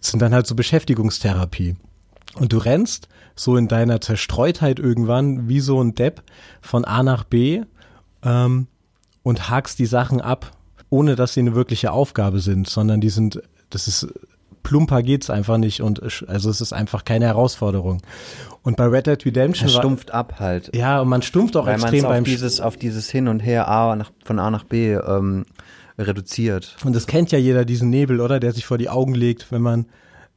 sind 0.00 0.22
dann 0.22 0.32
halt 0.32 0.46
so 0.46 0.54
Beschäftigungstherapie. 0.54 1.76
Und 2.36 2.54
du 2.54 2.56
rennst 2.56 3.08
so 3.36 3.56
in 3.56 3.68
deiner 3.68 4.00
Zerstreutheit 4.00 4.78
irgendwann 4.78 5.48
wie 5.48 5.60
so 5.60 5.80
ein 5.80 5.94
Depp 5.94 6.22
von 6.60 6.84
A 6.84 7.02
nach 7.02 7.24
B 7.24 7.62
ähm, 8.24 8.66
und 9.22 9.50
hakst 9.50 9.78
die 9.78 9.86
Sachen 9.86 10.20
ab, 10.20 10.52
ohne 10.90 11.14
dass 11.14 11.34
sie 11.34 11.40
eine 11.40 11.54
wirkliche 11.54 11.92
Aufgabe 11.92 12.40
sind, 12.40 12.68
sondern 12.68 13.00
die 13.00 13.10
sind, 13.10 13.42
das 13.70 13.86
ist 13.86 14.08
plumper 14.62 15.02
geht's 15.02 15.30
einfach 15.30 15.58
nicht 15.58 15.80
und 15.80 16.02
also 16.26 16.50
es 16.50 16.60
ist 16.60 16.72
einfach 16.72 17.04
keine 17.04 17.26
Herausforderung. 17.26 18.02
Und 18.62 18.76
bei 18.76 18.86
Red 18.86 19.06
Dead 19.06 19.26
Redemption 19.26 19.72
war, 19.72 19.80
stumpft 19.80 20.10
ab 20.10 20.40
halt. 20.40 20.74
ja, 20.74 21.00
und 21.00 21.08
man 21.08 21.22
stumpft 21.22 21.56
auch 21.56 21.66
Weil 21.66 21.78
man 21.78 21.82
extrem 21.82 22.04
auf 22.04 22.10
beim 22.10 22.24
dieses, 22.24 22.60
auf 22.60 22.76
dieses 22.76 23.08
Hin 23.08 23.28
und 23.28 23.38
Her 23.38 23.68
A 23.68 23.94
nach, 23.94 24.10
von 24.24 24.40
A 24.40 24.50
nach 24.50 24.64
B 24.64 24.94
ähm, 24.94 25.46
reduziert. 25.96 26.76
Und 26.84 26.96
das 26.96 27.06
kennt 27.06 27.30
ja 27.30 27.38
jeder, 27.38 27.64
diesen 27.64 27.90
Nebel, 27.90 28.20
oder? 28.20 28.40
Der 28.40 28.52
sich 28.52 28.66
vor 28.66 28.76
die 28.76 28.88
Augen 28.88 29.14
legt, 29.14 29.52
wenn 29.52 29.62
man 29.62 29.86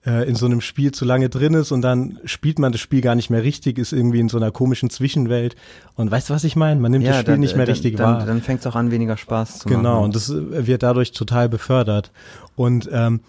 äh, 0.05 0.27
in 0.27 0.35
so 0.35 0.45
einem 0.45 0.61
Spiel 0.61 0.91
zu 0.91 1.05
lange 1.05 1.29
drin 1.29 1.53
ist 1.53 1.71
und 1.71 1.81
dann 1.81 2.19
spielt 2.25 2.59
man 2.59 2.71
das 2.71 2.79
Spiel 2.81 3.01
gar 3.01 3.15
nicht 3.15 3.29
mehr 3.29 3.43
richtig, 3.43 3.77
ist 3.77 3.91
irgendwie 3.91 4.19
in 4.19 4.29
so 4.29 4.37
einer 4.37 4.51
komischen 4.51 4.89
Zwischenwelt. 4.89 5.55
Und 5.95 6.09
weißt 6.09 6.29
du, 6.29 6.33
was 6.33 6.43
ich 6.43 6.55
meine? 6.55 6.79
Man 6.79 6.91
nimmt 6.91 7.05
das 7.05 7.17
Spiel 7.17 7.33
dann, 7.33 7.39
nicht 7.39 7.55
mehr 7.55 7.65
dann, 7.65 7.73
richtig 7.73 7.95
dann, 7.97 8.19
wahr. 8.19 8.25
Dann 8.25 8.41
fängt 8.41 8.61
es 8.61 8.67
auch 8.67 8.75
an, 8.75 8.91
weniger 8.91 9.17
Spaß 9.17 9.59
zu 9.59 9.67
machen. 9.67 9.83
Genau, 9.83 10.03
und 10.03 10.15
das 10.15 10.29
äh, 10.29 10.67
wird 10.67 10.83
dadurch 10.83 11.11
total 11.11 11.49
befördert. 11.49 12.11
Und 12.55 12.89
ähm, 12.91 13.21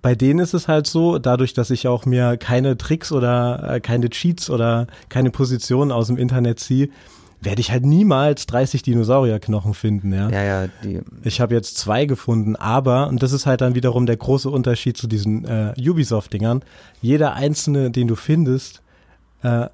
bei 0.00 0.14
denen 0.14 0.40
ist 0.40 0.54
es 0.54 0.68
halt 0.68 0.86
so, 0.86 1.18
dadurch, 1.18 1.54
dass 1.54 1.70
ich 1.70 1.86
auch 1.86 2.04
mir 2.04 2.36
keine 2.36 2.76
Tricks 2.76 3.12
oder 3.12 3.74
äh, 3.74 3.80
keine 3.80 4.10
Cheats 4.10 4.50
oder 4.50 4.86
keine 5.08 5.30
Positionen 5.30 5.92
aus 5.92 6.08
dem 6.08 6.16
Internet 6.16 6.60
ziehe, 6.60 6.88
werde 7.44 7.60
ich 7.60 7.70
halt 7.70 7.84
niemals 7.84 8.46
30 8.46 8.82
Dinosaurierknochen 8.82 9.74
finden, 9.74 10.12
ja. 10.12 10.28
Ja, 10.30 10.42
ja, 10.42 10.68
die, 10.82 11.00
Ich 11.22 11.40
habe 11.40 11.54
jetzt 11.54 11.76
zwei 11.76 12.06
gefunden, 12.06 12.56
aber, 12.56 13.08
und 13.08 13.22
das 13.22 13.32
ist 13.32 13.46
halt 13.46 13.60
dann 13.60 13.74
wiederum 13.74 14.06
der 14.06 14.16
große 14.16 14.50
Unterschied 14.50 14.96
zu 14.96 15.06
diesen 15.06 15.44
äh, 15.44 15.74
Ubisoft-Dingern, 15.78 16.62
jeder 17.00 17.34
einzelne, 17.34 17.90
den 17.90 18.08
du 18.08 18.16
findest, 18.16 18.82
äh, 19.42 19.68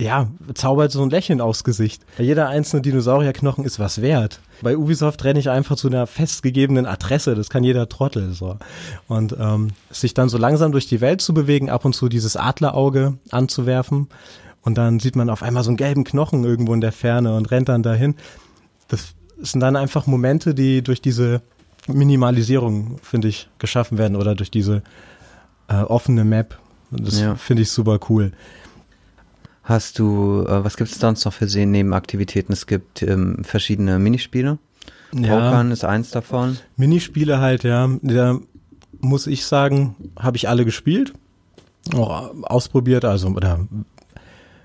ja, 0.00 0.28
zaubert 0.54 0.90
so 0.90 1.00
ein 1.02 1.10
Lächeln 1.10 1.40
aufs 1.40 1.62
Gesicht. 1.62 2.02
Jeder 2.18 2.48
einzelne 2.48 2.82
Dinosaurierknochen 2.82 3.64
ist 3.64 3.78
was 3.78 4.02
wert. 4.02 4.40
Bei 4.60 4.76
Ubisoft 4.76 5.22
renne 5.22 5.38
ich 5.38 5.48
einfach 5.48 5.76
zu 5.76 5.88
einer 5.88 6.06
festgegebenen 6.08 6.86
Adresse, 6.86 7.34
das 7.36 7.50
kann 7.50 7.62
jeder 7.62 7.88
Trottel 7.88 8.32
so. 8.32 8.56
Und 9.06 9.36
ähm, 9.38 9.68
sich 9.90 10.12
dann 10.14 10.28
so 10.28 10.38
langsam 10.38 10.72
durch 10.72 10.86
die 10.86 11.00
Welt 11.00 11.20
zu 11.20 11.34
bewegen, 11.34 11.70
ab 11.70 11.84
und 11.84 11.94
zu 11.94 12.08
dieses 12.08 12.36
Adlerauge 12.36 13.14
anzuwerfen 13.30 14.08
und 14.62 14.78
dann 14.78 15.00
sieht 15.00 15.16
man 15.16 15.28
auf 15.30 15.42
einmal 15.42 15.62
so 15.64 15.70
einen 15.70 15.76
gelben 15.76 16.04
Knochen 16.04 16.44
irgendwo 16.44 16.72
in 16.74 16.80
der 16.80 16.92
Ferne 16.92 17.34
und 17.36 17.50
rennt 17.50 17.68
dann 17.68 17.82
dahin. 17.82 18.14
Das 18.88 19.14
sind 19.40 19.60
dann 19.60 19.76
einfach 19.76 20.06
Momente, 20.06 20.54
die 20.54 20.82
durch 20.82 21.00
diese 21.02 21.42
Minimalisierung, 21.88 22.98
finde 23.02 23.28
ich, 23.28 23.48
geschaffen 23.58 23.98
werden 23.98 24.16
oder 24.16 24.34
durch 24.34 24.50
diese 24.50 24.82
äh, 25.68 25.74
offene 25.82 26.24
Map. 26.24 26.58
Das 26.90 27.18
Ja. 27.20 27.34
finde 27.36 27.62
ich 27.62 27.70
super 27.70 27.98
cool. 28.08 28.32
hast 29.64 29.98
du, 29.98 30.44
äh, 30.46 30.64
was 30.64 30.76
gibt 30.76 30.90
es 30.90 30.98
sonst 30.98 31.24
noch 31.24 31.32
für 31.32 31.48
Se- 31.48 31.66
Nebenaktivitäten? 31.66 32.52
Es 32.52 32.66
gibt 32.66 33.02
ähm, 33.02 33.42
verschiedene 33.44 33.98
Minispiele. 33.98 34.58
Pokern 35.12 35.70
ist 35.70 35.84
eins 35.84 36.10
davon. 36.10 36.58
Minispiele 36.76 37.38
halt, 37.38 37.62
ja. 37.64 37.88
Da 38.02 38.38
muss 39.00 39.26
ich 39.26 39.44
sagen, 39.46 39.94
habe 40.18 40.36
ich 40.36 40.48
alle 40.48 40.64
gespielt. 40.64 41.12
Auch 41.94 42.32
ausprobiert, 42.42 43.04
also, 43.04 43.28
oder 43.28 43.60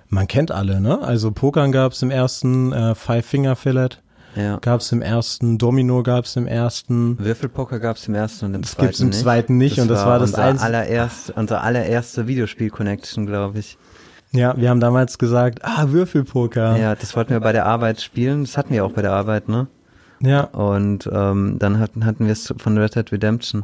man 0.09 0.27
kennt 0.27 0.51
alle, 0.51 0.79
ne? 0.81 1.01
Also 1.01 1.31
Pokern 1.31 1.71
gab's 1.71 2.01
im 2.01 2.11
ersten, 2.11 2.71
äh, 2.73 2.95
Five 2.95 3.25
Finger 3.25 3.55
Fillet 3.55 4.01
Ja. 4.35 4.57
gab's 4.61 4.91
im 4.91 5.01
ersten, 5.01 5.57
Domino 5.57 6.03
gab's 6.03 6.35
im 6.35 6.47
ersten. 6.47 7.17
Würfelpoker 7.19 7.79
gab 7.79 7.97
es 7.97 8.07
im 8.07 8.15
ersten 8.15 8.45
und 8.45 8.53
im 8.55 8.61
Das 8.61 8.71
zweiten 8.71 8.85
gibt's 8.87 8.99
im 9.01 9.09
nicht. 9.09 9.19
zweiten 9.19 9.57
nicht 9.57 9.79
und 9.79 9.87
das 9.89 10.05
war 10.05 10.19
das 10.19 10.31
unser 10.31 10.43
einz- 10.43 10.61
allererste, 10.63 11.33
unsere 11.33 11.61
allererste 11.61 12.27
Videospiel-Connection, 12.27 13.25
glaube 13.25 13.59
ich. 13.59 13.77
Ja, 14.33 14.55
wir 14.57 14.69
haben 14.69 14.79
damals 14.81 15.17
gesagt, 15.17 15.59
ah, 15.63 15.85
Würfelpoker. 15.89 16.77
Ja, 16.77 16.95
das 16.95 17.15
wollten 17.15 17.31
wir 17.31 17.39
bei 17.39 17.53
der 17.53 17.65
Arbeit 17.65 18.01
spielen. 18.01 18.43
Das 18.43 18.57
hatten 18.57 18.73
wir 18.73 18.85
auch 18.85 18.91
bei 18.91 19.01
der 19.01 19.13
Arbeit, 19.13 19.47
ne? 19.49 19.67
ja. 20.19 20.41
Und 20.45 21.09
ähm, 21.11 21.57
dann 21.59 21.79
hatten, 21.79 22.05
hatten 22.05 22.25
wir 22.25 22.33
es 22.33 22.53
von 22.57 22.77
Red 22.77 22.95
Dead 22.95 23.11
Redemption. 23.11 23.63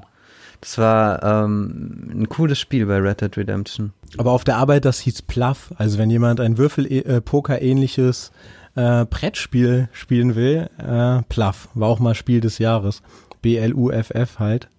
Das 0.64 0.78
war 0.78 1.22
ähm, 1.22 2.10
ein 2.14 2.30
cooles 2.30 2.58
Spiel 2.58 2.86
bei 2.86 2.98
Red 2.98 3.20
Dead 3.20 3.36
Redemption. 3.36 3.92
Aber 4.18 4.32
auf 4.32 4.46
der 4.46 4.56
Arbeit, 4.56 4.86
das 4.86 5.00
hieß 5.02 5.24
Pluff. 5.24 5.74
Also 5.76 5.98
wenn 5.98 6.10
jemand 6.10 6.40
ein 6.40 6.58
Würfel-Poker-ähnliches 6.58 8.32
äh, 8.76 9.04
Brettspiel 9.04 9.90
spielen 9.92 10.36
will, 10.36 10.70
äh, 10.78 11.22
Pluff, 11.28 11.68
war 11.74 11.90
auch 11.90 12.00
mal 12.00 12.16
Spiel 12.16 12.40
des 12.40 12.60
Jahres. 12.60 13.02
B-L-U-F-F 13.42 14.40
halt. 14.40 14.70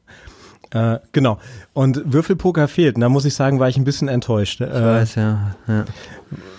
Äh, 0.70 1.00
genau. 1.12 1.38
Und 1.74 2.00
Würfelpoker 2.10 2.66
fehlt. 2.66 2.94
Und 2.94 3.02
da 3.02 3.10
muss 3.10 3.26
ich 3.26 3.34
sagen, 3.34 3.60
war 3.60 3.68
ich 3.68 3.76
ein 3.76 3.84
bisschen 3.84 4.08
enttäuscht. 4.08 4.62
Ich 4.62 4.66
äh, 4.66 4.82
weiß, 4.82 5.16
ja. 5.16 5.54
ja. 5.68 5.84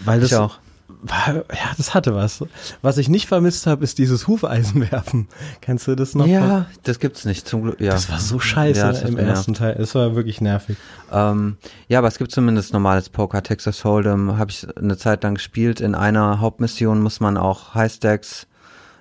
Weil 0.03 0.19
das, 0.19 0.33
ich 0.33 0.37
auch 0.37 0.59
war, 0.87 1.35
ja, 1.35 1.73
das 1.77 1.93
hatte 1.93 2.15
was. 2.15 2.43
Was 2.81 2.97
ich 2.97 3.09
nicht 3.09 3.27
vermisst 3.27 3.67
habe, 3.67 3.83
ist 3.83 3.97
dieses 3.97 4.27
Hufeisenwerfen. 4.27 5.27
Kennst 5.61 5.87
du 5.87 5.95
das 5.95 6.15
noch? 6.15 6.27
Ja, 6.27 6.67
das 6.83 6.99
gibt's 6.99 7.25
nicht 7.25 7.47
zum 7.47 7.63
Glück. 7.63 7.81
Ja. 7.81 7.91
Das 7.93 8.09
war 8.09 8.19
so 8.19 8.39
scheiße 8.39 8.79
ja, 8.79 8.91
im 8.91 9.17
ersten 9.17 9.53
Teil. 9.53 9.75
Es 9.79 9.95
war 9.95 10.15
wirklich 10.15 10.41
nervig. 10.41 10.77
Ähm, 11.11 11.57
ja, 11.87 11.99
aber 11.99 12.07
es 12.07 12.17
gibt 12.17 12.31
zumindest 12.31 12.73
normales 12.73 13.09
Poker. 13.09 13.43
Texas 13.43 13.83
Hold'em 13.83 14.37
habe 14.37 14.51
ich 14.51 14.67
eine 14.77 14.97
Zeit 14.97 15.23
lang 15.23 15.35
gespielt. 15.35 15.81
In 15.81 15.95
einer 15.95 16.39
Hauptmission 16.39 17.01
muss 17.01 17.19
man 17.19 17.37
auch 17.37 17.73
Highstacks 17.73 18.47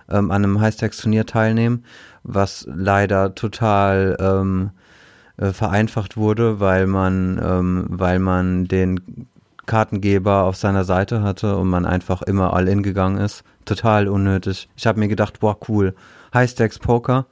ähm, 0.09 0.31
an 0.31 0.44
einem 0.44 0.61
Highstacks-Turnier 0.61 1.27
teilnehmen, 1.27 1.85
was 2.23 2.66
leider 2.69 3.35
total 3.35 4.16
ähm, 4.20 4.70
äh, 5.36 5.52
vereinfacht 5.52 6.16
wurde, 6.16 6.61
weil 6.61 6.86
man, 6.86 7.40
ähm, 7.43 7.86
weil 7.89 8.19
man 8.19 8.66
den 8.66 9.27
Kartengeber 9.66 10.45
auf 10.45 10.57
seiner 10.57 10.85
Seite 10.85 11.23
hatte 11.23 11.57
und 11.57 11.69
man 11.69 11.86
einfach 11.86 12.23
immer 12.23 12.53
all 12.53 12.69
in 12.69 12.82
gegangen 12.82 13.19
ist. 13.19 13.45
Total 13.65 14.09
unnötig. 14.09 14.69
Ich 14.77 14.86
habe 14.86 14.99
mir 14.99 15.09
gedacht, 15.09 15.41
boah, 15.41 15.57
cool. 15.69 15.95
High 16.32 16.51
Stacks 16.51 16.78
Poker. 16.78 17.27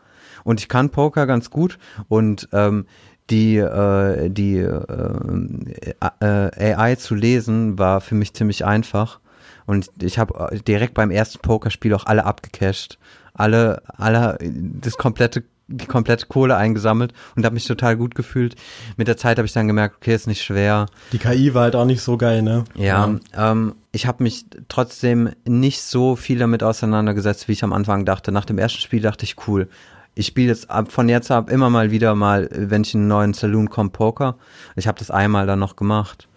Und 0.45 0.61
ich 0.61 0.69
kann 0.69 0.91
Poker 0.91 1.27
ganz 1.27 1.51
gut 1.51 1.79
und 2.09 2.49
ähm, 2.53 2.87
die, 3.31 3.57
äh, 3.57 4.29
die 4.29 4.57
äh, 4.59 5.95
äh, 6.21 6.75
AI 6.75 6.97
zu 6.97 7.15
lesen 7.15 7.79
war 7.79 8.01
für 8.01 8.15
mich 8.15 8.35
ziemlich 8.35 8.65
einfach. 8.65 9.21
Und 9.67 9.91
ich 10.01 10.19
habe 10.19 10.57
direkt 10.67 10.95
beim 10.95 11.11
ersten 11.11 11.39
Pokerspiel 11.39 11.95
auch 11.95 12.07
alle 12.07 12.25
abgecasht. 12.25 12.99
Alle, 13.35 13.83
alle, 13.87 14.37
das 14.43 14.99
komplette 14.99 15.45
die 15.73 15.87
komplette 15.87 16.27
Kohle 16.27 16.57
eingesammelt 16.57 17.13
und 17.37 17.45
habe 17.45 17.55
mich 17.55 17.67
total 17.67 17.97
gut 17.97 18.15
gefühlt. 18.15 18.57
Mit 18.97 19.09
der 19.09 19.17
Zeit 19.17 19.39
habe 19.39 19.47
ich 19.47 19.53
dann 19.53 19.67
gemerkt, 19.67 19.97
okay, 19.97 20.15
ist 20.15 20.27
nicht 20.27 20.43
schwer. 20.43 20.87
Die 21.13 21.19
KI 21.19 21.55
war 21.55 21.63
halt 21.63 21.77
auch 21.77 21.85
nicht 21.85 22.03
so 22.03 22.17
geil, 22.17 22.43
ne? 22.43 22.65
Ja, 22.75 23.09
ja. 23.35 23.51
Ähm, 23.53 23.75
ich 23.93 24.07
habe 24.07 24.23
mich 24.23 24.47
trotzdem 24.69 25.31
nicht 25.45 25.83
so 25.83 26.17
viel 26.17 26.39
damit 26.39 26.63
auseinandergesetzt, 26.63 27.49
wie 27.49 27.53
ich 27.53 27.65
am 27.65 27.73
Anfang 27.73 28.05
dachte. 28.05 28.33
Nach 28.33 28.45
dem 28.45 28.59
ersten 28.59 28.81
Spiel 28.81 29.03
dachte 29.03 29.25
ich, 29.25 29.37
cool. 29.47 29.69
Ich 30.15 30.27
spiele 30.27 30.49
jetzt 30.49 30.71
ab 30.71 30.93
von 30.93 31.09
jetzt 31.09 31.31
ab 31.31 31.51
immer 31.51 31.71
mal 31.71 31.91
wieder 31.91 32.15
mal, 32.15 32.49
wenn 32.53 32.83
ich 32.83 32.95
in 32.95 33.01
einen 33.01 33.09
neuen 33.09 33.35
Saloon 33.35 33.71
komme, 33.71 33.91
Poker. 33.91 34.37
Ich 34.77 34.87
habe 34.87 34.99
das 34.99 35.11
einmal 35.11 35.47
dann 35.47 35.59
noch 35.59 35.77
gemacht. 35.77 36.29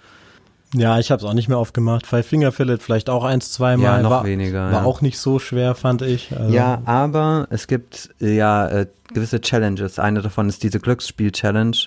Ja, 0.78 1.00
ich 1.00 1.10
habe 1.10 1.22
es 1.22 1.26
auch 1.26 1.34
nicht 1.34 1.48
mehr 1.48 1.58
aufgemacht. 1.58 2.06
Five 2.06 2.26
Finger 2.26 2.52
Fillet 2.52 2.80
vielleicht 2.80 3.10
auch 3.10 3.24
eins, 3.24 3.52
zweimal. 3.52 3.98
Ja, 3.98 4.02
noch 4.02 4.10
war, 4.10 4.26
weniger. 4.26 4.72
War 4.72 4.82
ja. 4.82 4.84
auch 4.84 5.02
nicht 5.02 5.18
so 5.18 5.40
schwer, 5.40 5.74
fand 5.74 6.02
ich. 6.02 6.36
Also. 6.36 6.54
Ja, 6.54 6.82
aber 6.86 7.48
es 7.50 7.68
gibt 7.68 8.10
ja 8.20 8.68
äh, 8.68 8.88
gewisse 9.14 9.40
Challenges. 9.40 10.00
Eine 10.00 10.22
davon 10.22 10.50
ist 10.50 10.64
diese 10.64 10.80
Glücksspiel-Challenge. 10.80 11.78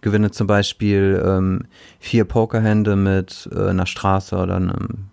Gewinne 0.00 0.30
zum 0.30 0.46
Beispiel 0.46 1.22
ähm, 1.24 1.62
vier 2.00 2.24
Pokerhände 2.24 2.96
mit 2.96 3.48
äh, 3.52 3.68
einer 3.68 3.86
Straße 3.86 4.36
oder 4.36 4.56
einem 4.56 5.08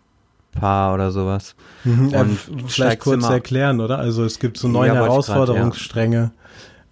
Paar 0.54 0.94
oder 0.94 1.12
sowas. 1.12 1.56
Mhm, 1.84 2.14
äh, 2.14 2.26
vielleicht 2.68 3.02
kurz 3.02 3.28
erklären, 3.28 3.82
oder? 3.82 4.00
Also 4.00 4.24
es 4.24 4.40
gibt 4.40 4.58
so 4.58 4.70
neue 4.70 4.88
ja, 4.88 4.94
Herausforderungsstränge. 4.96 6.18
Grad, 6.18 6.32
ja 6.32 6.46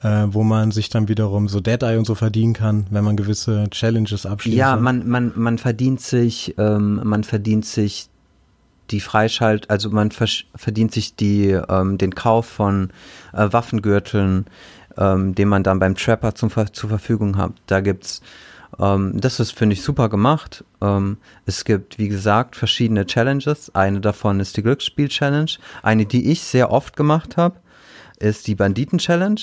äh, 0.04 0.26
wo 0.28 0.44
man 0.44 0.72
sich 0.72 0.90
dann 0.90 1.08
wiederum 1.08 1.48
so 1.48 1.60
Dead 1.60 1.82
Eye 1.82 1.98
und 1.98 2.06
so 2.06 2.16
verdienen 2.16 2.54
kann, 2.54 2.86
wenn 2.90 3.04
man 3.04 3.16
gewisse 3.16 3.70
Challenges 3.70 4.26
abschließt. 4.26 4.58
Ja, 4.58 4.76
man, 4.76 5.08
man, 5.08 5.32
man 5.36 5.58
verdient 5.58 6.02
sich, 6.02 6.56
ähm, 6.58 7.02
man 7.04 7.24
verdient 7.24 7.66
sich 7.66 8.10
die 8.92 9.00
Freischalt, 9.00 9.70
also 9.70 9.90
man 9.90 10.12
verdient 10.12 10.92
sich 10.92 11.16
die, 11.16 11.52
ähm, 11.52 11.98
den 11.98 12.14
Kauf 12.14 12.46
von 12.46 12.92
äh, 13.32 13.48
Waffengürteln, 13.52 14.46
ähm, 14.98 15.36
den 15.36 15.48
man 15.48 15.64
dann 15.64 15.80
beim 15.80 15.96
Trapper 15.96 16.36
zum, 16.36 16.52
zur 16.74 16.90
Verfügung 16.90 17.38
hat. 17.38 17.54
Da 17.68 17.80
gibt's 17.80 18.22
ähm, 18.80 19.20
das 19.20 19.40
ist, 19.40 19.52
finde 19.52 19.74
ich, 19.74 19.84
super 19.84 20.10
gemacht. 20.10 20.64
Ähm, 20.82 21.18
es 21.46 21.64
gibt, 21.64 21.98
wie 21.98 22.08
gesagt, 22.08 22.56
verschiedene 22.56 23.06
Challenges. 23.06 23.74
Eine 23.76 24.02
davon 24.02 24.40
ist 24.40 24.58
die 24.58 24.64
Glücksspiel-Challenge. 24.64 25.52
Eine, 25.82 26.06
die 26.06 26.32
ich 26.32 26.42
sehr 26.42 26.72
oft 26.72 26.96
gemacht 26.96 27.38
habe, 27.38 27.58
ist 28.20 28.48
die 28.48 28.56
Banditen-Challenge. 28.56 29.42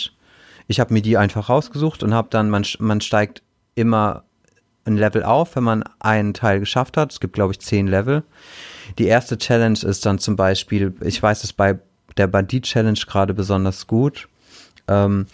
Ich 0.70 0.78
habe 0.78 0.94
mir 0.94 1.02
die 1.02 1.16
einfach 1.16 1.48
rausgesucht 1.48 2.04
und 2.04 2.14
habe 2.14 2.28
dann, 2.30 2.48
man, 2.48 2.64
man 2.78 3.00
steigt 3.00 3.42
immer 3.74 4.22
ein 4.84 4.96
Level 4.96 5.24
auf, 5.24 5.56
wenn 5.56 5.64
man 5.64 5.82
einen 5.98 6.32
Teil 6.32 6.60
geschafft 6.60 6.96
hat. 6.96 7.10
Es 7.10 7.18
gibt, 7.18 7.32
glaube 7.32 7.52
ich, 7.52 7.58
zehn 7.58 7.88
Level. 7.88 8.22
Die 8.96 9.06
erste 9.06 9.36
Challenge 9.36 9.80
ist 9.82 10.06
dann 10.06 10.20
zum 10.20 10.36
Beispiel, 10.36 10.94
ich 11.00 11.20
weiß 11.20 11.42
es 11.42 11.52
bei 11.52 11.80
der 12.16 12.28
Bandit-Challenge 12.28 13.00
gerade 13.04 13.34
besonders 13.34 13.88
gut. 13.88 14.28
Ähm, 14.86 15.26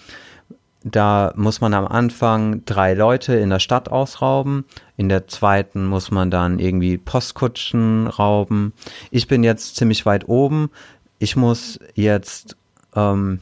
da 0.83 1.35
muss 1.37 1.61
man 1.61 1.75
am 1.75 1.87
Anfang 1.87 2.65
drei 2.65 2.95
Leute 2.95 3.35
in 3.35 3.51
der 3.51 3.59
Stadt 3.59 3.91
ausrauben. 3.91 4.65
In 4.97 5.11
der 5.11 5.29
zweiten 5.29 5.85
muss 5.85 6.11
man 6.11 6.31
dann 6.31 6.59
irgendwie 6.59 6.97
Postkutschen 6.97 8.07
rauben. 8.07 8.73
Ich 9.11 9.29
bin 9.29 9.45
jetzt 9.45 9.77
ziemlich 9.77 10.07
weit 10.07 10.31
oben. 10.31 10.71
Ich 11.19 11.37
muss 11.37 11.79
jetzt 11.95 12.57
ähm, 12.95 13.41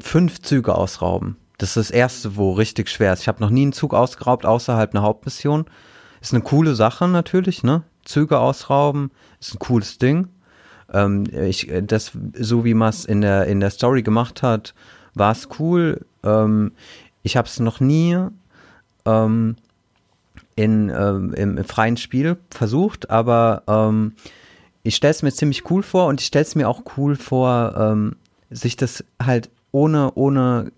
fünf 0.00 0.40
Züge 0.42 0.74
ausrauben. 0.74 1.36
Das 1.58 1.70
ist 1.70 1.76
das 1.76 1.90
erste, 1.90 2.36
wo 2.36 2.52
richtig 2.52 2.88
schwer 2.88 3.12
ist. 3.12 3.22
Ich 3.22 3.28
habe 3.28 3.40
noch 3.40 3.50
nie 3.50 3.62
einen 3.62 3.72
Zug 3.72 3.94
ausgeraubt 3.94 4.46
außerhalb 4.46 4.94
einer 4.94 5.02
Hauptmission. 5.02 5.66
Ist 6.20 6.32
eine 6.32 6.42
coole 6.42 6.74
Sache 6.74 7.08
natürlich, 7.08 7.62
ne? 7.62 7.82
Züge 8.04 8.38
ausrauben 8.38 9.10
ist 9.40 9.54
ein 9.54 9.58
cooles 9.58 9.98
Ding. 9.98 10.28
Ähm, 10.92 11.24
ich, 11.32 11.70
das, 11.82 12.12
so 12.34 12.64
wie 12.64 12.74
man 12.74 12.88
es 12.88 13.04
in 13.04 13.20
der, 13.20 13.46
in 13.46 13.60
der 13.60 13.70
Story 13.70 14.02
gemacht 14.02 14.42
hat, 14.42 14.74
war 15.14 15.32
es 15.32 15.48
cool. 15.58 16.06
Ähm, 16.22 16.72
ich 17.22 17.36
habe 17.36 17.46
es 17.46 17.60
noch 17.60 17.80
nie 17.80 18.16
ähm, 19.04 19.56
in, 20.56 20.88
ähm, 20.88 21.34
im, 21.34 21.58
im, 21.58 21.64
freien 21.64 21.96
Spiel 21.96 22.36
versucht, 22.50 23.10
aber 23.10 23.62
ähm, 23.66 24.14
ich 24.82 24.96
stelle 24.96 25.10
es 25.10 25.22
mir 25.22 25.32
ziemlich 25.32 25.70
cool 25.70 25.82
vor 25.82 26.06
und 26.06 26.20
ich 26.20 26.28
stelle 26.28 26.44
es 26.44 26.54
mir 26.54 26.68
auch 26.68 26.82
cool 26.96 27.16
vor, 27.16 27.74
ähm, 27.76 28.16
sich 28.50 28.76
das 28.76 29.04
halt 29.22 29.50
ohne, 29.78 30.12
ohne 30.14 30.72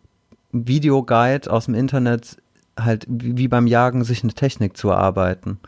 Videoguide 0.52 1.50
aus 1.50 1.64
dem 1.64 1.74
Internet 1.74 2.36
halt 2.78 3.06
wie 3.08 3.48
beim 3.48 3.66
Jagen 3.66 4.04
sich 4.04 4.22
eine 4.22 4.34
Technik 4.34 4.76
zu 4.76 4.90
erarbeiten. 4.90 5.58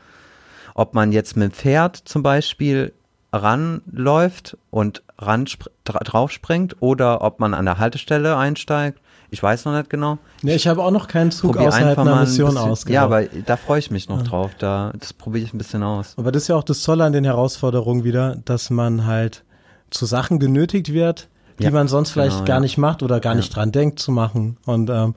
Ob 0.74 0.94
man 0.94 1.12
jetzt 1.12 1.36
mit 1.36 1.50
dem 1.50 1.54
Pferd 1.54 1.96
zum 1.96 2.22
Beispiel 2.22 2.92
ranläuft 3.32 4.58
und 4.70 5.02
ran 5.18 5.46
drauf 5.84 6.30
springt 6.30 6.76
oder 6.80 7.22
ob 7.22 7.40
man 7.40 7.54
an 7.54 7.64
der 7.64 7.78
Haltestelle 7.78 8.36
einsteigt. 8.36 9.00
Ich 9.30 9.42
weiß 9.42 9.64
noch 9.64 9.74
nicht 9.74 9.88
genau. 9.88 10.18
Nee, 10.42 10.54
ich 10.54 10.68
habe 10.68 10.82
auch 10.82 10.90
noch 10.90 11.08
keinen 11.08 11.30
Zug 11.30 11.52
Probier 11.52 11.68
außerhalb 11.68 11.98
einer 11.98 12.20
Mission 12.20 12.58
aus. 12.58 12.84
Ja, 12.86 13.04
aber 13.04 13.24
da 13.24 13.56
freue 13.56 13.78
ich 13.78 13.90
mich 13.90 14.10
noch 14.10 14.18
ja. 14.18 14.24
drauf. 14.24 14.50
Da, 14.58 14.92
das 14.98 15.14
probiere 15.14 15.46
ich 15.46 15.54
ein 15.54 15.58
bisschen 15.58 15.82
aus. 15.82 16.14
Aber 16.18 16.32
das 16.32 16.42
ist 16.42 16.48
ja 16.48 16.56
auch 16.56 16.64
das 16.64 16.82
Tolle 16.82 17.04
an 17.04 17.14
den 17.14 17.24
Herausforderungen 17.24 18.04
wieder, 18.04 18.36
dass 18.44 18.68
man 18.68 19.06
halt 19.06 19.44
zu 19.88 20.04
Sachen 20.04 20.38
genötigt 20.38 20.92
wird, 20.92 21.28
die 21.58 21.64
ja, 21.64 21.70
man 21.70 21.88
sonst 21.88 22.10
vielleicht 22.10 22.36
genau, 22.36 22.46
gar 22.46 22.60
nicht 22.60 22.78
macht 22.78 23.02
oder 23.02 23.20
gar 23.20 23.34
nicht 23.34 23.54
dran 23.54 23.72
denkt 23.72 23.98
zu 23.98 24.12
machen. 24.12 24.56
Und 24.66 24.90
ähm, 24.90 25.14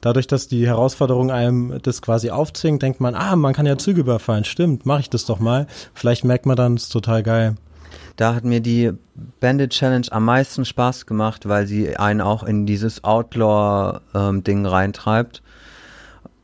dadurch, 0.00 0.26
dass 0.26 0.48
die 0.48 0.66
Herausforderung 0.66 1.30
einem 1.30 1.78
das 1.82 2.02
quasi 2.02 2.30
aufzwingt, 2.30 2.82
denkt 2.82 3.00
man, 3.00 3.14
ah, 3.14 3.36
man 3.36 3.54
kann 3.54 3.66
ja 3.66 3.78
Züge 3.78 4.00
überfallen. 4.00 4.44
Stimmt, 4.44 4.86
mache 4.86 5.00
ich 5.00 5.10
das 5.10 5.24
doch 5.24 5.38
mal. 5.38 5.66
Vielleicht 5.94 6.24
merkt 6.24 6.46
man 6.46 6.56
dann, 6.56 6.74
es 6.74 6.84
ist 6.84 6.92
total 6.92 7.22
geil. 7.22 7.54
Da 8.16 8.34
hat 8.34 8.44
mir 8.44 8.60
die 8.60 8.92
Bandit 9.40 9.70
Challenge 9.70 10.06
am 10.10 10.24
meisten 10.24 10.64
Spaß 10.64 11.06
gemacht, 11.06 11.48
weil 11.48 11.66
sie 11.66 11.96
einen 11.96 12.20
auch 12.20 12.42
in 12.42 12.66
dieses 12.66 13.04
Outlaw-Ding 13.04 14.58
ähm, 14.58 14.66
reintreibt. 14.66 15.42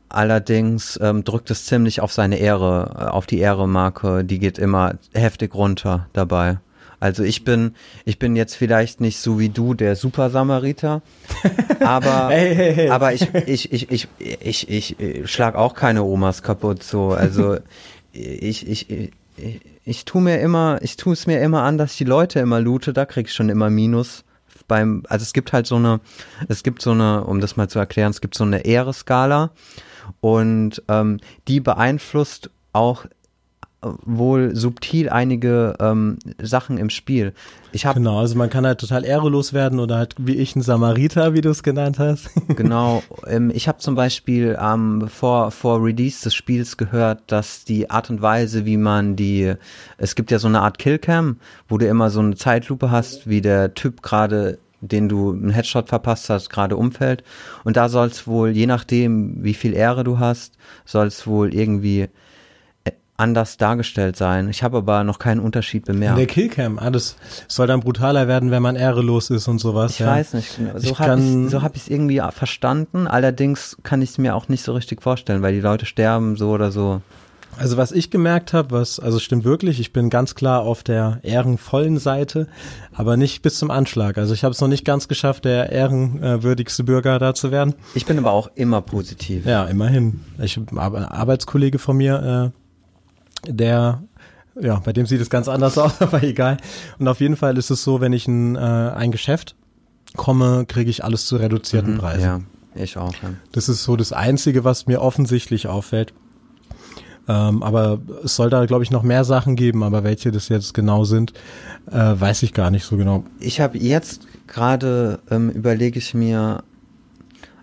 Allerdings 0.08 0.98
ähm, 1.02 1.24
drückt 1.24 1.50
es 1.50 1.66
ziemlich 1.66 2.00
auf 2.00 2.12
seine 2.12 2.36
Ehre, 2.36 2.94
äh, 2.96 3.04
auf 3.06 3.26
die 3.26 3.40
Ehre-Marke. 3.40 4.24
Die 4.24 4.38
geht 4.38 4.58
immer 4.58 4.94
heftig 5.12 5.54
runter 5.54 6.06
dabei. 6.12 6.58
Also 7.04 7.22
ich 7.22 7.44
bin, 7.44 7.74
ich 8.06 8.18
bin 8.18 8.34
jetzt 8.34 8.56
vielleicht 8.56 9.02
nicht 9.02 9.18
so 9.18 9.38
wie 9.38 9.50
du 9.50 9.74
der 9.74 9.94
Super-Samariter, 9.94 11.02
aber, 11.80 12.30
hey, 12.30 12.54
hey, 12.54 12.74
hey. 12.74 12.88
aber 12.88 13.12
ich, 13.12 13.28
ich, 13.46 13.70
ich, 13.70 13.90
ich, 13.90 14.08
ich, 14.18 14.70
ich, 14.70 14.98
ich 14.98 15.30
schlag 15.30 15.54
auch 15.54 15.74
keine 15.74 16.02
Omas 16.02 16.42
kaputt, 16.42 16.82
so. 16.82 17.10
Also 17.10 17.58
ich, 18.10 18.66
ich, 18.66 18.88
ich, 18.88 19.10
ich 19.84 20.06
tu 20.06 20.18
mir 20.18 20.40
immer, 20.40 20.78
ich 20.80 20.96
tu 20.96 21.12
es 21.12 21.26
mir 21.26 21.42
immer 21.42 21.64
an, 21.64 21.76
dass 21.76 21.92
ich 21.92 21.98
die 21.98 22.04
Leute 22.04 22.40
immer 22.40 22.58
loote, 22.58 22.94
da 22.94 23.04
krieg 23.04 23.26
ich 23.26 23.34
schon 23.34 23.50
immer 23.50 23.68
Minus. 23.68 24.24
Beim, 24.66 25.02
also 25.10 25.24
es 25.24 25.34
gibt 25.34 25.52
halt 25.52 25.66
so 25.66 25.76
eine, 25.76 26.00
es 26.48 26.62
gibt 26.62 26.80
so 26.80 26.92
eine, 26.92 27.24
um 27.24 27.38
das 27.38 27.58
mal 27.58 27.68
zu 27.68 27.78
erklären, 27.78 28.12
es 28.12 28.22
gibt 28.22 28.34
so 28.34 28.44
eine 28.44 28.64
Ehre-Skala 28.64 29.50
und 30.22 30.82
ähm, 30.88 31.20
die 31.48 31.60
beeinflusst 31.60 32.48
auch 32.72 33.04
wohl 34.04 34.54
subtil 34.54 35.08
einige 35.10 35.74
ähm, 35.80 36.18
Sachen 36.40 36.78
im 36.78 36.90
Spiel. 36.90 37.32
Ich 37.72 37.86
habe 37.86 37.98
Genau, 37.98 38.20
also 38.20 38.36
man 38.36 38.50
kann 38.50 38.66
halt 38.66 38.80
total 38.80 39.04
ehrelos 39.04 39.52
werden 39.52 39.80
oder 39.80 39.96
halt 39.96 40.14
wie 40.18 40.36
ich 40.36 40.54
ein 40.54 40.62
Samariter, 40.62 41.34
wie 41.34 41.40
du 41.40 41.50
es 41.50 41.62
genannt 41.62 41.98
hast. 41.98 42.30
genau, 42.48 43.02
ähm, 43.26 43.50
ich 43.54 43.68
habe 43.68 43.78
zum 43.78 43.94
Beispiel 43.94 44.56
ähm, 44.60 45.08
vor 45.08 45.50
vor 45.50 45.82
Release 45.82 46.22
des 46.22 46.34
Spiels 46.34 46.76
gehört, 46.76 47.22
dass 47.26 47.64
die 47.64 47.90
Art 47.90 48.10
und 48.10 48.22
Weise, 48.22 48.64
wie 48.64 48.76
man 48.76 49.16
die, 49.16 49.54
es 49.98 50.14
gibt 50.14 50.30
ja 50.30 50.38
so 50.38 50.48
eine 50.48 50.60
Art 50.60 50.78
Killcam, 50.78 51.38
wo 51.68 51.78
du 51.78 51.86
immer 51.86 52.10
so 52.10 52.20
eine 52.20 52.36
Zeitlupe 52.36 52.90
hast, 52.90 53.28
wie 53.28 53.40
der 53.40 53.74
Typ 53.74 54.02
gerade 54.02 54.58
den 54.88 55.08
du 55.08 55.32
einen 55.32 55.50
Headshot 55.50 55.88
verpasst 55.88 56.28
hast, 56.30 56.50
gerade 56.50 56.76
umfällt. 56.76 57.24
Und 57.64 57.76
da 57.76 57.88
soll 57.88 58.08
es 58.08 58.26
wohl, 58.26 58.50
je 58.50 58.66
nachdem, 58.66 59.42
wie 59.42 59.54
viel 59.54 59.74
Ehre 59.74 60.04
du 60.04 60.18
hast, 60.18 60.56
soll 60.84 61.06
es 61.06 61.26
wohl 61.26 61.54
irgendwie 61.54 62.08
anders 63.16 63.56
dargestellt 63.56 64.16
sein. 64.16 64.48
Ich 64.48 64.62
habe 64.62 64.78
aber 64.78 65.04
noch 65.04 65.18
keinen 65.18 65.40
Unterschied 65.40 65.88
In 65.88 65.94
bemerkt. 65.94 66.18
der 66.18 66.26
Killcam, 66.26 66.78
ah, 66.78 66.90
das 66.90 67.16
soll 67.46 67.66
dann 67.66 67.80
brutaler 67.80 68.26
werden, 68.26 68.50
wenn 68.50 68.62
man 68.62 68.76
ehrelos 68.76 69.30
ist 69.30 69.46
und 69.46 69.58
sowas. 69.58 69.92
Ich 69.92 69.98
ja. 70.00 70.06
weiß 70.06 70.34
nicht, 70.34 70.56
genau. 70.56 70.78
so 70.78 70.98
habe 70.98 71.20
ich 71.20 71.50
so 71.50 71.62
hab 71.62 71.76
es 71.76 71.88
irgendwie 71.88 72.20
verstanden. 72.32 73.06
Allerdings 73.06 73.76
kann 73.82 74.02
ich 74.02 74.10
es 74.10 74.18
mir 74.18 74.34
auch 74.34 74.48
nicht 74.48 74.64
so 74.64 74.72
richtig 74.72 75.02
vorstellen, 75.02 75.42
weil 75.42 75.54
die 75.54 75.60
Leute 75.60 75.86
sterben 75.86 76.36
so 76.36 76.50
oder 76.50 76.72
so. 76.72 77.02
Also 77.56 77.76
was 77.76 77.92
ich 77.92 78.10
gemerkt 78.10 78.52
habe, 78.52 78.72
was, 78.72 78.98
also 78.98 79.20
stimmt 79.20 79.44
wirklich, 79.44 79.78
ich 79.78 79.92
bin 79.92 80.10
ganz 80.10 80.34
klar 80.34 80.62
auf 80.62 80.82
der 80.82 81.20
ehrenvollen 81.22 81.98
Seite, 81.98 82.48
aber 82.92 83.16
nicht 83.16 83.42
bis 83.42 83.58
zum 83.58 83.70
Anschlag. 83.70 84.18
Also 84.18 84.34
ich 84.34 84.42
habe 84.42 84.52
es 84.52 84.60
noch 84.60 84.68
nicht 84.68 84.84
ganz 84.84 85.06
geschafft, 85.06 85.44
der 85.44 85.70
ehrenwürdigste 85.70 86.82
Bürger 86.82 87.18
da 87.20 87.34
zu 87.34 87.52
werden. 87.52 87.74
Ich 87.94 88.06
bin 88.06 88.18
aber 88.18 88.32
auch 88.32 88.50
immer 88.56 88.80
positiv. 88.80 89.46
Ja, 89.46 89.66
immerhin. 89.66 90.20
Ich 90.42 90.56
habe 90.56 90.96
einen 90.96 91.06
Arbeitskollege 91.06 91.78
von 91.78 91.96
mir, 91.96 92.52
äh, 92.52 92.63
der, 93.48 94.02
ja, 94.60 94.80
bei 94.80 94.92
dem 94.92 95.06
sieht 95.06 95.20
es 95.20 95.30
ganz 95.30 95.48
anders 95.48 95.78
aus, 95.78 96.00
aber 96.00 96.22
egal. 96.22 96.56
Und 96.98 97.08
auf 97.08 97.20
jeden 97.20 97.36
Fall 97.36 97.56
ist 97.58 97.70
es 97.70 97.82
so, 97.82 98.00
wenn 98.00 98.12
ich 98.12 98.28
in 98.28 98.56
äh, 98.56 98.58
ein 98.58 99.10
Geschäft 99.10 99.56
komme, 100.16 100.64
kriege 100.66 100.90
ich 100.90 101.04
alles 101.04 101.26
zu 101.26 101.36
reduzierten 101.36 101.98
Preisen. 101.98 102.46
Ja, 102.74 102.82
ich 102.82 102.96
auch. 102.96 103.12
Ja. 103.14 103.30
Das 103.52 103.68
ist 103.68 103.84
so 103.84 103.96
das 103.96 104.12
Einzige, 104.12 104.64
was 104.64 104.86
mir 104.86 105.00
offensichtlich 105.00 105.66
auffällt. 105.66 106.12
Ähm, 107.26 107.62
aber 107.62 108.00
es 108.22 108.36
soll 108.36 108.50
da, 108.50 108.66
glaube 108.66 108.84
ich, 108.84 108.90
noch 108.90 109.02
mehr 109.02 109.24
Sachen 109.24 109.56
geben, 109.56 109.82
aber 109.82 110.04
welche 110.04 110.30
das 110.30 110.48
jetzt 110.50 110.74
genau 110.74 111.04
sind, 111.04 111.32
äh, 111.90 111.96
weiß 111.96 112.42
ich 112.42 112.52
gar 112.52 112.70
nicht 112.70 112.84
so 112.84 112.96
genau. 112.96 113.24
Ich 113.40 113.60
habe 113.60 113.78
jetzt 113.78 114.26
gerade 114.46 115.20
ähm, 115.30 115.48
überlege 115.50 115.98
ich 115.98 116.12
mir 116.12 116.62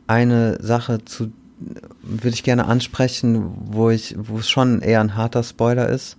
eine 0.07 0.61
Sache 0.63 1.05
zu 1.05 1.31
würde 2.01 2.29
ich 2.29 2.43
gerne 2.43 2.65
ansprechen, 2.65 3.51
wo 3.71 3.89
ich 3.89 4.15
wo 4.17 4.37
es 4.39 4.49
schon 4.49 4.81
eher 4.81 4.99
ein 5.01 5.15
harter 5.15 5.43
Spoiler 5.43 5.89
ist. 5.89 6.17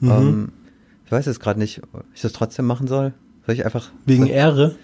Mhm. 0.00 0.10
Ähm, 0.10 0.52
ich 1.06 1.12
weiß 1.12 1.26
jetzt 1.26 1.40
gerade 1.40 1.58
nicht, 1.58 1.82
ob 1.92 2.04
ich 2.14 2.20
das 2.20 2.32
trotzdem 2.32 2.66
machen 2.66 2.86
soll. 2.86 3.12
Soll 3.46 3.54
ich 3.54 3.64
einfach 3.64 3.90
Wegen 4.06 4.26
Ehre. 4.26 4.76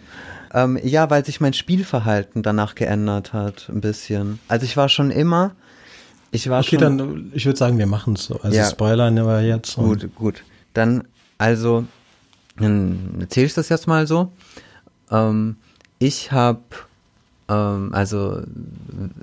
Ähm, 0.53 0.79
ja, 0.83 1.11
weil 1.11 1.25
sich 1.25 1.41
mein 1.41 1.53
Spielverhalten 1.53 2.43
danach 2.43 2.75
geändert 2.75 3.33
hat, 3.33 3.69
ein 3.69 3.81
bisschen. 3.81 4.39
Also 4.49 4.65
ich 4.65 4.77
war 4.77 4.89
schon 4.89 5.11
immer, 5.11 5.53
ich 6.31 6.49
war 6.49 6.61
Okay, 6.61 6.79
schon 6.81 6.99
dann, 6.99 7.31
ich 7.35 7.47
würde 7.47 7.59
sagen, 7.59 7.79
wir 7.79 7.87
machen 7.87 8.15
es 8.15 8.25
so. 8.25 8.41
Also 8.41 8.57
Ja. 8.57 8.65
Spoiler 8.69 9.07
aber 9.21 9.41
jetzt. 9.43 9.77
und- 9.79 10.01
gut, 10.01 10.15
gut. 10.15 10.43
Dann, 10.73 11.05
also, 11.39 11.85
dann 12.59 13.17
erzähle 13.21 13.47
ich 13.47 13.55
das 13.55 13.69
jetzt 13.69 13.87
mal 13.87 14.07
so. 14.07 14.33
Ähm, 15.11 15.57
ich 15.99 16.33
habe, 16.33 16.61
ähm, 17.49 17.91
also 17.93 18.43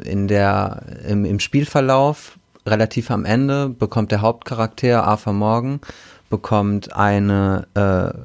in 0.04 0.28
der, 0.28 0.84
im, 1.08 1.26
im 1.26 1.40
Spielverlauf, 1.40 2.38
relativ 2.66 3.12
am 3.12 3.26
Ende, 3.26 3.70
bekommt 3.70 4.12
der 4.12 4.22
Hauptcharakter 4.22 5.04
Arthur 5.04 5.34
Morgan, 5.34 5.82
bekommt 6.30 6.94
eine 6.96 7.68
äh, 7.74 8.18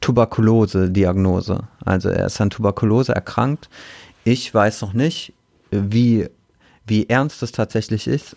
Tuberkulose-Diagnose. 0.00 1.64
Also 1.84 2.08
er 2.08 2.26
ist 2.26 2.40
an 2.40 2.50
Tuberkulose 2.50 3.14
erkrankt. 3.14 3.68
Ich 4.24 4.52
weiß 4.52 4.82
noch 4.82 4.92
nicht, 4.92 5.32
wie, 5.70 6.28
wie 6.86 7.08
ernst 7.08 7.42
das 7.42 7.52
tatsächlich 7.52 8.06
ist. 8.06 8.36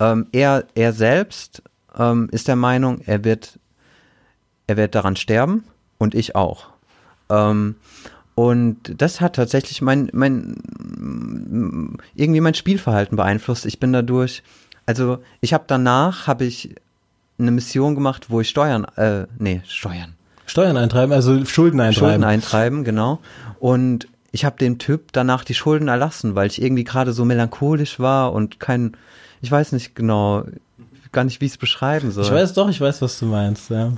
Ähm, 0.00 0.26
er, 0.32 0.64
er 0.74 0.92
selbst 0.92 1.62
ähm, 1.98 2.28
ist 2.32 2.48
der 2.48 2.56
Meinung, 2.56 3.00
er 3.04 3.24
wird, 3.24 3.58
er 4.66 4.76
wird 4.76 4.94
daran 4.94 5.16
sterben 5.16 5.64
und 5.98 6.14
ich 6.14 6.34
auch. 6.34 6.68
Ähm, 7.28 7.76
und 8.34 8.94
das 8.96 9.20
hat 9.20 9.36
tatsächlich 9.36 9.82
mein, 9.82 10.08
mein, 10.12 10.56
irgendwie 12.14 12.40
mein 12.40 12.54
Spielverhalten 12.54 13.16
beeinflusst. 13.16 13.66
Ich 13.66 13.78
bin 13.78 13.92
dadurch, 13.92 14.42
also 14.86 15.18
ich 15.40 15.52
habe 15.52 15.64
danach, 15.66 16.26
habe 16.26 16.44
ich 16.44 16.74
eine 17.38 17.50
Mission 17.50 17.94
gemacht, 17.94 18.30
wo 18.30 18.40
ich 18.40 18.48
Steuern, 18.48 18.86
äh, 18.96 19.26
nee, 19.38 19.62
Steuern, 19.66 20.14
Steuern 20.46 20.76
eintreiben, 20.76 21.12
also 21.12 21.44
Schulden 21.44 21.80
eintreiben. 21.80 22.08
Schulden 22.08 22.24
eintreiben, 22.24 22.84
genau. 22.84 23.20
Und 23.60 24.08
ich 24.32 24.44
habe 24.46 24.56
dem 24.56 24.78
Typ 24.78 25.12
danach 25.12 25.44
die 25.44 25.54
Schulden 25.54 25.88
erlassen, 25.88 26.34
weil 26.34 26.46
ich 26.46 26.60
irgendwie 26.60 26.84
gerade 26.84 27.12
so 27.12 27.24
melancholisch 27.24 28.00
war 28.00 28.32
und 28.32 28.60
kein, 28.60 28.96
ich 29.42 29.50
weiß 29.50 29.72
nicht 29.72 29.94
genau, 29.94 30.44
gar 31.12 31.24
nicht, 31.24 31.40
wie 31.42 31.46
ich 31.46 31.52
es 31.52 31.58
beschreiben 31.58 32.10
soll. 32.10 32.24
Ich 32.24 32.32
weiß 32.32 32.54
doch, 32.54 32.70
ich 32.70 32.80
weiß, 32.80 33.02
was 33.02 33.18
du 33.18 33.26
meinst, 33.26 33.70
ja. 33.70 33.92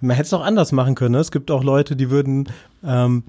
Man 0.00 0.16
hätte 0.16 0.26
es 0.26 0.34
auch 0.34 0.44
anders 0.44 0.72
machen 0.72 0.94
können. 0.94 1.12
Ne? 1.12 1.20
Es 1.20 1.30
gibt 1.30 1.50
auch 1.50 1.62
Leute, 1.62 1.94
die 1.96 2.10
würden 2.10 2.48
ähm, 2.84 3.22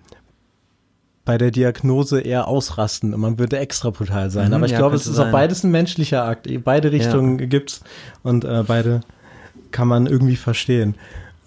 bei 1.26 1.38
der 1.38 1.52
Diagnose 1.52 2.20
eher 2.22 2.48
ausrasten 2.48 3.14
und 3.14 3.22
man 3.22 3.40
würde 3.40 3.58
extra 3.58 3.90
brutal 3.92 4.30
sein. 4.30 4.50
Mhm, 4.50 4.54
Aber 4.56 4.66
ich 4.66 4.74
ja, 4.74 4.78
glaube, 4.78 4.96
es 4.96 5.06
ist 5.08 5.14
auch 5.20 5.24
sein. 5.24 5.32
beides 5.32 5.64
ein 5.64 5.72
menschlicher 5.72 6.26
Akt. 6.26 6.48
Beide 6.64 6.92
Richtungen 6.92 7.38
gibt's 7.50 7.82
und 8.24 8.44
äh, 8.44 8.64
beide 8.68 9.02
kann 9.72 9.88
man 9.88 10.06
irgendwie 10.06 10.36
verstehen. 10.36 10.96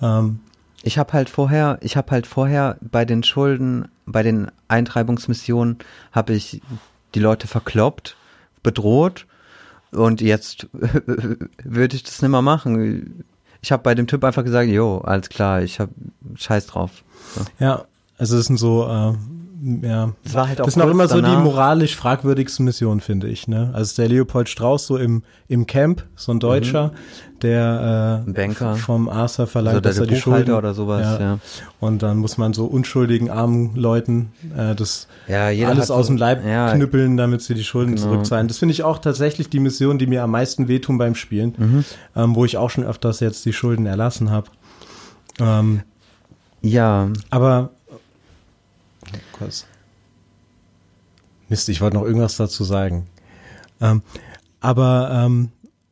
Ähm, 0.01 0.40
Ich 0.82 0.98
habe 0.98 1.12
halt 1.12 1.28
vorher, 1.28 1.78
ich 1.82 1.97
habe 1.97 2.11
halt 2.11 2.27
vorher 2.27 2.77
bei 2.81 3.05
den 3.05 3.23
Schulden, 3.23 3.89
bei 4.07 4.23
den 4.23 4.51
Eintreibungsmissionen, 4.69 5.78
habe 6.12 6.32
ich 6.32 6.62
die 7.15 7.20
Leute 7.20 7.47
verkloppt, 7.47 8.16
bedroht 8.62 9.27
und 9.93 10.20
jetzt 10.20 10.69
würde 11.62 11.97
ich 11.97 12.03
das 12.03 12.23
nicht 12.23 12.31
mehr 12.31 12.43
machen. 12.43 13.24
Ich 13.61 13.73
habe 13.73 13.82
bei 13.82 13.94
dem 13.94 14.07
Typ 14.07 14.24
einfach 14.24 14.44
gesagt, 14.44 14.69
jo, 14.70 14.98
alles 14.98 15.28
klar, 15.28 15.62
ich 15.62 15.81
habe 15.81 15.93
Scheiß 16.35 16.66
drauf. 16.66 17.05
So. 17.35 17.43
ja, 17.59 17.85
also 18.19 18.39
es 18.39 18.47
sind 18.47 18.59
so, 18.59 18.86
äh, 18.89 19.15
ja. 19.83 20.12
Das 20.24 20.35
war 20.35 20.49
halt 20.49 20.61
auch 20.61 20.65
Das 20.66 20.74
sind 20.74 20.83
auch 20.83 20.91
immer 20.91 21.09
so 21.09 21.16
die 21.16 21.23
danach. 21.23 21.43
moralisch 21.43 21.97
fragwürdigsten 21.97 22.65
Missionen, 22.65 23.01
finde 23.01 23.28
ich. 23.28 23.49
Ne? 23.49 23.70
Also 23.74 23.97
der 24.03 24.09
Leopold 24.09 24.49
Strauß 24.49 24.87
so 24.87 24.97
im, 24.97 25.23
im 25.49 25.66
Camp, 25.66 26.05
so 26.15 26.33
ein 26.33 26.41
Deutscher, 26.41 26.93
der 27.43 28.23
äh, 28.24 28.28
Mhm. 28.28 28.35
Banker. 28.35 28.74
vom 28.77 29.09
Arthur 29.09 29.47
verlangt, 29.47 29.77
Also 29.87 29.89
dass 29.89 29.99
er 29.99 30.07
die 30.07 30.20
Schulden 30.20 30.55
oder 30.55 30.74
sowas, 30.74 31.19
ja. 31.20 31.39
Und 31.81 32.03
dann 32.03 32.19
muss 32.19 32.39
man 32.39 32.53
so 32.55 32.66
unschuldigen 32.66 33.31
armen 33.31 33.74
Leuten 33.77 34.33
äh, 34.57 34.74
das 34.74 35.07
Ja, 35.28 35.47
alles 35.69 35.89
so- 35.89 35.95
aus 35.95 36.07
dem 36.09 36.16
Leib 36.16 36.45
ja, 36.47 36.73
knüppeln, 36.74 37.16
damit 37.16 37.43
sie 37.43 37.55
die 37.55 37.65
Schulden 37.65 37.95
Genau. 37.97 38.07
zurückzahlen. 38.09 38.49
Das 38.49 38.59
finde 38.59 38.73
ich 38.73 38.83
auch 38.83 38.99
tatsächlich 38.99 39.49
die 39.51 39.61
Mission, 39.61 39.99
die 39.99 40.07
mir 40.07 40.23
am 40.23 40.31
meisten 40.33 40.69
wehtun 40.69 40.99
beim 40.99 41.15
Spielen, 41.15 41.55
Mhm. 41.57 41.85
ähm, 42.15 42.35
wo 42.35 42.45
ich 42.45 42.57
auch 42.57 42.70
schon 42.70 42.85
öfters 42.85 43.20
jetzt 43.20 43.45
die 43.45 43.53
Schulden 43.53 43.87
erlassen 43.87 44.31
habe. 44.31 44.49
Ähm, 45.41 45.81
Ja, 46.62 47.11
aber 47.31 47.70
kurz. 49.32 49.66
Mist, 51.48 51.68
ich 51.68 51.80
wollte 51.80 51.97
noch 51.97 52.05
irgendwas 52.05 52.36
dazu 52.36 52.64
sagen. 52.64 53.06
Ähm, 53.80 54.02
aber 54.60 55.10
ähm, 55.12 55.51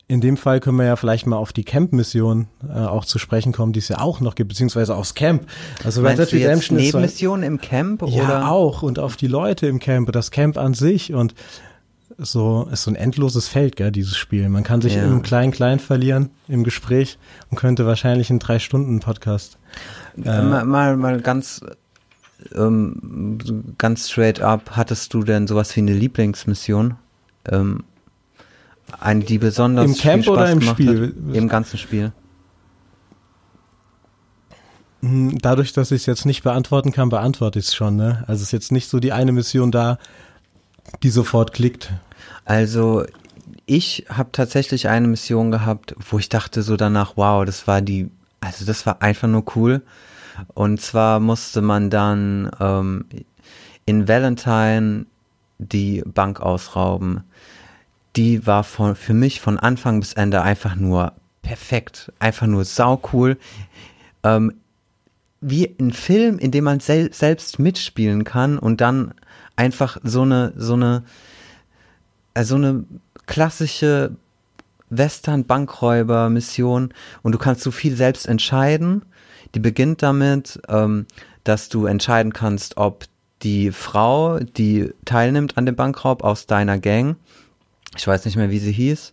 in 0.09 0.21
dem 0.21 0.37
Fall 0.37 0.61
können 0.61 0.79
wir 0.79 0.85
ja 0.85 0.97
vielleicht 0.97 1.27
mal 1.27 1.37
auf 1.37 1.53
die 1.53 1.65
Camp-Mission 1.65 2.49
äh, 2.69 2.79
auch 2.79 3.05
zu 3.05 3.19
sprechen 3.19 3.53
kommen, 3.53 3.73
die 3.73 3.79
es 3.79 3.89
ja 3.89 4.01
auch 4.01 4.21
noch 4.21 4.35
gibt, 4.35 4.49
beziehungsweise 4.49 4.95
aufs 4.95 5.15
Camp. 5.15 5.47
Also 5.85 6.01
Red 6.01 6.17
meinst 6.19 6.23
Dead 6.23 6.33
du 6.33 6.37
jetzt 6.37 6.49
Redemption 6.49 6.79
ist 6.79 6.91
so 6.93 6.99
Nebenmissionen 6.99 7.43
im 7.45 7.61
Camp 7.61 8.03
ja, 8.03 8.25
oder? 8.25 8.51
auch 8.51 8.83
und 8.83 8.99
auf 8.99 9.17
die 9.17 9.29
Leute 9.29 9.67
im 9.67 9.79
Camp, 9.79 10.11
das 10.13 10.31
Camp 10.31 10.59
an 10.59 10.75
sich 10.75 11.15
und 11.15 11.35
so 12.19 12.69
ist 12.71 12.85
so 12.85 12.91
ein 12.91 12.97
endloses 12.97 13.49
Feld, 13.49 13.77
gell, 13.77 13.91
dieses 13.91 14.17
Spiel. 14.17 14.49
Man 14.49 14.63
kann 14.63 14.81
sich 14.81 14.95
Ja. 14.95 15.05
im 15.05 15.23
Klein-Klein 15.23 15.81
verlieren 15.81 16.31
im 16.49 16.63
Gespräch 16.63 17.19
und 17.51 17.57
könnte 17.59 17.87
wahrscheinlich 17.87 18.31
einen 18.31 18.39
drei 18.39 18.59
Stunden 18.59 19.01
Podcast. 19.01 19.59
Äh, 20.23 20.43
mal, 20.43 20.65
mal, 20.65 20.97
mal 20.97 21.21
ganz, 21.21 21.61
ähm, 22.55 23.75
ganz 23.79 24.11
straight 24.11 24.41
up, 24.41 24.73
hattest 24.73 25.15
du 25.15 25.23
denn 25.23 25.47
sowas 25.47 25.75
wie 25.77 25.81
eine 25.81 25.95
Lieblingsmission? 25.95 26.97
Ähm, 27.51 27.85
eine, 29.01 29.25
die 29.25 29.39
besonders 29.39 29.87
Im 29.87 29.97
Camp 29.97 30.25
viel 30.25 30.33
Spaß 30.33 30.37
oder 30.37 30.53
im 30.53 30.61
Spiel? 30.61 31.15
Hat? 31.29 31.37
Im 31.37 31.49
ganzen 31.49 31.79
Spiel. 31.79 32.13
Hm, 35.01 35.39
Dadurch, 35.39 35.73
dass 35.73 35.91
ich 35.91 36.03
es 36.03 36.07
jetzt 36.07 36.27
nicht 36.27 36.43
beantworten 36.43 36.93
kann, 36.93 37.09
beantworte 37.09 37.59
ich 37.59 37.67
es 37.67 37.75
schon. 37.75 37.97
Ne? 37.97 38.25
Also 38.27 38.41
es 38.41 38.49
ist 38.49 38.53
jetzt 38.53 38.73
nicht 38.73 38.89
so 38.89 39.01
die 39.01 39.13
eine 39.13 39.33
Mission 39.33 39.71
da, 39.71 39.99
die 41.03 41.11
sofort 41.11 41.53
klickt. 41.53 41.93
Also 42.45 43.05
ich 43.67 44.07
habe 44.09 44.31
tatsächlich 44.33 44.89
eine 44.89 45.09
Mission 45.09 45.51
gehabt, 45.51 45.95
wo 46.11 46.19
ich 46.19 46.29
dachte 46.29 46.63
so 46.63 46.77
danach, 46.77 47.17
wow, 47.17 47.45
das 47.45 47.67
war 47.67 47.81
die, 47.81 48.11
also 48.41 48.65
das 48.65 48.87
war 48.87 49.03
einfach 49.03 49.29
nur 49.29 49.45
cool. 49.57 49.83
Und 50.55 50.81
zwar 50.81 51.21
musste 51.21 51.63
man 51.63 51.91
dann 51.91 52.51
ähm, 52.61 53.07
in 53.87 54.09
Valentine 54.09 55.07
die 55.59 56.03
Bank 56.05 56.41
ausrauben. 56.41 57.25
Die 58.17 58.47
war 58.47 58.65
von, 58.65 58.95
für 58.95 59.15
mich 59.15 59.41
von 59.41 59.59
Anfang 59.59 60.01
bis 60.01 60.13
Ende 60.13 60.43
einfach 60.43 60.77
nur 60.77 61.13
perfekt. 61.43 62.13
Einfach 62.19 62.47
nur 62.47 62.65
sau 62.65 63.01
cool. 63.13 63.37
Ähm, 64.23 64.55
wie 65.41 65.75
ein 65.79 65.93
Film, 65.93 66.39
in 66.39 66.51
dem 66.51 66.65
man 66.65 66.81
sel 66.81 67.13
selbst 67.13 67.59
mitspielen 67.59 68.25
kann 68.25 68.59
und 68.59 68.81
dann 68.81 69.13
einfach 69.57 69.99
so 70.03 70.23
eine, 70.23 70.55
so 70.57 70.75
eine, 70.75 71.05
äh, 72.33 72.45
so 72.45 72.55
eine 72.55 72.85
klassische 73.27 74.17
Western-Bankräuber-Mission 74.91 76.95
und 77.23 77.33
du 77.33 77.39
kannst 77.39 77.63
so 77.63 77.71
viel 77.71 77.97
selbst 77.97 78.27
entscheiden. 78.27 79.03
Die 79.55 79.61
beginnt 79.61 80.03
damit, 80.03 80.61
ähm, 80.69 81.07
dass 81.45 81.69
du 81.69 81.87
entscheiden 81.87 82.33
kannst, 82.33 82.77
ob 82.77 83.05
die 83.43 83.71
Frau, 83.73 84.39
die 84.39 84.91
teilnimmt 85.05 85.57
an 85.59 85.67
dem 85.67 85.77
Bankraub 85.77 86.25
aus 86.25 86.47
deiner 86.47 86.79
Gang, 86.79 87.17
ich 87.97 88.07
weiß 88.07 88.25
nicht 88.25 88.37
mehr, 88.37 88.51
wie 88.51 88.59
sie 88.59 88.73
hieß, 88.73 89.13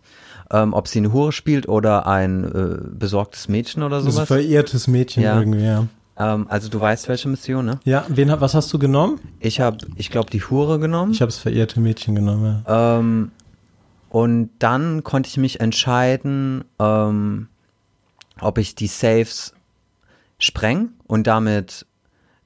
ähm, 0.50 0.72
ob 0.72 0.88
sie 0.88 0.98
eine 0.98 1.12
Hure 1.12 1.32
spielt 1.32 1.68
oder 1.68 2.06
ein 2.06 2.44
äh, 2.44 2.78
besorgtes 2.98 3.48
Mädchen 3.48 3.82
oder 3.82 4.00
sowas. 4.00 4.18
Ein 4.18 4.26
verehrtes 4.26 4.88
Mädchen 4.88 5.22
Ja. 5.22 5.38
irgendwie, 5.38 5.64
ja. 5.64 5.86
Ähm, 6.16 6.46
also 6.48 6.68
du 6.68 6.80
weißt, 6.80 7.08
welche 7.08 7.28
Mission, 7.28 7.64
ne? 7.64 7.80
Ja, 7.84 8.04
wen, 8.08 8.28
was 8.40 8.54
hast 8.54 8.72
du 8.72 8.78
genommen? 8.78 9.20
Ich 9.40 9.60
habe, 9.60 9.78
ich 9.96 10.10
glaube, 10.10 10.30
die 10.30 10.42
Hure 10.42 10.78
genommen. 10.78 11.12
Ich 11.12 11.20
habe 11.20 11.30
das 11.30 11.38
verehrte 11.38 11.80
Mädchen 11.80 12.14
genommen, 12.14 12.62
ja. 12.66 12.98
Ähm, 12.98 13.30
und 14.08 14.50
dann 14.58 15.04
konnte 15.04 15.28
ich 15.28 15.38
mich 15.38 15.60
entscheiden, 15.60 16.64
ähm, 16.78 17.48
ob 18.40 18.58
ich 18.58 18.74
die 18.74 18.88
Saves 18.88 19.54
spreng 20.42 20.90
und 21.06 21.26
damit 21.26 21.86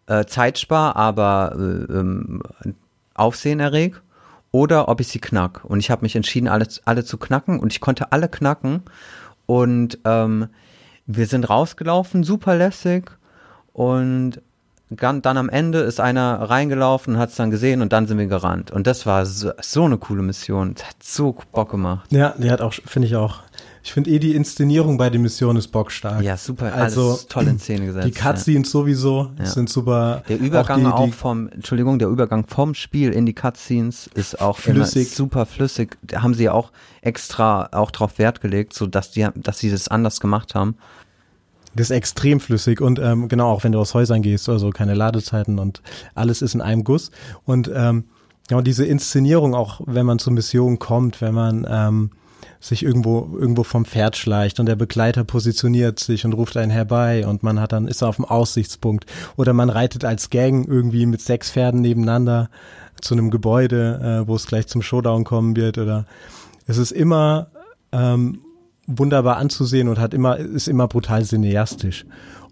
äh, 0.06 0.24
Zeit 0.26 0.58
spar, 0.58 0.96
aber 0.96 1.56
äh, 1.56 1.92
ähm, 1.92 2.42
Aufsehen 3.14 3.60
erreg, 3.60 4.02
oder 4.52 4.88
ob 4.88 5.00
ich 5.00 5.08
sie 5.08 5.18
knack. 5.18 5.64
Und 5.64 5.80
ich 5.80 5.90
habe 5.90 6.02
mich 6.02 6.16
entschieden, 6.16 6.48
alle, 6.48 6.66
alle 6.84 7.04
zu 7.04 7.18
knacken 7.18 7.58
und 7.58 7.72
ich 7.72 7.80
konnte 7.80 8.12
alle 8.12 8.28
knacken. 8.28 8.82
Und 9.46 9.98
ähm, 10.04 10.48
wir 11.06 11.26
sind 11.26 11.48
rausgelaufen, 11.48 12.24
super 12.24 12.56
lässig. 12.56 13.10
Und 13.72 14.40
dann 14.88 15.22
am 15.24 15.48
Ende 15.48 15.80
ist 15.80 16.00
einer 16.00 16.40
reingelaufen 16.42 17.14
und 17.14 17.20
hat 17.20 17.30
es 17.30 17.36
dann 17.36 17.50
gesehen 17.50 17.82
und 17.82 17.92
dann 17.92 18.06
sind 18.06 18.18
wir 18.18 18.26
gerannt. 18.26 18.70
Und 18.70 18.86
das 18.86 19.04
war 19.04 19.26
so, 19.26 19.50
so 19.60 19.84
eine 19.84 19.98
coole 19.98 20.22
Mission. 20.22 20.74
Das 20.74 20.86
hat 20.86 21.02
so 21.02 21.36
Bock 21.52 21.70
gemacht. 21.70 22.10
Ja, 22.12 22.34
die 22.38 22.50
hat 22.50 22.60
auch, 22.60 22.72
finde 22.72 23.08
ich 23.08 23.16
auch. 23.16 23.40
Ich 23.86 23.92
finde 23.92 24.10
eh 24.10 24.18
die 24.18 24.34
Inszenierung 24.34 24.98
bei 24.98 25.10
den 25.10 25.22
Missionen 25.22 25.58
ist 25.58 25.68
bockstark. 25.68 26.20
Ja, 26.20 26.36
super. 26.36 26.74
Also, 26.74 27.10
alles 27.10 27.28
toll 27.28 27.46
in 27.46 27.60
Szene 27.60 27.86
gesetzt. 27.86 28.08
Die 28.08 28.10
Cutscenes 28.10 28.68
sowieso 28.68 29.30
Ja. 29.38 29.46
sind 29.46 29.68
super. 29.70 30.24
Der 30.28 30.40
Übergang 30.40 30.84
auch, 30.86 31.04
die, 31.04 31.10
die, 31.12 31.16
vom, 31.16 31.48
Entschuldigung, 31.50 32.00
der 32.00 32.08
Übergang 32.08 32.44
vom 32.48 32.74
Spiel 32.74 33.12
in 33.12 33.26
die 33.26 33.32
Cutscenes 33.32 34.10
ist 34.12 34.40
auch 34.40 34.58
Flüssig. 34.58 35.14
super 35.14 35.46
flüssig. 35.46 35.96
Da 36.02 36.22
haben 36.22 36.34
sie 36.34 36.42
ja 36.42 36.52
auch 36.52 36.72
extra 37.00 37.68
auch 37.70 37.92
drauf 37.92 38.18
Wert 38.18 38.40
gelegt, 38.40 38.72
so 38.74 38.88
dass 38.88 39.12
die, 39.12 39.24
dass 39.36 39.60
sie 39.60 39.70
das 39.70 39.86
anders 39.86 40.18
gemacht 40.18 40.56
haben. 40.56 40.74
Das 41.76 41.90
ist 41.90 41.96
extrem 41.96 42.40
flüssig 42.40 42.80
und 42.80 42.98
ähm, 42.98 43.28
genau 43.28 43.52
auch 43.52 43.62
wenn 43.62 43.70
du 43.70 43.78
aus 43.78 43.94
Häusern 43.94 44.20
gehst 44.20 44.48
oder 44.48 44.58
so, 44.58 44.70
keine 44.70 44.94
Ladezeiten 44.94 45.60
und 45.60 45.80
alles 46.16 46.42
ist 46.42 46.56
in 46.56 46.60
einem 46.60 46.82
Guss. 46.82 47.12
Und 47.44 47.70
ähm, 47.72 48.02
genau 48.48 48.62
diese 48.62 48.84
Inszenierung 48.84 49.54
auch, 49.54 49.80
wenn 49.86 50.06
man 50.06 50.18
zur 50.18 50.32
Mission 50.32 50.80
kommt, 50.80 51.20
wenn 51.20 51.34
man 51.34 51.64
ähm, 51.70 52.10
sich 52.66 52.82
irgendwo 52.82 53.36
irgendwo 53.38 53.62
vom 53.62 53.84
Pferd 53.84 54.16
schleicht 54.16 54.58
und 54.58 54.66
der 54.66 54.76
Begleiter 54.76 55.24
positioniert 55.24 56.00
sich 56.00 56.24
und 56.24 56.32
ruft 56.32 56.56
einen 56.56 56.70
herbei 56.70 57.26
und 57.26 57.42
man 57.42 57.60
hat 57.60 57.72
dann 57.72 57.86
ist 57.86 58.02
auf 58.02 58.16
dem 58.16 58.24
Aussichtspunkt 58.24 59.06
oder 59.36 59.52
man 59.52 59.70
reitet 59.70 60.04
als 60.04 60.30
Gang 60.30 60.66
irgendwie 60.66 61.06
mit 61.06 61.20
sechs 61.20 61.50
Pferden 61.50 61.80
nebeneinander 61.80 62.50
zu 63.00 63.14
einem 63.14 63.30
Gebäude, 63.30 64.22
äh, 64.24 64.28
wo 64.28 64.34
es 64.34 64.46
gleich 64.46 64.66
zum 64.66 64.82
Showdown 64.82 65.24
kommen 65.24 65.54
wird 65.54 65.78
oder 65.78 66.06
es 66.66 66.78
ist 66.78 66.90
immer 66.90 67.48
ähm, 67.92 68.40
wunderbar 68.86 69.36
anzusehen 69.36 69.88
und 69.88 69.98
hat 69.98 70.14
immer 70.14 70.36
ist 70.36 70.68
immer 70.68 70.88
brutal 70.88 71.24
cineastisch. 71.24 72.04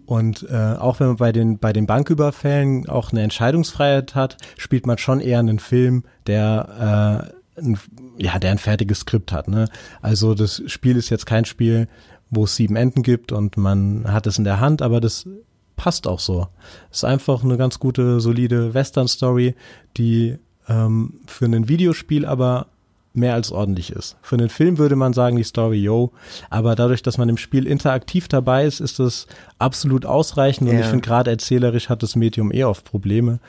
Und 0.05 0.47
äh, 0.49 0.75
auch 0.77 0.99
wenn 0.99 1.07
man 1.07 1.15
bei 1.17 1.31
den 1.31 1.57
bei 1.57 1.73
den 1.73 1.87
Banküberfällen 1.87 2.87
auch 2.87 3.11
eine 3.11 3.23
Entscheidungsfreiheit 3.23 4.13
hat, 4.13 4.37
spielt 4.55 4.85
man 4.85 4.97
schon 4.97 5.19
eher 5.19 5.39
einen 5.39 5.59
Film, 5.59 6.03
der 6.27 7.31
äh, 7.57 7.61
ein, 7.61 7.79
ja 8.17 8.39
der 8.39 8.51
ein 8.51 8.57
fertiges 8.57 8.99
Skript 8.99 9.31
hat. 9.31 9.47
Ne? 9.47 9.67
Also 10.01 10.33
das 10.33 10.61
Spiel 10.67 10.97
ist 10.97 11.09
jetzt 11.09 11.25
kein 11.25 11.45
Spiel, 11.45 11.87
wo 12.29 12.45
es 12.45 12.55
sieben 12.55 12.75
Enden 12.75 13.03
gibt 13.03 13.31
und 13.31 13.57
man 13.57 14.11
hat 14.11 14.27
es 14.27 14.37
in 14.37 14.43
der 14.43 14.59
Hand, 14.59 14.81
aber 14.81 14.99
das 15.01 15.27
passt 15.75 16.07
auch 16.07 16.19
so. 16.19 16.47
Es 16.91 16.97
ist 16.97 17.03
einfach 17.03 17.43
eine 17.43 17.57
ganz 17.57 17.79
gute 17.79 18.19
solide 18.19 18.73
Western-Story, 18.73 19.55
die 19.97 20.37
ähm, 20.67 21.19
für 21.27 21.45
ein 21.45 21.67
Videospiel 21.67 22.25
aber 22.25 22.67
mehr 23.15 23.33
als 23.33 23.51
ordentlich 23.51 23.91
ist. 23.91 24.17
Für 24.21 24.35
einen 24.35 24.49
Film 24.49 24.77
würde 24.77 24.95
man 24.95 25.13
sagen, 25.13 25.37
die 25.37 25.43
Story, 25.43 25.77
yo, 25.77 26.11
aber 26.49 26.75
dadurch, 26.75 27.01
dass 27.01 27.17
man 27.17 27.29
im 27.29 27.37
Spiel 27.37 27.65
interaktiv 27.65 28.27
dabei 28.27 28.65
ist, 28.65 28.81
ist 28.81 28.99
es 28.99 29.27
absolut 29.57 30.05
ausreichend 30.05 30.69
und 30.69 30.77
ich 30.77 30.85
finde 30.85 31.05
gerade 31.05 31.31
erzählerisch 31.31 31.87
hat 31.87 32.03
das 32.03 32.15
Medium 32.15 32.51
eh 32.51 32.65
oft 32.65 32.83
Probleme, 32.83 33.39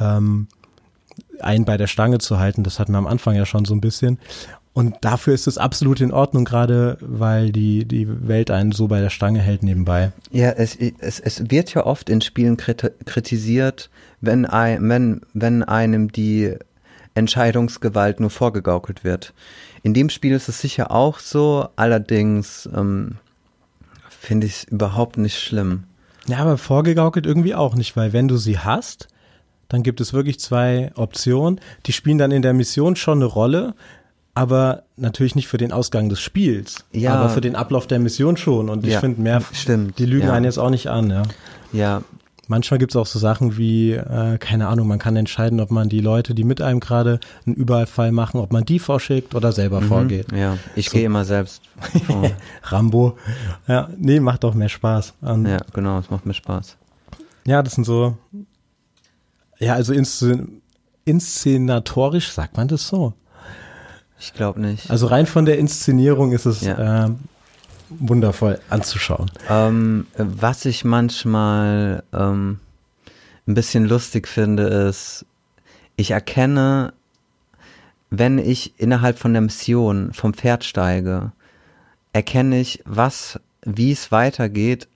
ähm, 0.00 0.48
einen 1.40 1.64
bei 1.64 1.76
der 1.76 1.86
Stange 1.86 2.18
zu 2.18 2.38
halten. 2.38 2.62
Das 2.62 2.78
hatten 2.78 2.92
wir 2.92 2.98
am 2.98 3.06
Anfang 3.06 3.34
ja 3.34 3.46
schon 3.46 3.64
so 3.64 3.74
ein 3.74 3.80
bisschen. 3.80 4.18
Und 4.72 4.96
dafür 5.00 5.32
ist 5.32 5.46
es 5.46 5.56
absolut 5.56 6.02
in 6.02 6.12
Ordnung, 6.12 6.44
gerade 6.44 6.98
weil 7.00 7.50
die, 7.50 7.86
die 7.86 8.06
Welt 8.28 8.50
einen 8.50 8.72
so 8.72 8.88
bei 8.88 9.00
der 9.00 9.08
Stange 9.08 9.40
hält 9.40 9.62
nebenbei. 9.62 10.12
Ja, 10.30 10.50
es, 10.50 10.76
es, 10.76 11.18
es 11.18 11.50
wird 11.50 11.72
ja 11.72 11.86
oft 11.86 12.10
in 12.10 12.20
Spielen 12.20 12.58
kriti- 12.58 12.92
kritisiert, 13.06 13.88
wenn, 14.20 14.44
ein, 14.44 14.86
wenn, 14.88 15.20
wenn 15.32 15.62
einem 15.62 16.12
die 16.12 16.56
Entscheidungsgewalt 17.14 18.20
nur 18.20 18.28
vorgegaukelt 18.28 19.02
wird. 19.02 19.32
In 19.82 19.94
dem 19.94 20.10
Spiel 20.10 20.34
ist 20.34 20.50
es 20.50 20.60
sicher 20.60 20.90
auch 20.90 21.20
so, 21.20 21.68
allerdings 21.76 22.68
ähm, 22.76 23.16
finde 24.10 24.46
ich 24.46 24.52
es 24.56 24.64
überhaupt 24.64 25.16
nicht 25.16 25.38
schlimm. 25.38 25.84
Ja, 26.26 26.38
aber 26.38 26.58
vorgegaukelt 26.58 27.24
irgendwie 27.24 27.54
auch 27.54 27.76
nicht, 27.76 27.96
weil 27.96 28.12
wenn 28.12 28.28
du 28.28 28.36
sie 28.36 28.58
hast, 28.58 29.08
dann 29.68 29.82
gibt 29.82 30.00
es 30.00 30.12
wirklich 30.12 30.38
zwei 30.40 30.92
Optionen. 30.94 31.60
Die 31.86 31.92
spielen 31.92 32.18
dann 32.18 32.30
in 32.30 32.42
der 32.42 32.54
Mission 32.54 32.96
schon 32.96 33.18
eine 33.18 33.24
Rolle, 33.26 33.74
aber 34.34 34.82
natürlich 34.96 35.34
nicht 35.34 35.48
für 35.48 35.58
den 35.58 35.72
Ausgang 35.72 36.08
des 36.08 36.20
Spiels, 36.20 36.84
Ja. 36.92 37.14
aber 37.14 37.30
für 37.30 37.40
den 37.40 37.56
Ablauf 37.56 37.86
der 37.86 37.98
Mission 37.98 38.36
schon. 38.36 38.68
Und 38.68 38.84
ich 38.86 38.92
Ja, 38.94 39.00
finde 39.00 39.20
mehr, 39.20 39.42
stimmt, 39.52 39.98
die 39.98 40.06
lügen 40.06 40.26
ja. 40.28 40.32
einen 40.34 40.44
jetzt 40.44 40.58
auch 40.58 40.70
nicht 40.70 40.88
an. 40.88 41.10
Ja. 41.10 41.22
Ja, 41.72 42.02
Manchmal 42.48 42.78
gibt 42.78 42.92
es 42.92 42.96
auch 42.96 43.06
so 43.06 43.18
Sachen 43.18 43.56
wie, 43.56 43.90
äh, 43.94 44.38
keine 44.38 44.68
Ahnung, 44.68 44.86
man 44.86 45.00
kann 45.00 45.16
entscheiden, 45.16 45.58
ob 45.58 45.72
man 45.72 45.88
die 45.88 45.98
Leute, 45.98 46.32
die 46.32 46.44
mit 46.44 46.60
einem 46.62 46.78
gerade 46.78 47.18
einen 47.44 47.56
Überfall 47.56 48.12
machen, 48.12 48.38
ob 48.38 48.52
man 48.52 48.64
die 48.64 48.78
vorschickt 48.78 49.34
oder 49.34 49.50
selber 49.50 49.82
vorgeht. 49.82 50.30
ja. 50.30 50.56
Ich 50.76 50.90
So. 50.90 50.96
gehe 50.96 51.06
immer 51.06 51.24
selbst 51.24 51.60
vor. 52.06 52.30
Rambo. 52.62 53.18
Ja, 53.66 53.88
nee, 53.98 54.20
macht 54.20 54.44
doch 54.44 54.54
mehr 54.54 54.68
Spaß. 54.68 55.14
Und 55.22 55.46
ja, 55.46 55.56
genau, 55.72 55.98
es 55.98 56.08
macht 56.08 56.24
mir 56.24 56.34
Spaß. 56.34 56.76
Ja, 57.48 57.64
das 57.64 57.74
sind 57.74 57.82
so. 57.82 58.16
Ja, 59.58 59.74
also 59.74 59.92
inszen 59.92 60.62
inszenatorisch 61.04 62.32
sagt 62.32 62.56
man 62.56 62.68
das 62.68 62.88
so. 62.88 63.14
Ich 64.18 64.32
glaube 64.34 64.60
nicht. 64.60 64.90
Also 64.90 65.06
rein 65.06 65.26
von 65.26 65.44
der 65.44 65.58
Inszenierung 65.58 66.32
ist 66.32 66.46
es 66.46 66.62
Ja. 66.62 67.06
äh, 67.06 67.10
wundervoll 67.90 68.58
anzuschauen. 68.70 69.30
Ähm, 69.48 70.06
was 70.16 70.64
ich 70.64 70.84
manchmal 70.84 72.02
ähm, 72.12 72.58
ein 73.46 73.54
bisschen 73.54 73.84
lustig 73.86 74.26
finde, 74.26 74.64
ist, 74.64 75.24
ich 75.96 76.10
erkenne, 76.10 76.92
wenn 78.10 78.38
ich 78.38 78.74
innerhalb 78.78 79.18
von 79.18 79.32
der 79.32 79.42
Mission 79.42 80.12
vom 80.12 80.34
Pferd 80.34 80.64
steige, 80.64 81.32
erkenne 82.12 82.58
ich, 82.60 82.82
was, 82.84 83.38
wie 83.62 83.92
es 83.92 84.10
weitergeht, 84.10 84.88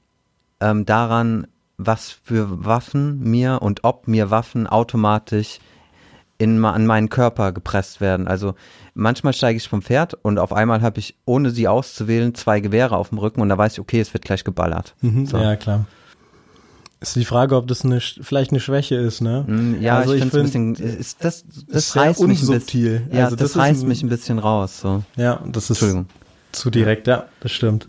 ähm, 0.60 0.86
daran, 0.86 1.46
was 1.86 2.10
für 2.24 2.64
Waffen 2.64 3.20
mir 3.20 3.60
und 3.62 3.84
ob 3.84 4.06
mir 4.08 4.30
Waffen 4.30 4.66
automatisch 4.66 5.58
in, 6.38 6.64
an 6.64 6.86
meinen 6.86 7.08
Körper 7.10 7.52
gepresst 7.52 8.00
werden. 8.00 8.26
Also 8.26 8.54
manchmal 8.94 9.32
steige 9.34 9.56
ich 9.58 9.68
vom 9.68 9.82
Pferd 9.82 10.14
und 10.22 10.38
auf 10.38 10.52
einmal 10.52 10.80
habe 10.82 10.98
ich, 10.98 11.14
ohne 11.26 11.50
sie 11.50 11.68
auszuwählen, 11.68 12.34
zwei 12.34 12.60
Gewehre 12.60 12.96
auf 12.96 13.10
dem 13.10 13.18
Rücken 13.18 13.40
und 13.42 13.48
da 13.50 13.58
weiß 13.58 13.74
ich, 13.74 13.80
okay, 13.80 14.00
es 14.00 14.12
wird 14.14 14.24
gleich 14.24 14.42
geballert. 14.44 14.94
Mhm, 15.02 15.26
So. 15.26 15.38
Ja, 15.38 15.56
klar. 15.56 15.84
Ist 17.02 17.16
die 17.16 17.24
Frage, 17.24 17.56
ob 17.56 17.66
das 17.66 17.82
eine, 17.84 17.98
vielleicht 18.00 18.50
eine 18.50 18.60
Schwäche 18.60 18.94
ist, 18.96 19.22
ne? 19.22 19.44
Mm, 19.46 19.80
Ja, 19.80 19.96
also 19.98 20.12
ich, 20.12 20.22
ich 20.22 20.30
finde 20.30 20.48
es 20.48 20.54
ein 20.54 20.72
bisschen, 20.74 20.98
ist, 20.98 21.24
das, 21.24 21.44
das 21.66 21.84
ist 21.88 21.96
reißt 21.96 22.26
mich 22.26 22.42
ein 22.42 22.48
bisschen, 22.58 23.08
ja, 23.10 23.24
Also 23.24 23.36
das, 23.36 23.52
das 23.52 23.56
reißt 23.62 23.82
ein- 23.84 23.88
mich 23.88 24.02
ein 24.02 24.08
bisschen 24.10 24.38
raus, 24.38 24.80
so. 24.80 25.02
Ja, 25.16 25.42
das 25.46 25.70
ist 25.70 25.82
zu 26.52 26.70
direkt, 26.70 27.06
ja, 27.06 27.24
das 27.40 27.52
stimmt. 27.52 27.88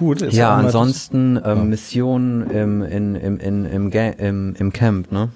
Gut, 0.00 0.22
ist 0.22 0.34
Ja, 0.34 0.56
ansonsten 0.56 1.40
ähm, 1.44 1.68
Missionen 1.68 2.50
im, 2.50 2.82
in, 2.82 3.14
im, 3.14 3.38
in, 3.38 3.64
im, 3.64 3.92
im, 3.92 4.54
im 4.56 4.72
Camp, 4.72 5.12
ne? 5.12 5.28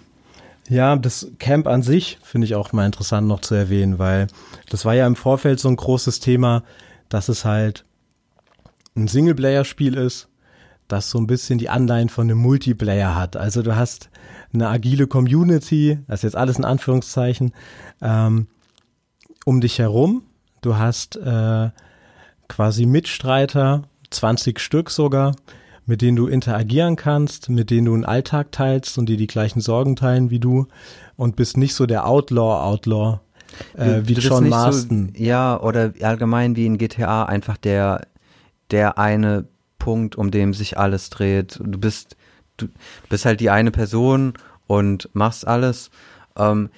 Ja, 0.68 0.96
das 0.96 1.30
Camp 1.38 1.68
an 1.68 1.82
sich 1.82 2.18
finde 2.22 2.46
ich 2.46 2.56
auch 2.56 2.72
mal 2.72 2.86
interessant 2.86 3.28
noch 3.28 3.40
zu 3.40 3.54
erwähnen, 3.54 3.98
weil 4.00 4.26
das 4.70 4.84
war 4.84 4.94
ja 4.94 5.06
im 5.06 5.14
Vorfeld 5.14 5.60
so 5.60 5.68
ein 5.68 5.76
großes 5.76 6.18
Thema, 6.18 6.64
dass 7.08 7.28
es 7.28 7.44
halt 7.44 7.84
ein 8.96 9.06
Singleplayer-Spiel 9.06 9.94
ist, 9.94 10.28
das 10.88 11.10
so 11.10 11.18
ein 11.18 11.26
bisschen 11.26 11.58
die 11.58 11.68
Anleihen 11.68 12.08
von 12.08 12.26
einem 12.26 12.38
Multiplayer 12.38 13.14
hat. 13.14 13.36
Also 13.36 13.62
du 13.62 13.76
hast 13.76 14.10
eine 14.52 14.68
agile 14.68 15.06
Community, 15.06 15.98
das 16.08 16.20
ist 16.20 16.24
jetzt 16.24 16.36
alles 16.36 16.58
in 16.58 16.64
Anführungszeichen, 16.64 17.52
ähm, 18.00 18.48
um 19.44 19.60
dich 19.60 19.78
herum, 19.78 20.22
Du 20.64 20.78
hast 20.78 21.16
äh, 21.16 21.68
quasi 22.48 22.86
Mitstreiter, 22.86 23.82
20 24.14 24.58
Stück 24.60 24.90
sogar, 24.90 25.34
mit 25.86 26.02
denen 26.02 26.16
du 26.16 26.26
interagieren 26.26 26.96
kannst, 26.96 27.50
mit 27.50 27.70
denen 27.70 27.86
du 27.86 27.94
einen 27.94 28.04
Alltag 28.04 28.52
teilst 28.52 28.96
und 28.98 29.06
die 29.06 29.16
die 29.16 29.26
gleichen 29.26 29.60
Sorgen 29.60 29.96
teilen 29.96 30.30
wie 30.30 30.38
du 30.38 30.66
und 31.16 31.36
bist 31.36 31.56
nicht 31.56 31.74
so 31.74 31.86
der 31.86 32.06
Outlaw-Outlaw, 32.06 33.20
äh, 33.76 34.02
wie 34.04 34.14
John 34.14 34.48
Marston. 34.48 35.12
So, 35.16 35.22
ja, 35.22 35.60
oder 35.60 35.92
allgemein 36.00 36.56
wie 36.56 36.66
in 36.66 36.78
GTA 36.78 37.24
einfach 37.24 37.56
der, 37.56 38.06
der 38.70 38.98
eine 38.98 39.46
Punkt, 39.78 40.16
um 40.16 40.30
dem 40.30 40.54
sich 40.54 40.78
alles 40.78 41.10
dreht. 41.10 41.60
Du 41.62 41.78
bist, 41.78 42.16
du 42.56 42.68
bist 43.08 43.26
halt 43.26 43.40
die 43.40 43.50
eine 43.50 43.70
Person 43.70 44.34
und 44.66 45.10
machst 45.12 45.46
alles. 45.46 45.90
Ähm, 46.36 46.70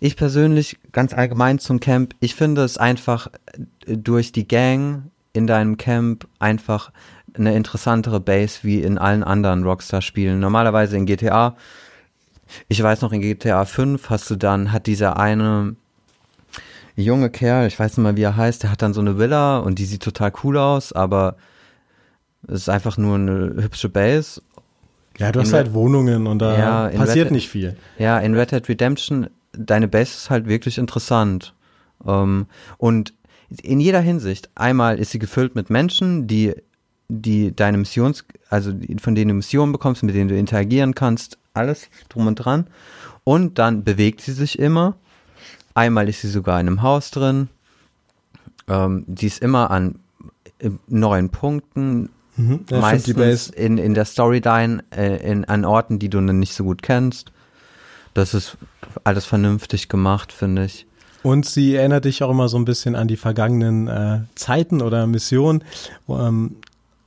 ich 0.00 0.16
persönlich, 0.16 0.78
ganz 0.90 1.14
allgemein 1.14 1.58
zum 1.58 1.80
Camp, 1.80 2.14
ich 2.20 2.34
finde 2.34 2.64
es 2.64 2.76
einfach 2.76 3.28
äh, 3.86 3.96
durch 3.96 4.32
die 4.32 4.48
Gang 4.48 5.11
in 5.32 5.46
deinem 5.46 5.76
Camp 5.76 6.26
einfach 6.38 6.90
eine 7.34 7.54
interessantere 7.54 8.20
Base 8.20 8.60
wie 8.62 8.82
in 8.82 8.98
allen 8.98 9.24
anderen 9.24 9.64
Rockstar-Spielen. 9.64 10.38
Normalerweise 10.38 10.96
in 10.96 11.06
GTA, 11.06 11.56
ich 12.68 12.82
weiß 12.82 13.00
noch, 13.00 13.12
in 13.12 13.20
GTA 13.20 13.64
5 13.64 14.10
hast 14.10 14.30
du 14.30 14.36
dann, 14.36 14.72
hat 14.72 14.86
dieser 14.86 15.18
eine 15.18 15.76
junge 16.94 17.30
Kerl, 17.30 17.66
ich 17.66 17.78
weiß 17.78 17.96
nicht 17.96 18.04
mal, 18.04 18.16
wie 18.16 18.22
er 18.22 18.36
heißt, 18.36 18.62
der 18.62 18.70
hat 18.70 18.82
dann 18.82 18.92
so 18.92 19.00
eine 19.00 19.18
Villa 19.18 19.58
und 19.58 19.78
die 19.78 19.86
sieht 19.86 20.02
total 20.02 20.32
cool 20.44 20.58
aus, 20.58 20.92
aber 20.92 21.36
es 22.46 22.62
ist 22.62 22.68
einfach 22.68 22.98
nur 22.98 23.14
eine 23.14 23.54
hübsche 23.62 23.88
Base. 23.88 24.42
Ja, 25.18 25.32
du 25.32 25.40
hast 25.40 25.52
halt 25.52 25.74
Wohnungen 25.74 26.26
und 26.26 26.40
da 26.40 26.58
ja, 26.90 26.98
passiert 26.98 27.26
Red, 27.26 27.32
nicht 27.32 27.48
viel. 27.48 27.76
Ja, 27.98 28.18
in 28.18 28.34
Red 28.34 28.52
Dead 28.52 28.68
Redemption, 28.68 29.28
deine 29.52 29.88
Base 29.88 30.12
ist 30.12 30.30
halt 30.30 30.46
wirklich 30.46 30.78
interessant. 30.78 31.54
Ähm, 32.06 32.46
und 32.78 33.14
in 33.62 33.80
jeder 33.80 34.00
Hinsicht, 34.00 34.50
einmal 34.54 34.98
ist 34.98 35.10
sie 35.10 35.18
gefüllt 35.18 35.54
mit 35.54 35.70
Menschen, 35.70 36.26
die, 36.26 36.54
die 37.08 37.54
deine 37.54 37.78
Missions, 37.78 38.24
also 38.48 38.72
von 39.00 39.14
denen 39.14 39.28
du 39.28 39.34
Missionen 39.34 39.72
bekommst, 39.72 40.02
mit 40.02 40.14
denen 40.14 40.28
du 40.28 40.36
interagieren 40.36 40.94
kannst, 40.94 41.38
alles 41.54 41.88
drum 42.08 42.26
und 42.26 42.36
dran. 42.36 42.66
Und 43.24 43.58
dann 43.58 43.84
bewegt 43.84 44.20
sie 44.20 44.32
sich 44.32 44.58
immer. 44.58 44.96
Einmal 45.74 46.08
ist 46.08 46.22
sie 46.22 46.28
sogar 46.28 46.60
in 46.60 46.66
einem 46.66 46.82
Haus 46.82 47.10
drin. 47.10 47.48
Ähm, 48.68 49.04
die 49.06 49.26
ist 49.26 49.42
immer 49.42 49.70
an 49.70 49.96
neuen 50.86 51.30
Punkten, 51.30 52.10
mhm, 52.36 52.64
meistens 52.70 53.48
in, 53.48 53.78
in 53.78 53.94
der 53.94 54.04
Storyline, 54.04 54.84
äh, 54.90 55.30
in, 55.30 55.44
an 55.44 55.64
Orten, 55.64 55.98
die 55.98 56.08
du 56.08 56.20
nicht 56.20 56.54
so 56.54 56.64
gut 56.64 56.82
kennst. 56.82 57.32
Das 58.14 58.34
ist 58.34 58.56
alles 59.04 59.24
vernünftig 59.24 59.88
gemacht, 59.88 60.32
finde 60.32 60.66
ich. 60.66 60.86
Und 61.22 61.46
sie 61.46 61.74
erinnert 61.74 62.04
dich 62.04 62.22
auch 62.22 62.30
immer 62.30 62.48
so 62.48 62.56
ein 62.56 62.64
bisschen 62.64 62.96
an 62.96 63.08
die 63.08 63.16
vergangenen 63.16 63.88
äh, 63.88 64.20
Zeiten 64.34 64.82
oder 64.82 65.06
Missionen. 65.06 65.62
Ähm, 66.08 66.56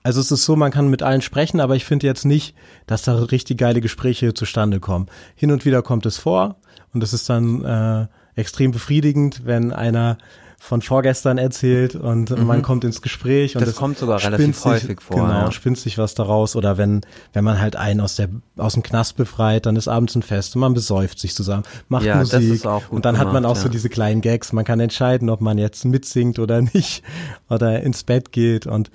also 0.04 0.22
es 0.22 0.32
ist 0.32 0.46
so, 0.46 0.56
man 0.56 0.72
kann 0.72 0.90
mit 0.90 1.02
allen 1.02 1.22
sprechen, 1.22 1.60
aber 1.60 1.76
ich 1.76 1.84
finde 1.84 2.06
jetzt 2.06 2.26
nicht, 2.26 2.56
dass 2.86 3.02
da 3.02 3.16
richtig 3.16 3.58
geile 3.58 3.82
Gespräche 3.82 4.34
zustande 4.34 4.80
kommen. 4.80 5.08
Hin 5.36 5.52
und 5.52 5.66
wieder 5.66 5.82
kommt 5.82 6.06
es 6.06 6.18
vor 6.18 6.58
und 6.94 7.02
es 7.04 7.12
ist 7.12 7.28
dann 7.30 7.66
äh, 7.66 8.08
extrem 8.40 8.72
befriedigend, 8.72 9.42
wenn 9.46 9.74
einer 9.74 10.18
von 10.66 10.82
vorgestern 10.82 11.38
erzählt 11.38 11.96
und 11.96 12.32
mhm. 12.32 12.48
man 12.48 12.64
kommt 12.64 12.84
ins 12.84 13.04
Gespräch 13.04 13.56
und 13.56 13.66
das 13.66 13.76
kommt 13.76 14.00
sogar 14.00 14.24
relativ 14.24 14.56
sich, 14.56 14.66
häufig 14.66 15.00
vor. 15.00 15.18
Genau, 15.18 15.46
ja. 15.46 15.52
spinnt 15.52 15.78
sich 15.78 16.00
was 16.00 16.16
daraus 16.16 16.56
oder 16.56 16.80
wenn 16.80 17.02
wenn 17.34 17.44
man 17.44 17.62
halt 17.62 17.76
einen 17.76 18.02
aus 18.02 18.16
der 18.16 18.30
aus 18.58 18.74
dem 18.74 18.82
Knast 18.82 19.16
befreit, 19.16 19.68
dann 19.68 19.76
ist 19.76 19.88
abends 19.88 20.16
ein 20.16 20.24
Fest 20.24 20.56
und 20.56 20.62
man 20.62 20.74
besäuft 20.74 21.20
sich 21.20 21.36
zusammen, 21.36 21.64
macht 21.88 22.06
ja, 22.06 22.16
Musik 22.16 22.66
und 22.90 23.06
dann 23.06 23.14
gemacht, 23.14 23.28
hat 23.28 23.34
man 23.34 23.46
auch 23.46 23.56
ja. 23.56 23.62
so 23.62 23.70
diese 23.70 23.90
kleinen 23.90 24.22
Gags. 24.22 24.54
Man 24.54 24.66
kann 24.66 24.80
entscheiden, 24.80 25.30
ob 25.30 25.40
man 25.40 25.60
jetzt 25.60 25.86
mitsingt 25.86 26.40
oder 26.40 26.62
nicht 26.62 27.04
oder 27.50 27.82
ins 27.84 28.04
Bett 28.04 28.32
geht 28.32 28.66
und 28.66 28.90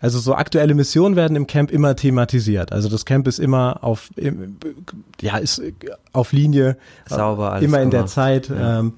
also 0.00 0.20
so 0.20 0.34
aktuelle 0.34 0.74
Missionen 0.74 1.16
werden 1.16 1.36
im 1.36 1.48
Camp 1.48 1.72
immer 1.72 1.96
thematisiert. 1.96 2.72
Also 2.72 2.88
das 2.88 3.04
Camp 3.04 3.26
ist 3.26 3.40
immer 3.40 3.82
auf, 3.82 4.10
ja, 5.20 5.38
ist 5.38 5.60
auf 6.12 6.32
Linie, 6.32 6.76
sauber, 7.06 7.52
alles 7.52 7.64
immer 7.64 7.82
in 7.82 7.90
der 7.90 8.06
Zeit. 8.06 8.48
Ja. 8.48 8.78
Ähm, 8.78 8.94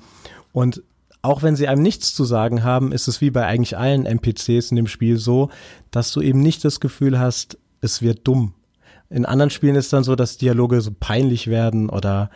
und 0.53 0.83
auch 1.23 1.43
wenn 1.43 1.57
sie 1.57 1.69
einem 1.69 1.83
nichts 1.83 2.15
zu 2.15 2.25
sagen 2.25 2.65
haben, 2.65 2.93
ist 2.93 3.09
es 3.09 3.21
wie 3.21 3.31
bei 3.31 3.47
eigentlich 3.47 3.79
allen 3.79 4.07
NPCs 4.07 4.71
in 4.71 4.77
dem 4.77 4.89
Spiel 4.89 5.17
so, 5.17 5.51
dass 5.93 6.13
du 6.13 6.21
eben 6.21 6.41
nicht 6.41 6.65
das 6.65 6.81
Gefühl 6.81 7.19
hast, 7.19 7.59
es 7.81 8.03
wird 8.03 8.27
dumm. 8.27 8.55
In 9.13 9.27
anderen 9.27 9.51
Spielen 9.51 9.77
ist 9.77 9.93
dann 9.93 10.05
so, 10.05 10.17
dass 10.17 10.39
Dialoge 10.39 10.81
so 10.81 10.91
peinlich 10.99 11.49
werden 11.49 11.91
oder 11.91 12.31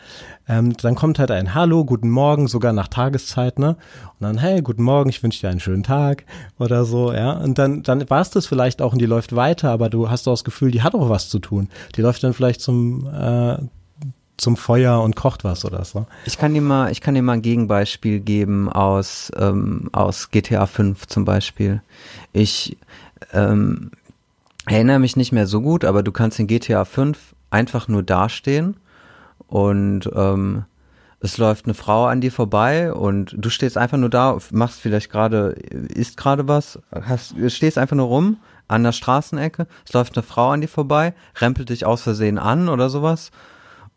ähm, 0.47 0.75
dann 0.77 0.95
kommt 0.95 1.19
halt 1.19 1.31
ein 1.31 1.55
Hallo, 1.55 1.87
guten 1.87 2.11
Morgen, 2.11 2.49
sogar 2.49 2.75
nach 2.75 2.89
Tageszeit, 2.89 3.59
ne? 3.59 3.71
Und 3.71 4.21
dann, 4.21 4.37
hey, 4.37 4.61
guten 4.61 4.83
Morgen, 4.83 5.09
ich 5.09 5.23
wünsche 5.23 5.41
dir 5.41 5.49
einen 5.49 5.61
schönen 5.61 5.85
Tag 5.85 6.27
oder 6.59 6.85
so, 6.85 7.15
ja. 7.15 7.33
Und 7.33 7.59
dann, 7.59 7.83
dann 7.83 8.09
war 8.11 8.21
es 8.21 8.29
das 8.29 8.47
vielleicht 8.47 8.83
auch 8.83 8.93
und 8.93 9.01
die 9.01 9.07
läuft 9.07 9.35
weiter, 9.35 9.71
aber 9.71 9.89
du 9.89 10.11
hast 10.11 10.29
auch 10.29 10.33
das 10.33 10.45
Gefühl, 10.45 10.71
die 10.71 10.83
hat 10.83 10.95
auch 10.95 11.09
was 11.09 11.31
zu 11.31 11.39
tun. 11.39 11.71
Die 11.95 12.03
läuft 12.03 12.23
dann 12.23 12.35
vielleicht 12.35 12.61
zum, 12.61 13.07
äh, 13.07 13.57
zum 14.37 14.57
Feuer 14.57 15.01
und 15.01 15.17
kocht 15.17 15.45
was 15.45 15.65
oder 15.65 15.85
so. 15.85 16.07
Ich 16.27 16.39
kann 16.39 16.53
dir 16.53 16.61
mal, 16.61 16.91
ich 16.93 17.01
kann 17.01 17.15
dir 17.15 17.23
mal 17.23 17.35
ein 17.35 17.43
Gegenbeispiel 17.43 18.21
geben 18.21 18.69
aus, 18.71 19.33
ähm, 19.37 19.89
aus 19.93 20.31
GTA 20.31 20.67
5 20.67 21.07
zum 21.07 21.25
Beispiel. 21.25 21.83
Ich, 22.33 22.77
ähm, 23.33 23.91
erinnere 24.67 24.99
mich 24.99 25.17
nicht 25.17 25.33
mehr 25.33 25.47
so 25.47 25.61
gut, 25.61 25.85
aber 25.85 26.03
du 26.03 26.13
kannst 26.13 26.39
in 26.39 26.47
GTA 26.47 26.85
5 26.85 27.35
einfach 27.51 27.89
nur 27.89 28.03
dastehen 28.03 28.77
und 29.47 30.11
ähm, 30.15 30.65
es 31.21 31.39
läuft 31.39 31.65
eine 31.65 31.75
Frau 31.75 32.07
an 32.07 32.21
dir 32.21 32.33
vorbei 32.33 32.93
und 32.93 33.35
du 33.37 33.49
stehst 33.49 33.79
einfach 33.79 33.97
nur 33.97 34.11
da, 34.11 34.39
machst 34.51 34.81
vielleicht 34.81 35.11
gerade, 35.11 35.51
isst 35.51 36.17
gerade 36.17 36.47
was, 36.47 36.79
hast, 36.93 37.35
stehst 37.49 37.79
einfach 37.79 37.97
nur 37.97 38.07
rum 38.07 38.37
an 38.69 38.83
der 38.83 38.93
Straßenecke, 38.93 39.67
es 39.87 39.93
läuft 39.93 40.17
eine 40.17 40.25
Frau 40.25 40.51
an 40.51 40.61
dir 40.61 40.69
vorbei, 40.69 41.15
rempelt 41.37 41.71
dich 41.71 41.87
aus 41.87 42.03
Versehen 42.03 42.39
an 42.39 42.69
oder 42.69 42.91
sowas. 42.91 43.31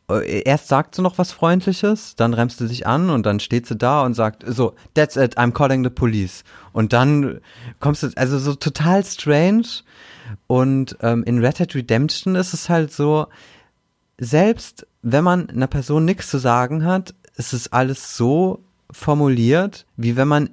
Äh, 0.10 0.42
erst 0.42 0.68
sagt 0.68 0.96
sie 0.96 1.02
noch 1.02 1.18
was 1.18 1.32
Freundliches, 1.32 2.16
dann 2.16 2.34
rempst 2.34 2.60
du 2.60 2.68
dich 2.68 2.88
an 2.88 3.10
und 3.10 3.26
dann 3.26 3.40
steht 3.40 3.68
sie 3.68 3.76
da 3.76 4.02
und 4.04 4.16
sagt, 4.16 4.44
so, 4.48 4.74
that's 4.94 5.16
it, 5.16 5.38
I'm 5.38 5.52
calling 5.52 5.84
the 5.84 5.90
police. 5.90 6.44
Und 6.74 6.94
dann 6.94 7.40
kommst 7.80 8.04
du, 8.04 8.10
also 8.16 8.40
so 8.40 8.56
total 8.56 9.06
strange 9.06 9.84
und 10.48 10.98
ähm, 11.02 11.24
in 11.24 11.44
Red 11.44 11.60
Dead 11.60 11.76
Redemption 11.76 12.36
ist 12.36 12.54
es 12.54 12.70
halt 12.70 12.92
so, 12.92 13.28
selbst 14.18 14.88
wenn 15.02 15.24
man 15.24 15.50
einer 15.50 15.68
Person 15.68 16.06
nichts 16.06 16.30
zu 16.30 16.40
sagen 16.40 16.84
hat, 16.84 17.14
ist 17.38 17.54
es 17.54 17.72
alles 17.72 18.18
so 18.18 18.64
formuliert, 18.92 19.86
wie 19.96 20.18
wenn 20.18 20.28
man 20.28 20.50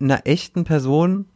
einer 0.00 0.26
echten 0.26 0.64
Person 0.64 1.26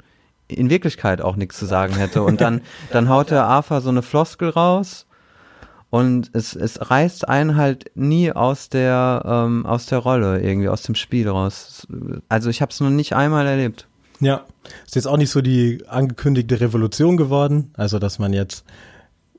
in 0.47 0.70
Wirklichkeit 0.70 1.20
auch 1.20 1.36
nichts 1.36 1.59
zu 1.59 1.66
sagen 1.66 1.94
hätte. 1.97 2.23
Und 2.23 2.40
dann, 2.40 2.62
dann 2.93 3.09
haut 3.09 3.31
der 3.31 3.44
Arthur 3.44 3.81
so 3.81 3.90
eine 3.90 4.02
Floskel 4.02 4.48
raus 4.48 5.07
und 5.90 6.31
es, 6.35 6.55
es 6.55 6.90
reißt 6.90 7.28
einen 7.28 7.56
halt 7.56 7.90
nie 7.94 8.32
aus 8.32 8.69
der, 8.69 9.23
ähm, 9.24 9.65
aus 9.65 9.86
der 9.86 9.98
Rolle, 9.98 10.40
irgendwie 10.40 10.69
aus 10.69 10.82
dem 10.82 10.94
Spiel 10.94 11.28
raus. 11.28 11.86
Also 12.28 12.51
ich 12.51 12.60
habe 12.60 12.70
es 12.70 12.81
noch 12.81 12.90
nicht 12.90 13.15
einmal 13.15 13.47
erlebt. 13.47 13.86
Ja, 14.20 14.44
ist 14.85 14.97
jetzt 14.97 15.06
auch 15.06 15.16
nicht 15.16 15.31
so 15.31 15.40
die 15.40 15.85
angekündigte 15.89 16.60
Revolution 16.60 17.16
geworden, 17.16 17.70
also 17.74 17.98
dass 17.98 18.19
man 18.19 18.32
jetzt 18.32 18.65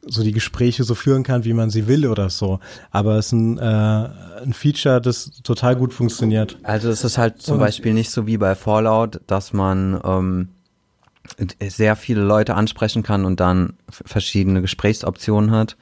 so 0.01 0.23
die 0.23 0.31
Gespräche 0.31 0.83
so 0.85 0.95
führen 0.95 1.23
kann, 1.23 1.43
wie 1.43 1.53
man 1.53 1.69
sie 1.69 1.87
will 1.87 2.07
oder 2.07 2.29
so. 2.29 2.59
Aber 2.89 3.17
es 3.17 3.27
ist 3.27 3.31
ein, 3.33 3.57
äh, 3.57 4.09
ein 4.41 4.53
Feature, 4.53 5.01
das 5.01 5.41
total 5.43 5.75
gut 5.75 5.93
funktioniert. 5.93 6.57
Also 6.63 6.89
es 6.89 7.03
ist 7.03 7.17
halt 7.17 7.41
zum 7.41 7.55
Und, 7.55 7.59
Beispiel 7.59 7.93
nicht 7.93 8.09
so 8.09 8.25
wie 8.25 8.37
bei 8.37 8.55
Fallout, 8.55 9.19
dass 9.27 9.53
man 9.53 9.99
ähm, 10.03 10.47
sehr 11.61 11.95
viele 11.95 12.21
Leute 12.21 12.55
ansprechen 12.55 13.03
kann 13.03 13.25
und 13.25 13.39
dann 13.39 13.73
verschiedene 13.89 14.61
Gesprächsoptionen 14.61 15.51
hat. 15.51 15.75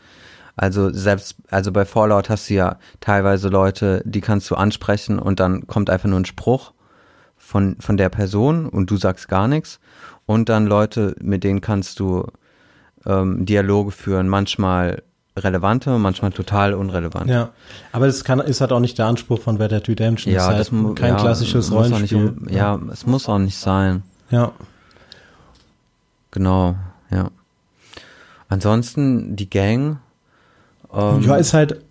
Also 0.57 0.91
selbst, 0.91 1.35
also 1.49 1.71
bei 1.71 1.85
Fallout 1.85 2.29
hast 2.29 2.49
du 2.49 2.55
ja 2.55 2.77
teilweise 2.99 3.47
Leute, 3.47 4.01
die 4.05 4.21
kannst 4.21 4.49
du 4.49 4.55
ansprechen 4.55 5.19
und 5.19 5.39
dann 5.39 5.67
kommt 5.67 5.89
einfach 5.89 6.09
nur 6.09 6.19
ein 6.19 6.25
Spruch 6.25 6.73
von, 7.37 7.77
von 7.79 7.95
der 7.95 8.09
Person 8.09 8.67
und 8.67 8.89
du 8.89 8.97
sagst 8.97 9.27
gar 9.29 9.47
nichts. 9.47 9.79
Und 10.25 10.49
dann 10.49 10.65
Leute, 10.65 11.15
mit 11.21 11.43
denen 11.43 11.61
kannst 11.61 11.99
du 11.99 12.25
ähm, 13.05 13.45
Dialoge 13.45 13.91
führen, 13.91 14.27
manchmal 14.27 15.03
relevante, 15.37 15.99
manchmal 15.99 16.31
total 16.31 16.73
unrelevant. 16.73 17.29
Ja, 17.29 17.51
aber 17.91 18.07
es 18.07 18.23
kann, 18.23 18.39
ist 18.39 18.59
halt 18.59 18.71
auch 18.71 18.79
nicht 18.79 18.97
der 18.97 19.05
Anspruch 19.05 19.39
von 19.39 19.57
Red 19.57 19.71
Dead 19.71 19.87
Redemption. 19.87 20.33
Ja, 20.33 20.51
das 20.51 20.69
ist 20.69 20.73
halt 20.73 20.95
kein 20.95 21.13
ja, 21.13 21.19
klassisches 21.19 21.71
Rollenspiel. 21.71 22.29
Um, 22.29 22.49
ja, 22.49 22.79
es 22.91 23.05
muss 23.05 23.29
auch 23.29 23.37
nicht 23.37 23.57
sein. 23.57 24.01
Ja. 24.31 24.51
Genau, 26.31 26.75
ja. 27.11 27.29
Ansonsten 28.49 29.35
die 29.35 29.49
Gang. 29.49 29.99
Ähm, 30.93 31.21
ja, 31.21 31.35
ist 31.35 31.53
halt 31.53 31.81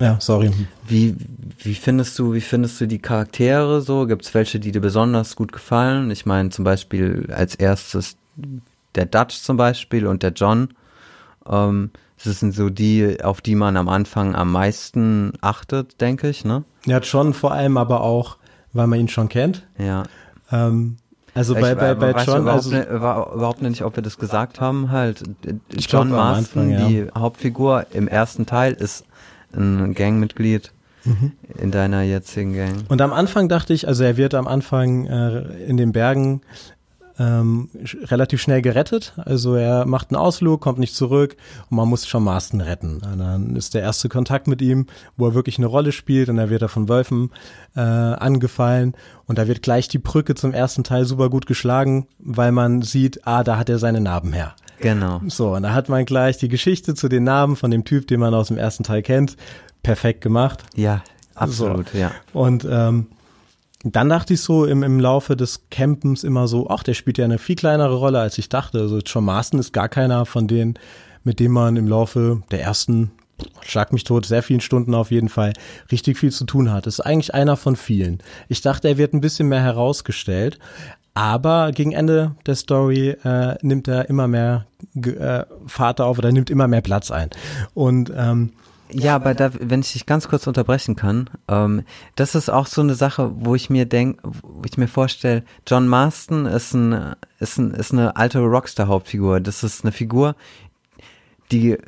ja, 0.00 0.16
sorry. 0.20 0.50
Wie, 0.86 1.16
wie 1.58 1.74
findest 1.74 2.18
du, 2.18 2.34
wie 2.34 2.40
findest 2.40 2.80
du 2.80 2.86
die 2.86 2.98
Charaktere 2.98 3.80
so? 3.80 4.06
Gibt 4.06 4.24
es 4.24 4.34
welche, 4.34 4.58
die 4.58 4.72
dir 4.72 4.80
besonders 4.80 5.36
gut 5.36 5.52
gefallen? 5.52 6.10
Ich 6.10 6.26
meine 6.26 6.50
zum 6.50 6.64
Beispiel 6.64 7.32
als 7.32 7.54
erstes 7.54 8.16
der 8.94 9.06
Dutch 9.06 9.36
zum 9.36 9.56
Beispiel 9.56 10.06
und 10.06 10.22
der 10.22 10.32
John. 10.32 10.68
Ähm, 11.48 11.90
das 12.22 12.40
sind 12.40 12.54
so 12.54 12.70
die, 12.70 13.22
auf 13.22 13.40
die 13.40 13.54
man 13.54 13.76
am 13.76 13.88
Anfang 13.88 14.34
am 14.34 14.50
meisten 14.50 15.32
achtet, 15.40 16.00
denke 16.00 16.28
ich, 16.28 16.44
ne? 16.44 16.64
Ja, 16.86 16.98
John 16.98 17.34
vor 17.34 17.52
allem 17.52 17.76
aber 17.76 18.00
auch, 18.00 18.36
weil 18.72 18.86
man 18.86 18.98
ihn 18.98 19.08
schon 19.08 19.28
kennt. 19.28 19.66
Ja. 19.78 20.04
Ähm, 20.50 20.96
also 21.34 21.54
bei, 21.54 21.72
ich, 21.72 21.78
bei, 21.78 21.94
bei 21.94 22.10
John, 22.24 22.42
überhaupt, 22.42 22.64
also, 22.64 22.70
nicht, 22.70 22.88
überhaupt 22.88 23.62
nicht, 23.62 23.82
ob 23.82 23.96
wir 23.96 24.02
das 24.02 24.18
gesagt 24.18 24.60
haben, 24.60 24.90
halt. 24.90 25.22
John 25.44 26.08
glaub, 26.08 26.08
Marston, 26.08 26.62
Anfang, 26.62 26.70
ja. 26.70 26.88
die 26.88 27.06
Hauptfigur 27.16 27.86
im 27.92 28.08
ersten 28.08 28.46
Teil, 28.46 28.72
ist 28.72 29.04
ein 29.52 29.94
Gangmitglied 29.94 30.72
Mhm. 31.04 31.32
in 31.58 31.70
deiner 31.70 32.02
jetzigen 32.02 32.54
Gang. 32.54 32.84
Und 32.88 33.02
am 33.02 33.12
Anfang 33.12 33.48
dachte 33.48 33.74
ich, 33.74 33.86
also 33.86 34.04
er 34.04 34.16
wird 34.16 34.34
am 34.34 34.46
Anfang 34.46 35.06
äh, 35.06 35.40
in 35.66 35.76
den 35.76 35.92
Bergen 35.92 36.40
ähm, 37.18 37.68
relativ 38.04 38.40
schnell 38.40 38.62
gerettet. 38.62 39.14
Also 39.16 39.54
er 39.54 39.86
macht 39.86 40.10
einen 40.10 40.16
Ausflug, 40.16 40.60
kommt 40.60 40.78
nicht 40.78 40.94
zurück 40.94 41.36
und 41.70 41.76
man 41.76 41.88
muss 41.88 42.06
schon 42.06 42.24
Marston 42.24 42.60
retten. 42.60 43.00
Und 43.02 43.18
dann 43.18 43.56
ist 43.56 43.74
der 43.74 43.82
erste 43.82 44.08
Kontakt 44.08 44.48
mit 44.48 44.60
ihm, 44.62 44.86
wo 45.16 45.26
er 45.26 45.34
wirklich 45.34 45.58
eine 45.58 45.66
Rolle 45.66 45.92
spielt 45.92 46.28
und 46.28 46.36
da 46.36 46.50
wird 46.50 46.62
er 46.62 46.68
von 46.68 46.88
Wölfen 46.88 47.30
äh, 47.76 47.80
angefallen 47.80 48.94
und 49.26 49.38
da 49.38 49.46
wird 49.46 49.62
gleich 49.62 49.88
die 49.88 49.98
Brücke 49.98 50.34
zum 50.34 50.52
ersten 50.52 50.84
Teil 50.84 51.04
super 51.04 51.30
gut 51.30 51.46
geschlagen, 51.46 52.06
weil 52.18 52.52
man 52.52 52.82
sieht, 52.82 53.26
ah, 53.26 53.44
da 53.44 53.58
hat 53.58 53.68
er 53.68 53.78
seine 53.78 54.00
Narben 54.00 54.32
her. 54.32 54.54
Genau. 54.80 55.20
So, 55.28 55.54
und 55.54 55.62
da 55.62 55.72
hat 55.72 55.88
man 55.88 56.04
gleich 56.04 56.38
die 56.38 56.48
Geschichte 56.48 56.94
zu 56.94 57.08
den 57.08 57.24
Namen 57.24 57.56
von 57.56 57.70
dem 57.70 57.84
Typ, 57.84 58.06
den 58.08 58.20
man 58.20 58.34
aus 58.34 58.48
dem 58.48 58.58
ersten 58.58 58.82
Teil 58.82 59.02
kennt, 59.02 59.36
perfekt 59.82 60.20
gemacht. 60.20 60.64
Ja, 60.74 61.02
absolut, 61.34 61.94
ja. 61.94 62.10
Und 62.32 62.66
ähm, 62.68 63.06
dann 63.84 64.08
dachte 64.08 64.34
ich 64.34 64.40
so 64.40 64.64
im, 64.64 64.82
im 64.82 64.98
Laufe 64.98 65.36
des 65.36 65.68
Campens 65.70 66.24
immer 66.24 66.48
so, 66.48 66.68
ach, 66.70 66.82
der 66.82 66.94
spielt 66.94 67.18
ja 67.18 67.24
eine 67.24 67.38
viel 67.38 67.56
kleinere 67.56 67.96
Rolle, 67.96 68.18
als 68.18 68.38
ich 68.38 68.48
dachte. 68.48 68.80
Also 68.80 68.98
John 68.98 69.24
Marston 69.24 69.60
ist 69.60 69.72
gar 69.72 69.88
keiner 69.88 70.24
von 70.24 70.48
denen, 70.48 70.78
mit 71.22 71.38
dem 71.38 71.52
man 71.52 71.76
im 71.76 71.86
Laufe 71.86 72.42
der 72.50 72.62
ersten, 72.62 73.12
schlag 73.60 73.92
mich 73.92 74.04
tot, 74.04 74.24
sehr 74.24 74.42
vielen 74.42 74.60
Stunden 74.60 74.94
auf 74.94 75.10
jeden 75.10 75.28
Fall, 75.28 75.52
richtig 75.92 76.18
viel 76.18 76.32
zu 76.32 76.44
tun 76.44 76.72
hat. 76.72 76.86
Ist 76.86 77.00
eigentlich 77.00 77.34
einer 77.34 77.56
von 77.56 77.76
vielen. 77.76 78.18
Ich 78.48 78.62
dachte, 78.62 78.88
er 78.88 78.98
wird 78.98 79.12
ein 79.12 79.20
bisschen 79.20 79.48
mehr 79.48 79.62
herausgestellt. 79.62 80.58
Aber 81.14 81.70
gegen 81.70 81.92
Ende 81.92 82.34
der 82.44 82.56
Story 82.56 83.10
äh, 83.10 83.54
nimmt 83.62 83.86
er 83.86 84.08
immer 84.08 84.26
mehr 84.26 84.66
äh, 84.96 85.44
Fahrt 85.66 86.00
auf 86.00 86.18
oder 86.18 86.32
nimmt 86.32 86.50
immer 86.50 86.66
mehr 86.66 86.80
Platz 86.80 87.12
ein. 87.12 87.30
Und 87.72 88.12
ähm, 88.16 88.52
Ja, 88.90 89.16
aber 89.16 89.34
da, 89.34 89.50
wenn 89.58 89.80
ich 89.80 89.92
dich 89.92 90.06
ganz 90.06 90.28
kurz 90.28 90.46
unterbrechen 90.46 90.94
kann, 90.94 91.30
ähm, 91.48 91.82
das 92.16 92.34
ist 92.34 92.50
auch 92.50 92.66
so 92.66 92.80
eine 92.80 92.94
Sache, 92.94 93.32
wo 93.34 93.54
ich 93.54 93.70
mir 93.70 93.86
denk, 93.86 94.20
wo 94.22 94.62
ich 94.66 94.76
mir 94.78 94.88
vorstelle, 94.88 95.42
John 95.66 95.88
Marston 95.88 96.46
ist 96.46 96.74
ein, 96.74 97.16
ist 97.40 97.58
ein, 97.58 97.72
ist 97.72 97.92
eine 97.92 98.16
alte 98.16 98.38
Rockstar-Hauptfigur. 98.40 99.40
Das 99.40 99.64
ist 99.64 99.84
eine 99.84 99.92
Figur, 99.92 100.36
die, 101.50 101.78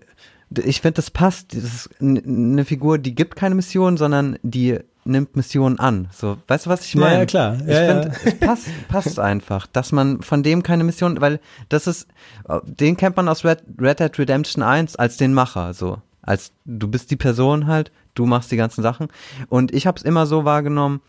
ich 0.50 0.80
finde, 0.80 0.94
das 0.94 1.10
passt. 1.10 1.54
Das 1.54 1.62
ist 1.64 1.90
eine 2.00 2.64
Figur, 2.64 2.98
die 2.98 3.14
gibt 3.14 3.36
keine 3.36 3.54
Mission, 3.54 3.96
sondern 3.96 4.38
die 4.42 4.78
nimmt 5.04 5.36
Missionen 5.36 5.78
an. 5.78 6.08
So, 6.12 6.36
weißt 6.48 6.66
du, 6.66 6.70
was 6.70 6.84
ich 6.84 6.94
Ja, 6.94 7.00
meine? 7.00 7.18
ja, 7.18 7.26
klar. 7.26 7.56
Ich 7.60 7.66
Ja, 7.68 7.82
ja. 7.82 8.02
finde, 8.02 8.16
es 8.24 8.38
passt, 8.40 8.66
passt 8.88 9.18
einfach, 9.20 9.66
dass 9.68 9.92
man 9.92 10.20
von 10.22 10.42
dem 10.42 10.62
keine 10.64 10.82
Mission, 10.82 11.20
weil 11.20 11.40
das 11.68 11.86
ist, 11.86 12.08
äh, 12.48 12.58
den 12.64 12.96
kennt 12.96 13.16
man 13.16 13.28
aus 13.28 13.44
Red, 13.44 13.62
Red 13.80 14.00
Dead 14.00 14.18
Redemption 14.18 14.62
1 14.64 14.96
als 14.96 15.16
den 15.16 15.32
Macher, 15.34 15.74
so. 15.74 15.98
Als 16.26 16.52
du 16.66 16.88
bist 16.88 17.10
die 17.10 17.16
Person 17.16 17.66
halt, 17.66 17.90
du 18.14 18.26
machst 18.26 18.52
die 18.52 18.56
ganzen 18.56 18.82
Sachen. 18.82 19.08
Und 19.48 19.72
ich 19.72 19.86
habe 19.86 19.96
es 19.96 20.02
immer 20.02 20.26
so 20.26 20.44
wahrgenommen, 20.44 21.00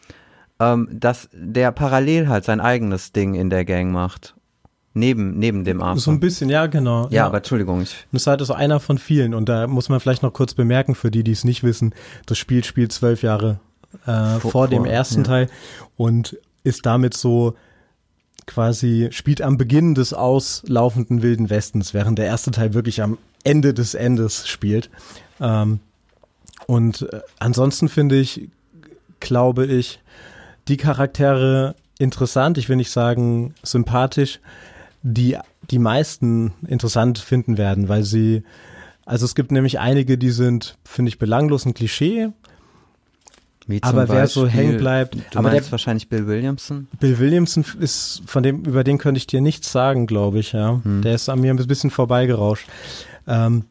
ähm, 0.59 0.87
dass 0.91 1.27
der 1.33 1.71
parallel 1.71 2.29
halt 2.29 2.45
sein 2.45 2.61
eigenes 2.61 3.11
Ding 3.11 3.33
in 3.33 3.49
der 3.49 3.65
Gang 3.65 3.91
macht. 3.91 4.35
Neben, 4.93 5.37
neben 5.37 5.63
dem 5.63 5.79
Arthur. 5.83 6.01
so 6.01 6.09
ein 6.11 6.19
bisschen, 6.19 6.49
ja, 6.49 6.65
genau. 6.65 7.07
ja, 7.11 7.27
aber 7.27 7.37
Entschuldigung, 7.37 7.81
ich, 7.83 8.07
Das 8.11 8.23
ist 8.23 8.27
halt 8.27 8.41
so 8.41 8.53
einer 8.55 8.79
von 8.79 8.97
vielen 8.97 9.35
und 9.35 9.47
da 9.47 9.67
muss 9.67 9.89
man 9.89 9.99
vielleicht 9.99 10.23
noch 10.23 10.33
kurz 10.33 10.55
bemerken, 10.55 10.95
für 10.95 11.11
die, 11.11 11.23
die 11.23 11.33
es 11.33 11.43
nicht 11.43 11.61
wissen, 11.63 11.93
das 12.25 12.39
Spiel 12.39 12.63
spielt 12.63 12.91
zwölf 12.91 13.21
Jahre 13.21 13.59
äh, 14.07 14.39
vor, 14.39 14.51
Vor- 14.51 14.67
dem 14.67 14.85
ersten 14.85 15.19
ja. 15.19 15.23
Teil 15.27 15.49
und 15.97 16.37
ist 16.63 16.87
damit 16.87 17.13
so 17.15 17.53
quasi, 18.47 19.09
spielt 19.11 19.43
am 19.43 19.57
Beginn 19.57 19.93
des 19.93 20.15
auslaufenden 20.15 21.21
Wilden 21.21 21.51
Westens, 21.51 21.93
während 21.93 22.17
der 22.17 22.25
erste 22.25 22.49
Teil 22.49 22.73
wirklich 22.73 23.03
am 23.03 23.19
Ende 23.43 23.73
des 23.73 23.93
Endes 23.93 24.47
spielt. 24.47 24.89
Ähm, 25.39 25.79
und 26.65 27.03
äh, 27.03 27.21
ansonsten 27.39 27.87
finde 27.89 28.17
ich, 28.19 28.49
glaube 29.19 29.65
ich, 29.65 29.99
die 30.67 30.77
Charaktere 30.77 31.75
interessant, 31.99 32.57
ich 32.57 32.67
will 32.69 32.75
nicht 32.75 32.91
sagen 32.91 33.53
sympathisch, 33.63 34.39
die 35.01 35.37
die 35.71 35.79
meisten 35.79 36.53
interessant 36.67 37.19
finden 37.19 37.57
werden, 37.57 37.89
weil 37.89 38.03
sie, 38.03 38.43
also 39.05 39.25
es 39.25 39.35
gibt 39.35 39.51
nämlich 39.51 39.79
einige, 39.79 40.17
die 40.17 40.31
sind, 40.31 40.77
finde 40.85 41.09
ich, 41.09 41.19
belanglos 41.19 41.65
ein 41.65 41.73
Klischee. 41.73 42.29
Aber 43.81 44.07
wer 44.07 44.27
so 44.27 44.43
Beispiel- 44.43 44.49
hängen 44.61 44.77
bleibt- 44.77 45.15
du 45.15 45.19
aber 45.39 45.49
der- 45.49 45.59
meinst 45.59 45.71
wahrscheinlich 45.73 46.07
Bill 46.07 46.25
Williamson? 46.25 46.87
Bill 47.01 47.19
Williamson 47.19 47.65
ist, 47.81 48.21
von 48.25 48.41
dem, 48.43 48.63
über 48.63 48.85
den 48.85 48.97
könnte 48.97 49.17
ich 49.17 49.27
dir 49.27 49.41
nichts 49.41 49.71
sagen, 49.71 50.07
glaube 50.07 50.39
ich, 50.39 50.53
ja. 50.53 50.81
Der 50.85 51.15
ist 51.15 51.27
an 51.27 51.41
mir 51.41 51.53
ein 51.53 51.67
bisschen 51.67 51.89
vorbeigerauscht. 51.91 52.65
Ähm, 53.27 53.65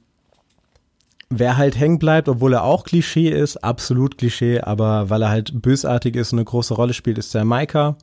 wer 1.28 1.56
halt 1.56 1.78
hängen 1.78 1.98
bleibt, 1.98 2.28
obwohl 2.28 2.52
er 2.52 2.64
auch 2.64 2.84
Klischee 2.84 3.28
ist, 3.28 3.62
absolut 3.64 4.18
Klischee, 4.18 4.60
aber 4.60 5.10
weil 5.10 5.22
er 5.22 5.30
halt 5.30 5.60
bösartig 5.62 6.16
ist 6.16 6.32
und 6.32 6.38
eine 6.38 6.44
große 6.44 6.74
Rolle 6.74 6.94
spielt, 6.94 7.18
ist 7.18 7.34
der 7.34 7.44
Micah, 7.44 7.96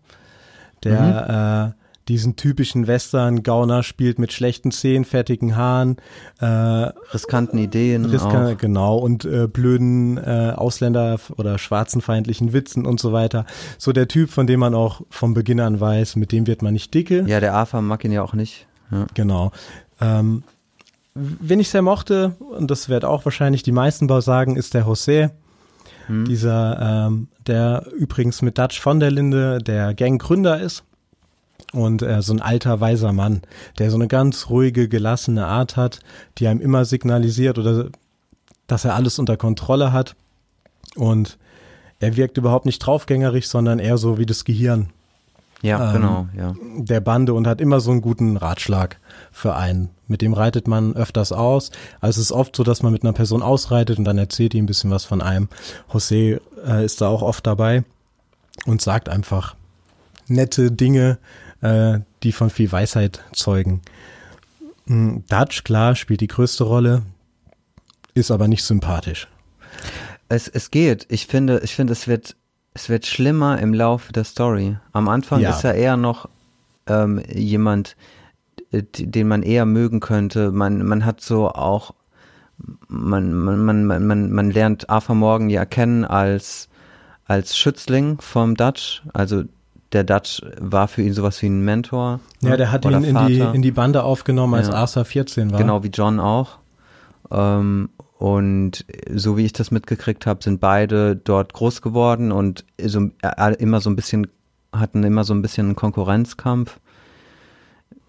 der 0.84 1.76
äh, 1.78 1.84
diesen 2.10 2.36
typischen 2.36 2.88
Western-Gauner 2.88 3.82
spielt 3.84 4.20
mit 4.20 4.34
schlechten 4.34 4.72
Zähnen, 4.72 5.06
fertigen 5.06 5.56
Haaren, 5.56 5.98
äh, 6.40 6.46
Riskanten 6.46 7.58
Ideen 7.58 8.06
Riska, 8.06 8.52
auch. 8.52 8.58
genau, 8.58 8.98
und 8.98 9.24
äh, 9.24 9.48
blöden 9.48 10.18
äh, 10.18 10.54
Ausländer- 10.56 11.20
oder 11.38 11.58
schwarzenfeindlichen 11.58 12.52
Witzen 12.52 12.86
und 12.86 13.00
so 13.00 13.14
weiter. 13.14 13.46
So 13.78 13.94
der 13.94 14.10
Typ, 14.10 14.30
von 14.32 14.48
dem 14.48 14.60
man 14.60 14.76
auch 14.76 15.02
vom 15.10 15.34
Beginn 15.34 15.62
an 15.62 15.80
weiß, 15.80 16.18
mit 16.18 16.32
dem 16.32 16.46
wird 16.46 16.62
man 16.62 16.74
nicht 16.74 16.94
dicke. 16.94 17.24
Ja, 17.26 17.40
der 17.40 17.54
Arthur 17.54 17.82
mag 17.82 18.04
ihn 18.04 18.12
ja 18.12 18.22
auch 18.22 18.34
nicht. 18.34 18.68
Ja. 18.92 19.08
Genau. 19.14 19.52
Ähm, 20.02 20.44
wen 21.16 21.60
ich 21.60 21.70
sehr 21.70 21.82
mochte, 21.82 22.36
und 22.40 22.72
das 22.72 22.90
wird 22.90 23.06
auch 23.06 23.26
wahrscheinlich 23.26 23.64
die 23.64 23.72
meisten 23.72 24.08
Bau 24.08 24.22
sagen, 24.22 24.56
ist 24.56 24.74
der 24.74 24.86
José. 24.86 25.32
Dieser, 26.26 27.08
ähm, 27.08 27.28
der 27.48 27.86
übrigens 27.98 28.42
mit 28.42 28.58
Dutch 28.58 28.80
von 28.80 29.00
der 29.00 29.10
Linde 29.10 29.60
der 29.60 29.94
Ganggründer 29.94 30.60
ist. 30.60 30.84
Und 31.72 32.02
äh, 32.02 32.22
so 32.22 32.34
ein 32.34 32.42
alter, 32.42 32.82
weiser 32.82 33.14
Mann, 33.14 33.42
der 33.80 33.90
so 33.90 33.96
eine 33.96 34.08
ganz 34.08 34.50
ruhige, 34.50 34.90
gelassene 34.90 35.48
Art 35.48 35.78
hat, 35.78 36.02
die 36.38 36.48
einem 36.48 36.60
immer 36.60 36.86
signalisiert 36.86 37.58
oder 37.58 37.90
dass 38.68 38.86
er 38.86 38.96
alles 38.96 39.18
unter 39.18 39.38
Kontrolle 39.38 39.94
hat. 39.94 40.16
Und 40.96 41.38
er 42.00 42.18
wirkt 42.18 42.38
überhaupt 42.38 42.66
nicht 42.66 42.80
draufgängerisch, 42.80 43.48
sondern 43.48 43.80
eher 43.80 43.98
so 43.98 44.18
wie 44.18 44.26
das 44.26 44.44
Gehirn 44.44 44.90
Ja, 45.64 45.90
Ähm, 45.90 45.94
genau, 45.94 46.28
ja. 46.38 46.54
der 46.78 47.00
Bande 47.00 47.34
und 47.34 47.48
hat 47.48 47.62
immer 47.62 47.80
so 47.80 47.90
einen 47.90 48.02
guten 48.02 48.38
Ratschlag 48.38 49.00
für 49.32 49.56
einen. 49.56 49.90
Mit 50.08 50.22
dem 50.22 50.34
reitet 50.34 50.68
man 50.68 50.96
öfters 50.96 51.32
aus. 51.32 51.72
Also 52.02 52.20
es 52.20 52.28
ist 52.28 52.32
oft 52.34 52.56
so, 52.56 52.64
dass 52.64 52.84
man 52.84 52.92
mit 52.92 53.04
einer 53.04 53.14
Person 53.14 53.42
ausreitet 53.42 53.98
und 53.98 54.04
dann 54.04 54.18
erzählt 54.18 54.54
die 54.54 54.62
ein 54.62 54.66
bisschen 54.66 54.92
was 54.92 55.06
von 55.06 55.22
einem. 55.22 55.48
José 55.92 56.40
äh, 56.68 56.86
ist 56.86 57.00
da 57.02 57.08
auch 57.08 57.22
oft 57.22 57.48
dabei 57.48 57.84
und 58.66 58.82
sagt 58.82 59.08
einfach 59.08 59.56
nette 60.28 60.70
Dinge, 60.72 61.18
äh, 61.62 62.00
die 62.24 62.34
von 62.34 62.50
viel 62.50 62.72
Weisheit 62.72 63.22
zeugen. 63.32 63.82
Mm, 64.86 65.20
Dutch, 65.30 65.64
klar, 65.64 65.96
spielt 65.96 66.20
die 66.22 66.28
größte 66.28 66.66
Rolle, 66.66 67.04
ist 68.14 68.32
aber 68.32 68.50
nicht 68.50 68.64
sympathisch. 68.64 69.30
Es, 70.28 70.50
es 70.50 70.72
geht. 70.72 71.06
Ich 71.10 71.28
finde, 71.28 71.62
ich 71.64 71.74
finde, 71.74 71.94
es 71.94 72.08
wird, 72.08 72.36
es 72.74 72.90
wird 72.90 73.06
schlimmer 73.06 73.60
im 73.60 73.74
Laufe 73.74 74.12
der 74.14 74.24
Story. 74.24 74.78
Am 74.92 75.08
Anfang 75.08 75.40
Ja. 75.42 75.52
ist 75.52 75.64
er 75.64 75.76
eher 75.76 75.98
noch 75.98 76.28
ähm, 76.88 77.22
jemand, 77.34 77.96
äh, 78.72 78.84
den 78.84 79.28
man 79.28 79.44
eher 79.44 79.66
mögen 79.66 80.00
könnte. 80.00 80.52
Man, 80.52 80.86
man 80.86 81.06
hat 81.06 81.22
so 81.22 81.50
auch, 81.50 81.94
man, 82.88 83.34
man, 83.34 83.64
man, 83.66 83.86
man, 83.86 84.08
man, 84.08 84.32
man 84.32 84.52
lernt 84.52 84.90
Arthur 84.90 85.16
Morgan 85.16 85.50
ja 85.50 85.66
kennen 85.66 86.06
als, 86.06 86.70
als 87.26 87.58
Schützling 87.58 88.20
vom 88.22 88.56
Dutch. 88.56 89.04
Also 89.14 89.44
der 89.92 90.04
Dutch 90.04 90.42
war 90.60 90.88
für 90.88 91.04
ihn 91.04 91.14
sowas 91.14 91.42
wie 91.42 91.48
ein 91.50 91.62
Mentor. 91.64 92.20
Ja, 92.42 92.58
der 92.58 92.72
hat 92.72 92.84
ihn 92.86 93.04
in 93.04 93.28
die, 93.28 93.40
in 93.40 93.62
die 93.62 93.72
Bande 93.72 94.04
aufgenommen, 94.04 94.56
als 94.56 94.68
Ja. 94.70 94.74
Arthur 94.74 95.06
14 95.06 95.52
war. 95.52 95.60
Genau 95.60 95.84
wie 95.84 95.90
John 95.90 96.20
auch. 96.20 96.58
Ähm, 97.32 97.90
und 98.24 98.86
so 99.14 99.36
wie 99.36 99.44
ich 99.44 99.52
das 99.52 99.70
mitgekriegt 99.70 100.26
habe, 100.26 100.42
sind 100.42 100.62
beide 100.62 101.18
dort 101.18 101.52
groß 101.52 101.82
geworden 101.82 102.32
und 102.32 102.64
so, 102.82 103.10
äh, 103.22 103.54
immer 103.56 103.82
so 103.82 103.90
ein 103.90 103.98
bisschen, 103.98 104.28
hatten 104.72 105.04
immer 105.04 105.26
so 105.26 105.34
ein 105.34 105.42
bisschen 105.42 105.66
einen 105.66 105.76
Konkurrenzkampf. 105.76 106.80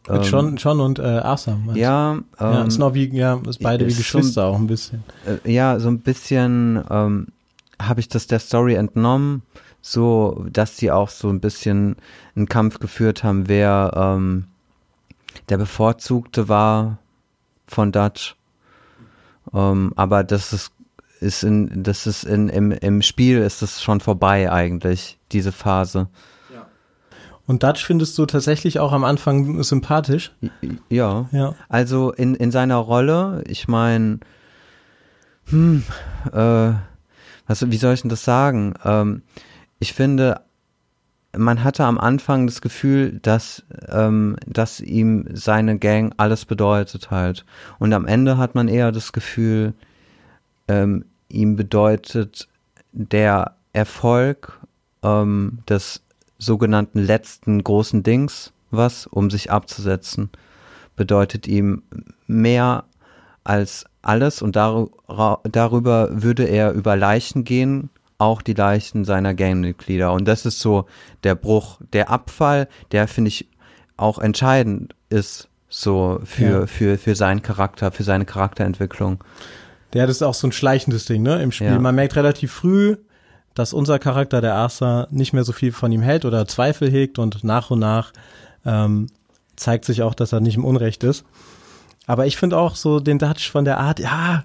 Mit 0.08 0.24
John, 0.26 0.54
John 0.54 0.78
und 0.78 1.00
äh, 1.00 1.20
meinst 1.24 1.48
du? 1.48 1.72
Ja, 1.74 2.12
ähm, 2.12 2.24
ja, 2.38 2.62
ist 2.62 2.78
noch 2.78 2.94
wie, 2.94 3.08
ja, 3.08 3.40
ist 3.48 3.58
beide 3.60 3.86
wie 3.86 3.88
ist 3.88 3.96
so 3.96 4.18
ein- 4.18 4.20
Geschwister 4.20 4.44
auch 4.44 4.54
ein 4.54 4.68
bisschen. 4.68 5.02
äh, 5.26 5.52
ja, 5.52 5.80
so 5.80 5.88
ein 5.88 5.98
bisschen 5.98 6.84
ähm, 6.90 7.26
habe 7.82 7.98
ich 7.98 8.08
das 8.08 8.28
der 8.28 8.38
Story 8.38 8.74
entnommen, 8.74 9.42
so 9.82 10.46
dass 10.52 10.76
sie 10.76 10.92
auch 10.92 11.08
so 11.08 11.28
ein 11.28 11.40
bisschen 11.40 11.96
einen 12.36 12.46
Kampf 12.46 12.78
geführt 12.78 13.24
haben, 13.24 13.48
wer 13.48 13.90
ähm, 13.96 14.44
der 15.48 15.58
Bevorzugte 15.58 16.48
war 16.48 16.98
von 17.66 17.90
Dutch. 17.90 18.36
Ähm, 19.54 19.92
aber 19.96 20.24
das 20.24 20.52
ist 20.52 20.72
ist 21.20 21.42
in, 21.42 21.82
das 21.82 22.06
ist 22.06 22.24
in, 22.24 22.50
im, 22.50 22.70
im 22.70 23.00
Spiel 23.00 23.38
ist 23.38 23.62
es 23.62 23.82
schon 23.82 24.00
vorbei 24.00 24.50
eigentlich, 24.52 25.18
diese 25.32 25.52
Phase. 25.52 26.08
Und 27.46 27.62
Dutch 27.62 27.84
findest 27.84 28.16
du 28.16 28.24
tatsächlich 28.26 28.80
auch 28.80 28.92
am 28.92 29.04
Anfang 29.04 29.62
sympathisch? 29.62 30.32
Ja. 30.88 31.28
ja. 31.30 31.54
Also 31.68 32.10
in, 32.12 32.34
in 32.34 32.50
seiner 32.50 32.76
Rolle, 32.76 33.44
ich 33.46 33.68
meine, 33.68 34.20
hm, 35.50 35.84
äh, 36.32 36.72
was, 37.46 37.70
wie 37.70 37.76
soll 37.76 37.94
ich 37.94 38.00
denn 38.00 38.08
das 38.08 38.24
sagen? 38.24 38.74
Ähm, 38.84 39.22
ich 39.78 39.92
finde, 39.92 40.40
man 41.36 41.64
hatte 41.64 41.84
am 41.84 41.98
Anfang 41.98 42.46
das 42.46 42.60
Gefühl, 42.60 43.18
dass, 43.22 43.64
ähm, 43.88 44.36
dass 44.46 44.80
ihm 44.80 45.26
seine 45.32 45.78
Gang 45.78 46.14
alles 46.16 46.44
bedeutet 46.44 47.10
halt. 47.10 47.44
Und 47.78 47.92
am 47.92 48.06
Ende 48.06 48.38
hat 48.38 48.54
man 48.54 48.68
eher 48.68 48.92
das 48.92 49.12
Gefühl, 49.12 49.74
ähm, 50.68 51.04
ihm 51.28 51.56
bedeutet 51.56 52.48
der 52.92 53.56
Erfolg 53.72 54.60
ähm, 55.02 55.58
des 55.68 56.02
sogenannten 56.38 56.98
letzten 56.98 57.62
großen 57.62 58.02
Dings 58.02 58.52
was, 58.70 59.06
um 59.06 59.30
sich 59.30 59.50
abzusetzen, 59.50 60.30
bedeutet 60.96 61.46
ihm 61.46 61.82
mehr 62.26 62.84
als 63.44 63.84
alles 64.02 64.42
und 64.42 64.56
dar 64.56 64.88
darüber 65.44 66.08
würde 66.10 66.44
er 66.44 66.72
über 66.72 66.96
Leichen 66.96 67.44
gehen, 67.44 67.90
auch 68.18 68.42
die 68.42 68.54
Leichen 68.54 69.04
seiner 69.04 69.34
Gangmitglieder. 69.34 70.12
Und 70.12 70.26
das 70.26 70.46
ist 70.46 70.60
so 70.60 70.86
der 71.22 71.34
Bruch, 71.34 71.78
der 71.92 72.10
Abfall, 72.10 72.68
der 72.92 73.08
finde 73.08 73.28
ich 73.28 73.48
auch 73.96 74.18
entscheidend 74.18 74.94
ist 75.08 75.48
so 75.68 76.20
für, 76.24 76.60
ja. 76.60 76.66
für, 76.66 76.98
für 76.98 77.14
seinen 77.14 77.42
Charakter, 77.42 77.90
für 77.90 78.04
seine 78.04 78.24
Charakterentwicklung. 78.24 79.22
Der 79.92 80.06
das 80.06 80.16
ist 80.16 80.22
auch 80.22 80.34
so 80.34 80.48
ein 80.48 80.52
schleichendes 80.52 81.04
Ding, 81.06 81.22
ne, 81.22 81.42
im 81.42 81.52
Spiel. 81.52 81.68
Ja. 81.68 81.78
Man 81.78 81.94
merkt 81.94 82.16
relativ 82.16 82.52
früh, 82.52 82.96
dass 83.54 83.72
unser 83.72 83.98
Charakter, 83.98 84.40
der 84.40 84.54
Arthur, 84.54 85.08
nicht 85.10 85.32
mehr 85.32 85.44
so 85.44 85.52
viel 85.52 85.72
von 85.72 85.92
ihm 85.92 86.02
hält 86.02 86.24
oder 86.24 86.46
Zweifel 86.46 86.90
hegt 86.90 87.18
und 87.18 87.44
nach 87.44 87.70
und 87.70 87.78
nach 87.78 88.12
ähm, 88.64 89.08
zeigt 89.56 89.84
sich 89.84 90.02
auch, 90.02 90.14
dass 90.14 90.32
er 90.32 90.40
nicht 90.40 90.56
im 90.56 90.64
Unrecht 90.64 91.04
ist. 91.04 91.24
Aber 92.06 92.26
ich 92.26 92.36
finde 92.36 92.58
auch 92.58 92.76
so 92.76 93.00
den 93.00 93.18
Dutch 93.18 93.50
von 93.50 93.64
der 93.64 93.78
Art, 93.78 94.00
ja, 94.00 94.44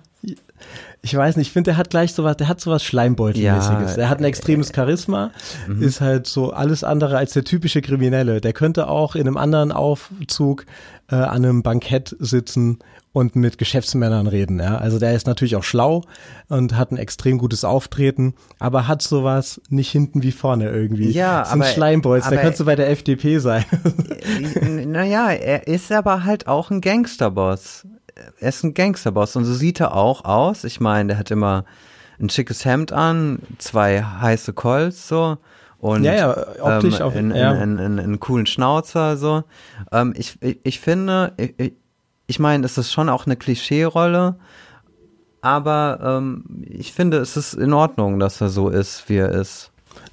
ich 1.01 1.15
weiß 1.15 1.37
nicht, 1.37 1.47
ich 1.47 1.53
finde, 1.53 1.71
der 1.71 1.77
hat 1.77 1.89
gleich 1.89 2.13
sowas, 2.13 2.35
der 2.37 2.47
hat 2.47 2.59
sowas 2.59 2.83
Schleimbeutelmäßiges. 2.83 3.95
Ja, 3.95 4.01
er 4.03 4.09
hat 4.09 4.19
ein 4.19 4.25
extremes 4.25 4.71
Charisma, 4.75 5.31
äh, 5.69 5.83
ist 5.83 6.01
halt 6.01 6.27
so 6.27 6.51
alles 6.51 6.83
andere 6.83 7.17
als 7.17 7.33
der 7.33 7.45
typische 7.45 7.81
Kriminelle. 7.81 8.41
Der 8.41 8.53
könnte 8.53 8.87
auch 8.87 9.15
in 9.15 9.27
einem 9.27 9.37
anderen 9.37 9.71
Aufzug 9.71 10.65
äh, 11.09 11.15
an 11.15 11.45
einem 11.45 11.63
Bankett 11.63 12.15
sitzen 12.19 12.79
und 13.11 13.35
mit 13.35 13.57
Geschäftsmännern 13.57 14.27
reden. 14.27 14.59
Ja? 14.59 14.77
Also 14.77 14.99
der 14.99 15.13
ist 15.15 15.25
natürlich 15.25 15.55
auch 15.55 15.63
schlau 15.63 16.03
und 16.47 16.75
hat 16.75 16.91
ein 16.91 16.97
extrem 16.97 17.37
gutes 17.37 17.63
Auftreten, 17.63 18.35
aber 18.59 18.87
hat 18.87 19.01
sowas 19.01 19.61
nicht 19.69 19.89
hinten 19.89 20.21
wie 20.21 20.31
vorne 20.31 20.69
irgendwie. 20.69 21.11
Ja, 21.11 21.45
so 21.45 21.53
ein 21.53 21.61
aber, 21.61 21.71
Schleimbolz, 21.71 22.29
der 22.29 22.41
könnte 22.41 22.65
bei 22.65 22.75
der 22.75 22.89
FDP 22.89 23.39
sein. 23.39 23.65
naja, 24.85 25.31
er 25.31 25.67
ist 25.67 25.91
aber 25.91 26.23
halt 26.25 26.47
auch 26.47 26.69
ein 26.69 26.81
Gangsterboss. 26.81 27.87
Er 28.39 28.49
ist 28.49 28.63
ein 28.63 28.73
Gangsterboss 28.73 29.35
und 29.35 29.45
so 29.45 29.53
sieht 29.53 29.79
er 29.79 29.95
auch 29.95 30.25
aus. 30.25 30.63
Ich 30.63 30.79
meine, 30.79 31.09
der 31.09 31.17
hat 31.17 31.31
immer 31.31 31.65
ein 32.19 32.29
schickes 32.29 32.65
Hemd 32.65 32.91
an, 32.91 33.39
zwei 33.57 34.01
heiße 34.03 34.53
Colts 34.53 35.07
so 35.07 35.37
und 35.79 36.03
ja, 36.03 36.13
ja, 36.13 36.45
optisch 36.61 36.99
ähm, 36.99 37.05
auf, 37.05 37.15
in, 37.15 37.31
ja. 37.33 37.53
In, 37.53 37.77
in, 37.77 37.79
in, 37.79 37.99
einen 37.99 38.19
coolen 38.19 38.45
Schnauzer 38.45 39.15
so. 39.15 39.43
Ähm, 39.91 40.13
ich, 40.17 40.37
ich, 40.41 40.59
ich 40.63 40.79
finde, 40.79 41.33
ich, 41.37 41.73
ich 42.27 42.39
meine, 42.39 42.65
es 42.65 42.77
ist 42.77 42.91
schon 42.91 43.07
auch 43.07 43.25
eine 43.25 43.37
Klischee-Rolle, 43.37 44.35
aber 45.41 45.99
ähm, 46.03 46.65
ich 46.67 46.91
finde, 46.91 47.17
es 47.17 47.37
ist 47.37 47.53
in 47.53 47.71
Ordnung, 47.73 48.19
dass 48.19 48.41
er 48.41 48.49
so 48.49 48.69
ist, 48.69 49.07
wie 49.07 49.17
er 49.17 49.29
ist. 49.29 49.71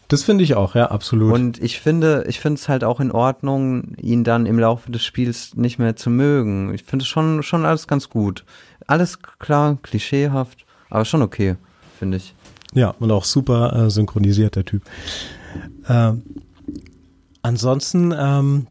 Das 0.08 0.22
finde 0.22 0.44
ich 0.44 0.54
auch, 0.54 0.74
ja, 0.74 0.90
absolut. 0.90 1.32
Und 1.32 1.62
ich 1.62 1.80
finde, 1.80 2.24
ich 2.28 2.38
finde 2.38 2.60
es 2.60 2.68
halt 2.68 2.84
auch 2.84 3.00
in 3.00 3.10
Ordnung, 3.10 3.94
ihn 3.96 4.22
dann 4.22 4.46
im 4.46 4.58
Laufe 4.58 4.92
des 4.92 5.04
Spiels 5.04 5.56
nicht 5.56 5.78
mehr 5.78 5.96
zu 5.96 6.10
mögen. 6.10 6.72
Ich 6.74 6.84
finde 6.84 7.02
es 7.02 7.08
schon, 7.08 7.42
schon 7.42 7.64
alles 7.64 7.88
ganz 7.88 8.08
gut. 8.08 8.44
Alles 8.86 9.20
klar, 9.20 9.78
klischeehaft, 9.82 10.64
aber 10.90 11.04
schon 11.04 11.22
okay, 11.22 11.56
finde 11.98 12.18
ich. 12.18 12.34
Ja, 12.72 12.94
und 13.00 13.10
auch 13.10 13.24
super 13.24 13.74
äh, 13.74 13.90
synchronisiert, 13.90 14.54
der 14.54 14.64
Typ. 14.64 14.82
Ähm, 15.88 16.22
ansonsten, 17.42 18.14
ähm, 18.16 18.66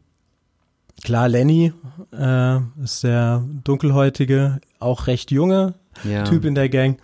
klar, 1.04 1.28
Lenny 1.28 1.72
äh, 2.12 2.58
ist 2.82 3.02
der 3.04 3.44
dunkelhäutige, 3.64 4.60
auch 4.78 5.06
recht 5.06 5.30
junge 5.30 5.74
ja. 6.04 6.24
Typ 6.24 6.44
in 6.44 6.54
der 6.54 6.68
Gang. 6.68 6.98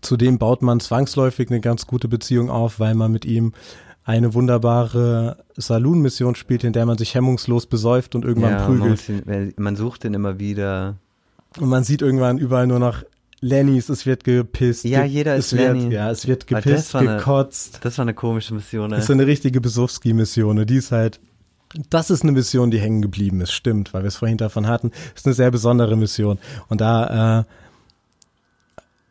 Zudem 0.00 0.38
baut 0.38 0.62
man 0.62 0.80
zwangsläufig 0.80 1.50
eine 1.50 1.60
ganz 1.60 1.86
gute 1.86 2.08
Beziehung 2.08 2.50
auf, 2.50 2.80
weil 2.80 2.94
man 2.94 3.12
mit 3.12 3.24
ihm 3.24 3.52
eine 4.04 4.34
wunderbare 4.34 5.44
Saloon-Mission 5.56 6.34
spielt, 6.34 6.64
in 6.64 6.72
der 6.72 6.86
man 6.86 6.96
sich 6.96 7.14
hemmungslos 7.14 7.66
besäuft 7.66 8.14
und 8.14 8.24
irgendwann 8.24 8.52
ja, 8.52 8.66
prügelt. 8.66 9.26
Man, 9.26 9.52
man, 9.56 9.76
sucht 9.76 10.04
ihn 10.04 10.14
immer 10.14 10.38
wieder. 10.38 10.96
Und 11.58 11.68
man 11.68 11.84
sieht 11.84 12.02
irgendwann 12.02 12.38
überall 12.38 12.66
nur 12.66 12.78
noch 12.78 13.04
Lennys, 13.40 13.88
es 13.88 14.06
wird 14.06 14.24
gepisst. 14.24 14.84
Ja, 14.84 15.04
jeder 15.04 15.36
ist 15.36 15.52
Lenny. 15.52 15.84
Wird, 15.84 15.92
ja, 15.92 16.10
es 16.10 16.26
wird 16.26 16.46
gepisst, 16.46 16.94
das 16.94 17.02
gekotzt. 17.02 17.74
Eine, 17.74 17.82
das 17.82 17.98
war 17.98 18.02
eine 18.02 18.14
komische 18.14 18.54
Mission, 18.54 18.90
ey. 18.92 18.96
Das 18.96 19.04
ist 19.04 19.10
eine 19.10 19.26
richtige 19.26 19.60
Besowski-Mission. 19.60 20.66
Die 20.66 20.76
ist 20.76 20.92
halt 20.92 21.20
das 21.88 22.10
ist 22.10 22.22
eine 22.22 22.32
Mission, 22.32 22.70
die 22.70 22.80
hängen 22.80 23.00
geblieben 23.00 23.40
ist, 23.40 23.52
stimmt, 23.52 23.94
weil 23.94 24.02
wir 24.02 24.08
es 24.08 24.16
vorhin 24.16 24.38
davon 24.38 24.66
hatten. 24.66 24.90
Ist 25.14 25.26
eine 25.26 25.34
sehr 25.34 25.50
besondere 25.50 25.96
Mission. 25.96 26.38
Und 26.68 26.80
da 26.80 27.40
äh, 27.40 27.44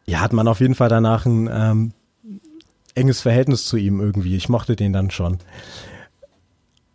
ja, 0.10 0.22
hat 0.22 0.34
man 0.34 0.48
auf 0.48 0.60
jeden 0.60 0.76
Fall 0.76 0.90
danach 0.90 1.26
ein 1.26 1.50
ähm, 1.52 1.92
enges 2.96 3.22
Verhältnis 3.22 3.66
zu 3.66 3.78
ihm 3.78 4.02
irgendwie. 4.02 4.36
Ich 4.36 4.50
mochte 4.50 4.76
den 4.76 4.92
dann 4.92 5.12
schon. 5.12 5.38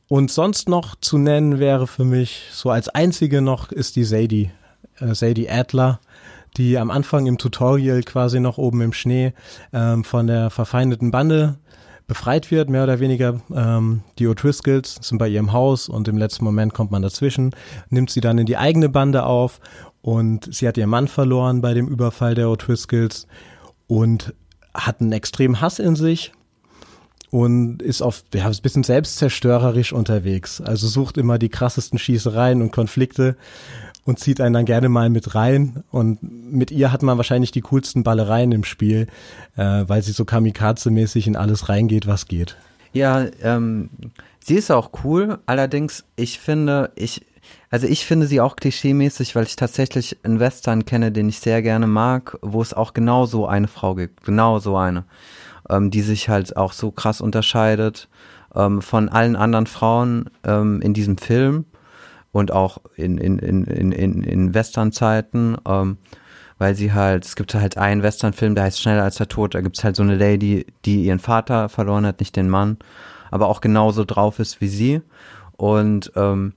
Und 0.09 0.31
sonst 0.31 0.69
noch 0.69 0.97
zu 0.97 1.16
nennen 1.16 1.59
wäre 1.59 1.86
für 1.86 2.05
mich 2.05 2.43
so 2.53 2.70
als 2.70 2.89
einzige 2.89 3.41
noch 3.41 3.70
ist 3.70 3.97
die 3.97 4.05
Sadie, 4.05 4.51
äh, 4.99 5.15
Sadie 5.15 5.49
Adler, 5.49 6.01
die 6.57 6.77
am 6.77 6.91
Anfang 6.91 7.27
im 7.27 7.39
Tutorial 7.39 8.03
quasi 8.03 8.41
noch 8.41 8.59
oben 8.59 8.81
im 8.81 8.93
Schnee 8.93 9.32
ähm, 9.73 10.05
von 10.05 10.27
der 10.27 10.51
verfeindeten 10.51 11.11
Bande 11.11 11.59
befreit 12.07 12.51
wird, 12.51 12.69
mehr 12.69 12.82
oder 12.82 13.01
weniger. 13.01 13.41
Ähm, 13.55 14.03
die 14.19 14.27
O'Triscolls 14.27 15.03
sind 15.03 15.19
bei 15.19 15.28
ihrem 15.28 15.53
Haus 15.53 15.89
und 15.89 16.07
im 16.09 16.19
letzten 16.19 16.45
Moment 16.45 16.74
kommt 16.74 16.91
man 16.91 17.01
dazwischen, 17.03 17.55
nimmt 17.89 18.11
sie 18.11 18.20
dann 18.20 18.39
in 18.39 18.47
die 18.47 18.59
eigene 18.59 18.89
Bande 18.89 19.24
auf 19.24 19.61
und 20.05 20.55
sie 20.55 20.68
hat 20.68 20.76
ihren 20.76 20.90
Mann 20.90 21.09
verloren 21.09 21.62
bei 21.62 21.72
dem 21.72 21.89
Überfall 21.89 22.35
der 22.35 22.48
O'Triscolls 22.48 23.26
und 23.86 24.35
hat 24.74 25.01
einen 25.01 25.12
extremen 25.12 25.62
Hass 25.62 25.78
in 25.78 25.97
sich 25.97 26.32
und 27.31 27.81
ist 27.81 28.02
auf 28.02 28.22
ja, 28.35 28.44
ein 28.47 28.56
bisschen 28.62 28.82
selbstzerstörerisch 28.82 29.94
unterwegs. 29.94 30.60
Also 30.60 30.89
sucht 30.89 31.16
immer 31.16 31.39
die 31.39 31.48
krassesten 31.48 31.98
Schießereien 31.98 32.60
und 32.60 32.70
Konflikte 32.70 33.39
und 34.05 34.18
zieht 34.18 34.43
einen 34.43 34.52
dann 34.52 34.66
gerne 34.66 34.90
mal 34.90 35.09
mit 35.09 35.35
rein. 35.35 35.85
Und 35.90 36.18
mit 36.22 36.70
ihr 36.70 36.93
hat 36.93 37.02
man 37.02 37.16
wahrscheinlich 37.16 37.51
die 37.51 37.62
coolsten 37.62 38.02
Ballereien 38.02 38.52
im 38.52 38.64
Spiel, 38.64 39.06
äh, 39.56 39.85
weil 39.86 40.02
sie 40.02 40.12
so 40.12 40.24
kamikaze-mäßig 40.24 41.26
in 41.28 41.35
alles 41.35 41.70
reingeht, 41.70 42.06
was 42.06 42.28
geht. 42.28 42.59
Ja, 42.93 43.24
ähm, 43.40 43.89
sie 44.44 44.56
ist 44.56 44.70
auch 44.70 44.90
cool. 45.02 45.39
Allerdings, 45.47 46.05
ich 46.14 46.39
finde, 46.39 46.93
ich, 46.94 47.22
also 47.75 47.89
ich 47.89 48.07
finde 48.07 48.29
sie 48.29 48.41
auch 48.41 48.55
klischeemäßig, 48.55 49.35
weil 49.35 49.47
ich 49.47 49.57
tatsächlich 49.57 50.19
einen 50.23 50.39
Western 50.39 50.85
kenne, 50.85 51.11
den 51.11 51.29
ich 51.29 51.41
sehr 51.41 51.61
gerne 51.61 51.89
mag, 51.89 52.39
wo 52.41 52.63
es 52.63 52.73
auch 52.73 52.95
genau 52.95 53.27
so 53.27 53.49
eine 53.49 53.67
Frau 53.67 53.97
gibt. 53.97 54.23
Genau 54.23 54.61
so 54.61 54.77
eine. 54.77 55.07
Ähm, 55.69 55.91
die 55.91 56.03
sich 56.03 56.29
halt 56.29 56.57
auch 56.57 56.73
so 56.73 56.93
krass 56.93 57.21
unterscheidet 57.21 58.09
ähm, 58.55 58.81
von 58.81 59.09
allen 59.09 59.35
anderen 59.35 59.67
Frauen 59.67 60.31
ähm, 60.45 60.83
in 60.83 60.95
diesem 60.95 61.19
Film 61.19 61.65
und 62.31 62.53
auch 62.53 62.79
in, 62.95 63.19
in, 63.19 63.41
in, 63.41 63.65
in, 63.65 64.23
in 64.23 64.55
Western-Zeiten, 64.55 65.57
ähm, 65.67 65.99
weil 66.59 66.77
sie 66.77 66.93
halt, 66.93 67.25
es 67.25 67.35
gibt 67.35 67.57
halt 67.57 67.77
einen 67.77 68.05
Western-Film, 68.05 68.55
der 68.55 68.63
heißt 68.63 68.81
Schneller 68.81 69.03
als 69.03 69.17
der 69.17 69.27
Tod, 69.27 69.57
da 69.57 69.63
gibt's 69.63 69.83
halt 69.83 69.97
so 69.97 70.05
eine 70.05 70.15
Lady, 70.15 70.65
die 70.85 71.07
ihren 71.07 71.19
Vater 71.19 71.69
verloren 71.69 72.07
hat, 72.07 72.21
nicht 72.21 72.37
den 72.37 72.49
Mann, 72.49 72.77
aber 73.33 73.49
auch 73.49 73.61
genauso 73.61 74.05
drauf 74.05 74.39
ist 74.39 74.61
wie 74.61 74.69
sie. 74.69 75.03
Und 75.57 76.13
ähm, 76.15 76.53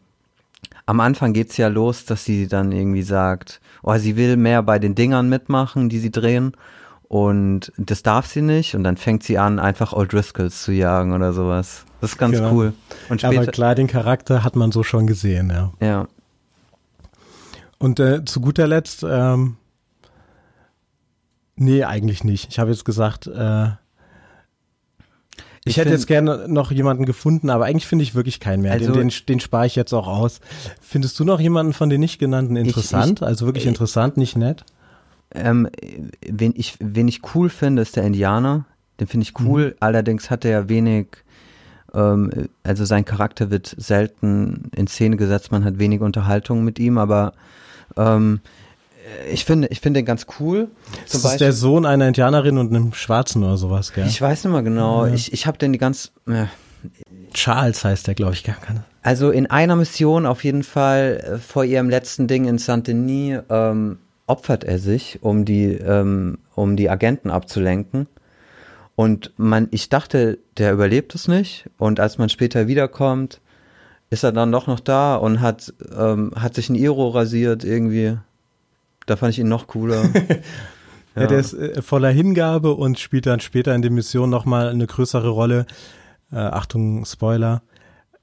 am 0.88 1.02
Anfang 1.02 1.34
geht's 1.34 1.58
ja 1.58 1.68
los, 1.68 2.06
dass 2.06 2.24
sie 2.24 2.48
dann 2.48 2.72
irgendwie 2.72 3.04
sagt, 3.04 3.60
oh, 3.84 3.96
sie 3.98 4.16
will 4.16 4.38
mehr 4.38 4.64
bei 4.64 4.80
den 4.80 4.96
Dingern 4.96 5.30
mitmachen, 5.30 5.90
die 5.90 6.00
sie 6.00 6.12
drehen. 6.12 6.54
Und 7.10 7.72
das 7.78 8.04
darf 8.04 8.26
sie 8.26 8.42
nicht. 8.42 8.74
Und 8.74 8.84
dann 8.84 8.98
fängt 8.98 9.22
sie 9.22 9.38
an, 9.38 9.60
einfach 9.60 9.94
Old 9.94 10.14
Driscolls 10.14 10.64
zu 10.64 10.72
jagen 10.72 11.14
oder 11.14 11.34
sowas. 11.34 11.86
Das 12.00 12.14
ist 12.14 12.18
ganz 12.18 12.38
genau. 12.38 12.54
cool. 12.54 12.74
Und 13.10 13.22
später, 13.22 13.42
Aber 13.42 13.52
klar, 13.52 13.76
den 13.76 13.88
Charakter 13.88 14.44
hat 14.44 14.56
man 14.56 14.72
so 14.72 14.82
schon 14.82 15.08
gesehen, 15.08 15.50
ja. 15.50 15.72
Ja. 15.86 16.08
Und 17.80 18.00
äh, 18.00 18.24
zu 18.24 18.40
guter 18.40 18.66
Letzt, 18.66 19.06
ähm, 19.08 19.58
nee, 21.56 21.84
eigentlich 21.84 22.24
nicht. 22.24 22.48
Ich 22.50 22.60
habe 22.60 22.72
jetzt 22.72 22.86
gesagt, 22.86 23.28
äh, 23.28 23.72
ich, 25.68 25.78
ich 25.78 25.78
hätte 25.78 25.92
jetzt 25.92 26.08
gerne 26.08 26.48
noch 26.48 26.72
jemanden 26.72 27.06
gefunden, 27.06 27.50
aber 27.50 27.66
eigentlich 27.66 27.88
finde 27.88 28.04
ich 28.04 28.16
wirklich 28.16 28.40
keinen 28.40 28.62
mehr. 28.62 28.74
Also, 28.74 28.92
den, 28.92 29.10
den, 29.10 29.26
den 29.28 29.40
spare 29.40 29.66
ich 29.66 29.76
jetzt 29.76 29.94
auch 29.94 30.08
aus. 30.08 30.40
Findest 30.82 31.20
du 31.20 31.24
noch 31.24 31.40
jemanden 31.40 31.74
von 31.74 31.90
den 31.90 32.02
nicht 32.02 32.20
genannten 32.20 32.56
interessant? 32.56 33.20
Ich, 33.20 33.22
ich, 33.22 33.28
also 33.28 33.46
wirklich 33.46 33.66
interessant, 33.66 34.18
nicht 34.18 34.36
nett? 34.36 34.66
ähm, 35.36 35.68
wen 36.26 36.54
ich, 36.56 36.78
wen 36.80 37.08
ich 37.08 37.22
cool 37.36 37.50
finde, 37.50 37.82
ist 37.82 37.96
der 37.96 38.04
Indianer. 38.04 38.66
Den 39.00 39.08
finde 39.08 39.26
ich 39.26 39.40
cool. 39.40 39.70
Mhm. 39.70 39.74
Allerdings 39.80 40.30
hat 40.30 40.46
er 40.46 40.70
wenig, 40.70 41.08
ähm, 41.94 42.32
also 42.64 42.86
sein 42.86 43.06
Charakter 43.06 43.52
wird 43.52 43.76
selten 43.78 44.72
in 44.76 44.88
Szene 44.88 45.18
gesetzt. 45.18 45.52
Man 45.52 45.64
hat 45.64 45.80
wenig 45.80 46.02
Unterhaltung 46.02 46.64
mit 46.64 46.80
ihm, 46.80 46.98
aber 46.98 47.34
ähm, 47.96 48.40
ich 49.32 49.46
finde, 49.46 49.68
ich 49.70 49.80
finde 49.80 50.00
den 50.00 50.06
ganz 50.06 50.26
cool. 50.40 50.70
Zum 51.06 51.22
das 51.22 51.34
ist 51.34 51.42
der 51.42 51.54
Sohn 51.54 51.86
einer 51.86 52.08
Indianerin 52.08 52.58
und 52.58 52.70
einem 52.70 52.94
Schwarzen 52.94 53.44
oder 53.44 53.58
sowas, 53.58 53.94
gell? 53.94 54.08
Ich 54.08 54.22
weiß 54.22 54.44
nicht 54.44 54.54
mal 54.54 54.64
genau. 54.64 55.06
Ja. 55.06 55.14
Ich, 55.14 55.34
ich 55.34 55.48
habe 55.48 55.58
den 55.58 55.74
die 55.74 55.80
ganz. 55.80 56.12
Äh, 56.28 56.46
Charles 57.34 57.84
heißt 57.84 58.08
der, 58.08 58.16
glaube 58.16 58.34
ich, 58.34 58.44
gar 58.44 58.56
keine. 58.56 58.84
Also 59.02 59.32
in 59.32 59.48
einer 59.48 59.76
Mission 59.76 60.26
auf 60.26 60.44
jeden 60.44 60.64
Fall 60.64 61.24
äh, 61.24 61.38
vor 61.38 61.64
ihrem 61.64 61.90
letzten 61.90 62.28
Ding 62.28 62.46
in 62.46 62.58
Saint-Denis 62.58 63.42
ähm, 63.50 64.00
opfert 64.26 64.64
er 64.64 64.80
sich, 64.80 65.20
um 65.22 65.46
die, 65.46 65.72
ähm, 65.74 66.40
um 66.56 66.76
die 66.76 66.90
Agenten 66.90 67.30
abzulenken. 67.30 68.08
Und 68.96 69.32
man, 69.38 69.68
ich 69.72 69.90
dachte, 69.90 70.40
der 70.58 70.74
überlebt 70.74 71.16
es 71.16 71.28
nicht. 71.28 71.70
Und 71.78 72.00
als 72.00 72.18
man 72.18 72.30
später 72.30 72.68
wiederkommt, 72.68 73.40
ist 74.10 74.24
er 74.24 74.32
dann 74.32 74.52
doch 74.52 74.68
noch 74.68 74.80
da 74.80 75.16
und 75.16 75.42
hat, 75.42 75.74
ähm, 75.98 76.32
hat 76.36 76.56
sich 76.56 76.70
ein 76.70 76.76
Iro 76.76 77.10
rasiert 77.10 77.64
irgendwie. 77.64 78.18
Da 79.08 79.16
fand 79.16 79.34
ich 79.34 79.40
ihn 79.40 79.48
noch 79.48 79.66
cooler. 79.66 80.04
ja. 81.16 81.22
ja. 81.22 81.28
der 81.28 81.40
ist 81.40 81.54
äh, 81.54 81.82
voller 81.82 82.12
Hingabe 82.12 82.76
und 82.76 83.00
spielt 83.00 83.26
dann 83.26 83.40
später 83.40 83.74
in 83.74 83.82
der 83.82 83.92
Mission 83.92 84.30
nochmal 84.30 84.70
eine 84.70 84.86
größere 84.86 85.30
Rolle. 85.30 85.66
Äh, 86.32 86.38
Achtung, 86.38 87.06
Spoiler. 87.06 87.64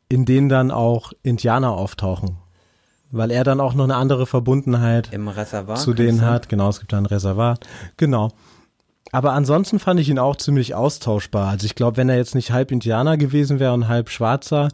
In 0.09 0.25
denen 0.25 0.49
dann 0.49 0.71
auch 0.71 1.13
Indianer 1.23 1.73
auftauchen 1.73 2.39
weil 3.15 3.31
er 3.31 3.45
dann 3.45 3.61
auch 3.61 3.75
noch 3.75 3.85
eine 3.85 3.95
andere 3.95 4.27
Verbundenheit 4.27 5.11
zu 5.77 5.95
denen 5.95 6.23
hat. 6.23 6.49
Genau, 6.49 6.69
es 6.69 6.81
gibt 6.81 6.93
da 6.93 6.99
ein 6.99 7.07
Reservat. 7.07 7.65
Genau. 7.97 8.33
Aber 9.13 9.33
ansonsten 9.33 9.79
fand 9.79 10.01
ich 10.01 10.09
ihn 10.09 10.19
auch 10.19 10.35
ziemlich 10.35 10.75
austauschbar. 10.75 11.49
Also 11.49 11.67
ich 11.67 11.77
glaube, 11.77 11.97
wenn 11.97 12.09
er 12.09 12.17
jetzt 12.17 12.35
nicht 12.35 12.51
halb 12.51 12.73
Indianer 12.73 13.17
gewesen 13.17 13.61
wäre 13.61 13.73
und 13.73 13.87
halb 13.87 14.11
Schwarzer, 14.11 14.69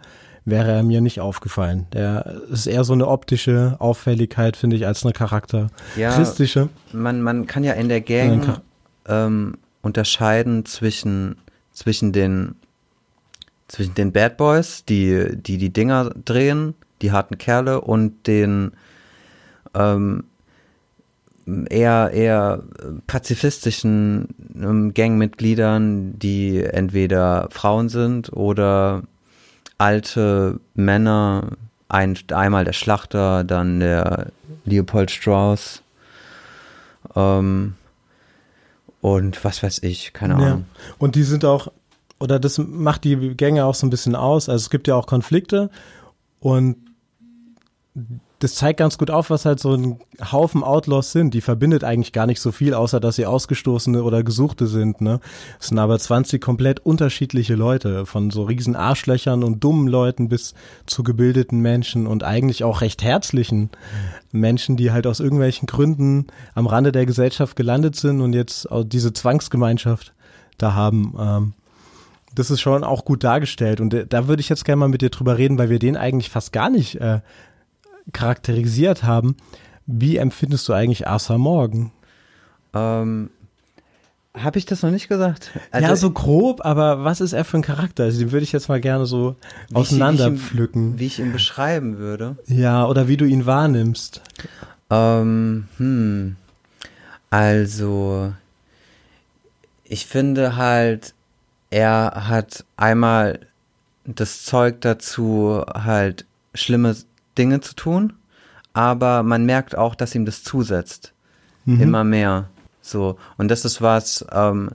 wäre 0.51 0.70
er 0.70 0.82
mir 0.82 1.01
nicht 1.01 1.20
aufgefallen. 1.20 1.86
Der 1.93 2.43
ist 2.51 2.66
eher 2.66 2.85
so 2.85 2.93
eine 2.93 3.09
optische 3.09 3.77
Auffälligkeit, 3.78 4.56
finde 4.56 4.77
ich, 4.77 4.86
als 4.86 5.05
eine 5.05 5.12
charakteristische. 5.12 6.60
Ja, 6.60 6.68
man, 6.93 7.22
man 7.22 7.47
kann 7.47 7.64
ja 7.64 7.72
in 7.72 7.89
der 7.89 8.01
Gang 8.01 8.60
ähm, 9.09 9.59
unterscheiden 9.82 10.64
zwischen, 10.66 11.36
zwischen 11.72 12.12
den 12.12 12.55
zwischen 13.68 13.94
den 13.94 14.10
Bad 14.10 14.36
Boys, 14.36 14.85
die 14.85 15.36
die, 15.36 15.56
die 15.56 15.72
Dinger 15.72 16.10
drehen 16.24 16.74
die 17.02 17.12
harten 17.12 17.39
Kerle 17.39 17.81
und 17.81 18.27
den 18.27 18.72
ähm, 19.74 20.24
eher 21.68 22.10
eher 22.12 22.62
pazifistischen 23.06 24.28
ähm, 24.55 24.94
Gangmitgliedern, 24.94 26.18
die 26.18 26.62
entweder 26.62 27.48
Frauen 27.51 27.89
sind 27.89 28.32
oder 28.32 29.02
alte 29.81 30.61
Männer, 30.74 31.57
ein, 31.89 32.19
einmal 32.32 32.65
der 32.65 32.74
Schlachter, 32.74 33.44
dann 33.44 33.81
der 33.81 34.27
Leopold 34.66 35.11
Strauss 35.11 35.82
ähm, 37.16 37.74
und 39.01 39.43
was 39.43 39.62
weiß 39.62 39.82
ich, 39.82 40.12
keine 40.12 40.35
Ahnung. 40.35 40.48
Ja. 40.48 40.82
Und 40.98 41.15
die 41.15 41.23
sind 41.23 41.47
auch, 41.47 41.73
oder 42.19 42.39
das 42.39 42.59
macht 42.59 43.05
die 43.05 43.35
Gänge 43.35 43.65
auch 43.65 43.74
so 43.74 43.86
ein 43.86 43.90
bisschen 43.90 44.15
aus. 44.15 44.51
Also 44.51 44.65
es 44.65 44.70
gibt 44.70 44.86
ja 44.86 44.94
auch 44.94 45.07
Konflikte 45.07 45.70
und 46.40 46.77
das 48.41 48.55
zeigt 48.55 48.79
ganz 48.79 48.97
gut 48.97 49.11
auf, 49.11 49.29
was 49.29 49.45
halt 49.45 49.61
so 49.61 49.75
ein 49.75 50.01
Haufen 50.33 50.65
Outlaws 50.65 51.12
sind. 51.12 51.35
Die 51.35 51.43
verbindet 51.43 51.85
eigentlich 51.85 52.12
gar 52.12 52.27
nicht 52.27 52.41
so 52.41 52.53
viel, 52.53 52.73
außer 52.73 52.99
dass 52.99 53.17
sie 53.17 53.27
Ausgestoßene 53.27 54.03
oder 54.03 54.25
Gesuchte 54.25 54.67
sind. 54.67 55.03
Ne? 55.03 55.21
Es 55.61 55.69
sind 55.69 55.79
aber 55.79 55.99
20 55.99 56.43
komplett 56.43 56.81
unterschiedliche 56.81 57.55
Leute, 57.55 58.07
von 58.07 58.31
so 58.31 58.45
riesen 58.45 58.77
Arschlöchern 58.77 59.45
und 59.45 59.62
dummen 59.62 59.87
Leuten 59.89 60.31
bis 60.31 60.55
zu 60.87 61.03
gebildeten 61.03 61.61
Menschen 61.61 62.07
und 62.07 62.25
eigentlich 62.25 62.65
auch 62.65 62.81
recht 62.81 63.03
herzlichen 63.03 63.69
Menschen, 64.33 64.79
die 64.79 64.91
halt 64.91 65.07
aus 65.07 65.21
irgendwelchen 65.21 65.67
Gründen 65.67 66.29
am 66.55 66.67
Rande 66.67 66.93
der 66.93 67.05
Gesellschaft 67.05 67.57
gelandet 67.57 67.95
sind 67.97 68.23
und 68.23 68.33
jetzt 68.33 68.67
diese 68.87 69.12
Zwangsgemeinschaft 69.12 70.15
da 70.57 70.73
haben. 70.73 71.15
Ähm, 71.19 71.53
das 72.35 72.51
ist 72.51 72.61
schon 72.61 72.85
auch 72.85 73.05
gut 73.05 73.25
dargestellt. 73.25 73.81
Und 73.81 73.93
äh, 73.93 74.07
da 74.07 74.29
würde 74.29 74.41
ich 74.41 74.49
jetzt 74.49 74.65
gerne 74.65 74.81
mal 74.81 74.89
mit 74.89 75.03
dir 75.03 75.11
drüber 75.11 75.37
reden, 75.37 75.59
weil 75.59 75.69
wir 75.69 75.79
den 75.79 75.97
eigentlich 75.97 76.31
fast 76.31 76.53
gar 76.53 76.71
nicht 76.71 76.97
äh, 77.01 77.21
charakterisiert 78.12 79.03
haben. 79.03 79.37
Wie 79.87 80.16
empfindest 80.16 80.69
du 80.69 80.73
eigentlich 80.73 81.09
Arthur 81.09 81.39
Morgan? 81.39 81.93
Ähm, 82.74 83.31
habe 84.35 84.59
ich 84.59 84.65
das 84.65 84.82
noch 84.82 84.91
nicht 84.91 85.09
gesagt? 85.09 85.51
Also, 85.73 85.89
ja, 85.89 85.97
so 85.97 86.11
grob, 86.12 86.65
aber 86.65 87.03
was 87.05 87.20
ist 87.20 87.32
er 87.32 87.45
für 87.45 87.59
ein 87.59 87.62
Charakter? 87.62 88.05
Also 88.05 88.20
den 88.20 88.31
würde 88.31 88.45
ich 88.45 88.53
jetzt 88.53 88.69
mal 88.69 88.81
gerne 88.81 89.05
so 89.07 89.35
auseinanderpflücken. 89.73 90.95
Wie, 90.95 91.01
wie 91.01 91.07
ich 91.07 91.19
ihn 91.19 91.32
beschreiben 91.32 91.99
würde. 91.99 92.37
Ja, 92.47 92.87
oder 92.87 93.09
wie 93.09 93.16
du 93.16 93.24
ihn 93.24 93.47
wahrnimmst. 93.47 94.23
Ähm, 94.89 95.69
hm. 95.78 96.37
Also, 97.28 98.32
ich 99.85 100.07
finde 100.07 100.57
halt, 100.57 101.15
er 101.70 102.28
hat 102.28 102.65
einmal 102.77 103.41
das 104.05 104.45
Zeug 104.45 104.81
dazu, 104.81 105.65
halt 105.73 106.24
schlimme 106.55 106.97
Dinge 107.41 107.62
zu 107.62 107.75
tun, 107.75 108.12
aber 108.75 109.23
man 109.23 109.47
merkt 109.47 109.77
auch, 109.77 109.95
dass 109.95 110.15
ihm 110.15 110.27
das 110.27 110.45
zusetzt. 110.45 111.15
Mhm. 111.65 111.81
Immer 111.81 112.05
mehr. 112.05 112.51
So. 112.83 113.17
Und 113.39 113.49
das 113.49 113.65
ist 113.65 113.81
was, 113.81 114.25
ähm, 114.31 114.71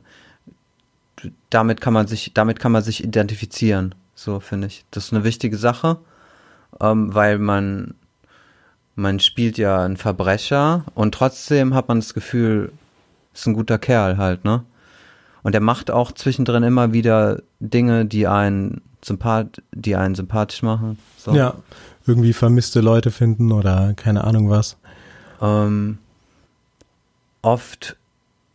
damit 1.51 1.79
kann 1.79 1.93
man 1.93 2.07
sich, 2.07 2.33
damit 2.33 2.59
kann 2.59 2.71
man 2.71 2.81
sich 2.81 3.03
identifizieren. 3.03 3.93
So 4.15 4.39
finde 4.39 4.67
ich. 4.67 4.83
Das 4.89 5.05
ist 5.05 5.13
eine 5.13 5.23
wichtige 5.23 5.57
Sache, 5.57 5.97
ähm, 6.81 7.13
weil 7.13 7.37
man, 7.37 7.93
man 8.95 9.19
spielt 9.19 9.59
ja 9.59 9.83
einen 9.83 9.97
Verbrecher 9.97 10.85
und 10.95 11.13
trotzdem 11.13 11.75
hat 11.75 11.87
man 11.87 11.99
das 11.99 12.15
Gefühl, 12.15 12.71
ist 13.31 13.45
ein 13.45 13.53
guter 13.53 13.77
Kerl 13.77 14.17
halt, 14.17 14.43
ne? 14.43 14.63
Und 15.43 15.53
er 15.53 15.61
macht 15.61 15.91
auch 15.91 16.11
zwischendrin 16.11 16.63
immer 16.63 16.91
wieder 16.91 17.43
Dinge, 17.59 18.05
die 18.05 18.25
einen 18.25 18.81
sympath 19.03 19.61
die 19.71 19.95
einen 19.95 20.15
sympathisch 20.15 20.63
machen. 20.63 20.97
So. 21.17 21.35
Ja, 21.35 21.53
irgendwie 22.05 22.33
vermisste 22.33 22.81
Leute 22.81 23.11
finden 23.11 23.51
oder 23.51 23.93
keine 23.95 24.23
Ahnung 24.23 24.49
was. 24.49 24.77
Ähm, 25.41 25.97
oft, 27.41 27.97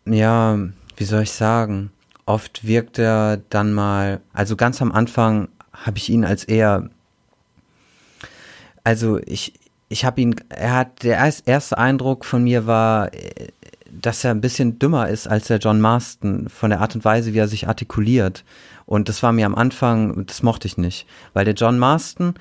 ja, 0.06 0.58
wie 0.96 1.04
soll 1.04 1.22
ich 1.22 1.32
sagen, 1.32 1.90
oft 2.26 2.66
wirkt 2.66 2.98
er 2.98 3.38
dann 3.48 3.72
mal, 3.72 4.20
also 4.32 4.56
ganz 4.56 4.80
am 4.80 4.92
Anfang 4.92 5.48
habe 5.72 5.98
ich 5.98 6.10
ihn 6.10 6.24
als 6.24 6.44
eher, 6.44 6.90
also 8.84 9.18
ich, 9.26 9.54
ich 9.88 10.04
habe 10.04 10.20
ihn, 10.20 10.36
er 10.48 10.74
hat, 10.74 11.02
der 11.02 11.18
erste 11.44 11.78
Eindruck 11.78 12.24
von 12.24 12.44
mir 12.44 12.66
war, 12.66 13.10
dass 13.90 14.24
er 14.24 14.30
ein 14.30 14.40
bisschen 14.40 14.78
dümmer 14.78 15.08
ist 15.08 15.26
als 15.26 15.48
der 15.48 15.58
John 15.58 15.80
Marston 15.80 16.48
von 16.48 16.70
der 16.70 16.80
Art 16.80 16.94
und 16.94 17.04
Weise, 17.04 17.34
wie 17.34 17.38
er 17.38 17.48
sich 17.48 17.68
artikuliert. 17.68 18.44
Und 18.90 19.08
das 19.08 19.22
war 19.22 19.30
mir 19.30 19.46
am 19.46 19.54
Anfang, 19.54 20.26
das 20.26 20.42
mochte 20.42 20.66
ich 20.66 20.76
nicht, 20.76 21.06
weil 21.32 21.44
der 21.44 21.54
John 21.54 21.78
Marston, 21.78 22.34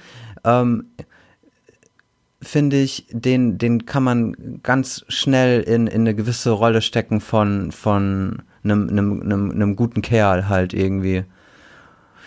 ähm, 0.44 0.86
finde 2.42 2.82
ich, 2.82 3.06
den, 3.12 3.60
den 3.60 3.86
kann 3.86 4.02
man 4.02 4.60
ganz 4.64 5.06
schnell 5.10 5.62
in, 5.62 5.86
in 5.86 6.02
eine 6.02 6.16
gewisse 6.16 6.50
Rolle 6.50 6.82
stecken 6.82 7.22
von, 7.22 7.72
von 7.72 8.42
einem, 8.64 8.90
einem, 8.90 9.22
einem, 9.22 9.52
einem 9.52 9.76
guten 9.76 10.02
Kerl 10.02 10.50
halt 10.50 10.74
irgendwie. 10.74 11.24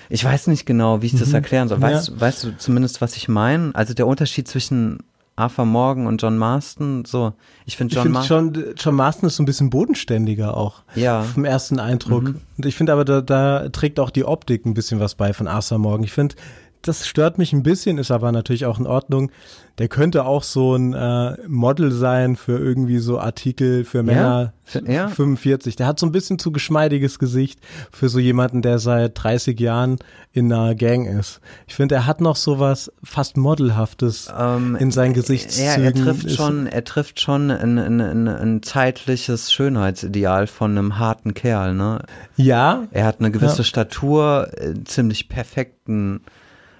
Ich 0.08 0.24
weiß 0.24 0.46
nicht 0.46 0.66
genau, 0.66 1.02
wie 1.02 1.06
ich 1.06 1.18
das 1.18 1.30
mhm. 1.30 1.34
erklären 1.34 1.66
soll. 1.66 1.80
Weißt, 1.80 2.10
ja. 2.10 2.20
weißt 2.20 2.44
du 2.44 2.56
zumindest, 2.56 3.00
was 3.00 3.16
ich 3.16 3.28
meine? 3.28 3.74
Also 3.74 3.92
der 3.92 4.06
Unterschied 4.06 4.46
zwischen 4.46 5.00
Arthur 5.34 5.64
Morgan 5.64 6.06
und 6.06 6.20
John 6.20 6.36
Marston, 6.36 7.04
so. 7.04 7.32
Ich 7.64 7.76
finde 7.76 7.94
John, 7.94 8.12
find 8.12 8.28
John, 8.28 8.74
John 8.76 8.94
Marston 8.94 9.28
ist 9.28 9.36
so 9.36 9.42
ein 9.42 9.46
bisschen 9.46 9.70
bodenständiger 9.70 10.56
auch. 10.56 10.82
Ja. 10.94 11.22
Vom 11.22 11.44
ersten 11.44 11.78
Eindruck. 11.78 12.24
Mhm. 12.24 12.40
Und 12.58 12.66
ich 12.66 12.76
finde 12.76 12.92
aber, 12.92 13.04
da, 13.04 13.22
da 13.22 13.68
trägt 13.70 13.98
auch 13.98 14.10
die 14.10 14.24
Optik 14.24 14.66
ein 14.66 14.74
bisschen 14.74 15.00
was 15.00 15.14
bei 15.14 15.32
von 15.32 15.48
Arthur 15.48 15.78
Morgan. 15.78 16.04
Ich 16.04 16.12
finde, 16.12 16.34
das 16.82 17.06
stört 17.06 17.38
mich 17.38 17.52
ein 17.52 17.62
bisschen, 17.62 17.98
ist 17.98 18.10
aber 18.10 18.32
natürlich 18.32 18.66
auch 18.66 18.78
in 18.78 18.86
Ordnung. 18.86 19.30
Der 19.78 19.88
könnte 19.88 20.26
auch 20.26 20.42
so 20.42 20.74
ein 20.74 20.92
äh, 20.92 21.36
Model 21.48 21.92
sein 21.92 22.36
für 22.36 22.58
irgendwie 22.58 22.98
so 22.98 23.18
Artikel 23.18 23.84
für 23.84 24.02
Männer 24.02 24.52
ja, 24.74 24.80
ja. 24.82 25.08
45. 25.08 25.76
Der 25.76 25.86
hat 25.86 25.98
so 25.98 26.04
ein 26.04 26.12
bisschen 26.12 26.38
zu 26.38 26.52
geschmeidiges 26.52 27.18
Gesicht 27.18 27.58
für 27.90 28.10
so 28.10 28.18
jemanden, 28.18 28.60
der 28.60 28.78
seit 28.78 29.22
30 29.22 29.58
Jahren 29.58 29.96
in 30.32 30.52
einer 30.52 30.74
Gang 30.74 31.06
ist. 31.06 31.40
Ich 31.66 31.74
finde, 31.74 31.94
er 31.94 32.06
hat 32.06 32.20
noch 32.20 32.36
so 32.36 32.58
was 32.58 32.92
fast 33.02 33.38
Modelhaftes 33.38 34.30
ähm, 34.38 34.76
in 34.76 34.90
seinen 34.90 35.14
Gesichtszügen. 35.14 35.66
Ja, 35.66 35.76
er 35.76 35.94
trifft 35.94 36.30
schon, 36.30 36.66
er 36.66 36.84
trifft 36.84 37.20
schon 37.20 37.50
ein, 37.50 37.78
ein, 37.78 38.00
ein, 38.00 38.28
ein 38.28 38.62
zeitliches 38.62 39.52
Schönheitsideal 39.52 40.48
von 40.48 40.72
einem 40.72 40.98
harten 40.98 41.32
Kerl, 41.32 41.74
ne? 41.74 42.02
Ja. 42.36 42.88
Er 42.90 43.06
hat 43.06 43.20
eine 43.20 43.30
gewisse 43.30 43.58
ja. 43.58 43.64
Statur, 43.64 44.48
äh, 44.56 44.74
ziemlich 44.84 45.30
perfekten 45.30 46.20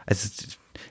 also 0.07 0.29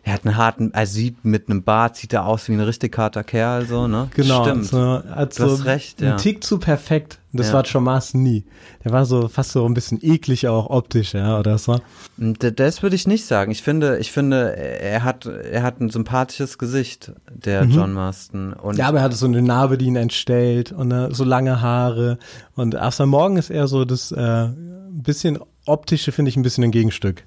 er 0.03 0.13
hat 0.13 0.25
einen 0.25 0.35
harten, 0.35 0.71
er 0.73 0.88
sieht 0.88 1.23
mit 1.25 1.47
einem 1.47 1.61
Bart, 1.63 1.95
sieht 1.95 2.13
er 2.13 2.25
aus 2.25 2.47
wie 2.49 2.53
ein 2.53 2.59
richtig 2.59 2.97
harter 2.97 3.23
Kerl, 3.23 3.67
so, 3.67 3.88
ne? 3.88 4.09
Genau. 4.15 4.43
Stimmt. 4.43 4.65
So, 4.65 4.79
hat 5.07 5.38
Du 5.38 5.43
hast 5.43 5.65
recht, 5.65 6.01
ja. 6.01 6.15
Tick 6.15 6.43
zu 6.43 6.57
perfekt. 6.57 7.19
Das 7.33 7.47
Ja. 7.49 7.53
war 7.53 7.63
John 7.63 7.83
Marston 7.83 8.23
nie. 8.23 8.43
Der 8.83 8.91
war 8.91 9.05
so 9.05 9.27
fast 9.27 9.51
so 9.51 9.63
ein 9.65 9.73
bisschen 9.75 9.99
eklig 10.01 10.47
auch 10.47 10.69
optisch, 10.71 11.13
ja, 11.13 11.38
oder 11.39 11.57
so. 11.59 11.79
D- 12.17 12.51
Das 12.51 12.81
würde 12.81 12.95
ich 12.95 13.05
nicht 13.07 13.25
sagen. 13.25 13.51
Ich 13.51 13.61
finde, 13.61 13.99
ich 13.99 14.11
finde, 14.11 14.55
er 14.57 15.03
hat, 15.03 15.27
er 15.27 15.61
hat 15.63 15.79
ein 15.79 15.89
sympathisches 15.91 16.57
Gesicht, 16.57 17.11
der 17.31 17.65
John 17.65 17.93
Marston. 17.93 18.53
Und 18.53 18.73
Mhm. 18.73 18.79
Ja, 18.79 18.88
aber 18.88 18.97
er 18.99 19.03
hatte 19.03 19.15
so 19.15 19.27
eine 19.27 19.41
Narbe, 19.43 19.77
die 19.77 19.85
ihn 19.85 19.95
entstellt 19.97 20.71
und 20.71 20.91
äh, 20.91 21.13
so 21.13 21.23
lange 21.23 21.61
Haare. 21.61 22.17
Und 22.55 22.75
After 22.75 23.05
Morgen 23.05 23.38
ist 23.38 23.49
eher 23.51 23.67
so 23.67 23.85
das 23.85 24.11
äh, 24.11 24.47
bisschen 24.89 25.38
optische, 25.65 26.11
finde 26.11 26.29
ich, 26.29 26.38
ein 26.38 26.43
bisschen 26.43 26.63
ein 26.63 26.71
Gegenstück 26.71 27.23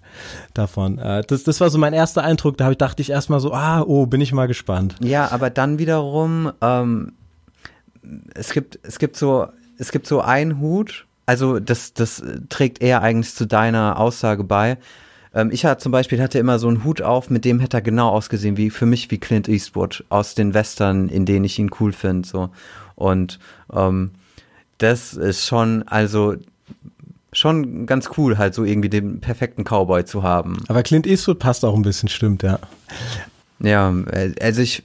davon. 0.54 0.98
Äh, 0.98 1.22
das, 1.26 1.44
das 1.44 1.60
war 1.60 1.70
so 1.70 1.78
mein 1.78 1.92
erster 1.92 2.22
Eindruck. 2.22 2.56
Da 2.56 2.70
ich, 2.70 2.78
dachte 2.78 3.02
ich 3.02 3.10
erstmal 3.10 3.40
so, 3.40 3.52
ah, 3.52 3.82
oh, 3.82 4.06
bin 4.06 4.20
ich 4.20 4.32
mal 4.32 4.46
gespannt. 4.46 4.96
Ja, 5.00 5.30
aber 5.30 5.50
dann 5.50 5.78
wiederum, 5.78 6.52
ähm, 6.60 7.12
es 8.34 8.52
gibt, 8.52 8.78
es 8.82 8.98
gibt 8.98 9.16
so, 9.16 9.46
es 9.78 9.92
gibt 9.92 10.06
so 10.06 10.20
einen 10.20 10.60
Hut, 10.60 11.06
also 11.26 11.58
das, 11.58 11.94
das 11.94 12.22
trägt 12.48 12.82
eher 12.82 13.02
eigentlich 13.02 13.34
zu 13.34 13.46
deiner 13.46 13.98
Aussage 13.98 14.44
bei. 14.44 14.78
Ähm, 15.34 15.50
ich 15.52 15.64
hatte 15.64 15.82
zum 15.82 15.92
Beispiel 15.92 16.20
hatte 16.22 16.38
immer 16.38 16.58
so 16.58 16.68
einen 16.68 16.84
Hut 16.84 17.02
auf, 17.02 17.30
mit 17.30 17.44
dem 17.44 17.60
hätte 17.60 17.78
er 17.78 17.82
genau 17.82 18.10
ausgesehen, 18.10 18.56
wie 18.56 18.70
für 18.70 18.86
mich 18.86 19.10
wie 19.10 19.18
Clint 19.18 19.48
Eastwood 19.48 20.04
aus 20.08 20.34
den 20.34 20.54
Western, 20.54 21.08
in 21.08 21.24
denen 21.24 21.44
ich 21.44 21.58
ihn 21.58 21.70
cool 21.80 21.92
finde, 21.92 22.28
so. 22.28 22.50
Und 22.94 23.38
ähm, 23.72 24.12
das 24.78 25.14
ist 25.14 25.46
schon, 25.46 25.82
also 25.84 26.36
schon 27.34 27.86
ganz 27.86 28.10
cool, 28.16 28.38
halt 28.38 28.54
so 28.54 28.64
irgendwie 28.64 28.88
den 28.88 29.20
perfekten 29.20 29.64
Cowboy 29.64 30.04
zu 30.04 30.22
haben. 30.22 30.58
Aber 30.68 30.82
Clint 30.82 31.06
Eastwood 31.06 31.38
passt 31.38 31.64
auch 31.64 31.74
ein 31.74 31.82
bisschen, 31.82 32.08
stimmt, 32.08 32.42
ja. 32.42 32.58
Ja, 33.58 33.94
also 34.40 34.62
ich, 34.62 34.82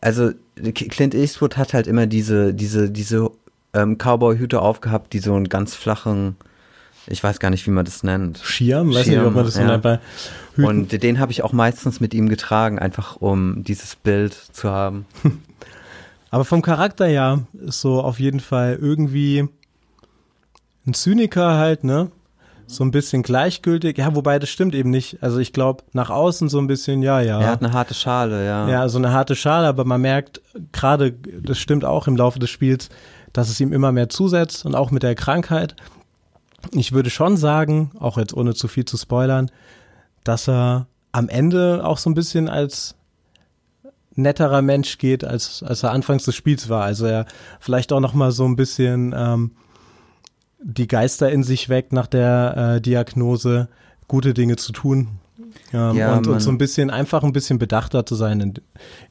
also 0.00 0.30
Clint 0.74 1.14
Eastwood 1.14 1.56
hat 1.56 1.72
halt 1.72 1.86
immer 1.86 2.06
diese, 2.06 2.52
diese, 2.52 2.90
diese 2.90 3.30
ähm, 3.72 3.96
Cowboy-Hüte 3.96 4.60
aufgehabt, 4.60 5.12
die 5.12 5.18
so 5.18 5.34
einen 5.34 5.48
ganz 5.48 5.74
flachen, 5.74 6.36
ich 7.06 7.22
weiß 7.22 7.38
gar 7.38 7.50
nicht, 7.50 7.66
wie 7.66 7.70
man 7.70 7.84
das 7.84 8.02
nennt. 8.02 8.38
Schirm, 8.38 8.88
weiß 8.88 9.06
nicht, 9.06 9.16
Schirm, 9.16 9.26
ob 9.26 9.34
man 9.34 9.44
das 9.44 9.54
so 9.54 9.60
ja. 9.60 9.66
nennt 9.66 9.82
bei 9.82 10.00
Hüten. 10.54 10.64
Und 10.64 11.02
den 11.02 11.18
habe 11.18 11.32
ich 11.32 11.42
auch 11.42 11.52
meistens 11.52 12.00
mit 12.00 12.14
ihm 12.14 12.28
getragen, 12.28 12.78
einfach 12.78 13.16
um 13.16 13.62
dieses 13.64 13.96
Bild 13.96 14.34
zu 14.34 14.70
haben. 14.70 15.06
Aber 16.30 16.44
vom 16.44 16.62
Charakter 16.62 17.06
ja, 17.06 17.40
ist 17.64 17.80
so 17.80 18.00
auf 18.02 18.18
jeden 18.18 18.40
Fall 18.40 18.78
irgendwie 18.80 19.48
ein 20.86 20.94
Zyniker 20.94 21.56
halt, 21.56 21.84
ne? 21.84 22.10
So 22.66 22.82
ein 22.82 22.90
bisschen 22.90 23.22
gleichgültig. 23.22 23.98
Ja, 23.98 24.14
wobei 24.14 24.38
das 24.38 24.48
stimmt 24.48 24.74
eben 24.74 24.90
nicht. 24.90 25.22
Also 25.22 25.38
ich 25.38 25.52
glaube, 25.52 25.84
nach 25.92 26.10
außen 26.10 26.48
so 26.48 26.58
ein 26.58 26.66
bisschen, 26.66 27.02
ja, 27.02 27.20
ja. 27.20 27.40
Er 27.40 27.48
hat 27.48 27.62
eine 27.62 27.72
harte 27.72 27.94
Schale, 27.94 28.44
ja. 28.46 28.68
Ja, 28.68 28.88
so 28.88 28.98
eine 28.98 29.12
harte 29.12 29.36
Schale, 29.36 29.66
aber 29.66 29.84
man 29.84 30.00
merkt 30.00 30.40
gerade, 30.72 31.12
das 31.12 31.58
stimmt 31.58 31.84
auch 31.84 32.06
im 32.06 32.16
Laufe 32.16 32.38
des 32.38 32.50
Spiels, 32.50 32.88
dass 33.32 33.50
es 33.50 33.60
ihm 33.60 33.72
immer 33.72 33.92
mehr 33.92 34.08
zusetzt 34.08 34.64
und 34.64 34.74
auch 34.74 34.90
mit 34.90 35.02
der 35.02 35.14
Krankheit. 35.14 35.76
Ich 36.72 36.92
würde 36.92 37.10
schon 37.10 37.36
sagen, 37.36 37.90
auch 37.98 38.16
jetzt 38.16 38.34
ohne 38.34 38.54
zu 38.54 38.68
viel 38.68 38.86
zu 38.86 38.96
spoilern, 38.96 39.50
dass 40.22 40.48
er 40.48 40.86
am 41.12 41.28
Ende 41.28 41.84
auch 41.84 41.98
so 41.98 42.08
ein 42.08 42.14
bisschen 42.14 42.48
als 42.48 42.96
netterer 44.14 44.62
Mensch 44.62 44.98
geht, 44.98 45.24
als, 45.24 45.62
als 45.62 45.82
er 45.82 45.90
anfangs 45.90 46.24
des 46.24 46.34
Spiels 46.34 46.68
war. 46.68 46.84
Also 46.84 47.06
er 47.06 47.26
vielleicht 47.60 47.92
auch 47.92 48.00
noch 48.00 48.14
mal 48.14 48.32
so 48.32 48.44
ein 48.46 48.56
bisschen 48.56 49.14
ähm, 49.16 49.52
die 50.64 50.88
Geister 50.88 51.30
in 51.30 51.42
sich 51.42 51.68
weckt 51.68 51.92
nach 51.92 52.06
der 52.06 52.76
äh, 52.76 52.80
Diagnose, 52.80 53.68
gute 54.08 54.32
Dinge 54.34 54.56
zu 54.56 54.72
tun. 54.72 55.08
Ähm, 55.72 55.96
Ja, 55.96 56.16
und, 56.16 56.26
und 56.26 56.40
so 56.40 56.50
ein 56.50 56.58
bisschen, 56.58 56.90
einfach 56.90 57.22
ein 57.22 57.32
bisschen 57.32 57.58
bedachter 57.58 58.06
zu 58.06 58.14
sein 58.14 58.40
in, 58.40 58.54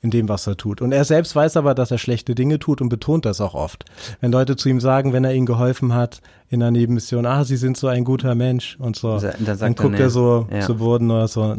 in 0.01 0.09
dem, 0.09 0.29
was 0.29 0.47
er 0.47 0.57
tut. 0.57 0.81
Und 0.81 0.91
er 0.91 1.05
selbst 1.05 1.35
weiß 1.35 1.57
aber, 1.57 1.75
dass 1.75 1.91
er 1.91 1.97
schlechte 1.99 2.33
Dinge 2.33 2.57
tut 2.59 2.81
und 2.81 2.89
betont 2.89 3.25
das 3.25 3.39
auch 3.39 3.53
oft. 3.53 3.85
Wenn 4.19 4.31
Leute 4.31 4.55
zu 4.55 4.67
ihm 4.69 4.79
sagen, 4.79 5.13
wenn 5.13 5.23
er 5.25 5.33
ihnen 5.33 5.45
geholfen 5.45 5.93
hat 5.93 6.21
in 6.49 6.61
einer 6.61 6.71
Nebenmission, 6.71 7.25
ah, 7.25 7.43
sie 7.43 7.57
sind 7.57 7.77
so 7.77 7.87
ein 7.87 8.03
guter 8.03 8.33
Mensch 8.35 8.77
und 8.79 8.95
so, 8.95 9.19
Dann 9.19 9.21
sagt 9.21 9.61
dann 9.61 9.73
er, 9.73 9.75
guckt 9.75 9.91
nee. 9.95 10.01
er 10.01 10.09
so 10.09 10.47
Ja. 10.51 10.61
zu 10.61 10.75
Boden 10.77 11.11
oder 11.11 11.27
so, 11.27 11.55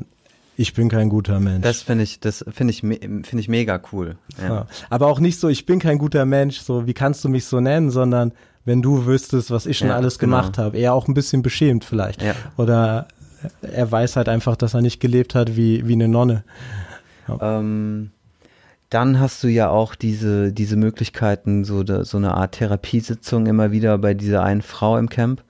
ich 0.56 0.74
bin 0.74 0.88
kein 0.88 1.08
guter 1.08 1.38
Mensch. 1.40 1.62
Das 1.62 1.82
finde 1.82 2.04
ich, 2.04 2.20
das 2.20 2.44
finde 2.50 2.72
ich, 2.72 2.80
finde 2.80 3.38
ich 3.38 3.48
mega 3.48 3.80
cool. 3.92 4.16
Ja. 4.40 4.48
Ja. 4.48 4.66
Aber 4.90 5.06
auch 5.08 5.20
nicht 5.20 5.38
so, 5.40 5.48
ich 5.48 5.66
bin 5.66 5.78
kein 5.78 5.98
guter 5.98 6.24
Mensch, 6.24 6.60
so, 6.60 6.86
wie 6.86 6.94
kannst 6.94 7.24
du 7.24 7.28
mich 7.28 7.44
so 7.44 7.60
nennen, 7.60 7.90
sondern 7.90 8.32
wenn 8.64 8.82
du 8.82 9.06
wüsstest, 9.06 9.50
was 9.50 9.66
ich 9.66 9.78
schon 9.78 9.88
Ja, 9.88 9.96
alles 9.96 10.18
genau. 10.18 10.36
gemacht 10.38 10.58
habe. 10.58 10.76
Eher 10.78 10.94
auch 10.94 11.08
ein 11.08 11.14
bisschen 11.14 11.42
beschämt 11.42 11.84
vielleicht. 11.84 12.22
Ja. 12.22 12.34
Oder 12.56 13.08
er 13.60 13.90
weiß 13.90 14.16
halt 14.16 14.28
einfach, 14.28 14.56
dass 14.56 14.74
er 14.74 14.80
nicht 14.80 15.00
gelebt 15.00 15.34
hat 15.34 15.56
wie, 15.56 15.86
wie 15.86 15.92
eine 15.92 16.08
Nonne. 16.08 16.44
Ähm, 17.40 18.10
dann 18.90 19.18
hast 19.18 19.42
du 19.42 19.48
ja 19.48 19.68
auch 19.68 19.94
diese, 19.94 20.52
diese 20.52 20.76
Möglichkeiten, 20.76 21.64
so, 21.64 21.82
da, 21.82 22.04
so 22.04 22.16
eine 22.16 22.34
Art 22.34 22.52
Therapiesitzung 22.52 23.46
immer 23.46 23.72
wieder 23.72 23.98
bei 23.98 24.14
dieser 24.14 24.42
einen 24.42 24.62
Frau 24.62 24.96
im 24.98 25.08
Camp 25.08 25.42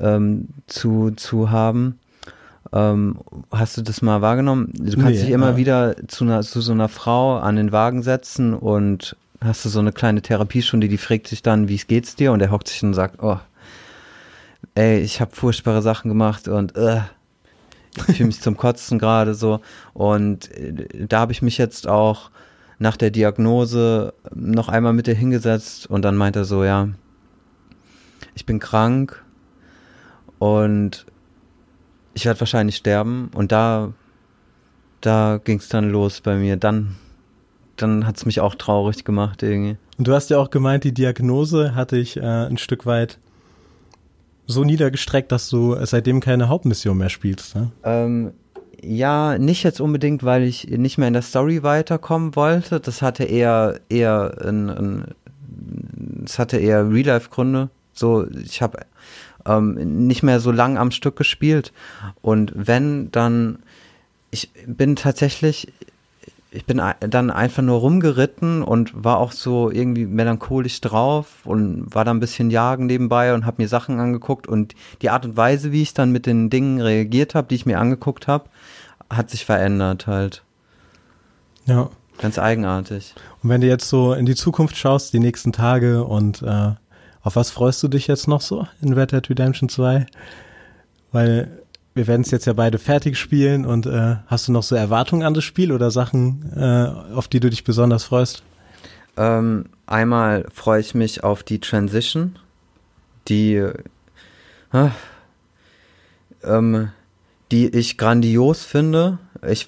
ähm, 0.00 0.48
zu, 0.66 1.10
zu 1.12 1.50
haben. 1.50 1.98
Ähm, 2.72 3.18
hast 3.50 3.78
du 3.78 3.82
das 3.82 4.02
mal 4.02 4.20
wahrgenommen? 4.20 4.70
Du 4.74 4.92
kannst 4.92 5.20
Nee, 5.20 5.20
dich 5.22 5.30
immer 5.30 5.52
äh. 5.54 5.56
wieder 5.56 5.96
zu, 6.06 6.24
einer, 6.24 6.42
zu 6.42 6.60
so 6.60 6.72
einer 6.72 6.88
Frau 6.88 7.38
an 7.38 7.56
den 7.56 7.72
Wagen 7.72 8.02
setzen 8.02 8.54
und 8.54 9.16
hast 9.40 9.64
du 9.64 9.68
so 9.68 9.78
eine 9.80 9.92
kleine 9.92 10.22
Therapiestunde, 10.22 10.88
die 10.88 10.98
fragt 10.98 11.28
sich 11.28 11.42
dann, 11.42 11.68
wie 11.68 11.76
geht's 11.76 12.16
dir? 12.16 12.32
Und 12.32 12.40
er 12.40 12.50
hockt 12.50 12.68
sich 12.68 12.82
und 12.82 12.94
sagt, 12.94 13.22
oh, 13.22 13.38
ey, 14.74 15.00
ich 15.00 15.20
habe 15.20 15.34
furchtbare 15.34 15.82
Sachen 15.82 16.08
gemacht 16.08 16.48
und 16.48 16.76
äh, 16.76 17.00
ich 18.08 18.16
fühle 18.16 18.26
mich 18.26 18.40
zum 18.40 18.56
Kotzen 18.56 18.98
gerade 18.98 19.34
so. 19.34 19.60
Und 19.94 20.50
äh, 20.52 21.06
da 21.06 21.20
habe 21.20 21.32
ich 21.32 21.42
mich 21.42 21.58
jetzt 21.58 21.86
auch 21.86 22.30
nach 22.78 22.96
der 22.96 23.10
Diagnose 23.10 24.14
noch 24.34 24.68
einmal 24.68 24.92
mit 24.92 25.08
ihr 25.08 25.14
hingesetzt 25.14 25.88
und 25.88 26.02
dann 26.02 26.16
meint 26.16 26.36
er 26.36 26.44
so, 26.44 26.64
ja, 26.64 26.88
ich 28.34 28.46
bin 28.46 28.60
krank 28.60 29.24
und 30.38 31.06
ich 32.14 32.24
werde 32.24 32.40
wahrscheinlich 32.40 32.76
sterben. 32.76 33.30
Und 33.34 33.52
da, 33.52 33.92
da 35.00 35.40
ging 35.42 35.58
es 35.58 35.68
dann 35.68 35.90
los 35.90 36.20
bei 36.20 36.36
mir. 36.36 36.56
Dann, 36.56 36.96
dann 37.82 38.06
hat 38.06 38.16
es 38.16 38.26
mich 38.26 38.40
auch 38.40 38.54
traurig 38.54 39.04
gemacht 39.04 39.42
irgendwie. 39.42 39.76
Und 39.96 40.08
du 40.08 40.12
hast 40.12 40.30
ja 40.30 40.38
auch 40.38 40.50
gemeint, 40.50 40.84
die 40.84 40.92
Diagnose 40.92 41.74
hatte 41.74 41.96
ich 41.96 42.16
äh, 42.16 42.20
ein 42.20 42.58
Stück 42.58 42.86
weit 42.86 43.18
so 44.46 44.64
niedergestreckt, 44.64 45.30
dass 45.30 45.50
du 45.50 45.76
seitdem 45.84 46.20
keine 46.20 46.48
Hauptmission 46.48 46.96
mehr 46.96 47.10
spielst. 47.10 47.54
Ne? 47.54 47.70
Ähm, 47.84 48.32
ja, 48.82 49.38
nicht 49.38 49.62
jetzt 49.62 49.80
unbedingt, 49.80 50.22
weil 50.22 50.44
ich 50.44 50.68
nicht 50.68 50.98
mehr 50.98 51.08
in 51.08 51.14
der 51.14 51.22
Story 51.22 51.62
weiterkommen 51.62 52.36
wollte. 52.36 52.80
Das 52.80 53.02
hatte 53.02 53.24
eher 53.24 53.80
eher 53.88 54.36
ein, 54.44 54.70
ein 54.70 55.04
es 56.24 56.38
hatte 56.38 56.58
eher 56.58 56.90
Real-Life-Gründe. 56.90 57.70
So, 57.92 58.26
ich 58.30 58.62
habe 58.62 58.80
ähm, 59.46 60.06
nicht 60.06 60.22
mehr 60.22 60.40
so 60.40 60.52
lang 60.52 60.78
am 60.78 60.90
Stück 60.90 61.16
gespielt. 61.16 61.72
Und 62.22 62.52
wenn, 62.54 63.10
dann, 63.10 63.58
ich 64.30 64.50
bin 64.66 64.96
tatsächlich, 64.96 65.72
ich 66.50 66.64
bin 66.64 66.80
dann 67.00 67.30
einfach 67.30 67.62
nur 67.62 67.78
rumgeritten 67.80 68.62
und 68.62 68.92
war 69.04 69.18
auch 69.18 69.32
so 69.32 69.70
irgendwie 69.70 70.06
melancholisch 70.06 70.80
drauf 70.80 71.44
und 71.44 71.94
war 71.94 72.04
da 72.04 72.10
ein 72.10 72.20
bisschen 72.20 72.50
jagen 72.50 72.86
nebenbei 72.86 73.34
und 73.34 73.44
habe 73.44 73.62
mir 73.62 73.68
Sachen 73.68 74.00
angeguckt 74.00 74.46
und 74.46 74.74
die 75.02 75.10
Art 75.10 75.26
und 75.26 75.36
Weise, 75.36 75.72
wie 75.72 75.82
ich 75.82 75.92
dann 75.92 76.10
mit 76.10 76.24
den 76.24 76.48
Dingen 76.48 76.80
reagiert 76.80 77.34
habe, 77.34 77.48
die 77.48 77.54
ich 77.54 77.66
mir 77.66 77.78
angeguckt 77.78 78.28
habe, 78.28 78.48
hat 79.10 79.30
sich 79.30 79.44
verändert 79.44 80.06
halt. 80.06 80.42
Ja. 81.66 81.90
Ganz 82.18 82.38
eigenartig. 82.38 83.14
Und 83.42 83.50
wenn 83.50 83.60
du 83.60 83.68
jetzt 83.68 83.88
so 83.88 84.12
in 84.12 84.26
die 84.26 84.34
Zukunft 84.34 84.76
schaust, 84.76 85.12
die 85.12 85.20
nächsten 85.20 85.52
Tage 85.52 86.04
und 86.04 86.42
äh, 86.42 86.72
auf 87.22 87.36
was 87.36 87.50
freust 87.50 87.82
du 87.82 87.88
dich 87.88 88.08
jetzt 88.08 88.26
noch 88.26 88.40
so 88.40 88.66
in 88.82 88.92
Red 88.92 89.12
Dead 89.12 89.30
Redemption 89.30 89.68
2? 89.68 90.06
Weil 91.12 91.57
wir 91.98 92.06
werden 92.06 92.22
es 92.22 92.30
jetzt 92.30 92.46
ja 92.46 92.52
beide 92.52 92.78
fertig 92.78 93.18
spielen 93.18 93.66
und 93.66 93.84
äh, 93.84 94.16
hast 94.28 94.46
du 94.46 94.52
noch 94.52 94.62
so 94.62 94.76
Erwartungen 94.76 95.24
an 95.24 95.34
das 95.34 95.42
Spiel 95.42 95.72
oder 95.72 95.90
Sachen, 95.90 96.52
äh, 96.56 97.12
auf 97.12 97.26
die 97.26 97.40
du 97.40 97.50
dich 97.50 97.64
besonders 97.64 98.04
freust? 98.04 98.44
Ähm, 99.16 99.66
einmal 99.86 100.46
freue 100.54 100.80
ich 100.80 100.94
mich 100.94 101.24
auf 101.24 101.42
die 101.42 101.58
Transition, 101.58 102.38
die, 103.26 103.56
äh, 104.72 104.90
ähm, 106.44 106.92
die 107.50 107.66
ich 107.66 107.98
grandios 107.98 108.64
finde. 108.64 109.18
Ich 109.44 109.66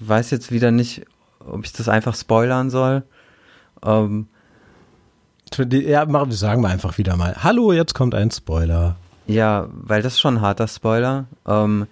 weiß 0.00 0.30
jetzt 0.30 0.52
wieder 0.52 0.70
nicht, 0.70 1.06
ob 1.40 1.64
ich 1.64 1.72
das 1.72 1.88
einfach 1.88 2.14
spoilern 2.14 2.68
soll. 2.68 3.02
Ähm, 3.82 4.28
Ja, 5.70 6.04
machen, 6.04 6.32
sagen 6.32 6.60
wir 6.60 6.68
einfach 6.68 6.98
wieder 6.98 7.16
mal. 7.16 7.42
Hallo, 7.42 7.72
jetzt 7.72 7.94
kommt 7.94 8.14
ein 8.14 8.30
Spoiler. 8.30 8.96
Ja, 9.28 9.68
weil 9.70 10.00
das 10.00 10.14
ist 10.14 10.20
schon 10.20 10.38
ein 10.38 10.40
harter 10.40 10.66
Spoiler. 10.66 11.26
Ähm, 11.46 11.86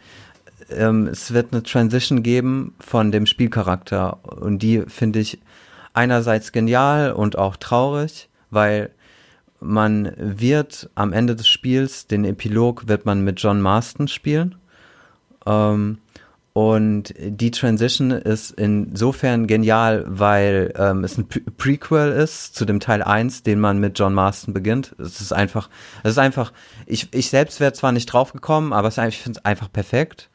ähm, 0.70 1.06
es 1.06 1.34
wird 1.34 1.52
eine 1.52 1.62
Transition 1.62 2.22
geben 2.22 2.74
von 2.80 3.12
dem 3.12 3.26
Spielcharakter 3.26 4.18
und 4.24 4.62
die 4.62 4.82
finde 4.88 5.20
ich 5.20 5.38
einerseits 5.92 6.50
genial 6.50 7.12
und 7.12 7.36
auch 7.36 7.56
traurig, 7.56 8.30
weil 8.50 8.90
man 9.60 10.12
wird 10.16 10.88
am 10.94 11.12
Ende 11.12 11.36
des 11.36 11.46
Spiels, 11.46 12.06
den 12.06 12.24
Epilog 12.24 12.88
wird 12.88 13.04
man 13.04 13.22
mit 13.22 13.40
John 13.40 13.60
Marston 13.60 14.08
spielen. 14.08 14.54
Ähm, 15.44 15.98
Und 16.56 17.12
die 17.18 17.50
Transition 17.50 18.10
ist 18.12 18.52
insofern 18.52 19.46
genial, 19.46 20.06
weil 20.08 20.72
ähm, 20.78 21.04
es 21.04 21.18
ein 21.18 21.28
Pre 21.28 21.40
Prequel 21.40 22.12
ist 22.12 22.54
zu 22.54 22.64
dem 22.64 22.80
Teil 22.80 23.02
1, 23.02 23.42
den 23.42 23.60
man 23.60 23.76
mit 23.76 23.98
John 23.98 24.14
Marston 24.14 24.54
beginnt. 24.54 24.96
Es 24.98 25.20
ist 25.20 25.34
einfach, 25.34 25.68
es 26.02 26.12
ist 26.12 26.18
einfach, 26.18 26.54
ich, 26.86 27.12
ich 27.12 27.28
selbst 27.28 27.60
wäre 27.60 27.74
zwar 27.74 27.92
nicht 27.92 28.06
draufgekommen, 28.06 28.72
aber 28.72 28.88
es, 28.88 28.96
ich 28.96 29.18
finde 29.18 29.38
es 29.38 29.44
einfach 29.44 29.70
perfekt. 29.70 30.30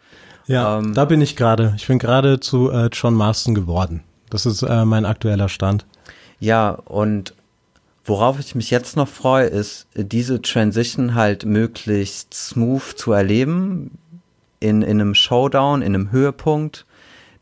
Ja, 0.46 0.78
ähm, 0.78 0.94
da 0.94 1.06
bin 1.06 1.22
ich 1.22 1.36
gerade. 1.36 1.74
Ich 1.76 1.88
bin 1.88 1.98
gerade 1.98 2.40
zu 2.40 2.70
äh, 2.70 2.90
John 2.94 3.16
Marston 3.16 3.56
geworden. 3.56 4.04
Das 4.30 4.46
ist 4.46 4.62
äh, 4.62 4.86
mein 4.86 5.06
aktueller 5.06 5.50
Stand. 5.50 5.88
Ja, 6.40 6.70
und 6.70 7.34
worauf 8.06 8.40
ich 8.40 8.54
mich 8.54 8.70
jetzt 8.70 8.96
noch 8.96 9.08
freue, 9.08 9.48
ist, 9.48 9.88
diese 9.96 10.40
Transition 10.40 11.16
halt 11.16 11.46
möglichst 11.46 12.36
smooth 12.36 12.84
zu 12.96 13.12
erleben, 13.12 13.98
in, 14.62 14.82
in 14.82 15.02
einem 15.02 15.16
Showdown, 15.16 15.82
in 15.82 15.94
einem 15.94 16.12
Höhepunkt, 16.12 16.86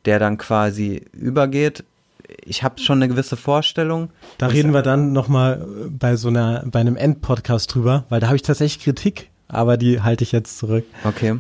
der 0.06 0.18
dann 0.18 0.38
quasi 0.38 1.06
übergeht. 1.14 1.84
Ich 2.44 2.64
habe 2.64 2.80
schon 2.80 3.00
eine 3.00 3.08
gewisse 3.08 3.38
Vorstellung. 3.38 4.10
Da 4.38 4.48
reden 4.48 4.74
wir 4.74 4.82
dann 4.82 5.14
nochmal 5.14 5.66
bei 5.90 6.16
so 6.16 6.30
einer, 6.30 6.64
bei 6.66 6.80
einem 6.80 6.96
Endpodcast 6.96 7.74
drüber, 7.74 8.06
weil 8.10 8.20
da 8.20 8.28
habe 8.28 8.36
ich 8.36 8.42
tatsächlich 8.42 8.84
Kritik, 8.84 9.30
aber 9.48 9.78
die 9.78 10.02
halte 10.02 10.24
ich 10.24 10.32
jetzt 10.32 10.58
zurück. 10.58 10.86
Okay. 11.04 11.38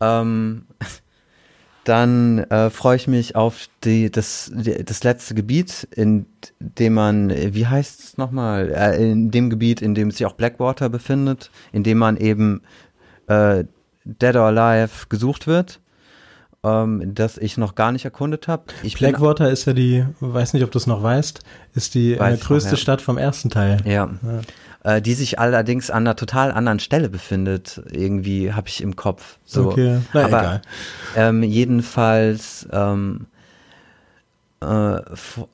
Ähm, 0.00 0.66
dann 1.84 2.38
äh, 2.50 2.70
freue 2.70 2.96
ich 2.96 3.06
mich 3.06 3.36
auf 3.36 3.68
die, 3.84 4.10
das, 4.10 4.50
die, 4.52 4.84
das 4.84 5.04
letzte 5.04 5.34
Gebiet, 5.34 5.88
in 5.94 6.26
dem 6.58 6.94
man, 6.94 7.30
wie 7.30 7.66
heißt 7.66 8.00
es 8.00 8.18
nochmal, 8.18 8.72
äh, 8.74 9.10
in 9.10 9.30
dem 9.30 9.48
Gebiet, 9.50 9.80
in 9.80 9.94
dem 9.94 10.10
sich 10.10 10.26
auch 10.26 10.34
Blackwater 10.34 10.88
befindet, 10.88 11.50
in 11.72 11.84
dem 11.84 11.98
man 11.98 12.16
eben 12.16 12.62
äh, 13.28 13.64
Dead 14.08 14.34
or 14.36 14.46
Alive 14.46 15.06
gesucht 15.08 15.46
wird, 15.46 15.80
ähm, 16.64 17.14
das 17.14 17.38
ich 17.38 17.56
noch 17.56 17.74
gar 17.74 17.92
nicht 17.92 18.04
erkundet 18.04 18.48
habe. 18.48 18.64
Blackwater 18.96 19.50
ist 19.50 19.66
ja 19.66 19.74
die, 19.74 20.04
weiß 20.20 20.54
nicht, 20.54 20.64
ob 20.64 20.70
du 20.70 20.78
es 20.78 20.86
noch 20.86 21.02
weißt, 21.02 21.40
ist 21.74 21.94
die 21.94 22.14
äh, 22.14 22.36
größte 22.36 22.70
noch, 22.70 22.78
ja. 22.78 22.82
Stadt 22.82 23.02
vom 23.02 23.18
ersten 23.18 23.50
Teil. 23.50 23.78
Ja. 23.84 24.10
ja. 24.22 24.40
Äh, 24.96 25.02
die 25.02 25.14
sich 25.14 25.38
allerdings 25.38 25.90
an 25.90 26.04
einer 26.04 26.16
total 26.16 26.52
anderen 26.52 26.78
Stelle 26.78 27.08
befindet, 27.08 27.82
irgendwie 27.90 28.52
habe 28.52 28.68
ich 28.68 28.80
im 28.80 28.96
Kopf. 28.96 29.38
So. 29.44 29.66
Okay, 29.66 29.98
Na, 30.12 30.24
aber 30.24 30.38
egal. 30.38 30.62
Ähm, 31.16 31.42
jedenfalls 31.42 32.68
ähm, 32.72 33.26
äh, 34.60 35.00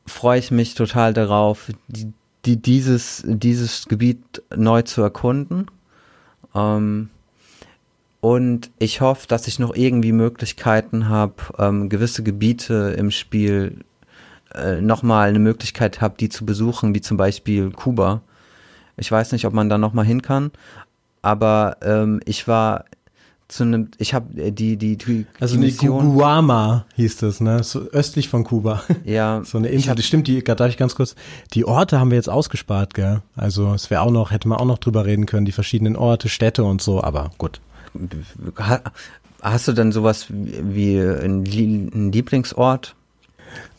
freue 0.07 0.39
ich 0.39 0.51
mich 0.51 0.75
total 0.75 1.15
darauf, 1.15 1.71
die, 1.89 2.13
die, 2.45 2.61
dieses, 2.61 3.23
dieses 3.27 3.87
Gebiet 3.87 4.43
neu 4.55 4.83
zu 4.83 5.03
erkunden. 5.03 5.67
Ähm, 6.55 7.11
und 8.25 8.71
ich 8.79 9.03
hoffe, 9.03 9.27
dass 9.29 9.47
ich 9.49 9.59
noch 9.59 9.77
irgendwie 9.77 10.13
Möglichkeiten 10.13 11.11
habe, 11.11 11.35
ähm, 11.59 11.91
gewisse 11.91 12.23
Gebiete 12.23 12.95
im 12.97 13.11
Spiel 13.11 13.85
äh, 14.55 14.81
nochmal 14.81 15.29
eine 15.29 15.41
Möglichkeit 15.41 16.01
habe, 16.01 16.15
die 16.19 16.31
zu 16.31 16.47
besuchen, 16.47 16.95
wie 16.95 17.03
zum 17.03 17.19
Beispiel 17.19 17.71
Kuba. 17.71 18.23
Ich 18.97 19.13
weiß 19.13 19.33
nicht, 19.33 19.45
ob 19.45 19.53
man 19.53 19.69
da 19.69 19.77
nochmal 19.77 20.07
hin 20.07 20.23
kann, 20.23 20.53
aber 21.21 21.77
ähm, 21.83 22.21
ich 22.25 22.49
war 22.49 22.87
zu 23.49 23.65
einem, 23.65 23.91
ich 23.99 24.15
habe 24.15 24.41
äh, 24.41 24.53
die, 24.53 24.79
die, 24.79 24.97
die, 24.97 25.27
also 25.39 25.57
die 25.57 25.61
Mission. 25.61 26.15
Guama 26.15 26.87
hieß 26.95 27.19
das, 27.19 27.43
ne? 27.43 27.63
So 27.63 27.81
östlich 27.91 28.31
von 28.31 28.45
Kuba. 28.45 28.85
Ja. 29.05 29.43
so 29.45 29.59
eine 29.59 29.69
Insel. 29.69 29.97
Das 29.97 30.07
stimmt, 30.07 30.29
die, 30.29 30.43
darf 30.43 30.71
ich 30.71 30.79
ganz 30.79 30.95
kurz, 30.95 31.15
die 31.53 31.67
Orte 31.67 32.01
haben 32.01 32.11
wir 32.11 32.17
jetzt 32.17 32.31
ausgespart, 32.31 32.95
gell? 32.95 33.21
Also 33.37 33.75
es 33.75 33.91
wäre 33.91 34.01
auch 34.01 34.11
noch, 34.11 34.31
hätte 34.31 34.49
man 34.49 34.57
auch 34.61 34.65
noch 34.65 34.79
drüber 34.79 35.05
reden 35.05 35.27
können, 35.27 35.45
die 35.45 35.53
verschiedenen 35.53 35.95
Orte, 35.95 36.31
Städte 36.31 36.65
und 36.65 36.81
so, 36.81 37.05
aber 37.05 37.31
gut. 37.37 37.61
Hast 39.43 39.69
du 39.69 39.73
denn 39.73 39.93
sowas 39.93 40.27
wie 40.31 41.01
einen 41.01 41.45
Lieblingsort? 41.45 42.95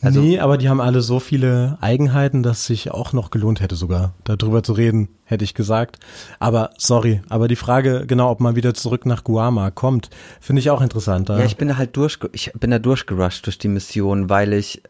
Also, 0.00 0.20
nee, 0.20 0.38
aber 0.38 0.58
die 0.58 0.68
haben 0.68 0.80
alle 0.80 1.00
so 1.00 1.20
viele 1.20 1.78
Eigenheiten, 1.80 2.42
dass 2.42 2.66
sich 2.66 2.90
auch 2.90 3.12
noch 3.12 3.30
gelohnt 3.30 3.60
hätte 3.60 3.76
sogar, 3.76 4.14
darüber 4.24 4.62
zu 4.62 4.72
reden, 4.72 5.08
hätte 5.24 5.44
ich 5.44 5.54
gesagt. 5.54 5.98
Aber 6.38 6.70
sorry, 6.78 7.22
aber 7.28 7.48
die 7.48 7.56
Frage, 7.56 8.04
genau, 8.06 8.30
ob 8.30 8.40
man 8.40 8.56
wieder 8.56 8.74
zurück 8.74 9.06
nach 9.06 9.24
Guama 9.24 9.70
kommt, 9.70 10.10
finde 10.40 10.60
ich 10.60 10.70
auch 10.70 10.80
interessant. 10.80 11.28
Ja, 11.28 11.44
ich 11.44 11.56
bin 11.56 11.68
da 11.68 11.76
halt 11.76 11.96
durch, 11.96 12.18
ich 12.32 12.52
bin 12.52 12.70
da 12.70 12.78
durchgerusht 12.78 13.46
durch 13.46 13.58
die 13.58 13.68
Mission, 13.68 14.30
weil 14.30 14.52
ich, 14.52 14.82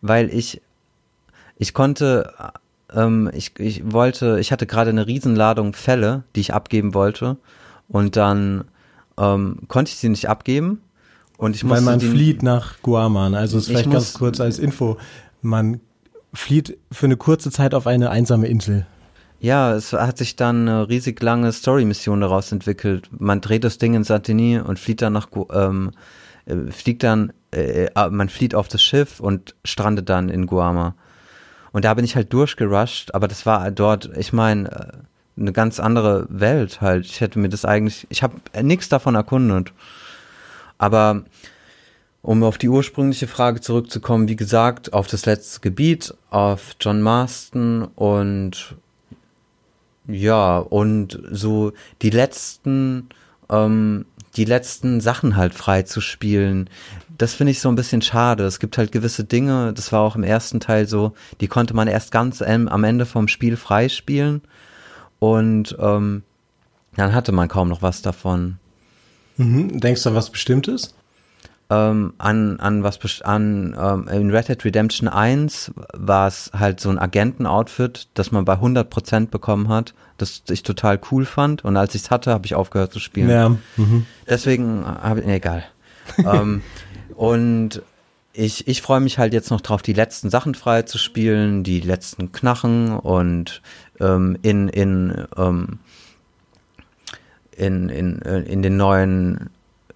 weil 0.00 0.30
ich, 0.32 0.62
ich 1.56 1.74
konnte, 1.74 2.32
ähm, 2.94 3.30
ich, 3.34 3.58
ich 3.58 3.92
wollte, 3.92 4.38
ich 4.40 4.52
hatte 4.52 4.66
gerade 4.66 4.90
eine 4.90 5.06
Riesenladung 5.06 5.74
Fälle, 5.74 6.24
die 6.34 6.40
ich 6.40 6.54
abgeben 6.54 6.94
wollte 6.94 7.36
und 7.88 8.16
dann 8.16 8.64
ähm, 9.18 9.60
konnte 9.68 9.90
ich 9.90 9.96
sie 9.96 10.08
nicht 10.08 10.28
abgeben. 10.28 10.82
Und 11.36 11.54
ich 11.54 11.68
Weil 11.68 11.82
man 11.82 12.00
flieht 12.00 12.42
nach 12.42 12.82
Guaman. 12.82 13.34
Also 13.34 13.58
ist 13.58 13.68
vielleicht 13.68 13.90
ganz 13.90 14.14
kurz 14.14 14.40
als 14.40 14.58
Info. 14.58 14.98
Man 15.40 15.80
flieht 16.34 16.78
für 16.90 17.06
eine 17.06 17.16
kurze 17.16 17.50
Zeit 17.50 17.74
auf 17.74 17.86
eine 17.86 18.10
einsame 18.10 18.48
Insel. 18.48 18.86
Ja, 19.40 19.74
es 19.74 19.92
hat 19.92 20.18
sich 20.18 20.34
dann 20.34 20.68
eine 20.68 20.88
riesig 20.88 21.22
lange 21.22 21.52
Story-Mission 21.52 22.20
daraus 22.20 22.50
entwickelt. 22.50 23.08
Man 23.16 23.40
dreht 23.40 23.62
das 23.62 23.78
Ding 23.78 23.94
in 23.94 24.02
Santini 24.02 24.58
und 24.58 24.80
flieht 24.80 25.00
dann 25.00 25.12
nach, 25.12 25.28
ähm, 25.52 25.92
äh, 26.46 26.72
fliegt 26.72 27.04
dann, 27.04 27.32
äh, 27.54 27.84
äh, 27.84 28.10
man 28.10 28.28
flieht 28.28 28.56
auf 28.56 28.66
das 28.66 28.82
Schiff 28.82 29.20
und 29.20 29.54
strandet 29.64 30.08
dann 30.08 30.28
in 30.28 30.46
Guama. 30.46 30.96
Und 31.70 31.84
da 31.84 31.94
bin 31.94 32.04
ich 32.04 32.16
halt 32.16 32.32
durchgerusht, 32.32 33.14
aber 33.14 33.28
das 33.28 33.46
war 33.46 33.70
dort, 33.70 34.10
ich 34.16 34.32
meine, 34.32 34.72
äh, 34.72 34.88
eine 35.38 35.52
ganz 35.52 35.80
andere 35.80 36.26
Welt 36.28 36.80
halt. 36.80 37.06
Ich 37.06 37.20
hätte 37.20 37.38
mir 37.38 37.48
das 37.48 37.64
eigentlich, 37.64 38.06
ich 38.10 38.22
habe 38.22 38.36
nichts 38.62 38.88
davon 38.88 39.14
erkundet. 39.14 39.72
Aber 40.78 41.22
um 42.22 42.42
auf 42.42 42.58
die 42.58 42.68
ursprüngliche 42.68 43.26
Frage 43.26 43.60
zurückzukommen, 43.60 44.28
wie 44.28 44.36
gesagt, 44.36 44.92
auf 44.92 45.06
das 45.06 45.26
letzte 45.26 45.60
Gebiet, 45.60 46.14
auf 46.30 46.76
John 46.80 47.00
Marston 47.00 47.84
und 47.94 48.76
ja, 50.06 50.58
und 50.58 51.20
so 51.30 51.72
die 52.02 52.10
letzten, 52.10 53.08
ähm, 53.50 54.06
die 54.36 54.46
letzten 54.46 55.00
Sachen 55.00 55.36
halt 55.36 55.54
frei 55.54 55.82
zu 55.82 56.00
spielen. 56.00 56.70
Das 57.18 57.34
finde 57.34 57.50
ich 57.50 57.60
so 57.60 57.68
ein 57.68 57.74
bisschen 57.74 58.00
schade. 58.00 58.44
Es 58.44 58.58
gibt 58.58 58.78
halt 58.78 58.92
gewisse 58.92 59.24
Dinge, 59.24 59.72
das 59.74 59.92
war 59.92 60.00
auch 60.00 60.16
im 60.16 60.22
ersten 60.22 60.60
Teil 60.60 60.86
so, 60.86 61.12
die 61.40 61.48
konnte 61.48 61.74
man 61.74 61.88
erst 61.88 62.10
ganz 62.10 62.40
am 62.42 62.84
Ende 62.84 63.06
vom 63.06 63.28
Spiel 63.28 63.56
freispielen. 63.56 64.42
Und 65.18 65.76
ähm, 65.80 66.22
dann 66.96 67.14
hatte 67.14 67.32
man 67.32 67.48
kaum 67.48 67.68
noch 67.68 67.82
was 67.82 68.02
davon. 68.02 68.58
Mhm. 69.36 69.80
Denkst 69.80 70.02
du 70.02 70.10
an 70.10 70.14
was 70.14 70.30
Bestimmtes? 70.30 70.94
Ähm, 71.70 72.14
an, 72.16 72.60
an 72.60 72.82
was 72.82 72.98
an 73.22 73.76
ähm, 73.78 74.08
in 74.08 74.30
Red 74.30 74.48
Dead 74.48 74.64
Redemption 74.64 75.06
1 75.06 75.72
war 75.92 76.26
es 76.26 76.50
halt 76.58 76.80
so 76.80 76.88
ein 76.88 76.98
Agenten-Outfit, 76.98 78.08
das 78.14 78.32
man 78.32 78.46
bei 78.46 78.54
100% 78.54 79.26
bekommen 79.26 79.68
hat, 79.68 79.92
das 80.16 80.42
ich 80.48 80.62
total 80.62 80.98
cool 81.10 81.26
fand 81.26 81.66
und 81.66 81.76
als 81.76 81.94
ich 81.94 82.02
es 82.02 82.10
hatte, 82.10 82.32
habe 82.32 82.46
ich 82.46 82.54
aufgehört 82.54 82.92
zu 82.92 83.00
spielen. 83.00 83.28
Ja. 83.28 83.50
Mhm. 83.76 84.06
Deswegen 84.26 84.86
habe 84.86 85.20
ich, 85.20 85.26
nee, 85.26 85.36
egal. 85.36 85.64
ähm, 86.16 86.62
und 87.14 87.82
ich, 88.32 88.66
ich 88.66 88.80
freue 88.80 89.00
mich 89.00 89.18
halt 89.18 89.34
jetzt 89.34 89.50
noch 89.50 89.60
drauf, 89.60 89.82
die 89.82 89.92
letzten 89.92 90.30
Sachen 90.30 90.54
frei 90.54 90.82
zu 90.82 90.96
spielen, 90.96 91.64
die 91.64 91.80
letzten 91.80 92.32
Knachen 92.32 92.96
und 92.96 93.62
ähm, 94.00 94.38
in, 94.42 94.68
in, 94.68 95.26
ähm, 95.36 95.78
in, 97.56 97.88
in, 97.88 98.22
äh, 98.22 98.40
in 98.40 98.62
den 98.62 98.76
neuen 98.76 99.50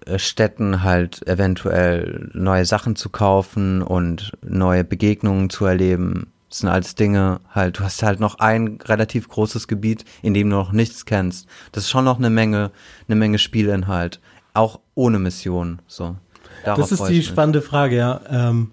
äh, 0.05 0.19
Städten 0.19 0.83
halt 0.83 1.25
eventuell 1.27 2.29
neue 2.33 2.65
Sachen 2.65 2.95
zu 2.95 3.09
kaufen 3.09 3.81
und 3.81 4.33
neue 4.41 4.83
Begegnungen 4.83 5.49
zu 5.49 5.65
erleben. 5.65 6.27
Das 6.49 6.59
sind 6.59 6.69
alles 6.69 6.93
Dinge, 6.95 7.39
halt, 7.49 7.79
du 7.79 7.83
hast 7.83 8.03
halt 8.03 8.19
noch 8.19 8.37
ein 8.37 8.77
relativ 8.85 9.27
großes 9.27 9.67
Gebiet, 9.67 10.05
in 10.21 10.35
dem 10.35 10.49
du 10.49 10.55
noch 10.55 10.71
nichts 10.71 11.05
kennst. 11.05 11.47
Das 11.71 11.85
ist 11.85 11.89
schon 11.89 12.05
noch 12.05 12.19
eine 12.19 12.29
Menge, 12.29 12.71
eine 13.07 13.15
Menge 13.15 13.39
Spielinhalt. 13.39 14.19
Auch 14.53 14.79
ohne 14.93 15.17
Mission, 15.17 15.81
so. 15.87 16.15
Darauf 16.63 16.89
das 16.89 16.91
ist 16.91 17.07
die 17.07 17.23
spannende 17.23 17.61
Frage, 17.61 17.97
ja. 17.97 18.21
Ähm, 18.29 18.71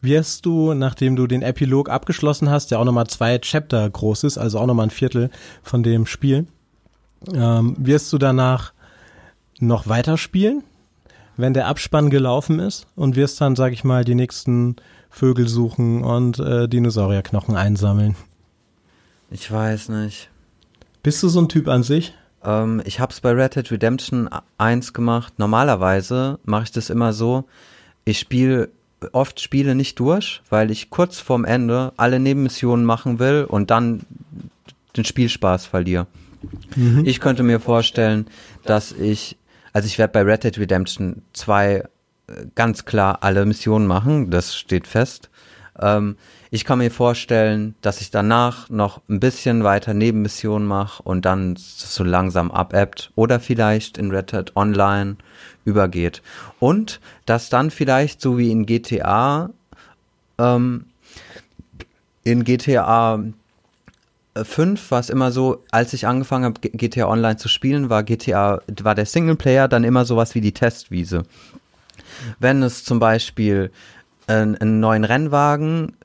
wirst 0.00 0.46
du, 0.46 0.74
nachdem 0.74 1.16
du 1.16 1.26
den 1.26 1.42
Epilog 1.42 1.88
abgeschlossen 1.88 2.50
hast, 2.50 2.70
der 2.70 2.78
auch 2.78 2.84
nochmal 2.84 3.06
zwei 3.06 3.38
Chapter 3.38 3.88
groß 3.88 4.24
ist, 4.24 4.38
also 4.38 4.58
auch 4.58 4.66
nochmal 4.66 4.86
ein 4.86 4.90
Viertel 4.90 5.30
von 5.62 5.82
dem 5.82 6.06
Spiel, 6.06 6.46
ähm, 7.32 7.76
wirst 7.78 8.12
du 8.12 8.18
danach 8.18 8.72
noch 9.58 9.88
weiterspielen, 9.88 10.62
wenn 11.36 11.54
der 11.54 11.66
Abspann 11.66 12.10
gelaufen 12.10 12.58
ist 12.60 12.86
und 12.96 13.16
wirst 13.16 13.40
dann, 13.40 13.56
sag 13.56 13.72
ich 13.72 13.84
mal, 13.84 14.04
die 14.04 14.14
nächsten 14.14 14.76
Vögel 15.10 15.48
suchen 15.48 16.02
und 16.02 16.38
äh, 16.38 16.68
Dinosaurierknochen 16.68 17.56
einsammeln? 17.56 18.16
Ich 19.30 19.50
weiß 19.50 19.90
nicht. 19.90 20.30
Bist 21.02 21.22
du 21.22 21.28
so 21.28 21.40
ein 21.40 21.48
Typ 21.48 21.68
an 21.68 21.82
sich? 21.82 22.14
Ähm, 22.42 22.80
ich 22.84 23.00
habe 23.00 23.12
es 23.12 23.20
bei 23.20 23.32
Red 23.32 23.56
Dead 23.56 23.70
Redemption 23.70 24.28
1 24.58 24.92
gemacht. 24.92 25.34
Normalerweise 25.38 26.38
mache 26.44 26.64
ich 26.64 26.72
das 26.72 26.90
immer 26.90 27.12
so, 27.12 27.44
ich 28.04 28.18
spiele 28.18 28.70
oft 29.12 29.40
Spiele 29.40 29.74
nicht 29.74 29.98
durch, 29.98 30.42
weil 30.50 30.70
ich 30.70 30.90
kurz 30.90 31.18
vorm 31.18 31.44
Ende 31.44 31.92
alle 31.96 32.20
Nebenmissionen 32.20 32.84
machen 32.84 33.18
will 33.18 33.44
und 33.48 33.70
dann 33.70 34.02
den 34.96 35.04
Spielspaß 35.04 35.66
verliere. 35.66 36.06
Mhm. 36.76 37.04
Ich 37.04 37.20
könnte 37.20 37.42
mir 37.42 37.60
vorstellen, 37.60 38.26
dass 38.64 38.92
ich, 38.92 39.36
also 39.72 39.86
ich 39.86 39.98
werde 39.98 40.12
bei 40.12 40.22
Red 40.22 40.44
Dead 40.44 40.58
Redemption 40.58 41.22
2 41.32 41.84
ganz 42.54 42.84
klar 42.84 43.18
alle 43.22 43.44
Missionen 43.46 43.86
machen, 43.86 44.30
das 44.30 44.56
steht 44.56 44.86
fest. 44.86 45.30
Ähm, 45.78 46.16
ich 46.50 46.64
kann 46.64 46.78
mir 46.78 46.90
vorstellen, 46.90 47.74
dass 47.80 48.00
ich 48.00 48.10
danach 48.10 48.68
noch 48.70 49.00
ein 49.08 49.20
bisschen 49.20 49.62
weiter 49.62 49.94
Nebenmissionen 49.94 50.66
mache 50.66 51.02
und 51.02 51.24
dann 51.24 51.54
so 51.56 52.02
langsam 52.02 52.50
abebbt 52.50 53.12
oder 53.14 53.38
vielleicht 53.38 53.98
in 53.98 54.10
Red 54.10 54.32
Hat 54.32 54.56
Online 54.56 55.16
übergeht. 55.64 56.22
Und 56.58 57.00
dass 57.24 57.50
dann 57.50 57.70
vielleicht 57.70 58.20
so 58.20 58.36
wie 58.36 58.50
in 58.50 58.66
GTA 58.66 59.50
ähm, 60.38 60.86
in 62.24 62.44
GTA 62.44 63.22
5 64.42 64.90
war 64.90 65.00
es 65.00 65.10
immer 65.10 65.30
so, 65.32 65.64
als 65.70 65.92
ich 65.92 66.06
angefangen 66.06 66.44
habe, 66.44 66.60
GTA 66.60 67.08
Online 67.08 67.36
zu 67.36 67.48
spielen, 67.48 67.90
war 67.90 68.02
GTA, 68.02 68.60
war 68.82 68.94
der 68.94 69.06
Singleplayer 69.06 69.68
dann 69.68 69.84
immer 69.84 70.04
sowas 70.04 70.34
wie 70.34 70.40
die 70.40 70.52
Testwiese. 70.52 71.24
Wenn 72.38 72.62
es 72.62 72.84
zum 72.84 72.98
Beispiel 72.98 73.70
einen, 74.26 74.56
einen 74.56 74.80
neuen 74.80 75.04
Rennwagen, 75.04 75.96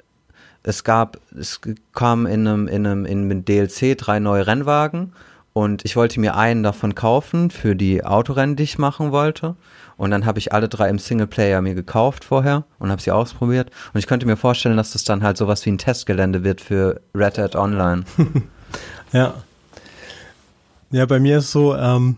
es 0.65 0.83
gab, 0.83 1.19
es 1.37 1.61
kam 1.93 2.25
in 2.25 2.47
einem, 2.47 2.67
in 2.67 2.85
einem, 2.85 3.05
in 3.05 3.31
einem 3.31 3.45
DLC 3.45 3.97
drei 3.97 4.19
neue 4.19 4.47
Rennwagen 4.47 5.13
und 5.53 5.85
ich 5.85 5.95
wollte 5.95 6.19
mir 6.19 6.35
einen 6.35 6.63
davon 6.63 6.95
kaufen 6.95 7.51
für 7.51 7.75
die 7.75 8.03
Autorennen, 8.03 8.55
die 8.55 8.63
ich 8.63 8.77
machen 8.77 9.11
wollte. 9.11 9.55
Und 9.95 10.11
dann 10.11 10.25
habe 10.25 10.39
ich 10.39 10.51
alle 10.51 10.67
drei 10.67 10.89
im 10.89 10.99
Singleplayer 10.99 11.61
mir 11.61 11.75
gekauft 11.75 12.25
vorher 12.25 12.65
und 12.79 12.91
habe 12.91 13.01
sie 13.01 13.11
ausprobiert. 13.11 13.69
Und 13.93 13.99
ich 13.99 14.07
könnte 14.07 14.25
mir 14.25 14.35
vorstellen, 14.35 14.75
dass 14.75 14.91
das 14.91 15.05
dann 15.05 15.23
halt 15.23 15.37
sowas 15.37 15.65
wie 15.65 15.71
ein 15.71 15.77
Testgelände 15.77 16.43
wird 16.43 16.59
für 16.59 16.99
Red 17.13 17.37
Hat 17.37 17.55
Online. 17.55 18.03
ja. 19.13 19.35
Ja, 20.91 21.05
bei 21.05 21.19
mir 21.19 21.37
ist 21.37 21.51
so, 21.51 21.75
ähm, 21.75 22.17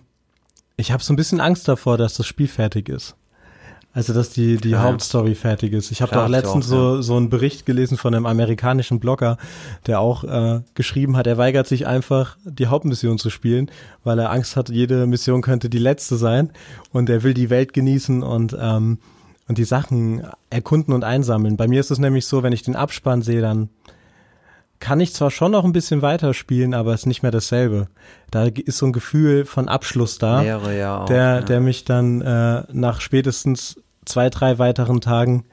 ich 0.78 0.91
habe 0.91 1.03
so 1.03 1.14
ein 1.14 1.18
bisschen 1.18 1.40
Angst 1.40 1.68
davor, 1.68 1.98
dass 1.98 2.15
das 2.15 2.26
Spiel 2.26 2.48
fertig 2.48 2.90
ist. 2.90 3.15
Also, 3.98 4.14
dass 4.14 4.30
die, 4.30 4.57
die 4.57 4.69
ja, 4.69 4.84
Hauptstory 4.84 5.34
fertig 5.34 5.74
ist. 5.74 5.90
Ich 5.90 6.03
habe 6.03 6.14
doch 6.14 6.28
letztens 6.28 6.68
auch, 6.68 6.69
so, 6.69 6.95
ja. 6.98 7.02
so 7.02 7.18
einen 7.18 7.32
Bericht 7.32 7.65
gelesen 7.65 7.98
von 7.98 8.14
einem 8.14 8.28
amerikanischen 8.28 8.99
Blogger, 8.99 9.40
der 9.88 10.02
auch 10.02 10.24
äh, 10.24 10.61
geschrieben 10.76 11.18
hat, 11.18 11.26
er 11.26 11.40
weigert 11.40 11.65
sich 11.65 11.88
einfach, 11.88 12.38
die 12.45 12.68
Hauptmission 12.68 13.18
zu 13.18 13.32
spielen, 13.32 13.72
weil 14.03 14.19
er 14.19 14.30
Angst 14.30 14.56
hat, 14.56 14.69
jede 14.69 15.07
Mission 15.07 15.41
könnte 15.41 15.68
die 15.68 15.80
letzte 15.80 16.15
sein 16.15 16.52
und 16.94 17.10
er 17.10 17.24
will 17.24 17.34
die 17.34 17.49
Welt 17.49 17.74
genießen 17.74 18.22
und, 18.22 18.56
ähm, 18.61 18.99
und 19.48 19.57
die 19.57 19.64
Sachen 19.64 20.28
erkunden 20.52 20.94
und 20.94 21.03
einsammeln. 21.03 21.57
Bei 21.57 21.68
mir 21.68 21.80
ist 21.80 21.90
es 21.90 21.98
nämlich 21.98 22.28
so, 22.28 22.44
wenn 22.44 22.53
ich 22.53 22.61
den 22.61 22.76
Abspann 22.76 23.24
sehe, 23.24 23.41
dann 23.41 23.69
kann 24.80 24.99
ich 24.99 25.15
zwar 25.15 25.32
schon 25.32 25.53
noch 25.53 25.65
ein 25.65 25.74
bisschen 25.74 26.03
weiterspielen, 26.03 26.76
aber 26.76 26.94
es 26.94 26.99
ist 26.99 27.06
nicht 27.07 27.24
mehr 27.24 27.32
dasselbe. 27.32 27.88
Da 28.30 28.44
ist 28.44 28.78
so 28.78 28.86
ein 28.86 28.94
Gefühl 28.94 29.45
von 29.45 29.68
Abschluss 29.68 30.19
da, 30.19 30.44
Wäre 30.44 30.78
ja 30.78 31.02
auch, 31.02 31.06
der, 31.07 31.18
ja. 31.18 31.41
der 31.41 31.61
mich 31.61 31.84
dann 31.84 32.22
äh, 32.22 32.61
nach 32.72 33.02
spätestens 33.02 33.82
zwei, 34.07 34.29
drei 34.29 34.57
weiteren 34.59 35.01
Tagen 35.01 35.45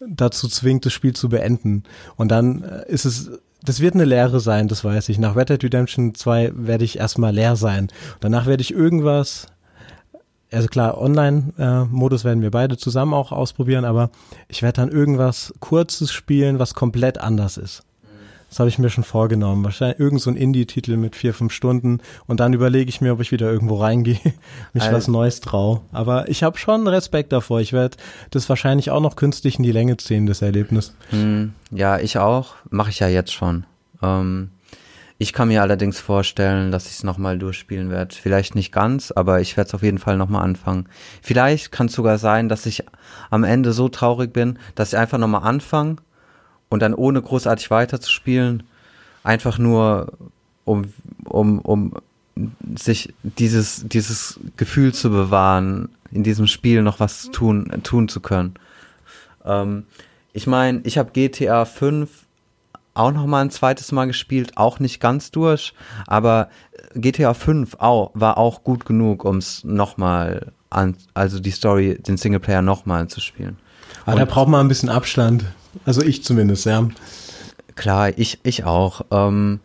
dazu 0.00 0.48
zwingt, 0.48 0.86
das 0.86 0.92
Spiel 0.92 1.14
zu 1.14 1.28
beenden. 1.28 1.84
Und 2.16 2.30
dann 2.30 2.62
äh, 2.62 2.88
ist 2.88 3.04
es, 3.04 3.30
das 3.62 3.80
wird 3.80 3.94
eine 3.94 4.04
Lehre 4.04 4.40
sein, 4.40 4.68
das 4.68 4.84
weiß 4.84 5.08
ich. 5.08 5.18
Nach 5.18 5.36
Red 5.36 5.48
Dead 5.48 5.64
Redemption 5.64 6.14
2 6.14 6.52
werde 6.54 6.84
ich 6.84 6.98
erstmal 6.98 7.34
leer 7.34 7.56
sein. 7.56 7.88
Danach 8.20 8.46
werde 8.46 8.60
ich 8.60 8.72
irgendwas, 8.72 9.46
also 10.52 10.68
klar, 10.68 11.00
Online-Modus 11.00 12.24
werden 12.24 12.42
wir 12.42 12.50
beide 12.50 12.76
zusammen 12.76 13.14
auch 13.14 13.32
ausprobieren, 13.32 13.84
aber 13.84 14.10
ich 14.48 14.62
werde 14.62 14.80
dann 14.82 14.90
irgendwas 14.90 15.52
Kurzes 15.60 16.12
spielen, 16.12 16.58
was 16.58 16.74
komplett 16.74 17.18
anders 17.18 17.56
ist. 17.56 17.82
Das 18.48 18.60
habe 18.60 18.68
ich 18.68 18.78
mir 18.78 18.90
schon 18.90 19.04
vorgenommen. 19.04 19.64
Wahrscheinlich 19.64 19.98
irgend 19.98 20.20
so 20.20 20.30
ein 20.30 20.36
Indie-Titel 20.36 20.96
mit 20.96 21.16
vier, 21.16 21.34
fünf 21.34 21.52
Stunden. 21.52 22.00
Und 22.26 22.40
dann 22.40 22.52
überlege 22.52 22.88
ich 22.88 23.00
mir, 23.00 23.12
ob 23.12 23.20
ich 23.20 23.32
wieder 23.32 23.50
irgendwo 23.50 23.76
reingehe, 23.76 24.20
mich 24.72 24.84
also, 24.84 24.96
was 24.96 25.08
Neues 25.08 25.40
traue. 25.40 25.80
Aber 25.92 26.28
ich 26.28 26.42
habe 26.42 26.56
schon 26.58 26.86
Respekt 26.86 27.32
davor. 27.32 27.60
Ich 27.60 27.72
werde 27.72 27.96
das 28.30 28.48
wahrscheinlich 28.48 28.90
auch 28.90 29.00
noch 29.00 29.16
künstlich 29.16 29.58
in 29.58 29.64
die 29.64 29.72
Länge 29.72 29.96
ziehen, 29.96 30.26
das 30.26 30.42
Erlebnis. 30.42 30.94
Hm, 31.10 31.54
ja, 31.70 31.98
ich 31.98 32.18
auch. 32.18 32.54
Mache 32.70 32.90
ich 32.90 33.00
ja 33.00 33.08
jetzt 33.08 33.32
schon. 33.32 33.66
Ähm, 34.02 34.50
ich 35.18 35.32
kann 35.32 35.48
mir 35.48 35.62
allerdings 35.62 35.98
vorstellen, 35.98 36.70
dass 36.70 36.86
ich 36.86 36.92
es 36.92 37.02
nochmal 37.02 37.38
durchspielen 37.38 37.90
werde. 37.90 38.14
Vielleicht 38.14 38.54
nicht 38.54 38.70
ganz, 38.70 39.10
aber 39.10 39.40
ich 39.40 39.56
werde 39.56 39.68
es 39.68 39.74
auf 39.74 39.82
jeden 39.82 39.98
Fall 39.98 40.18
nochmal 40.18 40.44
anfangen. 40.44 40.88
Vielleicht 41.22 41.72
kann 41.72 41.86
es 41.86 41.94
sogar 41.94 42.18
sein, 42.18 42.50
dass 42.50 42.66
ich 42.66 42.84
am 43.30 43.42
Ende 43.42 43.72
so 43.72 43.88
traurig 43.88 44.32
bin, 44.32 44.58
dass 44.74 44.92
ich 44.92 44.98
einfach 44.98 45.16
nochmal 45.16 45.42
anfange 45.42 45.96
und 46.68 46.80
dann 46.80 46.94
ohne 46.94 47.22
großartig 47.22 47.70
weiterzuspielen, 47.70 48.62
einfach 49.22 49.58
nur 49.58 50.12
um, 50.64 50.92
um, 51.24 51.60
um 51.60 51.92
sich 52.76 53.14
dieses, 53.22 53.84
dieses 53.86 54.38
Gefühl 54.56 54.92
zu 54.92 55.10
bewahren, 55.10 55.88
in 56.10 56.22
diesem 56.22 56.46
Spiel 56.46 56.82
noch 56.82 57.00
was 57.00 57.30
tun, 57.30 57.70
tun 57.82 58.08
zu 58.08 58.20
können. 58.20 58.54
Ähm, 59.44 59.84
ich 60.32 60.46
meine, 60.46 60.80
ich 60.84 60.98
habe 60.98 61.12
GTA 61.12 61.64
5 61.64 62.10
auch 62.94 63.12
noch 63.12 63.26
mal 63.26 63.42
ein 63.42 63.50
zweites 63.50 63.92
Mal 63.92 64.06
gespielt, 64.06 64.56
auch 64.56 64.80
nicht 64.80 65.00
ganz 65.00 65.30
durch, 65.30 65.74
aber 66.06 66.48
GTA 66.94 67.34
5 67.34 67.76
auch, 67.78 68.10
war 68.14 68.38
auch 68.38 68.64
gut 68.64 68.86
genug, 68.86 69.24
um 69.24 69.36
es 69.36 69.64
nochmal 69.64 70.52
an, 70.70 70.96
also 71.14 71.38
die 71.38 71.50
Story, 71.50 71.98
den 72.00 72.16
Singleplayer 72.16 72.62
nochmal 72.62 73.08
zu 73.08 73.20
spielen. 73.20 73.58
Aber 74.04 74.18
da 74.18 74.24
braucht 74.24 74.48
man 74.48 74.60
ein 74.66 74.68
bisschen 74.68 74.88
Abstand. 74.88 75.44
Also 75.84 76.02
ich 76.02 76.24
zumindest, 76.24 76.66
ja. 76.66 76.88
Klar, 77.74 78.16
ich, 78.16 78.38
ich 78.42 78.64
auch. 78.64 79.02
Ähm, 79.10 79.60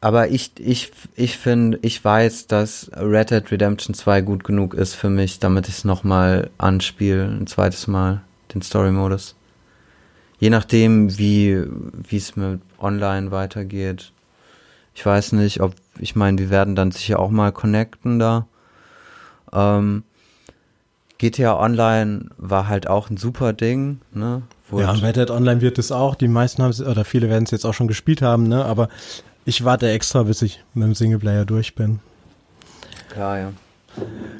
aber 0.00 0.28
ich, 0.28 0.52
ich, 0.58 0.92
ich 1.14 1.38
finde, 1.38 1.78
ich 1.82 2.04
weiß, 2.04 2.46
dass 2.48 2.90
Red 2.94 3.30
Dead 3.30 3.50
Redemption 3.50 3.94
2 3.94 4.20
gut 4.20 4.44
genug 4.44 4.74
ist 4.74 4.94
für 4.94 5.10
mich, 5.10 5.38
damit 5.38 5.68
ich 5.68 5.78
es 5.78 5.84
nochmal 5.84 6.50
anspiele, 6.58 7.24
ein 7.24 7.46
zweites 7.46 7.86
Mal, 7.86 8.22
den 8.54 8.62
Story-Modus. 8.62 9.36
Je 10.38 10.50
nachdem, 10.50 11.16
wie, 11.18 11.62
es 12.12 12.36
mit 12.36 12.60
online 12.78 13.30
weitergeht. 13.30 14.12
Ich 14.94 15.04
weiß 15.04 15.32
nicht, 15.32 15.60
ob, 15.60 15.74
ich 15.98 16.14
meine, 16.14 16.38
wir 16.38 16.50
werden 16.50 16.74
dann 16.76 16.90
sicher 16.90 17.18
auch 17.18 17.30
mal 17.30 17.52
connecten 17.52 18.18
da. 18.18 18.46
Ähm, 19.52 20.04
GTA 21.18 21.58
Online 21.58 22.26
war 22.36 22.68
halt 22.68 22.86
auch 22.88 23.08
ein 23.08 23.16
super 23.16 23.52
Ding, 23.52 24.00
ne? 24.12 24.42
Wo 24.68 24.80
ja, 24.80 24.90
Red 24.90 25.16
Dead 25.16 25.30
Online 25.30 25.60
wird 25.60 25.78
es 25.78 25.92
auch. 25.92 26.14
Die 26.14 26.28
meisten 26.28 26.62
haben 26.62 26.70
es, 26.70 26.80
oder 26.80 27.04
viele 27.04 27.28
werden 27.28 27.44
es 27.44 27.50
jetzt 27.50 27.64
auch 27.64 27.74
schon 27.74 27.88
gespielt 27.88 28.22
haben, 28.22 28.48
ne? 28.48 28.64
Aber 28.64 28.88
ich 29.44 29.64
warte 29.64 29.88
extra, 29.88 30.24
bis 30.24 30.42
ich 30.42 30.64
mit 30.74 30.84
dem 30.84 30.94
Singleplayer 30.94 31.44
durch 31.44 31.74
bin. 31.74 32.00
Klar, 33.10 33.38
ja. 33.38 33.52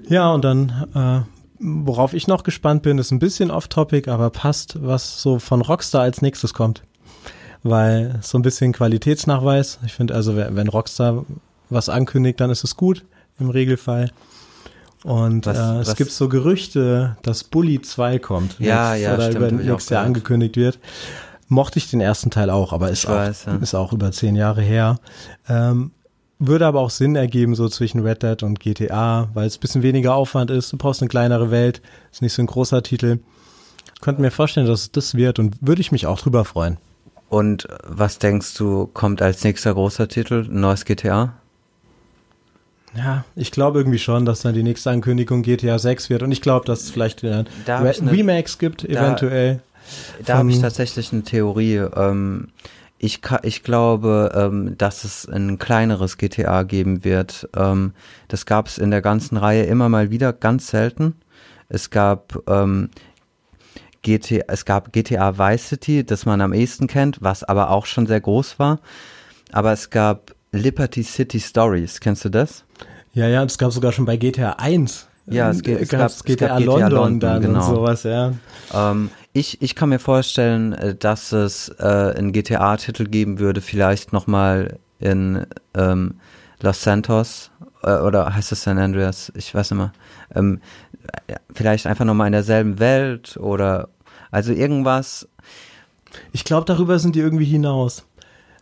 Ja, 0.09 0.31
und 0.33 0.45
dann, 0.45 0.87
äh, 0.95 1.21
worauf 1.61 2.13
ich 2.13 2.27
noch 2.27 2.43
gespannt 2.43 2.83
bin, 2.83 2.99
ist 2.99 3.13
ein 3.13 3.21
bisschen 3.21 3.51
off-topic, 3.51 4.11
aber 4.11 4.31
passt, 4.31 4.77
was 4.83 5.23
so 5.23 5.39
von 5.39 5.63
Rockstar 5.63 6.03
als 6.03 6.23
nächstes 6.23 6.53
kommt. 6.53 6.83
Weil 7.63 8.19
so 8.21 8.37
ein 8.37 8.43
bisschen 8.43 8.73
Qualitätsnachweis. 8.73 9.79
Ich 9.87 9.93
finde 9.93 10.15
also, 10.15 10.37
wenn 10.37 10.69
Rockstar 10.69 11.25
was 11.71 11.89
ankündigt, 11.89 12.41
dann 12.41 12.51
ist 12.51 12.65
es 12.65 12.77
gut 12.77 13.05
im 13.39 13.51
Regelfall. 13.51 14.11
Und 15.05 15.47
was, 15.47 15.57
äh, 15.57 15.81
es 15.81 15.89
was? 15.89 15.97
gibt 15.97 16.11
so 16.11 16.29
Gerüchte, 16.29 17.17
dass 17.23 17.45
Bully 17.45 17.81
2 17.81 18.19
kommt. 18.19 18.59
Ja, 18.59 18.91
nächst, 18.91 19.05
ja, 19.05 19.15
oder 19.15 19.31
stimmt, 19.31 19.53
über 19.53 19.63
nächstes 19.63 19.91
Jahr 19.91 20.05
angekündigt 20.05 20.57
wird. 20.57 20.79
Mochte 21.49 21.79
ich 21.79 21.91
den 21.91 22.01
ersten 22.01 22.31
Teil 22.31 22.51
auch, 22.51 22.73
aber 22.73 22.91
ist, 22.91 23.07
auch, 23.07 23.11
weiß, 23.11 23.45
ja. 23.47 23.57
ist 23.57 23.75
auch 23.75 23.93
über 23.93 24.11
zehn 24.11 24.35
Jahre 24.35 24.63
her. 24.63 24.99
Ähm, 25.49 25.93
würde 26.39 26.67
aber 26.67 26.81
auch 26.81 26.91
Sinn 26.91 27.17
ergeben, 27.17 27.55
so 27.55 27.69
zwischen 27.69 28.01
Red 28.01 28.23
Dead 28.23 28.43
und 28.43 28.61
GTA, 28.61 29.29
weil 29.33 29.47
es 29.47 29.57
ein 29.57 29.61
bisschen 29.61 29.83
weniger 29.83 30.15
Aufwand 30.15 30.51
ist. 30.51 30.73
Du 30.73 30.77
brauchst 30.77 31.01
eine 31.01 31.09
kleinere 31.09 31.51
Welt, 31.51 31.81
ist 32.13 32.21
nicht 32.21 32.35
so 32.35 32.43
ein 32.43 32.47
großer 32.47 32.83
Titel. 32.83 33.21
Könnte 34.01 34.21
mir 34.21 34.31
vorstellen, 34.31 34.67
dass 34.67 34.81
es 34.81 34.93
das 34.93 35.15
wird 35.15 35.39
und 35.39 35.57
würde 35.61 35.81
ich 35.81 35.93
mich 35.93 36.07
auch 36.07 36.21
drüber 36.21 36.45
freuen. 36.45 36.79
Und 37.29 37.67
was 37.85 38.19
denkst 38.19 38.55
du, 38.55 38.87
kommt 38.87 39.23
als 39.23 39.43
nächster 39.45 39.73
großer 39.73 40.09
Titel? 40.09 40.47
Ein 40.49 40.61
neues 40.61 40.85
GTA? 40.85 41.35
Ja, 42.97 43.25
ich 43.35 43.51
glaube 43.51 43.79
irgendwie 43.79 43.99
schon, 43.99 44.25
dass 44.25 44.41
dann 44.41 44.55
die 44.55 44.63
nächste 44.63 44.91
Ankündigung 44.91 45.43
GTA 45.43 45.79
6 45.79 46.11
wird 46.11 46.23
und 46.23 46.33
ich 46.33 46.41
glaube, 46.41 46.67
dass 46.67 46.83
es 46.83 46.91
vielleicht 46.91 47.23
äh, 47.23 47.45
Re 47.67 47.95
eine, 48.01 48.13
Remakes 48.13 48.59
gibt, 48.59 48.85
da, 48.85 48.89
eventuell. 48.89 49.61
Da 50.25 50.39
habe 50.39 50.51
ich 50.51 50.61
tatsächlich 50.61 51.13
eine 51.13 51.23
Theorie. 51.23 51.77
Ähm, 51.77 52.49
ich, 52.99 53.21
ich 53.43 53.63
glaube, 53.63 54.33
ähm, 54.35 54.79
dass 54.79 55.05
es 55.05 55.29
ein 55.29 55.59
kleineres 55.59 56.17
GTA 56.17 56.63
geben 56.63 57.05
wird. 57.05 57.49
Ähm, 57.55 57.93
das 58.29 58.47
gab 58.47 58.69
es 58.69 58.79
in 58.79 58.91
der 58.91 59.03
ganzen 59.03 59.37
Reihe 59.37 59.65
immer 59.65 59.89
mal 59.89 60.11
wieder, 60.11 60.33
ganz 60.33 60.69
selten. 60.69 61.15
Es 61.69 61.91
gab 61.91 62.43
ähm, 62.49 62.91
GTA, 64.03 64.45
es 64.49 64.65
gab 64.65 64.93
GTA 64.93 65.37
Vice 65.37 65.69
City, 65.69 66.05
das 66.05 66.25
man 66.25 66.41
am 66.41 66.53
ehesten 66.53 66.87
kennt, 66.87 67.19
was 67.21 67.45
aber 67.45 67.71
auch 67.71 67.87
schon 67.87 68.07
sehr 68.07 68.21
groß 68.21 68.59
war. 68.59 68.81
Aber 69.53 69.73
es 69.73 69.91
gab 69.91 70.36
Liberty 70.57 71.03
City 71.03 71.41
Stories. 71.41 72.01
Kennst 72.01 72.25
du 72.25 72.29
das? 72.29 72.65
Ja, 73.13 73.29
ja, 73.29 73.43
das 73.45 73.59
gab 73.59 73.73
sogar 73.73 73.93
schon 73.93 74.05
bei 74.05 74.17
GTA 74.17 74.53
1. 74.53 75.07
Ja, 75.29 75.51
es, 75.51 75.63
geht, 75.63 75.81
es, 75.81 75.89
gab, 75.89 76.01
GTA, 76.01 76.07
es 76.07 76.25
gab 76.25 76.59
GTA 76.59 76.59
London, 76.59 76.91
London 76.91 77.21
dann 77.21 77.43
genau. 77.43 77.69
und 77.69 77.75
sowas, 77.75 78.03
ja. 78.05 78.33
Ähm, 78.73 79.11
ich, 79.33 79.61
ich 79.61 79.75
kann 79.75 79.89
mir 79.89 79.99
vorstellen, 79.99 80.73
äh, 80.73 80.95
dass 80.95 81.33
es 81.33 81.69
äh, 81.79 82.15
einen 82.17 82.33
GTA-Titel 82.33 83.07
geben 83.07 83.39
würde, 83.39 83.61
vielleicht 83.61 84.13
nochmal 84.13 84.79
in 84.99 85.47
ähm, 85.75 86.15
Los 86.63 86.83
Santos 86.83 87.51
äh, 87.83 87.97
oder 87.97 88.35
heißt 88.35 88.53
es 88.53 88.63
San 88.63 88.79
Andreas? 88.79 89.33
Ich 89.35 89.55
weiß 89.55 89.73
nicht 89.73 89.79
mehr. 89.79 89.93
ähm, 90.35 90.61
vielleicht 91.53 91.87
einfach 91.87 92.05
nochmal 92.05 92.29
in 92.29 92.33
derselben 92.33 92.79
Welt 92.79 93.37
oder 93.37 93.89
also 94.31 94.53
irgendwas. 94.53 95.29
Ich 96.33 96.45
glaube, 96.45 96.67
darüber 96.67 96.99
sind 96.99 97.17
die 97.17 97.21
irgendwie 97.21 97.45
hinaus. 97.45 98.06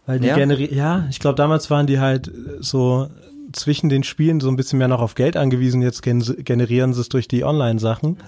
Weil 0.07 0.21
die 0.21 0.29
Ja? 0.29 0.37
generieren, 0.37 0.77
ja, 0.77 1.07
ich 1.11 1.19
glaube, 1.19 1.37
damals 1.37 1.71
waren 1.71 1.87
die 1.87 1.99
halt 2.01 2.31
so 2.61 3.09
zwischen 3.53 3.89
den 3.89 4.03
Spielen 4.05 4.41
so 4.41 4.49
ein 4.49 4.57
bisschen 4.57 4.79
mehr 4.79 4.89
noch 4.89 5.01
auf 5.01 5.15
Geld 5.15 5.37
angewiesen. 5.37 5.81
Jetzt 5.83 6.03
gen 6.03 6.21
generieren 6.45 6.93
sie 6.93 7.01
es 7.01 7.09
durch 7.09 7.29
die 7.29 7.45
Online-Sachen. 7.45 8.19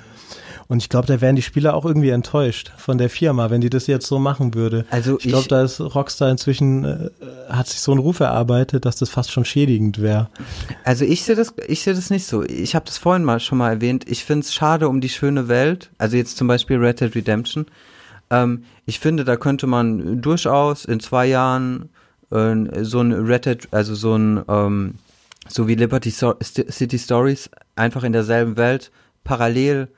Und 0.68 0.78
ich 0.78 0.88
glaube, 0.88 1.06
da 1.06 1.20
wären 1.20 1.36
die 1.36 1.42
Spieler 1.42 1.74
auch 1.74 1.84
irgendwie 1.84 2.08
enttäuscht 2.08 2.72
von 2.76 2.98
der 2.98 3.08
Firma, 3.08 3.50
wenn 3.50 3.60
die 3.60 3.70
das 3.70 3.86
jetzt 3.86 4.06
so 4.08 4.18
machen 4.18 4.54
würde. 4.54 4.84
Also 4.90 5.16
Ich 5.18 5.28
glaube, 5.28 5.42
ich- 5.42 5.48
da 5.48 5.62
ist 5.62 5.80
Rockstar 5.80 6.28
inzwischen, 6.28 6.84
äh, 6.84 7.08
hat 7.48 7.68
sich 7.68 7.78
so 7.80 7.92
einen 7.92 8.00
Ruf 8.00 8.18
erarbeitet, 8.18 8.84
dass 8.84 8.96
das 8.96 9.08
fast 9.08 9.30
schon 9.30 9.44
schädigend 9.44 10.00
wäre. 10.02 10.28
Also 10.82 11.04
ich 11.04 11.22
sehe 11.22 11.36
das, 11.36 11.54
ich 11.68 11.82
sehe 11.82 11.94
das 11.94 12.10
nicht 12.10 12.26
so. 12.26 12.42
Ich 12.42 12.74
habe 12.74 12.84
das 12.84 12.98
vorhin 12.98 13.22
mal 13.22 13.38
schon 13.38 13.58
mal 13.58 13.70
erwähnt. 13.70 14.06
Ich 14.08 14.24
finde 14.24 14.44
es 14.44 14.52
schade 14.54 14.88
um 14.88 15.00
die 15.00 15.08
schöne 15.08 15.46
Welt. 15.46 15.90
Also 15.98 16.16
jetzt 16.16 16.36
zum 16.36 16.48
Beispiel 16.48 16.78
Red 16.78 17.00
Dead 17.00 17.14
Redemption. 17.14 17.66
Ähm, 18.30 18.64
ich 18.86 18.98
finde, 19.00 19.24
da 19.24 19.36
könnte 19.36 19.66
man 19.66 20.20
durchaus 20.20 20.84
in 20.84 21.00
zwei 21.00 21.26
Jahren 21.26 21.90
äh, 22.30 22.82
so 22.82 23.00
ein 23.00 23.12
Red 23.12 23.46
Dead, 23.46 23.68
also 23.70 23.94
so 23.94 24.16
ein 24.16 24.42
ähm, 24.48 24.94
so 25.48 25.68
wie 25.68 25.74
Liberty 25.76 26.10
so 26.10 26.34
City 26.42 26.98
Stories 26.98 27.50
einfach 27.76 28.02
in 28.02 28.12
derselben 28.12 28.56
Welt 28.56 28.90
parallel 29.22 29.88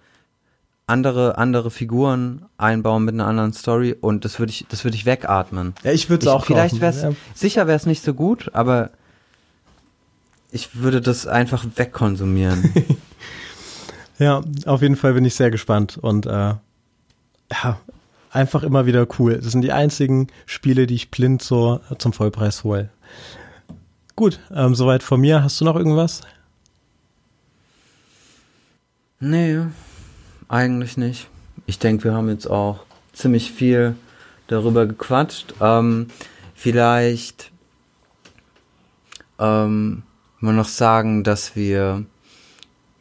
andere 0.87 1.39
andere 1.39 1.71
Figuren 1.71 2.47
einbauen 2.59 3.05
mit 3.05 3.15
einer 3.15 3.27
anderen 3.27 3.53
Story 3.53 3.95
und 3.99 4.25
das 4.25 4.39
würde 4.39 4.51
ich 4.51 4.67
das 4.69 4.85
würde 4.85 4.97
ich 4.97 5.07
wegatmen. 5.07 5.75
Ja, 5.83 5.93
ich 5.93 6.11
würde 6.11 6.27
es 6.27 6.33
auch 6.33 6.45
vielleicht 6.45 6.81
wäre 6.81 6.93
es 6.93 7.03
Ja. 7.03 7.13
sicher 7.35 7.67
wäre 7.67 7.77
es 7.77 7.87
nicht 7.87 8.03
so 8.03 8.13
gut, 8.15 8.51
aber 8.53 8.91
ich 10.51 10.77
würde 10.77 11.01
das 11.01 11.27
einfach 11.27 11.65
wegkonsumieren. 11.77 12.73
Ja, 14.19 14.43
auf 14.67 14.83
jeden 14.83 14.97
Fall 14.97 15.15
bin 15.15 15.25
ich 15.25 15.37
sehr 15.37 15.51
gespannt 15.53 15.97
und 15.97 16.27
äh, 16.27 16.31
ja, 16.31 17.79
einfach 18.31 18.63
immer 18.63 18.87
wieder 18.87 19.07
cool. 19.19 19.39
Das 19.39 19.53
sind 19.53 19.63
die 19.63 19.73
einzigen 19.73 20.29
Spiele, 20.47 20.87
die 20.87 20.95
ich 20.95 21.11
blind 21.11 21.43
so 21.43 21.81
zum 21.99 22.13
Vollpreis 22.13 22.65
hole. 22.65 22.91
Gut, 24.17 24.41
ähm, 24.55 24.75
soweit 24.75 25.03
von 25.03 25.21
mir. 25.21 25.43
Hast 25.43 25.61
du 25.61 25.65
noch 25.65 25.77
irgendwas? 25.77 26.23
nee, 29.21 29.59
eigentlich 30.49 30.97
nicht. 30.97 31.29
Ich 31.67 31.79
denke, 31.79 32.05
wir 32.05 32.15
haben 32.15 32.29
jetzt 32.29 32.47
auch 32.47 32.85
ziemlich 33.13 33.53
viel 33.53 33.97
darüber 34.47 34.87
gequatscht. 34.87 35.55
Ähm, 35.61 36.09
vielleicht 36.55 37.51
ähm, 39.39 40.03
mal 40.41 40.55
noch 40.55 40.69
sagen, 40.69 41.25
dass 41.25 41.57
wir 41.57 42.05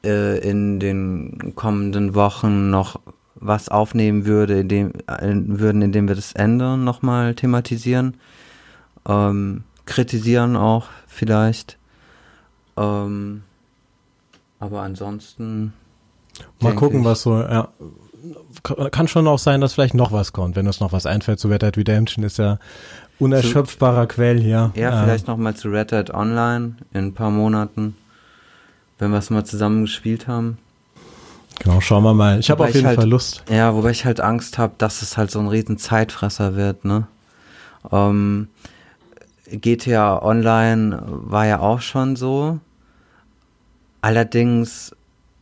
äh, 0.03 0.39
in 0.39 0.79
den 0.79 1.53
kommenden 1.55 2.15
Wochen 2.15 2.69
noch 2.69 2.99
was 3.39 3.69
aufnehmen 3.69 4.25
würde, 4.25 4.59
indem, 4.59 4.91
äh, 5.07 5.33
würden, 5.33 5.81
indem 5.81 6.07
wir 6.07 6.15
das 6.15 6.33
Ende 6.33 6.77
nochmal 6.77 7.35
thematisieren. 7.35 8.15
Ähm, 9.07 9.63
kritisieren 9.85 10.55
auch 10.55 10.87
vielleicht. 11.07 11.77
Ähm, 12.75 13.43
aber 14.59 14.81
ansonsten. 14.81 15.73
Mal 16.61 16.75
gucken, 16.75 16.99
ich- 17.01 17.05
was 17.05 17.21
so, 17.21 17.39
ja. 17.39 17.69
Kann 18.91 19.07
schon 19.07 19.27
auch 19.27 19.39
sein, 19.39 19.61
dass 19.61 19.73
vielleicht 19.75 19.93
noch 19.93 20.11
was 20.11 20.33
kommt, 20.33 20.55
wenn 20.55 20.67
uns 20.67 20.79
noch 20.79 20.91
was 20.91 21.05
einfällt 21.05 21.39
zu 21.39 21.47
Red 21.47 21.61
Dead 21.61 21.77
Redemption, 21.77 22.23
ist 22.25 22.37
ja 22.37 22.57
unerschöpfbarer 23.19 24.07
Quell 24.07 24.39
hier. 24.39 24.71
Ja, 24.75 25.01
Äh, 25.01 25.03
vielleicht 25.05 25.27
noch 25.27 25.37
mal 25.37 25.55
zu 25.55 25.69
Red 25.69 25.91
Dead 25.91 26.09
Online 26.13 26.75
in 26.93 27.05
ein 27.07 27.13
paar 27.13 27.29
Monaten, 27.31 27.95
wenn 28.99 29.11
wir 29.11 29.19
es 29.19 29.29
mal 29.29 29.45
zusammen 29.45 29.83
gespielt 29.83 30.27
haben. 30.27 30.57
Genau, 31.59 31.81
schauen 31.81 32.03
wir 32.03 32.13
mal. 32.13 32.39
Ich 32.39 32.49
habe 32.49 32.63
auf 32.63 32.73
jeden 32.73 32.87
halt- 32.87 32.99
Fall 32.99 33.09
Lust. 33.09 33.43
Ja, 33.49 33.73
wobei 33.73 33.91
ich 33.91 34.05
halt 34.05 34.19
Angst 34.21 34.57
habe, 34.57 34.73
dass 34.77 35.01
es 35.01 35.17
halt 35.17 35.31
so 35.31 35.39
ein 35.39 35.47
riesen 35.47 35.77
Zeitfresser 35.77 36.55
wird, 36.55 36.85
ne? 36.85 37.07
Ähm, 37.91 38.49
GTA 39.49 40.21
Online 40.21 41.01
war 41.07 41.45
ja 41.45 41.59
auch 41.59 41.81
schon 41.81 42.15
so. 42.15 42.59
Allerdings 44.01 44.95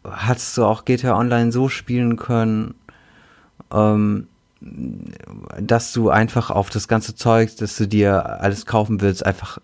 hast 0.04 0.58
du 0.58 0.66
auch 0.66 0.86
GTA 0.86 1.18
Online 1.18 1.52
so 1.52 1.70
spielen 1.70 2.16
können, 2.16 2.76
ähm, 3.74 4.28
dass 5.60 5.92
du 5.94 6.10
einfach 6.10 6.50
auf 6.50 6.70
das 6.70 6.88
ganze 6.88 7.16
Zeug, 7.16 7.56
das 7.58 7.76
du 7.78 7.88
dir 7.88 8.42
alles 8.42 8.66
kaufen 8.66 9.02
willst, 9.02 9.26
einfach 9.26 9.60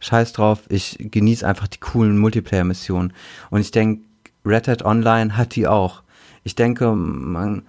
scheiß 0.00 0.32
drauf. 0.32 0.60
Ich 0.68 0.96
genieße 0.98 1.46
einfach 1.46 1.68
die 1.68 1.78
coolen 1.78 2.18
Multiplayer-Missionen. 2.18 3.12
Und 3.50 3.60
ich 3.60 3.70
denke, 3.70 4.02
Red 4.44 4.66
Dead 4.66 4.84
Online 4.84 5.36
hat 5.36 5.54
die 5.54 5.66
auch. 5.66 6.02
Ich 6.42 6.54
denke, 6.54 6.92
man, 6.92 7.62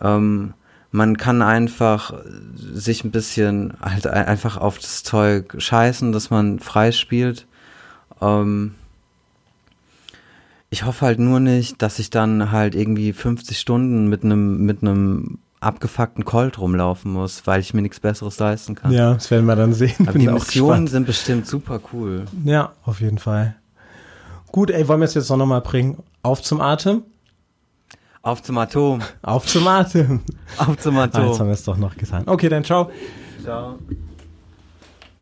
ähm, 0.00 0.54
man 0.90 1.16
kann 1.16 1.42
einfach 1.42 2.12
sich 2.56 3.04
ein 3.04 3.10
bisschen 3.10 3.74
halt 3.80 4.06
ein- 4.06 4.26
einfach 4.26 4.56
auf 4.56 4.78
das 4.78 5.02
Zeug 5.04 5.54
scheißen, 5.58 6.12
dass 6.12 6.30
man 6.30 6.58
frei 6.58 6.92
spielt. 6.92 7.46
Ähm, 8.20 8.74
ich 10.70 10.84
hoffe 10.84 11.06
halt 11.06 11.18
nur 11.18 11.40
nicht, 11.40 11.80
dass 11.82 11.98
ich 11.98 12.10
dann 12.10 12.52
halt 12.52 12.74
irgendwie 12.74 13.12
50 13.12 13.58
Stunden 13.58 14.08
mit 14.08 14.24
einem 14.24 14.64
mit 14.66 14.82
einem 14.82 15.38
abgefuckten 15.60 16.24
Colt 16.24 16.58
rumlaufen 16.58 17.12
muss, 17.12 17.46
weil 17.46 17.60
ich 17.60 17.74
mir 17.74 17.82
nichts 17.82 17.98
Besseres 18.00 18.38
leisten 18.38 18.74
kann. 18.76 18.92
Ja, 18.92 19.14
das 19.14 19.30
werden 19.30 19.46
wir 19.46 19.56
dann 19.56 19.72
sehen. 19.72 19.94
Aber 20.02 20.12
Bin 20.12 20.20
die 20.20 20.28
Missionen 20.28 20.86
sind 20.86 21.06
bestimmt 21.06 21.46
super 21.46 21.80
cool. 21.92 22.26
Ja, 22.44 22.72
auf 22.84 23.00
jeden 23.00 23.18
Fall. 23.18 23.56
Gut, 24.52 24.70
ey, 24.70 24.86
wollen 24.88 25.00
wir 25.00 25.04
es 25.04 25.14
jetzt 25.14 25.30
noch 25.30 25.36
mal 25.46 25.60
bringen? 25.60 26.02
Auf 26.22 26.42
zum 26.42 26.60
Atem? 26.60 27.02
Auf 28.22 28.42
zum 28.42 28.58
Atom. 28.58 29.00
Auf 29.22 29.46
zum 29.46 29.66
Atem. 29.68 30.20
Auf 30.58 30.78
zum 30.78 30.96
Ah, 30.98 31.04
jetzt 31.04 31.14
haben 31.16 31.28
Atom. 31.30 31.46
wir 31.46 31.54
es 31.54 31.64
doch 31.64 31.76
noch 31.76 31.96
getan. 31.96 32.24
Okay, 32.26 32.48
dann 32.48 32.64
ciao. 32.64 32.90
Ciao. 33.42 33.78